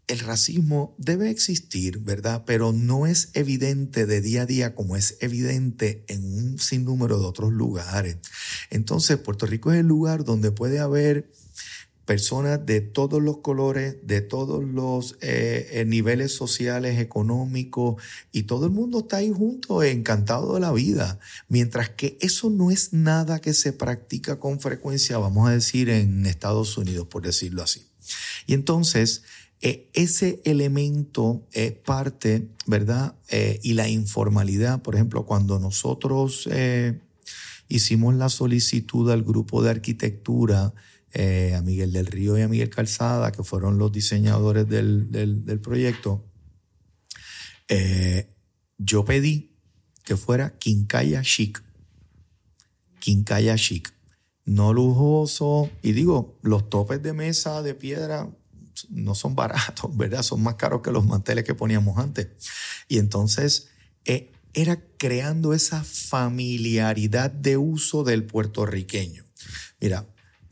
el 0.08 0.20
racismo 0.20 0.96
debe 1.00 1.32
existir, 1.32 2.00
¿verdad? 2.00 2.44
Pero 2.46 2.74
no 2.74 3.08
es 3.08 3.32
evidente 3.34 4.06
de 4.06 4.22
día 4.22 4.44
a 4.44 4.46
día 4.46 4.76
como 4.76 4.96
es 4.96 5.18
evidente 5.20 6.06
en 6.08 6.24
un 6.24 6.60
sinnúmero 6.60 7.20
de 7.20 7.26
otros 7.26 7.52
lugares. 7.52 8.18
Entonces, 8.70 9.18
Puerto 9.18 9.48
Rico 9.48 9.72
es 9.72 9.80
el 9.80 9.88
lugar 9.88 10.24
donde 10.24 10.52
puede 10.52 10.80
haber 10.80 11.32
personas 12.06 12.66
de 12.66 12.82
todos 12.82 13.22
los 13.22 13.40
colores, 13.40 13.98
de 14.04 14.22
todos 14.22 14.64
los 14.64 15.18
eh, 15.22 15.68
eh, 15.72 15.86
niveles 15.86 16.34
sociales, 16.34 17.00
económicos, 17.00 18.02
y 18.32 18.44
todo 18.44 18.66
el 18.66 18.72
mundo 18.72 19.00
está 19.00 19.18
ahí 19.18 19.32
junto, 19.32 19.84
encantado 19.84 20.54
de 20.54 20.60
la 20.60 20.72
vida. 20.72 21.20
Mientras 21.50 21.90
que 21.90 22.18
eso 22.22 22.50
no 22.50 22.72
es 22.72 22.94
nada 22.94 23.40
que 23.40 23.54
se 23.54 23.74
practica 23.74 24.40
con 24.40 24.60
frecuencia, 24.60 25.18
vamos 25.18 25.50
a 25.50 25.52
decir, 25.52 25.90
en 25.90 26.26
Estados 26.26 26.78
Unidos, 26.78 27.08
por 27.08 27.24
decirlo 27.24 27.64
así. 27.64 27.88
Y 28.46 28.54
entonces, 28.54 29.24
eh, 29.62 29.90
ese 29.94 30.42
elemento 30.46 31.48
es 31.52 31.72
parte, 31.72 32.50
¿verdad? 32.68 33.16
Eh, 33.30 33.60
y 33.64 33.74
la 33.74 33.88
informalidad, 33.88 34.82
por 34.82 34.96
ejemplo, 34.96 35.26
cuando 35.26 35.60
nosotros 35.60 36.48
eh, 36.52 37.00
hicimos 37.68 38.14
la 38.16 38.30
solicitud 38.30 39.10
al 39.10 39.24
grupo 39.24 39.64
de 39.64 39.72
arquitectura, 39.72 40.74
eh, 41.18 41.54
a 41.56 41.62
Miguel 41.62 41.94
del 41.94 42.08
Río 42.08 42.38
y 42.38 42.42
a 42.42 42.50
Miguel 42.50 42.70
Calzada, 42.70 43.32
que 43.32 43.42
fueron 43.42 43.78
los 43.78 43.90
diseñadores 43.92 44.68
del, 44.68 45.10
del- 45.12 45.62
proyecto, 45.62 46.26
eh, 47.70 48.28
yo 48.78 49.06
pedí 49.06 49.56
que 50.04 50.18
fuera 50.18 50.58
quincalla 50.58 51.22
chic. 51.22 51.64
Quincalla 53.00 53.56
chic. 53.56 53.94
No 54.44 54.74
lujoso. 54.74 55.72
Y 55.82 55.94
digo, 55.94 56.38
los 56.44 56.70
topes 56.70 57.02
de 57.02 57.14
mesa 57.14 57.62
de 57.64 57.74
piedra 57.76 58.30
no 58.90 59.16
son 59.16 59.36
baratos, 59.36 59.96
¿verdad? 59.98 60.22
Son 60.22 60.44
más 60.44 60.56
caros 60.56 60.82
que 60.82 60.92
los 60.92 61.06
manteles 61.06 61.46
que 61.46 61.56
poníamos 61.56 61.98
antes. 61.98 62.28
Y 62.90 62.98
entonces 63.00 63.70
eh, 64.04 64.34
era 64.54 64.84
creando 64.98 65.54
esa 65.54 65.82
familiaridad 65.86 67.32
de 67.32 67.56
uso 67.56 68.04
del 68.04 68.26
puertorriqueño. 68.26 69.24
Mira, 69.80 70.06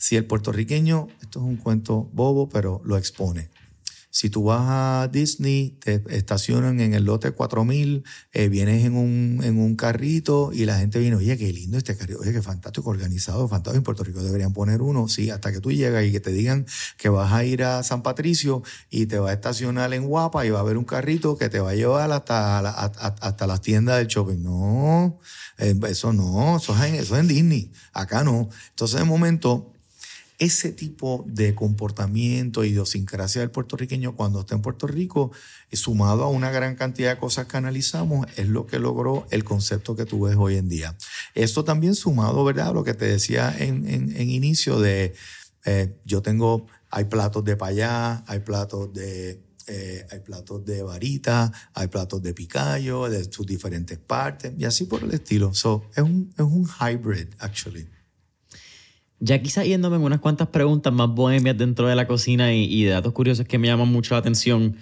si 0.04 0.18
el 0.18 0.26
puertorriqueño, 0.26 1.08
esto 1.22 1.39
es 1.39 1.45
un 1.45 1.56
cuento 1.56 2.10
bobo, 2.12 2.49
pero 2.49 2.82
lo 2.84 2.97
expone. 2.97 3.49
Si 4.10 4.30
tú 4.30 4.43
vas 4.43 4.60
a 4.64 5.08
Disney, 5.08 5.78
te 5.82 6.04
estacionan 6.10 6.82
en 6.82 6.93
el 6.93 7.06
lote 7.06 7.32
4000, 7.32 8.04
eh, 8.34 8.49
vienes 8.49 8.84
en 8.84 8.97
un, 8.97 9.39
en 9.45 9.58
un 9.58 9.78
carrito 9.78 10.51
y 10.54 10.66
la 10.66 10.78
gente 10.78 10.99
viene, 10.99 11.16
oye, 11.16 11.38
qué 11.38 11.51
lindo 11.54 11.78
este 11.78 11.95
carrito, 11.95 12.20
oye, 12.20 12.34
qué 12.34 12.41
fantástico, 12.41 12.89
organizado, 12.89 13.47
fantástico. 13.47 13.78
En 13.78 13.84
Puerto 13.84 14.04
Rico 14.04 14.22
deberían 14.22 14.51
poner 14.51 14.82
uno, 14.82 15.08
sí, 15.08 15.30
hasta 15.30 15.54
que 15.54 15.62
tú 15.62 15.72
llegas 15.72 16.04
y 16.06 16.12
que 16.12 16.20
te 16.20 16.34
digan 16.34 16.66
que 16.97 17.08
vas 17.08 17.32
a 17.32 17.45
ir 17.45 17.64
a 17.64 17.82
San 17.82 18.04
Patricio 18.04 18.62
y 18.91 19.06
te 19.06 19.20
va 19.20 19.30
a 19.30 19.34
estacionar 19.34 19.93
en 19.93 20.06
Guapa 20.06 20.45
y 20.45 20.49
va 20.49 20.58
a 20.60 20.62
haber 20.64 20.78
un 20.78 20.84
carrito 20.86 21.38
que 21.38 21.47
te 21.47 21.62
va 21.62 21.70
a 21.72 21.76
llevar 21.76 22.12
hasta, 22.12 22.62
la- 22.62 22.72
hasta 22.72 23.47
las 23.47 23.62
tiendas 23.62 23.99
del 23.99 24.08
shopping. 24.08 24.43
No, 24.43 25.18
eh, 25.58 25.80
eso 25.88 26.12
no, 26.12 26.58
eso 26.58 26.76
es, 26.76 26.84
en, 26.90 26.95
eso 26.95 27.15
es 27.15 27.22
en 27.22 27.27
Disney, 27.30 27.72
acá 27.94 28.23
no. 28.23 28.49
Entonces, 28.69 28.99
de 28.99 29.06
momento, 29.06 29.73
ese 30.39 30.72
tipo 30.72 31.23
de 31.27 31.53
comportamiento, 31.55 32.64
idiosincrasia 32.64 33.41
del 33.41 33.51
puertorriqueño 33.51 34.15
cuando 34.15 34.41
está 34.41 34.55
en 34.55 34.61
Puerto 34.61 34.88
Rico, 34.88 35.31
eh, 35.72 35.77
sumado 35.77 36.23
a 36.23 36.30
una 36.30 36.49
gran 36.51 36.76
cantidad 36.76 37.11
de 37.14 37.19
cosas 37.19 37.47
que 37.47 37.57
analizamos, 37.57 38.27
es 38.35 38.47
lo 38.47 38.65
que 38.65 38.80
logró 38.80 39.26
el 39.31 39.43
concepto 39.43 39.95
que 39.95 40.05
tú 40.05 40.22
ves 40.22 40.35
hoy 40.38 40.57
en 40.57 40.69
día. 40.69 40.97
Esto 41.35 41.64
también 41.64 41.95
sumado, 41.95 42.43
¿verdad? 42.43 42.69
a 42.69 42.73
Lo 42.73 42.84
que 42.84 42.93
te 42.93 43.05
decía 43.05 43.55
en, 43.57 43.88
en- 43.88 44.15
en 44.15 44.30
inicio 44.30 44.80
de, 44.80 45.14
eh, 45.65 45.95
yo 46.05 46.22
tengo, 46.22 46.68
hay 46.89 47.05
platos 47.05 47.43
de 47.45 47.55
payá, 47.55 48.23
hay 48.27 48.39
platos 48.39 48.91
de... 48.93 49.41
eh, 49.68 50.05
hay 50.11 50.19
platos 50.19 50.65
de 50.65 50.84
varita, 50.84 51.49
hay 51.73 51.88
platos 51.88 52.22
de 52.22 52.34
picayo, 52.34 53.07
de 53.10 53.23
sus 53.31 53.45
diferentes 53.45 53.97
partes, 53.97 54.51
y 54.57 54.65
así 54.65 54.84
por 54.85 55.01
el 55.03 55.11
estilo. 55.14 55.53
So, 55.53 55.85
es, 55.95 56.03
un, 56.03 56.34
es 56.38 56.43
un 56.43 56.68
hybrid, 56.68 57.30
actually. 57.39 57.88
Ya 59.26 59.41
quizá 59.41 59.64
yéndome 59.64 59.95
en 59.95 60.02
unas 60.02 60.20
cuantas 60.20 60.50
preguntas 60.50 60.91
más 60.91 61.08
bohemias 61.08 61.58
dentro 61.58 61.88
de 61.88 61.95
la 61.95 62.08
cocina 62.08 62.54
y, 62.54 62.66
y 62.66 62.84
datos 62.84 63.14
curiosos 63.14 63.45
que 63.48 63.58
me 63.58 63.68
llaman 63.68 63.88
mucho 63.88 64.16
la 64.16 64.20
atención. 64.20 64.76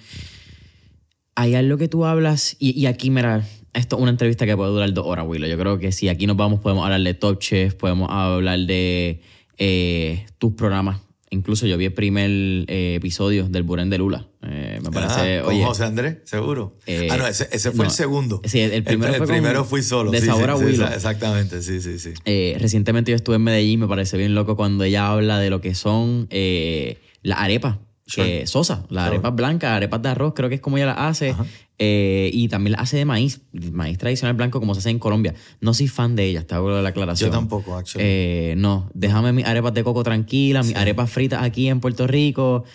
Hay 1.36 1.54
algo 1.54 1.78
que 1.78 1.88
tú 1.88 2.06
hablas, 2.06 2.56
y, 2.58 2.72
y 2.72 2.88
aquí, 2.88 3.12
mira, 3.12 3.48
esto 3.74 3.98
es 3.98 4.02
una 4.02 4.10
entrevista 4.10 4.48
que 4.48 4.58
puede 4.58 4.72
durar 4.72 4.92
dos 4.94 5.06
horas, 5.06 5.28
Willow. 5.28 5.48
Yo 5.48 5.60
creo 5.60 5.78
que 5.78 5.92
si 5.92 6.10
aquí 6.10 6.26
nos 6.26 6.38
vamos, 6.38 6.60
podemos 6.60 6.84
hablar 6.84 7.02
de 7.02 7.14
Top 7.14 7.38
Chef, 7.38 7.76
podemos 7.76 8.10
hablar 8.10 8.58
de 8.62 9.22
eh, 9.60 10.26
tus 10.40 10.54
programas. 10.54 11.02
Incluso 11.30 11.68
yo 11.68 11.78
vi 11.78 11.86
el 11.86 11.94
primer 11.94 12.32
eh, 12.32 12.96
episodio 12.96 13.48
del 13.48 13.62
Burén 13.62 13.92
de 13.92 14.00
Lula. 14.00 14.31
Eh, 14.44 14.80
me 14.82 14.90
parece. 14.92 15.38
Ah, 15.40 15.44
con 15.44 15.54
oye, 15.54 15.64
José 15.64 15.84
Andrés, 15.84 16.18
seguro. 16.24 16.74
Eh, 16.88 17.08
ah, 17.12 17.18
no, 17.18 17.28
ese, 17.28 17.48
ese 17.52 17.70
fue 17.72 17.86
no, 17.86 17.92
el 17.92 17.92
segundo. 17.92 18.42
sí, 18.44 18.60
el 18.60 18.84
primero 18.84 19.12
el, 19.14 19.18
fue 19.20 19.28
primero 19.28 19.66
fui 19.66 19.84
solo. 19.84 20.10
de 20.10 20.20
sí, 20.20 20.26
sabor 20.26 20.46
sí, 20.46 20.50
a 20.50 20.58
sí, 20.58 20.64
Willow. 20.66 20.88
exactamente, 20.88 21.62
sí, 21.62 21.80
sí, 21.82 22.00
sí. 22.00 22.14
eh, 22.26 22.58
recientemente 22.60 23.12
yo 23.12 23.16
estuve 23.16 23.36
en 23.36 23.44
Medellín, 23.44 23.80
me 23.82 23.88
parece 23.88 24.18
bien 24.18 24.34
loco 24.34 24.56
cuando 24.56 24.84
ella 24.84 25.10
habla 25.12 25.38
de 25.40 25.50
lo 25.52 25.62
que 25.62 25.76
son 25.76 26.28
eh, 26.32 26.98
las 27.22 27.40
arepas. 27.40 27.78
Que 28.14 28.46
sosa, 28.46 28.84
las 28.90 29.06
Sure. 29.06 29.16
arepas 29.16 29.36
blancas, 29.36 29.70
arepas 29.72 30.02
de 30.02 30.10
arroz, 30.10 30.34
creo 30.36 30.50
que 30.50 30.56
es 30.56 30.62
como 30.62 30.76
ella 30.78 30.88
las 30.88 30.98
hace. 30.98 31.34
Eh, 31.80 32.30
y 32.34 32.50
también 32.50 32.74
las 32.74 32.82
hace 32.82 32.98
de 32.98 33.06
maíz, 33.06 33.40
maíz 33.54 33.98
tradicional 33.98 34.36
blanco 34.36 34.60
como 34.60 34.74
se 34.76 34.80
hace 34.80 34.90
en 34.90 35.00
Colombia. 35.00 35.34
No 35.62 35.74
soy 35.74 35.88
fan 35.88 36.18
de 36.18 36.26
ella, 36.26 36.42
está 36.42 36.58
hago 36.58 36.82
la 36.82 36.90
aclaración. 36.90 37.30
Yo 37.30 37.34
tampoco, 37.34 37.78
actually. 37.78 38.06
Eh, 38.06 38.54
no, 38.58 38.90
déjame 38.94 39.32
mis 39.32 39.46
arepas 39.46 39.74
de 39.74 39.86
coco 39.86 40.04
tranquilas, 40.04 40.68
mis 40.68 40.76
arepas 40.76 41.10
fritas 41.10 41.42
aquí 41.42 41.70
en 41.70 41.80
Puerto 41.80 42.06
Rico. 42.06 42.66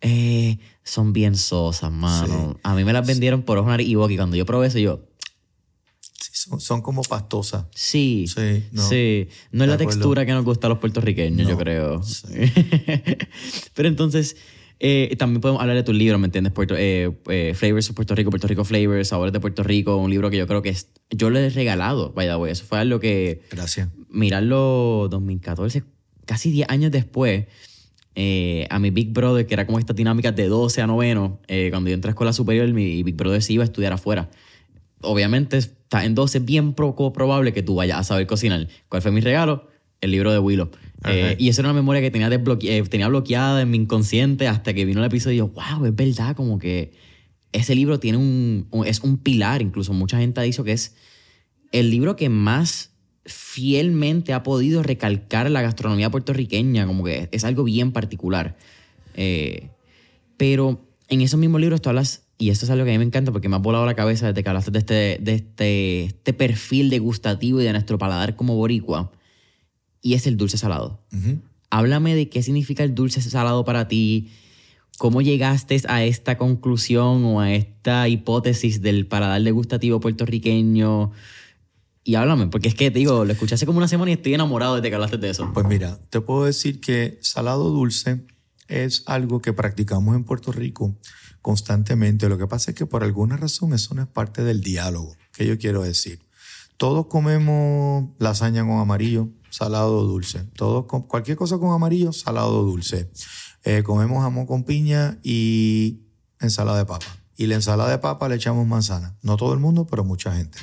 Eh, 0.00 0.58
son 0.84 1.12
bien 1.12 1.36
sosas, 1.36 1.90
mano. 1.92 2.58
A 2.62 2.74
mí 2.74 2.84
me 2.84 2.92
las 2.92 3.06
vendieron 3.06 3.42
por 3.42 3.58
ojo, 3.58 3.68
nariz 3.68 3.88
y 3.88 3.94
boca. 3.94 4.12
Y 4.12 4.16
cuando 4.16 4.36
yo 4.36 4.44
probé 4.46 4.68
eso, 4.68 4.78
yo, 4.78 5.04
Sí, 6.18 6.30
son, 6.32 6.60
son 6.60 6.82
como 6.82 7.02
pastosas. 7.02 7.66
sí, 7.74 8.26
Sí, 8.26 8.64
no. 8.72 8.88
sí. 8.88 9.28
No 9.52 9.64
es 9.64 9.68
la 9.68 9.74
acuerdo. 9.74 9.90
textura 9.92 10.24
que 10.26 10.32
nos 10.32 10.44
gusta 10.44 10.66
a 10.66 10.70
los 10.70 10.78
puertorriqueños, 10.78 11.48
yo 11.48 11.56
creo. 11.58 12.00
Pero 13.74 13.88
entonces, 13.88 14.36
eh, 14.78 15.14
también 15.18 15.40
podemos 15.40 15.60
hablar 15.60 15.76
de 15.76 15.82
tu 15.82 15.92
libro, 15.92 16.18
¿me 16.18 16.26
entiendes? 16.26 16.52
Puerto, 16.52 16.74
eh, 16.76 17.10
eh, 17.28 17.52
Flavors 17.54 17.88
of 17.90 17.96
Puerto 17.96 18.14
Rico, 18.14 18.30
Puerto 18.30 18.46
Rico 18.46 18.64
Flavors, 18.64 19.08
Sabores 19.08 19.32
de 19.32 19.40
Puerto 19.40 19.62
Rico, 19.62 19.96
un 19.96 20.10
libro 20.10 20.30
que 20.30 20.36
yo 20.36 20.46
creo 20.46 20.62
que 20.62 20.70
es, 20.70 20.88
yo 21.10 21.30
le 21.30 21.46
he 21.46 21.50
regalado, 21.50 22.12
vaya, 22.12 22.34
güey. 22.36 22.52
Eso 22.52 22.64
fue 22.64 22.78
algo 22.78 23.00
que 23.00 23.42
Gracias. 23.50 23.88
mirarlo 24.10 25.08
2014, 25.10 25.84
casi 26.26 26.50
10 26.50 26.68
años 26.70 26.90
después, 26.92 27.46
eh, 28.16 28.66
a 28.70 28.78
mi 28.78 28.90
Big 28.90 29.12
Brother, 29.12 29.46
que 29.46 29.54
era 29.54 29.66
como 29.66 29.78
esta 29.78 29.92
dinámica 29.92 30.32
de 30.32 30.48
12 30.48 30.80
a 30.82 30.86
noveno, 30.86 31.38
eh, 31.46 31.68
cuando 31.70 31.90
yo 31.90 31.94
entré 31.94 32.08
a 32.08 32.12
escuela 32.12 32.32
superior, 32.32 32.66
mi 32.72 33.02
Big 33.02 33.14
Brother 33.14 33.42
se 33.42 33.52
iba 33.52 33.62
a 33.62 33.66
estudiar 33.66 33.92
afuera. 33.92 34.30
Obviamente, 35.02 35.58
está 35.58 36.04
en 36.04 36.14
12, 36.14 36.40
bien 36.40 36.72
poco 36.72 37.12
probable 37.12 37.52
que 37.52 37.62
tú 37.62 37.74
vayas 37.74 37.98
a 37.98 38.04
saber 38.04 38.26
cocinar. 38.26 38.66
¿Cuál 38.88 39.02
fue 39.02 39.12
mi 39.12 39.20
regalo? 39.20 39.68
El 40.00 40.10
libro 40.10 40.32
de 40.32 40.38
Willow. 40.38 40.70
Eh, 41.04 41.36
y 41.38 41.48
eso 41.50 41.60
era 41.60 41.68
una 41.70 41.74
memoria 41.78 42.00
que 42.00 42.10
tenía, 42.10 42.28
desbloque- 42.30 42.88
tenía 42.88 43.08
bloqueada 43.08 43.60
en 43.62 43.70
mi 43.70 43.76
inconsciente 43.76 44.48
hasta 44.48 44.72
que 44.72 44.84
vino 44.86 45.00
el 45.00 45.06
episodio 45.06 45.34
y 45.34 45.38
yo, 45.38 45.48
wow, 45.48 45.84
es 45.84 45.94
verdad, 45.94 46.34
como 46.34 46.58
que 46.58 46.92
ese 47.52 47.74
libro 47.74 48.00
tiene 48.00 48.18
un, 48.18 48.66
un- 48.70 48.86
es 48.86 49.00
un 49.00 49.18
pilar, 49.18 49.60
incluso 49.62 49.92
mucha 49.92 50.18
gente 50.18 50.40
ha 50.40 50.42
dicho 50.44 50.64
que 50.64 50.72
es 50.72 50.96
el 51.72 51.90
libro 51.90 52.16
que 52.16 52.28
más 52.30 52.92
fielmente 53.26 54.32
ha 54.32 54.42
podido 54.42 54.82
recalcar 54.82 55.50
la 55.50 55.62
gastronomía 55.62 56.10
puertorriqueña, 56.10 56.86
como 56.86 57.04
que 57.04 57.28
es 57.32 57.44
algo 57.44 57.64
bien 57.64 57.92
particular. 57.92 58.56
Eh, 59.14 59.68
pero 60.36 60.80
en 61.08 61.20
esos 61.20 61.38
mismos 61.38 61.60
libros 61.60 61.80
tú 61.82 61.88
hablas, 61.88 62.22
y 62.38 62.50
esto 62.50 62.66
es 62.66 62.70
algo 62.70 62.84
que 62.84 62.90
a 62.90 62.94
mí 62.94 62.98
me 62.98 63.04
encanta 63.04 63.32
porque 63.32 63.48
me 63.48 63.56
ha 63.56 63.60
volado 63.60 63.86
la 63.86 63.94
cabeza 63.94 64.28
desde 64.28 64.42
que 64.42 64.48
hablaste 64.48 64.70
de 64.70 64.78
este, 64.78 65.18
de 65.20 65.34
este, 65.34 66.04
este 66.04 66.32
perfil 66.32 66.90
degustativo 66.90 67.60
y 67.60 67.64
de 67.64 67.72
nuestro 67.72 67.98
paladar 67.98 68.36
como 68.36 68.54
boricua, 68.54 69.12
y 70.02 70.14
es 70.14 70.26
el 70.26 70.36
dulce 70.36 70.58
salado. 70.58 71.00
Ujú. 71.12 71.40
Háblame 71.70 72.14
de 72.14 72.28
qué 72.28 72.42
significa 72.42 72.84
el 72.84 72.94
dulce 72.94 73.20
salado 73.20 73.64
para 73.64 73.88
ti, 73.88 74.30
cómo 74.98 75.20
llegaste 75.20 75.80
a 75.88 76.04
esta 76.04 76.38
conclusión 76.38 77.24
o 77.24 77.40
a 77.40 77.52
esta 77.52 78.08
hipótesis 78.08 78.82
del 78.82 79.06
paladar 79.06 79.42
degustativo 79.42 80.00
puertorriqueño. 80.00 81.12
Y 82.06 82.14
háblame, 82.14 82.46
porque 82.46 82.68
es 82.68 82.76
que 82.76 82.92
te 82.92 83.00
digo, 83.00 83.24
lo 83.24 83.32
escuché 83.32 83.66
como 83.66 83.78
una 83.78 83.88
semana 83.88 84.12
y 84.12 84.14
estoy 84.14 84.32
enamorado 84.32 84.76
desde 84.76 84.90
que 84.90 84.94
hablaste 84.94 85.18
de 85.18 85.30
eso. 85.30 85.50
Pues 85.52 85.66
mira, 85.66 85.98
te 86.08 86.20
puedo 86.20 86.44
decir 86.44 86.80
que 86.80 87.18
salado 87.20 87.68
dulce 87.68 88.24
es 88.68 89.02
algo 89.06 89.42
que 89.42 89.52
practicamos 89.52 90.14
en 90.14 90.22
Puerto 90.22 90.52
Rico 90.52 90.96
constantemente. 91.42 92.28
Lo 92.28 92.38
que 92.38 92.46
pasa 92.46 92.70
es 92.70 92.76
que 92.76 92.86
por 92.86 93.02
alguna 93.02 93.36
razón 93.36 93.72
eso 93.72 93.92
no 93.96 94.02
es 94.02 94.06
parte 94.06 94.44
del 94.44 94.60
diálogo. 94.60 95.16
¿Qué 95.32 95.48
yo 95.48 95.58
quiero 95.58 95.82
decir? 95.82 96.24
Todos 96.76 97.06
comemos 97.06 98.10
lasaña 98.20 98.62
con 98.64 98.78
amarillo, 98.78 99.30
salado 99.50 100.04
dulce. 100.04 100.44
Todos 100.54 100.84
cualquier 101.08 101.36
cosa 101.36 101.58
con 101.58 101.72
amarillo, 101.72 102.12
salado 102.12 102.62
dulce. 102.62 103.10
Eh, 103.64 103.82
comemos 103.82 104.22
jamón 104.22 104.46
con 104.46 104.62
piña 104.62 105.18
y 105.24 106.02
ensalada 106.38 106.78
de 106.78 106.86
papa. 106.86 107.06
Y 107.36 107.46
la 107.46 107.56
ensalada 107.56 107.90
de 107.90 107.98
papa 107.98 108.28
le 108.28 108.36
echamos 108.36 108.64
manzana. 108.64 109.18
No 109.22 109.36
todo 109.36 109.52
el 109.54 109.58
mundo, 109.58 109.88
pero 109.88 110.04
mucha 110.04 110.32
gente. 110.32 110.60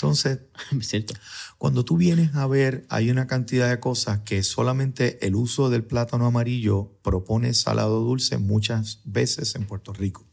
Entonces, 0.00 0.40
cuando 1.58 1.84
tú 1.84 1.98
vienes 1.98 2.34
a 2.34 2.46
ver, 2.46 2.86
hay 2.88 3.10
una 3.10 3.26
cantidad 3.26 3.68
de 3.68 3.80
cosas 3.80 4.20
que 4.20 4.42
solamente 4.42 5.26
el 5.26 5.34
uso 5.34 5.68
del 5.68 5.84
plátano 5.84 6.24
amarillo 6.24 6.98
propone 7.02 7.52
salado 7.52 8.00
dulce 8.00 8.38
muchas 8.38 9.00
veces 9.04 9.54
en 9.54 9.66
Puerto 9.66 9.92
Rico. 9.92 10.24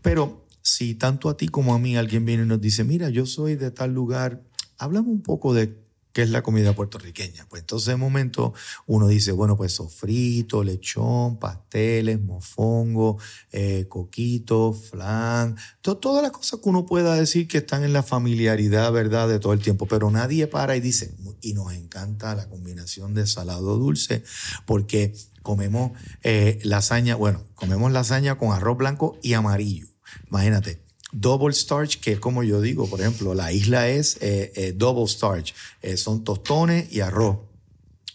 Pero 0.00 0.46
si 0.62 0.94
tanto 0.94 1.28
a 1.28 1.36
ti 1.36 1.48
como 1.48 1.74
a 1.74 1.78
mí 1.78 1.96
alguien 1.96 2.24
viene 2.24 2.44
y 2.44 2.46
nos 2.46 2.60
dice, 2.60 2.84
mira, 2.84 3.10
yo 3.10 3.26
soy 3.26 3.56
de 3.56 3.70
tal 3.70 3.92
lugar, 3.92 4.42
háblame 4.78 5.10
un 5.10 5.22
poco 5.22 5.52
de 5.52 5.83
qué 6.14 6.22
es 6.22 6.30
la 6.30 6.42
comida 6.42 6.74
puertorriqueña. 6.74 7.46
Pues 7.50 7.60
entonces 7.60 7.88
de 7.88 7.96
momento 7.96 8.54
uno 8.86 9.08
dice, 9.08 9.32
bueno, 9.32 9.56
pues 9.56 9.72
sofrito, 9.74 10.62
lechón, 10.64 11.38
pasteles, 11.38 12.22
mofongo, 12.22 13.18
eh, 13.52 13.86
coquito, 13.88 14.72
flan, 14.72 15.56
to- 15.82 15.98
todas 15.98 16.22
las 16.22 16.32
cosas 16.32 16.60
que 16.60 16.68
uno 16.70 16.86
pueda 16.86 17.16
decir 17.16 17.48
que 17.48 17.58
están 17.58 17.84
en 17.84 17.92
la 17.92 18.02
familiaridad, 18.04 18.92
¿verdad?, 18.92 19.28
de 19.28 19.40
todo 19.40 19.52
el 19.52 19.60
tiempo. 19.60 19.86
Pero 19.86 20.10
nadie 20.10 20.46
para 20.46 20.76
y 20.76 20.80
dice, 20.80 21.14
y 21.42 21.52
nos 21.52 21.74
encanta 21.74 22.34
la 22.36 22.48
combinación 22.48 23.12
de 23.12 23.26
salado 23.26 23.76
dulce, 23.76 24.22
porque 24.64 25.14
comemos 25.42 25.90
eh, 26.22 26.60
lasaña, 26.62 27.16
bueno, 27.16 27.42
comemos 27.56 27.90
lasaña 27.90 28.38
con 28.38 28.52
arroz 28.52 28.78
blanco 28.78 29.18
y 29.20 29.32
amarillo. 29.34 29.88
Imagínate, 30.30 30.83
double 31.14 31.52
starch, 31.54 32.00
que 32.00 32.12
es 32.12 32.20
como 32.20 32.42
yo 32.42 32.60
digo, 32.60 32.88
por 32.88 33.00
ejemplo, 33.00 33.34
la 33.34 33.52
isla 33.52 33.88
es 33.88 34.18
eh, 34.20 34.52
eh, 34.56 34.72
double 34.76 35.06
starch, 35.06 35.54
Eh, 35.82 35.96
son 35.96 36.24
tostones 36.24 36.92
y 36.92 37.00
arroz. 37.00 37.38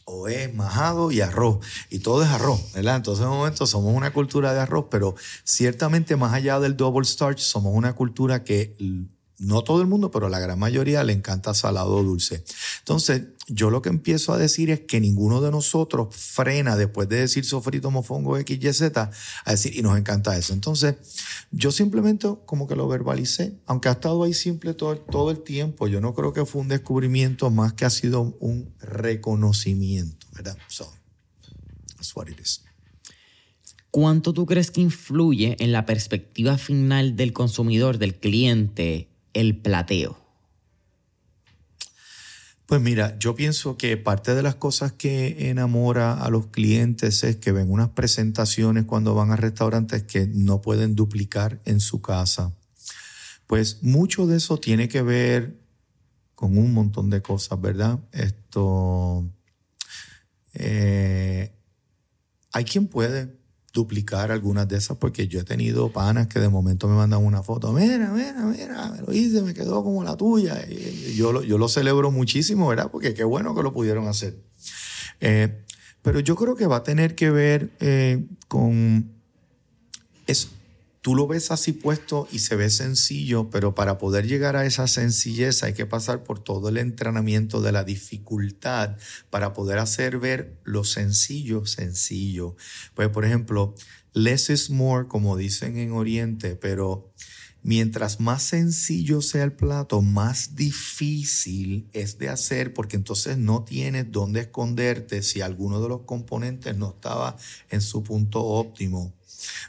O 0.06 0.28
es 0.28 0.54
majado 0.54 1.12
y 1.12 1.22
arroz. 1.22 1.60
Y 1.90 2.00
todo 2.00 2.24
es 2.24 2.30
arroz, 2.30 2.74
¿verdad? 2.74 2.98
Entonces, 2.98 3.24
en 3.24 3.30
un 3.30 3.38
momento 3.38 3.68
somos 3.68 3.96
una 3.96 4.12
cultura 4.12 4.54
de 4.54 4.60
arroz, 4.60 4.86
pero 4.90 5.16
ciertamente 5.44 6.16
más 6.16 6.34
allá 6.34 6.60
del 6.60 6.76
double 6.76 7.06
starch, 7.06 7.40
somos 7.40 7.74
una 7.76 7.94
cultura 7.94 8.44
que 8.44 8.76
no 9.38 9.64
todo 9.64 9.82
el 9.82 9.88
mundo, 9.88 10.12
pero 10.12 10.28
la 10.28 10.40
gran 10.40 10.60
mayoría 10.60 11.04
le 11.04 11.14
encanta 11.14 11.54
salado 11.54 11.96
o 11.96 12.04
dulce. 12.04 12.44
Entonces, 12.80 13.22
yo 13.50 13.70
lo 13.70 13.82
que 13.82 13.90
empiezo 13.90 14.34
a 14.34 14.38
decir 14.38 14.70
es 14.70 14.82
que 14.82 15.00
ninguno 15.00 15.42
de 15.42 15.52
nosotros 15.52 16.16
frena 16.16 16.78
después 16.78 17.10
de 17.10 17.18
decir 17.22 17.46
sofrito, 17.46 17.92
mofongo, 17.92 18.38
X, 18.38 18.58
Y, 18.62 18.74
Z, 18.74 19.12
a 19.46 19.52
decir, 19.52 19.76
y 19.76 19.82
nos 19.82 19.98
encanta 19.98 20.38
eso. 20.38 20.54
Entonces, 20.54 20.96
yo 21.52 21.72
simplemente 21.72 22.28
como 22.46 22.68
que 22.68 22.76
lo 22.76 22.88
verbalicé, 22.88 23.60
aunque 23.66 23.90
ha 23.90 23.94
estado 23.94 24.24
ahí 24.24 24.34
simple 24.34 24.74
todo, 24.74 24.98
todo 24.98 25.32
el 25.32 25.42
tiempo. 25.42 25.88
Yo 25.88 26.00
no 26.02 26.14
creo 26.14 26.34
que 26.34 26.46
fue 26.46 26.62
un 26.62 26.68
descubrimiento 26.68 27.50
más 27.50 27.74
que 27.74 27.86
ha 27.86 27.90
sido 27.90 28.38
un 28.40 28.74
reconocimiento, 28.80 30.28
¿verdad? 30.34 30.58
So, 30.68 30.92
that's 31.96 32.16
what 32.16 32.28
it 32.28 32.40
is. 32.40 32.64
¿Cuánto 33.92 34.34
tú 34.34 34.46
crees 34.46 34.70
que 34.70 34.82
influye 34.82 35.56
en 35.60 35.72
la 35.72 35.86
perspectiva 35.86 36.60
final 36.60 37.16
del 37.16 37.34
consumidor, 37.34 37.98
del 37.98 38.20
cliente, 38.20 39.10
el 39.34 39.58
plateo? 39.58 40.28
Pues 42.70 42.82
mira, 42.82 43.18
yo 43.18 43.34
pienso 43.34 43.78
que 43.78 43.98
parte 43.98 44.36
de 44.36 44.44
las 44.44 44.54
cosas 44.54 44.91
que 44.91 45.50
enamora 45.50 46.14
a 46.14 46.30
los 46.30 46.50
clientes 46.50 47.24
es 47.24 47.38
que 47.38 47.52
ven 47.52 47.72
unas 47.72 47.90
presentaciones 47.90 48.86
cuando 48.86 49.16
van 49.16 49.32
a 49.32 49.36
restaurantes 49.36 50.04
que 50.04 50.28
no 50.28 50.62
pueden 50.62 50.94
duplicar 50.94 51.60
en 51.66 51.80
su 51.80 52.04
casa. 52.04 52.54
Pues 53.48 53.82
mucho 53.82 54.28
de 54.28 54.38
eso 54.38 54.60
tiene 54.60 54.88
que 54.88 55.02
ver 55.02 55.60
con 56.36 56.60
un 56.60 56.72
montón 56.72 57.10
de 57.10 57.24
cosas, 57.24 57.60
¿verdad? 57.60 58.02
Esto. 58.12 59.28
eh, 60.54 61.52
hay 62.52 62.66
quien 62.66 62.86
puede 62.88 63.39
duplicar 63.74 64.32
algunas 64.32 64.68
de 64.68 64.78
esas 64.78 64.98
porque 64.98 65.28
yo 65.28 65.40
he 65.40 65.44
tenido 65.44 65.91
panas 65.91 66.28
que 66.28 66.40
de 66.40 66.50
momento 66.50 66.88
me 66.88 66.96
mandan 66.96 67.24
una 67.24 67.44
foto, 67.44 67.72
mira, 67.74 68.12
mira, 68.12 68.44
mira, 68.46 68.91
me 68.91 69.02
lo 69.02 69.14
hice, 69.14 69.41
me 69.41 69.54
quedó 69.54 69.84
como 69.84 70.04
la 70.04 70.16
tuya. 70.18 70.66
Yo, 71.16 71.32
lo- 71.32 71.44
yo 71.44 71.58
lo 71.58 71.68
celebro 71.70 72.12
muchísimo, 72.12 72.68
¿verdad? 72.68 72.90
Porque 72.91 73.14
qué 73.14 73.24
bueno 73.24 73.54
que 73.56 73.64
lo 73.64 73.72
pudieron 73.74 74.08
hacer. 74.08 74.38
Eh, 75.22 75.64
pero 76.02 76.20
yo 76.20 76.36
creo 76.36 76.56
que 76.56 76.66
va 76.68 76.78
a 76.78 76.84
tener 76.84 77.16
que 77.16 77.30
ver 77.30 77.72
eh, 77.80 78.26
con... 78.48 79.12
Es, 80.28 80.50
tú 81.02 81.16
lo 81.16 81.28
ves 81.28 81.52
así 81.52 81.74
puesto 81.74 82.28
y 82.32 82.40
se 82.40 82.56
ve 82.56 82.70
sencillo, 82.70 83.50
pero 83.50 83.76
para 83.76 83.98
poder 83.98 84.28
llegar 84.28 84.56
a 84.56 84.66
esa 84.66 84.88
sencillez 84.88 85.64
hay 85.64 85.74
que 85.74 85.86
pasar 85.86 86.24
por 86.24 86.44
todo 86.44 86.70
el 86.70 86.78
entrenamiento 86.78 87.62
de 87.62 87.72
la 87.72 87.84
dificultad 87.84 88.98
para 89.30 89.54
poder 89.54 89.80
hacer 89.80 90.20
ver 90.20 90.60
lo 90.64 90.84
sencillo 90.84 91.66
sencillo. 91.66 92.56
Pues, 92.94 93.10
por 93.10 93.26
ejemplo, 93.26 93.76
less 94.14 94.50
is 94.50 94.70
more, 94.70 95.08
como 95.08 95.38
dicen 95.38 95.78
en 95.78 95.92
Oriente, 95.92 96.56
pero 96.56 97.12
mientras 97.64 98.19
más 98.19 98.44
sencillo 98.44 99.22
sea 99.22 99.44
el 99.44 99.53
plato, 99.53 100.02
más 100.02 100.56
difícil 100.56 101.90
es 101.94 102.18
de 102.18 102.30
hacer 102.30 102.73
porque 102.73 102.95
entonces 102.95 103.38
no 103.38 103.64
tienes 103.64 104.11
dónde 104.11 104.41
esconderte 104.41 105.23
si 105.23 105.41
alguno 105.41 105.81
de 105.81 105.90
los 105.90 106.02
componentes 106.02 106.76
no 106.77 106.90
estaba 106.90 107.38
en 107.69 107.81
su 107.81 108.03
punto 108.03 108.44
óptimo. 108.44 109.14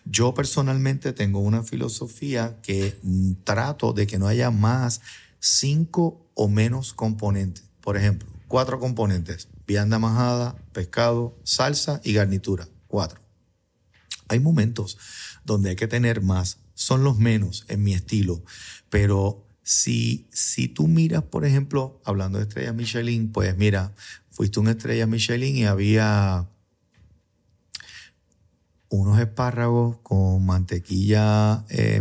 Yo 0.04 0.34
personalmente 0.34 1.12
tengo 1.12 1.40
una 1.40 1.62
filosofía 1.62 2.60
que 2.62 2.98
mm, 3.02 3.32
trato 3.44 3.92
de 3.92 4.06
que 4.06 4.18
no 4.18 4.26
haya 4.26 4.50
más 4.50 5.00
cinco 5.38 6.26
o 6.34 6.48
menos 6.48 6.92
componentes. 6.92 7.64
Por 7.80 7.96
ejemplo, 7.96 8.28
cuatro 8.48 8.78
componentes. 8.78 9.48
Vianda 9.66 9.98
majada, 9.98 10.56
pescado, 10.72 11.38
salsa 11.44 12.00
y 12.04 12.12
garnitura. 12.12 12.68
Cuatro. 12.88 13.20
Hay 14.28 14.40
momentos 14.40 14.98
donde 15.44 15.70
hay 15.70 15.76
que 15.76 15.88
tener 15.88 16.20
más. 16.20 16.58
Son 16.80 17.04
los 17.04 17.18
menos 17.18 17.66
en 17.68 17.82
mi 17.82 17.92
estilo. 17.92 18.42
Pero 18.88 19.46
si, 19.62 20.26
si 20.32 20.66
tú 20.66 20.88
miras, 20.88 21.22
por 21.22 21.44
ejemplo, 21.44 22.00
hablando 22.06 22.38
de 22.38 22.44
estrellas 22.44 22.74
Michelin, 22.74 23.32
pues 23.32 23.54
mira, 23.58 23.92
fuiste 24.30 24.60
una 24.60 24.70
estrella 24.70 25.06
Michelin 25.06 25.58
y 25.58 25.66
había 25.66 26.48
unos 28.88 29.20
espárragos 29.20 29.98
con 30.02 30.46
mantequilla 30.46 31.66
eh, 31.68 32.00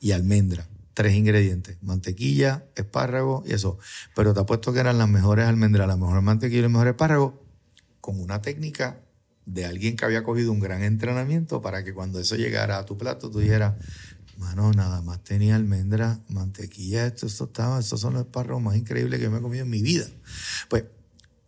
y 0.00 0.12
almendra. 0.12 0.68
Tres 0.92 1.14
ingredientes, 1.14 1.78
mantequilla, 1.80 2.66
espárrago 2.76 3.42
y 3.46 3.54
eso. 3.54 3.78
Pero 4.14 4.34
te 4.34 4.40
apuesto 4.40 4.74
que 4.74 4.80
eran 4.80 4.98
las 4.98 5.08
mejores 5.08 5.46
almendras, 5.46 5.88
la 5.88 5.96
mejor 5.96 6.20
mantequilla 6.20 6.60
y 6.60 6.64
el 6.64 6.70
mejor 6.70 6.88
espárrago, 6.88 7.42
con 8.02 8.20
una 8.20 8.42
técnica 8.42 9.01
de 9.46 9.64
alguien 9.64 9.96
que 9.96 10.04
había 10.04 10.22
cogido 10.22 10.52
un 10.52 10.60
gran 10.60 10.82
entrenamiento 10.82 11.60
para 11.60 11.82
que 11.84 11.92
cuando 11.92 12.20
eso 12.20 12.36
llegara 12.36 12.78
a 12.78 12.84
tu 12.84 12.96
plato 12.96 13.30
tú 13.30 13.40
dijeras, 13.40 13.74
mano, 14.38 14.72
nada 14.72 15.02
más 15.02 15.22
tenía 15.22 15.56
almendra, 15.56 16.20
mantequilla, 16.28 17.06
esto, 17.06 17.26
esto 17.26 17.44
estaba, 17.44 17.78
estos 17.80 18.00
son 18.00 18.14
los 18.14 18.24
espárragos 18.24 18.62
más 18.62 18.76
increíbles 18.76 19.20
que 19.20 19.28
me 19.28 19.38
he 19.38 19.40
comido 19.40 19.64
en 19.64 19.70
mi 19.70 19.82
vida. 19.82 20.06
Pues 20.68 20.84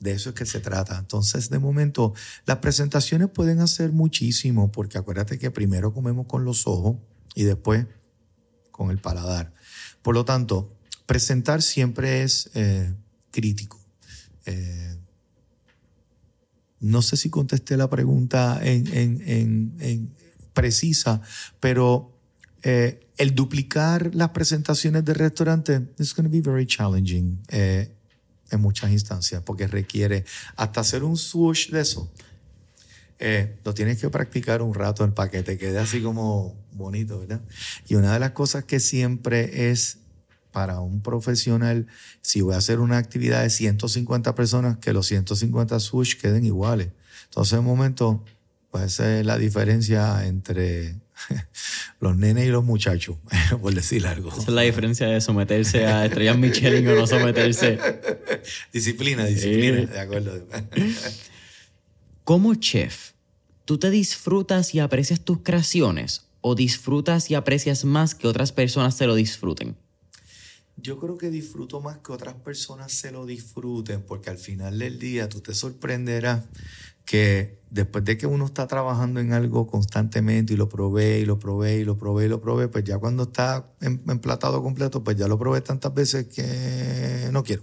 de 0.00 0.12
eso 0.12 0.30
es 0.30 0.34
que 0.34 0.46
se 0.46 0.60
trata. 0.60 0.98
Entonces, 0.98 1.48
de 1.50 1.58
momento, 1.58 2.12
las 2.46 2.58
presentaciones 2.58 3.30
pueden 3.30 3.60
hacer 3.60 3.90
muchísimo, 3.92 4.70
porque 4.70 4.98
acuérdate 4.98 5.38
que 5.38 5.50
primero 5.50 5.94
comemos 5.94 6.26
con 6.26 6.44
los 6.44 6.66
ojos 6.66 6.96
y 7.34 7.44
después 7.44 7.86
con 8.70 8.90
el 8.90 8.98
paladar. 8.98 9.54
Por 10.02 10.14
lo 10.14 10.24
tanto, 10.24 10.76
presentar 11.06 11.62
siempre 11.62 12.22
es 12.22 12.50
eh, 12.54 12.94
crítico. 13.30 13.80
Eh, 14.46 14.93
no 16.84 17.02
sé 17.02 17.16
si 17.16 17.30
contesté 17.30 17.76
la 17.76 17.88
pregunta 17.88 18.60
en, 18.62 20.12
precisa, 20.52 21.20
pero 21.60 22.12
eh, 22.62 23.00
el 23.16 23.34
duplicar 23.34 24.14
las 24.14 24.30
presentaciones 24.30 25.04
de 25.04 25.14
restaurante 25.14 25.82
es 25.98 26.14
going 26.14 26.26
to 26.26 26.30
be 26.30 26.40
very 26.40 26.66
challenging 26.66 27.40
en 27.48 28.60
muchas 28.60 28.90
instancias, 28.90 29.42
porque 29.42 29.66
requiere 29.66 30.24
hasta 30.56 30.80
hacer 30.80 31.04
un 31.04 31.16
swoosh 31.16 31.70
de 31.70 31.80
eso. 31.80 32.10
Eh, 33.18 33.56
lo 33.64 33.74
tienes 33.74 34.00
que 34.00 34.10
practicar 34.10 34.60
un 34.62 34.74
rato 34.74 35.12
para 35.14 35.30
que 35.30 35.42
te 35.42 35.56
quede 35.56 35.78
así 35.78 36.02
como 36.02 36.56
bonito, 36.72 37.20
¿verdad? 37.20 37.40
Y 37.86 37.94
una 37.94 38.12
de 38.12 38.20
las 38.20 38.32
cosas 38.32 38.64
que 38.64 38.80
siempre 38.80 39.70
es 39.70 39.98
para 40.54 40.78
un 40.78 41.02
profesional, 41.02 41.88
si 42.22 42.40
voy 42.40 42.54
a 42.54 42.58
hacer 42.58 42.78
una 42.78 42.96
actividad 42.96 43.42
de 43.42 43.50
150 43.50 44.36
personas, 44.36 44.78
que 44.78 44.92
los 44.92 45.06
150 45.06 45.80
swoosh 45.80 46.14
queden 46.14 46.46
iguales. 46.46 46.90
Entonces, 47.24 47.54
en 47.54 47.58
un 47.58 47.64
momento, 47.64 48.24
pues 48.70 48.84
esa 48.84 49.18
es 49.18 49.26
la 49.26 49.36
diferencia 49.36 50.24
entre 50.26 50.94
los 52.00 52.16
nenes 52.16 52.46
y 52.46 52.50
los 52.50 52.62
muchachos, 52.62 53.16
por 53.60 53.74
decir 53.74 54.06
algo. 54.06 54.30
Esa 54.30 54.42
es 54.42 54.48
la 54.48 54.62
diferencia 54.62 55.08
de 55.08 55.20
someterse 55.20 55.86
a 55.86 56.06
estrellas 56.06 56.38
Michelin 56.38 56.86
o 56.86 56.94
no 56.94 57.06
someterse. 57.08 57.80
Disciplina, 58.72 59.24
disciplina, 59.24 59.90
de 59.90 60.00
acuerdo. 60.00 60.46
Como 62.22 62.54
chef, 62.54 63.10
¿tú 63.64 63.78
te 63.78 63.90
disfrutas 63.90 64.72
y 64.72 64.78
aprecias 64.78 65.20
tus 65.20 65.40
creaciones 65.42 66.26
o 66.42 66.54
disfrutas 66.54 67.28
y 67.28 67.34
aprecias 67.34 67.84
más 67.84 68.14
que 68.14 68.28
otras 68.28 68.52
personas 68.52 68.96
se 68.96 69.08
lo 69.08 69.16
disfruten? 69.16 69.76
Yo 70.76 70.98
creo 70.98 71.16
que 71.16 71.30
disfruto 71.30 71.80
más 71.80 71.98
que 71.98 72.12
otras 72.12 72.34
personas 72.34 72.92
se 72.92 73.12
lo 73.12 73.26
disfruten, 73.26 74.02
porque 74.02 74.30
al 74.30 74.38
final 74.38 74.78
del 74.78 74.98
día 74.98 75.28
tú 75.28 75.40
te 75.40 75.54
sorprenderás 75.54 76.44
que 77.04 77.60
después 77.70 78.04
de 78.04 78.16
que 78.16 78.26
uno 78.26 78.46
está 78.46 78.66
trabajando 78.66 79.20
en 79.20 79.32
algo 79.32 79.66
constantemente 79.66 80.54
y 80.54 80.56
lo 80.56 80.68
probé 80.68 81.20
y 81.20 81.24
lo 81.24 81.38
probé 81.38 81.78
y 81.78 81.84
lo 81.84 81.98
probé 81.98 82.26
y 82.26 82.28
lo 82.28 82.40
probé, 82.40 82.68
pues 82.68 82.84
ya 82.84 82.98
cuando 82.98 83.24
está 83.24 83.72
emplatado 83.80 84.62
completo, 84.62 85.04
pues 85.04 85.16
ya 85.16 85.28
lo 85.28 85.38
probé 85.38 85.60
tantas 85.60 85.92
veces 85.92 86.26
que 86.26 87.28
no 87.30 87.44
quiero. 87.44 87.62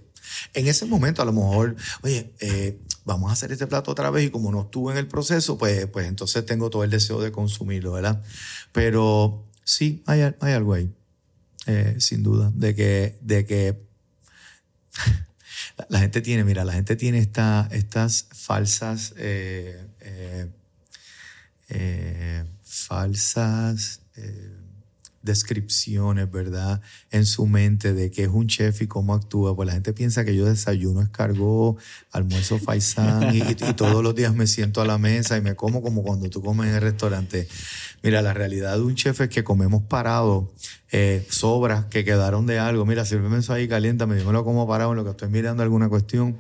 En 0.54 0.68
ese 0.68 0.86
momento 0.86 1.22
a 1.22 1.26
lo 1.26 1.34
mejor, 1.34 1.76
oye, 2.04 2.34
eh, 2.40 2.80
vamos 3.06 3.30
a 3.30 3.34
hacer 3.34 3.52
este 3.52 3.68
plato 3.68 3.92
otra 3.92 4.12
vez 4.12 4.26
y 4.26 4.30
como 4.30 4.52
no 4.52 4.62
estuve 4.62 4.94
en 4.94 5.00
el 5.00 5.08
proceso, 5.08 5.58
pues, 5.58 5.88
pues 5.88 6.08
entonces 6.08 6.46
tengo 6.46 6.70
todo 6.70 6.84
el 6.84 6.90
deseo 6.90 7.20
de 7.20 7.32
consumirlo, 7.32 7.94
¿verdad? 7.94 8.22
Pero 8.72 9.48
sí, 9.64 10.04
hay, 10.06 10.22
hay 10.40 10.54
algo 10.54 10.74
ahí, 10.74 10.94
eh, 11.72 11.96
sin 12.00 12.24
duda, 12.24 12.52
de 12.54 12.76
que, 12.76 13.18
de 13.22 13.46
que 13.46 13.82
la, 15.90 16.00
gente 16.00 16.22
tiene, 16.22 16.44
mira, 16.44 16.66
la 16.66 16.74
gente 16.74 16.96
tiene 16.96 17.20
esta, 17.20 17.68
estas 17.72 18.28
falsas, 18.32 19.14
eh, 19.18 19.88
falsas 22.64 24.02
descripciones, 25.22 26.32
¿verdad? 26.32 26.82
En 27.10 27.26
su 27.26 27.46
mente 27.46 27.94
de 27.94 28.12
qué 28.12 28.24
es 28.24 28.30
un 28.30 28.48
chef 28.48 28.82
y 28.82 28.88
cómo 28.88 29.14
actúa. 29.14 29.56
Pues 29.56 29.68
la 29.68 29.74
gente 29.74 29.94
piensa 29.94 30.26
que 30.26 30.36
yo 30.36 30.46
desayuno 30.46 31.02
escargo, 31.02 31.78
almuerzo 32.12 32.60
faisán 32.60 33.36
y, 33.36 33.42
todos 33.76 34.04
los 34.04 34.16
días 34.16 34.34
me 34.34 34.48
siento 34.48 34.82
a 34.82 34.86
la 34.86 34.98
mesa 34.98 35.38
y 35.38 35.42
me 35.42 35.56
como 35.56 35.82
como 35.82 36.04
cuando 36.04 36.30
tú 36.30 36.42
comes 36.42 36.70
en 36.70 36.76
el 36.76 36.82
restaurante. 36.82 37.48
Mira, 38.04 38.22
la 38.22 38.34
realidad 38.34 38.76
de 38.76 38.84
un 38.84 38.96
chef 38.96 39.22
es 39.22 39.30
que 39.30 39.44
comemos 39.44 39.84
parado, 39.84 40.52
eh, 40.92 41.26
sobras 41.30 41.86
que 41.86 42.04
quedaron 42.04 42.46
de 42.48 42.60
algo. 42.60 42.86
Mira, 42.86 43.06
sírveme 43.06 43.38
eso 43.38 43.54
ahí, 43.54 43.68
caliéntame, 43.68 44.18
yo 44.20 44.26
me 44.26 44.34
lo 44.34 44.44
como 44.44 44.68
parado 44.68 44.92
en 44.92 44.98
lo 44.98 45.04
que 45.04 45.12
estoy 45.12 45.30
mirando 45.30 45.64
alguna 45.64 45.90
cuestión 45.90 46.38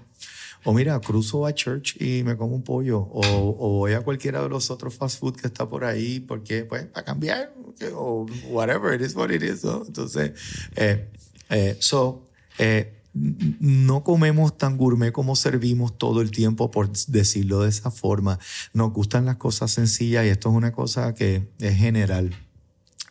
o 0.63 0.73
mira, 0.73 0.99
cruzo 0.99 1.45
a 1.45 1.53
church 1.53 1.99
y 2.01 2.23
me 2.23 2.37
como 2.37 2.55
un 2.55 2.63
pollo. 2.63 3.07
O, 3.11 3.79
voy 3.79 3.93
a 3.93 4.01
cualquiera 4.01 4.41
de 4.41 4.49
los 4.49 4.69
otros 4.69 4.93
fast 4.93 5.19
food 5.19 5.35
que 5.35 5.47
está 5.47 5.67
por 5.67 5.83
ahí 5.83 6.19
porque, 6.19 6.65
pues, 6.65 6.87
a 6.93 7.03
cambiar. 7.03 7.53
O 7.93 8.25
whatever, 8.49 8.93
it 8.93 9.05
is 9.05 9.15
what 9.15 9.31
it 9.31 9.41
is. 9.41 9.63
Entonces, 9.63 10.33
eh, 10.75 11.09
eh, 11.49 11.77
so, 11.79 12.27
eh, 12.59 13.01
no 13.13 14.03
comemos 14.03 14.57
tan 14.57 14.77
gourmet 14.77 15.11
como 15.11 15.35
servimos 15.35 15.97
todo 15.97 16.21
el 16.21 16.31
tiempo, 16.31 16.71
por 16.71 16.91
decirlo 16.91 17.61
de 17.61 17.69
esa 17.69 17.91
forma. 17.91 18.39
Nos 18.73 18.93
gustan 18.93 19.25
las 19.25 19.37
cosas 19.37 19.71
sencillas 19.71 20.25
y 20.25 20.29
esto 20.29 20.49
es 20.49 20.55
una 20.55 20.71
cosa 20.71 21.13
que 21.13 21.49
es 21.59 21.75
general. 21.75 22.33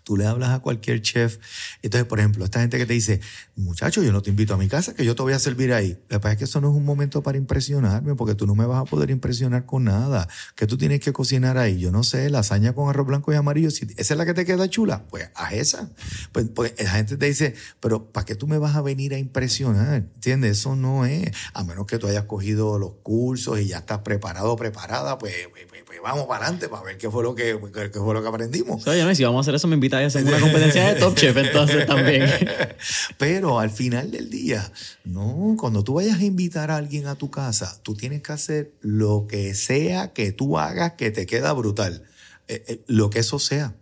Tú 0.02 0.16
le 0.16 0.26
hablas 0.26 0.50
a 0.50 0.60
cualquier 0.60 1.02
chef. 1.02 1.38
Entonces, 1.82 2.06
por 2.06 2.18
ejemplo, 2.18 2.44
esta 2.44 2.60
gente 2.60 2.78
que 2.78 2.86
te 2.86 2.92
dice, 2.92 3.20
muchacho, 3.56 4.02
yo 4.02 4.12
no 4.12 4.22
te 4.22 4.30
invito 4.30 4.54
a 4.54 4.56
mi 4.56 4.68
casa, 4.68 4.94
que 4.94 5.04
yo 5.04 5.14
te 5.14 5.22
voy 5.22 5.32
a 5.32 5.38
servir 5.38 5.72
ahí. 5.72 5.98
Lo 6.08 6.20
que 6.20 6.28
es 6.28 6.36
que 6.36 6.44
eso 6.44 6.60
no 6.60 6.70
es 6.70 6.76
un 6.76 6.84
momento 6.84 7.22
para 7.22 7.38
impresionarme, 7.38 8.14
porque 8.14 8.34
tú 8.34 8.46
no 8.46 8.54
me 8.54 8.66
vas 8.66 8.82
a 8.82 8.84
poder 8.84 9.10
impresionar 9.10 9.66
con 9.66 9.84
nada. 9.84 10.28
Que 10.54 10.66
tú 10.66 10.76
tienes 10.78 11.00
que 11.00 11.12
cocinar 11.12 11.58
ahí? 11.58 11.78
Yo 11.78 11.90
no 11.90 12.02
sé, 12.02 12.30
lasaña 12.30 12.72
con 12.72 12.88
arroz 12.88 13.06
blanco 13.06 13.32
y 13.32 13.36
amarillo. 13.36 13.70
Si 13.70 13.86
esa 13.96 14.14
es 14.14 14.18
la 14.18 14.26
que 14.26 14.34
te 14.34 14.44
queda 14.44 14.68
chula, 14.68 15.04
pues 15.08 15.30
haz 15.34 15.52
esa. 15.52 15.90
Pues, 16.32 16.46
pues 16.54 16.74
la 16.78 16.90
gente 16.90 17.16
te 17.16 17.26
dice, 17.26 17.54
pero 17.80 18.10
¿para 18.10 18.24
qué 18.24 18.34
tú 18.34 18.46
me 18.46 18.58
vas 18.58 18.76
a 18.76 18.82
venir 18.82 19.14
a 19.14 19.18
impresionar? 19.18 20.06
¿Entiendes? 20.14 20.58
Eso 20.58 20.76
no 20.76 21.04
es. 21.06 21.30
A 21.54 21.64
menos 21.64 21.86
que 21.86 21.98
tú 21.98 22.06
hayas 22.06 22.24
cogido 22.24 22.78
los 22.78 22.92
cursos 23.02 23.60
y 23.60 23.68
ya 23.68 23.78
estás 23.78 23.98
preparado 23.98 24.56
preparada, 24.56 25.18
pues, 25.18 25.34
pues, 25.50 25.66
pues, 25.68 25.82
pues, 25.86 25.98
vamos 26.02 26.26
para 26.26 26.44
adelante 26.44 26.68
para 26.68 26.82
ver 26.82 26.98
qué 26.98 27.10
fue 27.10 27.22
lo 27.22 27.34
que, 27.34 27.58
qué 27.72 27.98
fue 27.98 28.14
lo 28.14 28.22
que 28.22 28.28
aprendimos. 28.28 28.86
Oye, 28.86 29.14
si 29.14 29.24
vamos 29.24 29.38
a 29.38 29.42
hacer 29.42 29.54
eso, 29.54 29.68
me 29.68 29.74
invitas 29.96 30.16
hacer 30.16 30.24
una 30.24 30.40
competencia 30.40 30.94
de 30.94 31.00
Top 31.00 31.14
Chef 31.14 31.36
entonces 31.36 31.86
también. 31.86 32.28
Pero 33.18 33.58
al 33.58 33.70
final 33.70 34.10
del 34.10 34.30
día, 34.30 34.70
no, 35.04 35.56
cuando 35.58 35.84
tú 35.84 35.94
vayas 35.94 36.18
a 36.18 36.24
invitar 36.24 36.70
a 36.70 36.76
alguien 36.76 37.06
a 37.06 37.16
tu 37.16 37.30
casa, 37.30 37.78
tú 37.82 37.94
tienes 37.94 38.22
que 38.22 38.32
hacer 38.32 38.72
lo 38.80 39.26
que 39.28 39.54
sea 39.54 40.12
que 40.12 40.32
tú 40.32 40.58
hagas 40.58 40.92
que 40.92 41.10
te 41.10 41.26
queda 41.26 41.52
brutal. 41.52 42.04
Eh, 42.48 42.64
eh, 42.66 42.80
lo 42.86 43.10
que 43.10 43.20
eso 43.20 43.38
sea 43.38 43.74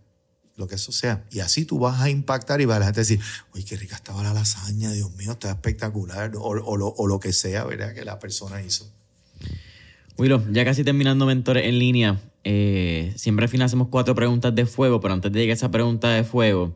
lo 0.59 0.67
que 0.67 0.75
eso 0.75 0.91
sea. 0.91 1.23
Y 1.31 1.39
así 1.39 1.63
tú 1.63 1.79
vas 1.79 2.01
a 2.01 2.09
impactar 2.09 2.59
y 2.59 2.65
vas 2.65 2.75
a 2.75 2.79
la 2.79 2.85
gente 2.87 2.99
decir, 2.99 3.19
uy, 3.55 3.63
qué 3.63 3.77
rica 3.77 3.95
estaba 3.95 4.21
la 4.21 4.33
lasaña, 4.33 4.91
Dios 4.91 5.09
mío, 5.15 5.31
está 5.31 5.49
espectacular, 5.51 6.35
o, 6.35 6.41
o, 6.41 7.07
lo, 7.07 7.19
que 7.21 7.31
sea, 7.31 7.63
¿verdad? 7.63 7.93
Que 7.93 8.03
la 8.03 8.19
persona 8.19 8.61
hizo. 8.61 8.91
Willow, 10.17 10.43
ya 10.51 10.65
casi 10.65 10.83
terminando 10.83 11.25
Mentores 11.25 11.65
en 11.65 11.79
línea, 11.79 12.19
eh, 12.43 13.13
siempre 13.15 13.45
al 13.45 13.49
final 13.49 13.65
hacemos 13.65 13.89
cuatro 13.89 14.15
preguntas 14.15 14.53
de 14.55 14.65
fuego, 14.65 14.99
pero 14.99 15.13
antes 15.13 15.31
de 15.31 15.39
llegar 15.39 15.53
a 15.53 15.55
esa 15.55 15.71
pregunta 15.71 16.09
de 16.09 16.23
fuego, 16.23 16.75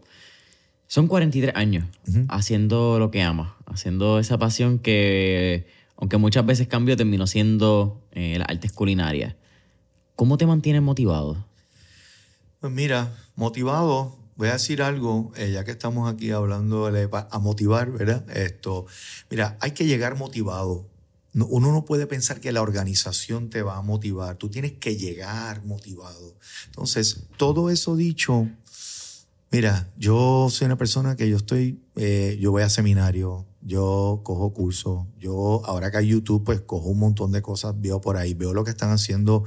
son 0.88 1.07
43 1.07 1.56
años 1.56 1.85
haciendo 2.30 2.99
lo 2.99 3.10
que 3.10 3.22
amas, 3.22 3.53
haciendo 3.65 4.19
esa 4.19 4.38
pasión 4.38 4.80
que, 4.80 5.65
aunque 5.95 6.18
muchas 6.18 6.45
veces 6.45 6.68
cambió, 6.68 6.95
terminó 6.95 7.26
siendo 7.27 8.02
eh, 8.11 8.38
las 8.38 8.49
artes 8.49 8.72
culinarias. 8.72 9.35
¿Cómo 10.15 10.38
te 10.38 10.45
mantienes 10.45 10.81
motivado? 10.81 11.45
Pues 12.60 12.72
mira, 12.72 13.15
motivado, 13.35 14.15
voy 14.35 14.49
a 14.49 14.53
decir 14.53 14.81
algo, 14.81 15.31
eh, 15.35 15.52
ya 15.52 15.64
que 15.64 15.72
estamos 15.72 16.14
aquí 16.14 16.31
hablando 16.31 16.85
a 16.85 17.40
motivar, 17.40 17.91
¿verdad? 17.91 18.30
Esto, 18.30 18.85
mira, 19.30 19.57
hay 19.60 19.72
que 19.72 19.85
llegar 19.85 20.15
motivado 20.15 20.93
uno 21.34 21.72
no 21.72 21.85
puede 21.85 22.07
pensar 22.07 22.39
que 22.39 22.51
la 22.51 22.61
organización 22.61 23.49
te 23.49 23.64
va 23.64 23.77
a 23.77 23.81
motivar, 23.81 24.38
tú 24.38 24.49
tienes 24.49 24.73
que 24.73 24.95
llegar 24.95 25.65
motivado. 25.65 26.38
Entonces, 26.65 27.23
todo 27.38 27.69
eso 27.69 27.95
dicho, 27.95 28.47
mira, 29.51 29.91
yo 29.97 30.47
soy 30.49 30.65
una 30.65 30.77
persona 30.77 31.15
que 31.15 31.30
yo 31.30 31.38
estoy, 31.38 31.81
eh, 31.95 32.38
yo 32.39 32.51
voy 32.51 32.61
a 32.61 32.69
seminario, 32.69 33.45
yo 33.61 34.22
cojo 34.23 34.53
cursos, 34.53 35.07
yo 35.19 35.61
ahora 35.65 35.89
que 35.89 35.97
hay 35.97 36.07
YouTube, 36.10 36.43
pues 36.43 36.61
cojo 36.61 36.89
un 36.89 36.99
montón 36.99 37.31
de 37.31 37.41
cosas, 37.41 37.73
veo 37.80 37.99
por 37.99 38.18
ahí, 38.18 38.34
veo 38.34 38.53
lo 38.53 38.64
que 38.64 38.72
están 38.72 38.91
haciendo 38.91 39.43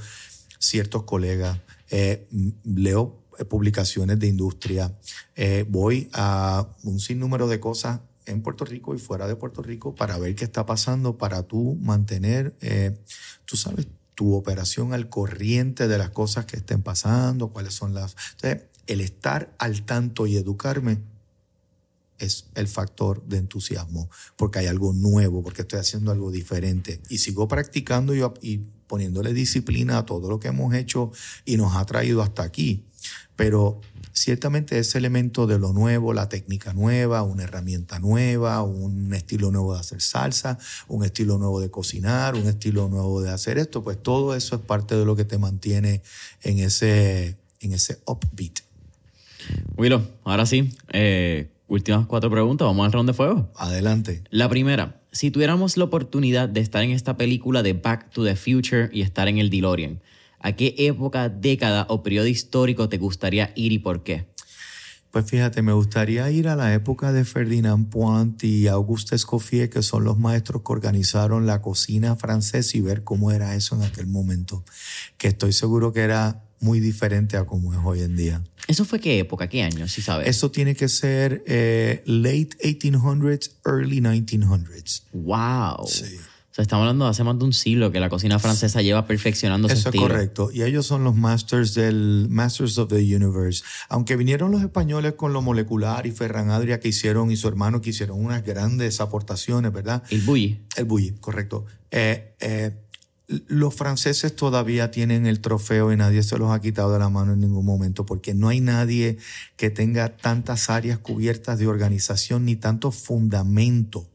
ciertos 0.59 1.05
colegas, 1.05 1.61
eh, 1.91 2.27
leo 2.65 3.23
publicaciones 3.45 4.19
de 4.19 4.29
industria, 4.29 4.97
eh, 5.35 5.67
voy 5.69 6.09
a 6.13 6.67
un 6.83 6.99
sinnúmero 6.99 7.47
de 7.49 7.61
cosas 7.61 8.01
en 8.27 8.43
Puerto 8.43 8.65
Rico 8.65 8.95
y 8.95 8.99
fuera 8.99 9.27
de 9.27 9.37
Puerto 9.37 9.63
Rico 9.63 9.95
para 9.95 10.19
ver 10.19 10.35
qué 10.35 10.45
está 10.45 10.67
pasando, 10.67 11.17
para 11.17 11.45
tú 11.45 11.77
mantener, 11.81 12.57
eh, 12.61 12.99
tú 13.45 13.57
sabes, 13.57 13.87
tu 14.15 14.35
operación 14.35 14.93
al 14.93 15.09
corriente 15.09 15.89
de 15.89 15.99
las 15.99 16.11
cosas 16.11 16.47
que 16.47 16.57
estén 16.57 16.83
pasando, 16.83 17.49
cuáles 17.49 17.75
son 17.75 17.95
las... 17.95 18.17
Entonces, 18.33 18.69
el 18.87 19.01
estar 19.01 19.55
al 19.59 19.83
tanto 19.83 20.27
y 20.27 20.37
educarme 20.37 20.99
es 22.19 22.47
el 22.55 22.67
factor 22.67 23.23
de 23.27 23.39
entusiasmo, 23.39 24.09
porque 24.37 24.61
hay 24.61 24.67
algo 24.67 24.93
nuevo, 24.93 25.43
porque 25.43 25.63
estoy 25.63 25.81
haciendo 25.81 26.13
algo 26.13 26.31
diferente 26.31 27.01
y 27.11 27.19
sigo 27.19 27.47
practicando 27.47 28.15
y, 28.15 28.23
y 28.41 28.59
poniéndole 28.87 29.35
disciplina 29.35 29.99
a 29.99 30.07
todo 30.07 30.31
lo 30.31 30.41
que 30.41 30.49
hemos 30.49 30.75
hecho 30.75 31.11
y 31.45 31.57
nos 31.57 31.77
ha 31.77 31.85
traído 31.85 32.23
hasta 32.23 32.43
aquí. 32.43 32.85
Pero 33.37 33.81
ciertamente 34.13 34.79
ese 34.79 34.99
elemento 34.99 35.47
de 35.47 35.59
lo 35.59 35.73
nuevo, 35.73 36.15
la 36.15 36.29
técnica 36.29 36.73
nueva, 36.73 37.23
una 37.23 37.45
herramienta 37.45 37.99
nueva, 37.99 38.63
un 38.63 39.13
estilo 39.15 39.51
nuevo 39.51 39.75
de 39.75 39.81
hacer 39.81 40.01
salsa, 40.01 40.59
un 40.89 41.05
estilo 41.05 41.39
nuevo 41.39 41.61
de 41.61 41.71
cocinar, 41.71 42.35
un 42.35 42.47
estilo 42.47 42.89
nuevo 42.89 43.21
de 43.21 43.31
hacer 43.31 43.59
esto, 43.59 43.85
pues 43.85 44.03
todo 44.03 44.35
eso 44.35 44.57
es 44.57 44.63
parte 44.63 44.97
de 44.97 45.05
lo 45.05 45.17
que 45.17 45.25
te 45.25 45.39
mantiene 45.39 46.03
en 46.43 46.59
ese, 46.59 47.37
en 47.61 47.73
ese 47.73 47.99
upbeat. 48.07 48.61
Willow, 49.77 50.03
ahora 50.25 50.47
sí, 50.47 50.73
eh, 50.93 51.51
últimas 51.69 52.07
cuatro 52.07 52.31
preguntas, 52.31 52.67
vamos 52.67 52.87
al 52.87 52.93
round 52.93 53.11
de 53.11 53.15
fuego. 53.15 53.53
Adelante. 53.57 54.25
La 54.31 54.49
primera, 54.49 55.03
si 55.13 55.31
tuviéramos 55.31 55.77
la 55.77 55.85
oportunidad 55.85 56.49
de 56.49 56.61
estar 56.61 56.83
en 56.83 56.91
esta 56.91 57.17
película 57.17 57.63
de 57.63 57.75
Back 57.75 58.11
to 58.11 58.25
the 58.25 58.35
Future 58.35 58.89
y 58.93 59.03
estar 59.03 59.29
en 59.29 59.39
el 59.39 59.51
DeLorean, 59.51 60.01
¿A 60.47 60.53
qué 60.55 60.77
época, 60.79 61.29
década 61.29 61.87
o 61.91 62.05
periodo 62.05 62.29
histórico 62.29 62.89
te 62.89 62.99
gustaría 62.99 63.53
ir 63.57 63.73
y 63.73 63.81
por 63.81 64.05
qué? 64.05 64.29
Pues 65.11 65.29
fíjate, 65.29 65.61
me 65.61 65.73
gustaría 65.73 66.31
ir 66.31 66.47
a 66.47 66.55
la 66.55 66.73
época 66.73 67.11
de 67.11 67.25
Ferdinand 67.25 67.89
Point 67.89 68.45
y 68.45 68.69
Auguste 68.69 69.17
Escoffier, 69.17 69.69
que 69.69 69.83
son 69.83 70.05
los 70.05 70.19
maestros 70.19 70.63
que 70.63 70.73
organizaron 70.73 71.47
la 71.47 71.61
cocina 71.63 72.15
francesa 72.15 72.77
y 72.77 72.81
ver 72.81 73.03
cómo 73.03 73.33
era 73.33 73.57
eso 73.57 73.75
en 73.75 73.83
aquel 73.83 74.07
momento, 74.07 74.63
que 75.19 75.27
estoy 75.27 75.53
seguro 75.53 75.93
que 75.93 76.03
era 76.03 76.45
muy 76.61 76.79
diferente 76.79 77.37
a 77.37 77.45
como 77.45 77.73
es 77.73 77.81
hoy 77.85 78.03
en 78.03 78.15
día. 78.15 78.45
¿Eso 78.69 78.85
fue 78.85 79.01
qué 79.01 79.19
época, 79.19 79.49
qué 79.49 79.65
año, 79.65 79.89
si 79.89 80.01
sabes? 80.01 80.29
Eso 80.29 80.53
tiene 80.53 80.77
que 80.77 80.89
ser 80.89 81.43
eh, 81.49 82.05
late 82.07 82.51
1800s, 82.63 83.51
early 83.67 84.01
1900s. 84.01 85.03
¡Wow! 85.13 85.89
Sí 85.89 86.19
sea, 86.57 86.63
estamos 86.63 86.85
hablando 86.85 87.05
de 87.05 87.11
hace 87.11 87.23
más 87.23 87.39
de 87.39 87.45
un 87.45 87.53
siglo 87.53 87.93
que 87.93 88.01
la 88.01 88.09
cocina 88.09 88.39
francesa 88.39 88.81
lleva 88.81 89.07
perfeccionando. 89.07 89.69
Eso 89.69 89.91
es 89.91 89.95
correcto. 89.95 90.49
Y 90.51 90.63
ellos 90.63 90.87
son 90.87 91.05
los 91.05 91.15
masters 91.15 91.75
del 91.75 92.29
Masters 92.31 92.79
of 92.79 92.89
the 92.89 92.97
Universe. 92.97 93.63
Aunque 93.91 94.17
vinieron 94.17 94.51
los 94.51 94.63
españoles 94.63 95.13
con 95.15 95.35
lo 95.35 95.43
molecular 95.43 96.07
y 96.07 96.13
Ferran 96.13 96.49
Adria 96.49 96.81
que 96.81 96.89
hicieron 96.89 97.31
y 97.31 97.37
su 97.37 97.47
hermano 97.47 97.83
que 97.83 97.91
hicieron 97.91 98.25
unas 98.25 98.43
grandes 98.43 99.03
aportaciones, 99.03 99.71
¿verdad? 99.71 100.03
El 100.09 100.23
Bulli. 100.23 100.63
El 100.77 100.87
Bulli, 100.87 101.11
correcto. 101.21 101.67
Eh, 101.91 102.35
eh, 102.41 102.75
los 103.49 103.75
franceses 103.75 104.35
todavía 104.35 104.91
tienen 104.91 105.27
el 105.27 105.41
trofeo 105.41 105.93
y 105.93 105.97
nadie 105.97 106.23
se 106.23 106.39
los 106.39 106.53
ha 106.53 106.61
quitado 106.61 106.91
de 106.91 107.01
la 107.01 107.11
mano 107.11 107.35
en 107.35 107.41
ningún 107.41 107.67
momento 107.67 108.07
porque 108.07 108.33
no 108.33 108.49
hay 108.49 108.61
nadie 108.61 109.19
que 109.57 109.69
tenga 109.69 110.17
tantas 110.17 110.71
áreas 110.71 110.99
cubiertas 111.01 111.59
de 111.59 111.67
organización 111.67 112.47
ni 112.47 112.57
tanto 112.57 112.93
fundamento 112.93 114.07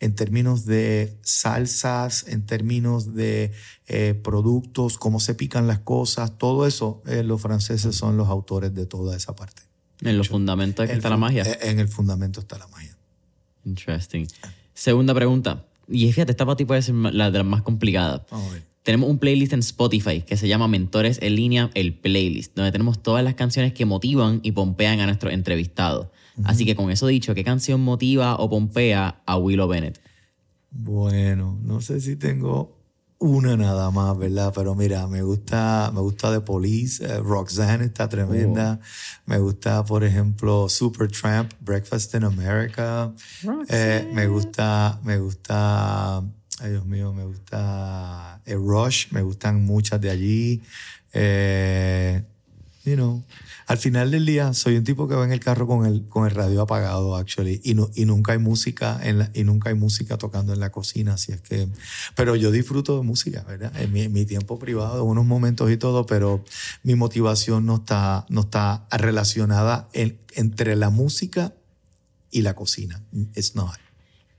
en 0.00 0.14
términos 0.14 0.64
de 0.66 1.16
salsas, 1.22 2.26
en 2.28 2.44
términos 2.46 3.14
de 3.14 3.52
eh, 3.86 4.14
productos, 4.22 4.98
cómo 4.98 5.20
se 5.20 5.34
pican 5.34 5.66
las 5.66 5.80
cosas, 5.80 6.38
todo 6.38 6.66
eso, 6.66 7.02
eh, 7.06 7.22
los 7.22 7.40
franceses 7.40 7.94
son 7.94 8.16
los 8.16 8.28
autores 8.28 8.74
de 8.74 8.86
toda 8.86 9.16
esa 9.16 9.34
parte. 9.34 9.62
En 10.00 10.18
los 10.18 10.28
fundamentos 10.28 10.88
está 10.88 11.10
la 11.10 11.16
magia. 11.16 11.44
Eh, 11.44 11.58
en 11.62 11.78
el 11.78 11.88
fundamento 11.88 12.40
está 12.40 12.58
la 12.58 12.66
magia. 12.68 12.96
Interesting. 13.64 14.26
Segunda 14.74 15.14
pregunta. 15.14 15.64
Y 15.88 16.10
fíjate, 16.12 16.32
esta 16.32 16.44
para 16.44 16.56
ti 16.56 16.64
puede 16.64 16.82
ser 16.82 16.94
la 16.94 17.30
de 17.30 17.38
las 17.38 17.46
más 17.46 17.62
complicadas. 17.62 18.22
Tenemos 18.82 19.08
un 19.08 19.18
playlist 19.18 19.52
en 19.52 19.60
Spotify 19.60 20.22
que 20.22 20.36
se 20.36 20.48
llama 20.48 20.66
Mentores 20.66 21.18
en 21.22 21.36
línea, 21.36 21.70
el 21.74 21.94
playlist, 21.94 22.56
donde 22.56 22.72
tenemos 22.72 23.00
todas 23.00 23.22
las 23.22 23.34
canciones 23.34 23.72
que 23.72 23.84
motivan 23.84 24.40
y 24.42 24.52
pompean 24.52 24.98
a 25.00 25.06
nuestros 25.06 25.32
entrevistados. 25.32 26.08
Así 26.44 26.64
que 26.64 26.74
con 26.74 26.90
eso 26.90 27.06
dicho, 27.06 27.34
¿qué 27.34 27.44
canción 27.44 27.80
motiva 27.80 28.36
o 28.36 28.48
pompea 28.48 29.22
a 29.26 29.36
Willow 29.36 29.68
Bennett? 29.68 30.00
Bueno, 30.70 31.58
no 31.62 31.80
sé 31.80 32.00
si 32.00 32.16
tengo 32.16 32.82
una 33.22 33.56
nada 33.56 33.90
más, 33.90 34.18
¿verdad? 34.18 34.52
Pero 34.54 34.74
mira, 34.74 35.06
me 35.06 35.22
gusta, 35.22 35.92
me 35.94 36.00
gusta 36.00 36.32
The 36.32 36.40
Police, 36.40 37.04
eh, 37.04 37.18
Roxanne 37.18 37.84
está 37.84 38.08
tremenda. 38.08 38.80
Oh. 38.80 38.84
Me 39.26 39.38
gusta, 39.38 39.84
por 39.84 40.02
ejemplo, 40.02 40.68
Supertramp, 40.68 41.52
Breakfast 41.60 42.14
in 42.14 42.24
America. 42.24 43.12
Eh, 43.68 44.10
me 44.12 44.26
gusta, 44.26 44.98
me 45.04 45.18
gusta, 45.18 46.18
ay 46.60 46.70
Dios 46.70 46.84
mío, 46.84 47.12
me 47.12 47.24
gusta 47.24 48.40
eh, 48.44 48.54
Rush, 48.54 49.12
me 49.12 49.22
gustan 49.22 49.64
muchas 49.64 50.00
de 50.00 50.10
allí. 50.10 50.62
You 52.84 52.94
know, 52.94 53.22
al 53.66 53.78
final 53.78 54.10
del 54.10 54.26
día 54.26 54.52
soy 54.54 54.76
un 54.76 54.84
tipo 54.84 55.08
que 55.08 55.14
va 55.14 55.24
en 55.24 55.32
el 55.32 55.40
carro 55.40 55.66
con 55.66 55.86
el, 55.86 56.06
con 56.08 56.26
el 56.26 56.32
radio 56.32 56.62
apagado, 56.62 57.16
actually, 57.16 57.60
y, 57.62 57.74
no, 57.74 57.90
y 57.94 58.04
nunca 58.04 58.32
hay 58.32 58.38
música 58.38 58.98
en 59.02 59.30
y 59.34 59.44
nunca 59.44 59.68
hay 59.70 59.74
música 59.74 60.18
tocando 60.18 60.52
en 60.52 60.60
la 60.60 60.70
cocina, 60.70 61.14
así 61.14 61.32
es 61.32 61.40
que, 61.40 61.68
pero 62.16 62.36
yo 62.36 62.50
disfruto 62.50 62.96
de 62.96 63.04
música, 63.04 63.44
¿verdad? 63.46 63.72
En 63.80 63.92
mi, 63.92 64.24
tiempo 64.24 64.58
privado, 64.58 65.02
en 65.02 65.08
unos 65.08 65.24
momentos 65.24 65.70
y 65.70 65.76
todo, 65.76 66.06
pero 66.06 66.44
mi 66.82 66.94
motivación 66.94 67.66
no 67.66 67.76
está, 67.76 68.26
no 68.28 68.42
está 68.42 68.86
relacionada 68.90 69.88
entre 69.92 70.76
la 70.76 70.90
música 70.90 71.54
y 72.30 72.42
la 72.42 72.54
cocina. 72.54 73.02
It's 73.34 73.54
not. 73.54 73.91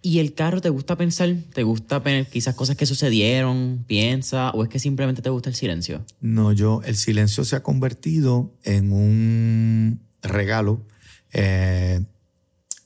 ¿Y 0.05 0.19
el 0.19 0.33
carro 0.33 0.59
te 0.59 0.67
gusta 0.67 0.97
pensar? 0.97 1.33
¿Te 1.53 1.63
gusta 1.63 2.03
quizás 2.29 2.55
cosas 2.55 2.75
que 2.75 2.85
sucedieron? 2.85 3.85
¿Piensa? 3.87 4.51
¿O 4.51 4.63
es 4.63 4.69
que 4.69 4.77
simplemente 4.77 5.21
te 5.21 5.29
gusta 5.29 5.49
el 5.49 5.55
silencio? 5.55 6.03
No, 6.19 6.51
yo, 6.51 6.81
el 6.83 6.97
silencio 6.97 7.45
se 7.45 7.55
ha 7.55 7.63
convertido 7.63 8.53
en 8.63 8.91
un 8.91 10.01
regalo 10.21 10.81
eh, 11.31 12.01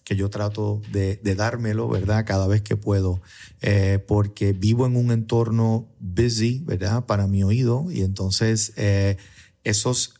que 0.03 0.15
yo 0.15 0.29
trato 0.29 0.83
de, 0.91 1.19
dármelo, 1.35 1.89
¿verdad? 1.89 2.23
Cada 2.23 2.45
vez 2.45 2.61
que 2.61 2.77
puedo, 2.77 3.19
eh, 3.61 3.97
porque 4.07 4.53
vivo 4.53 4.85
en 4.85 4.95
un 4.95 5.09
entorno 5.09 5.87
busy, 5.99 6.61
¿verdad? 6.65 7.07
Para 7.07 7.25
mi 7.25 7.41
oído 7.41 7.87
y 7.91 8.01
entonces 8.01 8.73
eh, 8.77 9.17
esos 9.63 10.13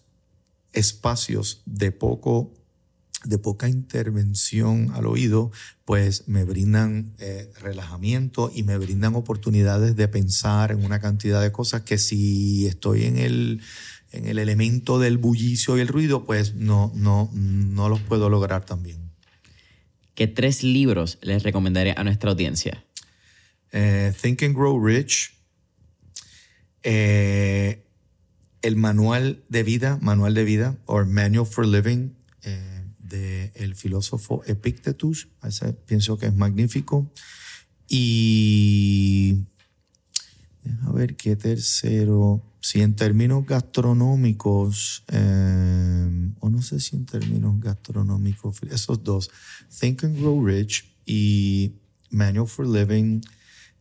espacios 0.74 1.62
de 1.68 1.92
poco 1.92 2.57
de 3.24 3.38
poca 3.38 3.68
intervención 3.68 4.92
al 4.94 5.06
oído, 5.06 5.52
pues 5.86 6.28
me 6.28 6.44
brindan 6.44 7.14
eh, 7.20 7.52
relajamiento 7.62 8.52
y 8.54 8.64
me 8.64 8.78
brindan 8.78 9.16
oportunidades 9.16 9.96
de 9.96 10.08
pensar 10.08 10.72
en 10.72 10.86
una 10.86 11.00
cantidad 11.00 11.42
de 11.42 11.52
cosas 11.52 11.82
que 11.82 11.98
si 11.98 12.68
estoy 12.68 13.06
en 13.06 13.18
el, 13.18 13.62
en 14.12 14.28
el 14.28 14.40
elemento 14.40 15.00
del 15.00 15.18
bullicio 15.18 15.78
y 15.78 15.82
el 15.82 15.88
ruido, 15.88 16.26
pues 16.26 16.56
no, 16.56 16.92
no, 16.96 17.30
no 17.34 17.90
los 17.90 18.02
puedo 18.02 18.30
lograr 18.30 18.66
también. 18.66 19.12
¿Qué 20.14 20.28
tres 20.28 20.64
libros 20.64 21.18
les 21.22 21.44
recomendaré 21.44 21.94
a 21.98 22.04
nuestra 22.04 22.32
audiencia? 22.32 22.84
Eh, 23.72 24.14
Think 24.20 24.44
and 24.44 24.56
Grow 24.56 24.84
Rich, 24.84 25.34
eh, 26.84 27.86
el 28.62 28.76
manual 28.76 29.44
de 29.50 29.64
vida, 29.64 30.00
manual 30.02 30.34
de 30.34 30.44
vida, 30.44 30.78
o 30.86 31.04
Manual 31.06 31.46
for 31.46 31.68
Living, 31.68 32.17
del 33.08 33.76
filósofo 33.76 34.44
Epictetus, 34.46 35.30
pienso 35.86 36.18
que 36.18 36.28
es 36.28 36.36
magnífico. 36.36 37.12
Y 37.88 39.46
a 40.84 40.92
ver 40.92 41.16
qué 41.16 41.36
tercero, 41.36 42.44
si 42.60 42.82
en 42.82 42.96
términos 42.96 43.46
gastronómicos, 43.46 45.06
eh, 45.08 46.32
o 46.40 46.50
no 46.50 46.62
sé 46.62 46.80
si 46.80 46.96
en 46.96 47.06
términos 47.06 47.60
gastronómicos, 47.60 48.62
esos 48.70 49.04
dos, 49.04 49.30
Think 49.80 50.04
and 50.04 50.20
Grow 50.20 50.46
Rich 50.46 50.94
y 51.06 51.74
Manual 52.10 52.48
for 52.48 52.68
Living, 52.68 53.22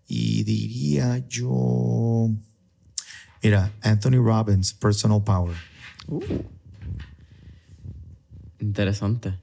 y 0.07 0.45
diría 0.45 1.27
yo, 1.29 2.31
mira, 3.43 3.73
Anthony 3.83 4.23
Robbins, 4.23 4.73
Personal 4.73 5.23
Power. 5.25 5.57
Uh. 6.07 6.56
Interesante. 8.61 9.35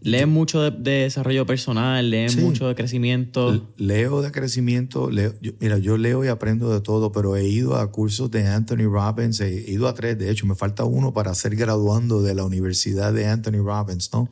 ¿Lees 0.00 0.26
mucho 0.26 0.70
de, 0.70 0.92
desarrollo 0.92 1.46
personal? 1.46 2.10
¿Lees 2.10 2.36
mucho 2.36 2.68
de 2.68 2.74
crecimiento? 2.74 3.68
Leo 3.76 4.20
de 4.20 4.32
crecimiento. 4.32 5.10
Leo, 5.10 5.32
mira, 5.60 5.78
yo 5.78 5.96
leo 5.96 6.24
y 6.24 6.28
aprendo 6.28 6.72
de 6.72 6.80
todo, 6.80 7.12
pero 7.12 7.36
he 7.36 7.46
ido 7.46 7.76
a 7.76 7.90
cursos 7.90 8.30
de 8.30 8.46
Anthony 8.48 8.90
Robbins, 8.90 9.40
he 9.40 9.70
ido 9.70 9.88
a 9.88 9.94
tres, 9.94 10.18
de 10.18 10.30
hecho, 10.30 10.46
me 10.46 10.54
falta 10.54 10.84
uno 10.84 11.12
para 11.12 11.34
ser 11.34 11.56
graduando 11.56 12.22
de 12.22 12.34
la 12.34 12.44
Universidad 12.44 13.12
de 13.12 13.26
Anthony 13.28 13.62
Robbins, 13.64 14.10
¿no? 14.12 14.28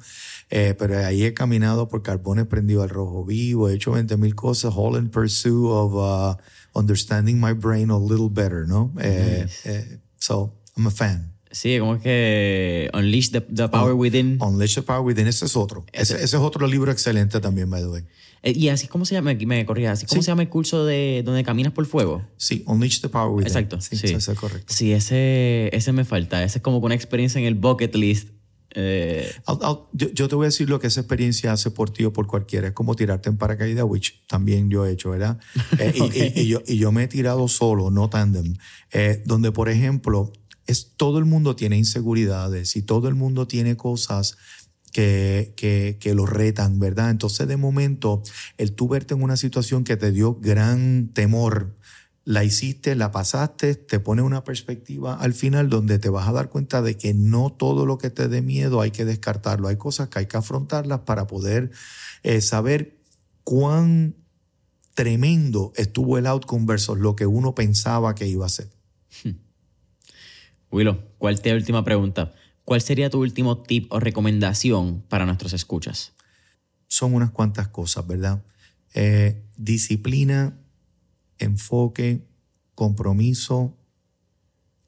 Eh, 0.50 0.74
pero 0.76 0.98
ahí 0.98 1.22
he 1.22 1.32
caminado 1.32 1.88
por 1.88 2.02
carbones 2.02 2.46
prendido 2.46 2.82
al 2.82 2.88
rojo 2.88 3.24
vivo, 3.24 3.68
he 3.68 3.74
hecho 3.74 3.92
20 3.92 4.16
mil 4.16 4.34
cosas, 4.34 4.74
all 4.76 4.96
in 4.96 5.08
pursuit 5.08 5.66
of 5.70 5.94
uh, 5.94 6.34
understanding 6.74 7.40
my 7.40 7.52
brain 7.52 7.90
a 7.90 7.98
little 7.98 8.28
better, 8.28 8.66
¿no? 8.66 8.92
Eh, 9.00 9.46
eh, 9.64 9.98
so, 10.18 10.52
I'm 10.76 10.86
a 10.86 10.90
fan. 10.90 11.32
Sí, 11.50 11.78
como 11.80 11.96
es 11.96 12.02
que 12.02 12.90
Unleash 12.94 13.30
the, 13.30 13.40
Power 13.40 13.94
Within. 13.94 14.38
Unleash 14.40 14.76
the 14.76 14.82
Power 14.82 15.00
Within, 15.00 15.26
ese 15.26 15.46
es 15.46 15.56
otro. 15.56 15.84
Ese, 15.92 16.22
es 16.22 16.34
otro 16.34 16.66
libro 16.66 16.92
excelente 16.92 17.40
también, 17.40 17.68
by 17.68 17.82
the 17.82 17.88
way. 17.88 18.02
Eh, 18.42 18.52
y 18.56 18.68
así 18.68 18.86
como 18.86 19.04
se 19.04 19.14
llama, 19.14 19.34
me 19.34 19.66
corría, 19.66 19.92
así 19.92 20.06
como 20.06 20.22
se 20.22 20.28
llama 20.28 20.42
el 20.42 20.48
curso 20.48 20.84
de 20.84 21.22
donde 21.24 21.42
caminas 21.42 21.72
por 21.72 21.86
fuego. 21.86 22.22
Sí, 22.36 22.62
Unleash 22.66 23.00
the 23.00 23.08
Power 23.08 23.30
Within. 23.30 23.48
Exacto, 23.48 23.80
sí. 23.80 23.96
sí. 23.96 24.06
Eso 24.14 24.30
es 24.30 24.38
correcto. 24.38 24.72
Sí, 24.72 24.92
ese, 24.92 25.74
ese 25.74 25.92
me 25.92 26.04
falta. 26.04 26.42
Ese 26.44 26.58
es 26.58 26.62
como 26.62 26.78
una 26.78 26.94
experiencia 26.94 27.40
en 27.40 27.46
el 27.46 27.56
bucket 27.56 27.96
list. 27.96 28.28
Eh. 28.76 29.28
yo, 29.92 30.28
te 30.28 30.34
voy 30.36 30.44
a 30.44 30.46
decir 30.46 30.70
lo 30.70 30.78
que 30.78 30.86
esa 30.86 31.00
experiencia 31.00 31.52
hace 31.52 31.72
por 31.72 31.90
ti 31.90 32.04
o 32.04 32.12
por 32.12 32.28
cualquiera. 32.28 32.68
Es 32.68 32.74
como 32.74 32.94
tirarte 32.94 33.28
en 33.28 33.36
paracaídas, 33.36 33.84
which 33.88 34.24
también 34.28 34.70
yo 34.70 34.86
he 34.86 34.92
hecho, 34.92 35.10
¿verdad? 35.10 35.40
Eh, 35.80 36.32
y, 36.36 36.46
yo, 36.46 36.62
y, 36.64 36.78
yo, 36.78 36.92
me 36.92 37.02
he 37.02 37.08
tirado 37.08 37.48
solo, 37.48 37.90
no 37.90 38.08
tandem. 38.08 38.54
donde, 39.26 39.50
por 39.50 39.68
ejemplo, 39.68 40.32
todo 40.96 41.18
el 41.18 41.24
mundo 41.24 41.56
tiene 41.56 41.76
inseguridades 41.76 42.76
y 42.76 42.82
todo 42.82 43.08
el 43.08 43.14
mundo 43.14 43.46
tiene 43.46 43.76
cosas 43.76 44.36
que, 44.92 45.54
que, 45.56 45.98
que, 46.00 46.14
lo 46.14 46.26
retan, 46.26 46.80
¿verdad? 46.80 47.10
Entonces, 47.10 47.46
de 47.46 47.56
momento, 47.56 48.22
el 48.58 48.72
tú 48.72 48.88
verte 48.88 49.14
en 49.14 49.22
una 49.22 49.36
situación 49.36 49.84
que 49.84 49.96
te 49.96 50.10
dio 50.10 50.34
gran 50.40 51.10
temor, 51.12 51.76
la 52.24 52.44
hiciste, 52.44 52.94
la 52.94 53.10
pasaste, 53.10 53.74
te 53.74 53.98
pone 53.98 54.22
una 54.22 54.44
perspectiva 54.44 55.14
al 55.14 55.34
final 55.34 55.68
donde 55.68 55.98
te 55.98 56.10
vas 56.10 56.28
a 56.28 56.32
dar 56.32 56.50
cuenta 56.50 56.82
de 56.82 56.96
que 56.96 57.14
no 57.14 57.50
todo 57.50 57.86
lo 57.86 57.98
que 57.98 58.10
te 58.10 58.28
dé 58.28 58.42
miedo 58.42 58.80
hay 58.80 58.90
que 58.90 59.04
descartarlo. 59.04 59.68
Hay 59.68 59.76
cosas 59.76 60.08
que 60.08 60.20
hay 60.20 60.26
que 60.26 60.36
afrontarlas 60.36 61.00
para 61.00 61.26
poder 61.26 61.70
eh, 62.22 62.40
saber 62.40 62.98
cuán 63.42 64.16
tremendo 64.94 65.72
estuvo 65.76 66.18
el 66.18 66.26
outcome 66.26 66.66
versus 66.66 66.98
lo 66.98 67.16
que 67.16 67.26
uno 67.26 67.54
pensaba 67.54 68.14
que 68.14 68.28
iba 68.28 68.46
a 68.46 68.50
ser. 68.50 68.70
Willow, 70.70 71.00
¿cuál 71.18 71.40
te 71.40 71.52
última 71.52 71.84
pregunta? 71.84 72.32
¿Cuál 72.64 72.80
sería 72.80 73.10
tu 73.10 73.20
último 73.20 73.62
tip 73.62 73.92
o 73.92 73.98
recomendación 73.98 75.02
para 75.08 75.26
nuestros 75.26 75.52
escuchas? 75.52 76.12
Son 76.86 77.14
unas 77.14 77.30
cuantas 77.30 77.68
cosas, 77.68 78.06
¿verdad? 78.06 78.44
Eh, 78.94 79.42
disciplina, 79.56 80.56
enfoque, 81.38 82.26
compromiso 82.74 83.76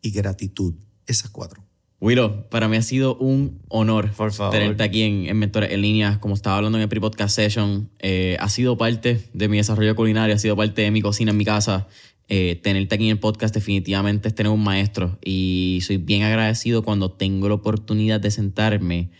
y 0.01 0.11
gratitud. 0.11 0.75
Esas 1.07 1.31
cuatro. 1.31 1.65
Willow, 2.01 2.49
para 2.49 2.69
mí 2.69 2.77
ha 2.77 2.83
sido 2.83 3.17
un 3.17 3.61
honor 3.69 4.11
tenerte 4.51 4.83
aquí 4.83 5.03
en, 5.03 5.27
en 5.27 5.39
Mentores 5.39 5.71
en 5.71 5.83
Línea. 5.83 6.19
Como 6.19 6.35
estaba 6.35 6.57
hablando 6.57 6.79
en 6.79 6.83
el 6.83 6.89
pre-podcast 6.89 7.35
session, 7.35 7.91
eh, 8.01 8.37
ha 8.41 8.49
sido 8.49 8.77
parte 8.77 9.29
de 9.33 9.49
mi 9.49 9.59
desarrollo 9.59 9.95
culinario, 9.95 10.35
ha 10.35 10.39
sido 10.39 10.57
parte 10.57 10.83
de 10.83 10.91
mi 10.91 11.01
cocina 11.01 11.31
en 11.31 11.37
mi 11.37 11.45
casa 11.45 11.87
eh, 12.29 12.61
tenerte 12.63 12.95
aquí 12.95 13.05
en 13.05 13.11
el 13.11 13.19
podcast 13.19 13.55
definitivamente 13.55 14.29
es 14.29 14.35
tener 14.35 14.51
un 14.51 14.63
maestro 14.63 15.19
y 15.25 15.81
soy 15.83 15.99
bien 15.99 16.23
agradecido 16.23 16.83
cuando 16.83 17.11
tengo 17.11 17.49
la 17.49 17.55
oportunidad 17.55 18.21
de 18.21 18.31
sentarme 18.31 19.11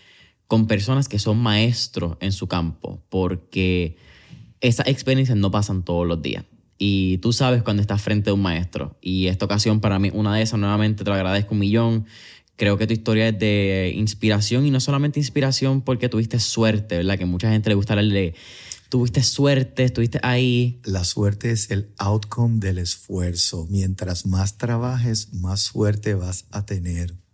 con 0.47 0.67
personas 0.67 1.09
que 1.09 1.19
son 1.19 1.39
maestros 1.39 2.17
en 2.21 2.33
su 2.33 2.47
campo, 2.47 3.03
porque 3.09 3.97
esas 4.61 4.87
experiencias 4.87 5.37
no 5.39 5.51
pasan 5.51 5.83
todos 5.83 6.07
los 6.07 6.21
días. 6.21 6.45
Y 6.79 7.19
tú 7.19 7.33
sabes 7.33 7.63
cuando 7.63 7.81
estás 7.81 8.03
frente 8.03 8.31
a 8.31 8.35
un 8.35 8.43
maestro. 8.43 8.99
Y 9.01 9.29
esta 9.29 9.45
ocasión 9.45 9.81
para 9.81 9.99
mí, 9.99 10.11
una 10.13 10.35
de 10.35 10.43
esas, 10.43 10.59
nuevamente 10.59 11.05
te 11.05 11.11
lo 11.11 11.15
agradezco 11.15 11.55
un 11.55 11.61
millón. 11.61 12.07
Creo 12.57 12.77
que 12.77 12.87
tu 12.87 12.93
historia 12.93 13.29
es 13.29 13.39
de 13.39 13.93
inspiración 13.97 14.67
y 14.67 14.71
no 14.71 14.81
solamente 14.81 15.21
inspiración 15.21 15.81
porque 15.81 16.09
tuviste 16.09 16.39
suerte, 16.39 16.97
¿verdad? 16.97 17.19
Que 17.19 17.25
mucha 17.25 17.51
gente 17.51 17.69
le 17.69 17.75
gusta 17.75 17.95
hablar 17.95 18.13
de 18.13 18.35
tuviste 18.93 19.23
suerte, 19.23 19.85
estuviste 19.85 20.21
ahí. 20.23 20.79
La 20.85 21.05
suerte 21.05 21.51
es 21.51 21.71
el 21.71 21.95
outcome 21.97 22.59
del 22.59 22.77
esfuerzo. 22.77 23.67
Mientras 23.71 24.27
más 24.27 24.59
trabajes, 24.59 25.33
más 25.33 25.63
suerte 25.63 26.15
vas 26.15 26.45
a 26.51 26.67
tener. 26.67 27.15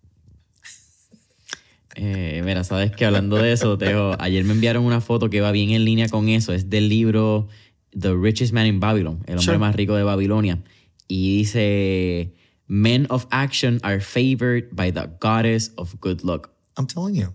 Eh, 2.00 2.42
mira, 2.44 2.62
sabes 2.62 2.92
que 2.92 3.04
hablando 3.04 3.34
de 3.38 3.50
eso, 3.50 3.76
Teo, 3.76 4.14
ayer 4.20 4.44
me 4.44 4.52
enviaron 4.52 4.84
una 4.84 5.00
foto 5.00 5.30
que 5.30 5.40
va 5.40 5.50
bien 5.50 5.70
en 5.70 5.84
línea 5.84 6.08
con 6.08 6.28
eso. 6.28 6.52
Es 6.52 6.70
del 6.70 6.88
libro 6.88 7.48
The 7.90 8.14
Richest 8.14 8.52
Man 8.52 8.66
in 8.66 8.78
Babylon, 8.78 9.24
el 9.26 9.38
hombre 9.38 9.58
más 9.58 9.74
rico 9.74 9.96
de 9.96 10.04
Babilonia. 10.04 10.62
Y 11.08 11.38
dice: 11.38 12.36
Men 12.68 13.08
of 13.10 13.26
action 13.30 13.80
are 13.82 14.00
favored 14.00 14.68
by 14.70 14.92
the 14.92 15.08
goddess 15.20 15.72
of 15.74 15.96
good 15.98 16.20
luck. 16.22 16.52
I'm 16.76 16.86
telling 16.86 17.16
you, 17.16 17.34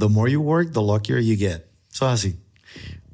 the 0.00 0.08
more 0.08 0.28
you 0.28 0.40
work, 0.40 0.72
the 0.72 0.82
luckier 0.82 1.20
you 1.20 1.36
get. 1.36 1.70
So 1.90 2.08
así. 2.08 2.38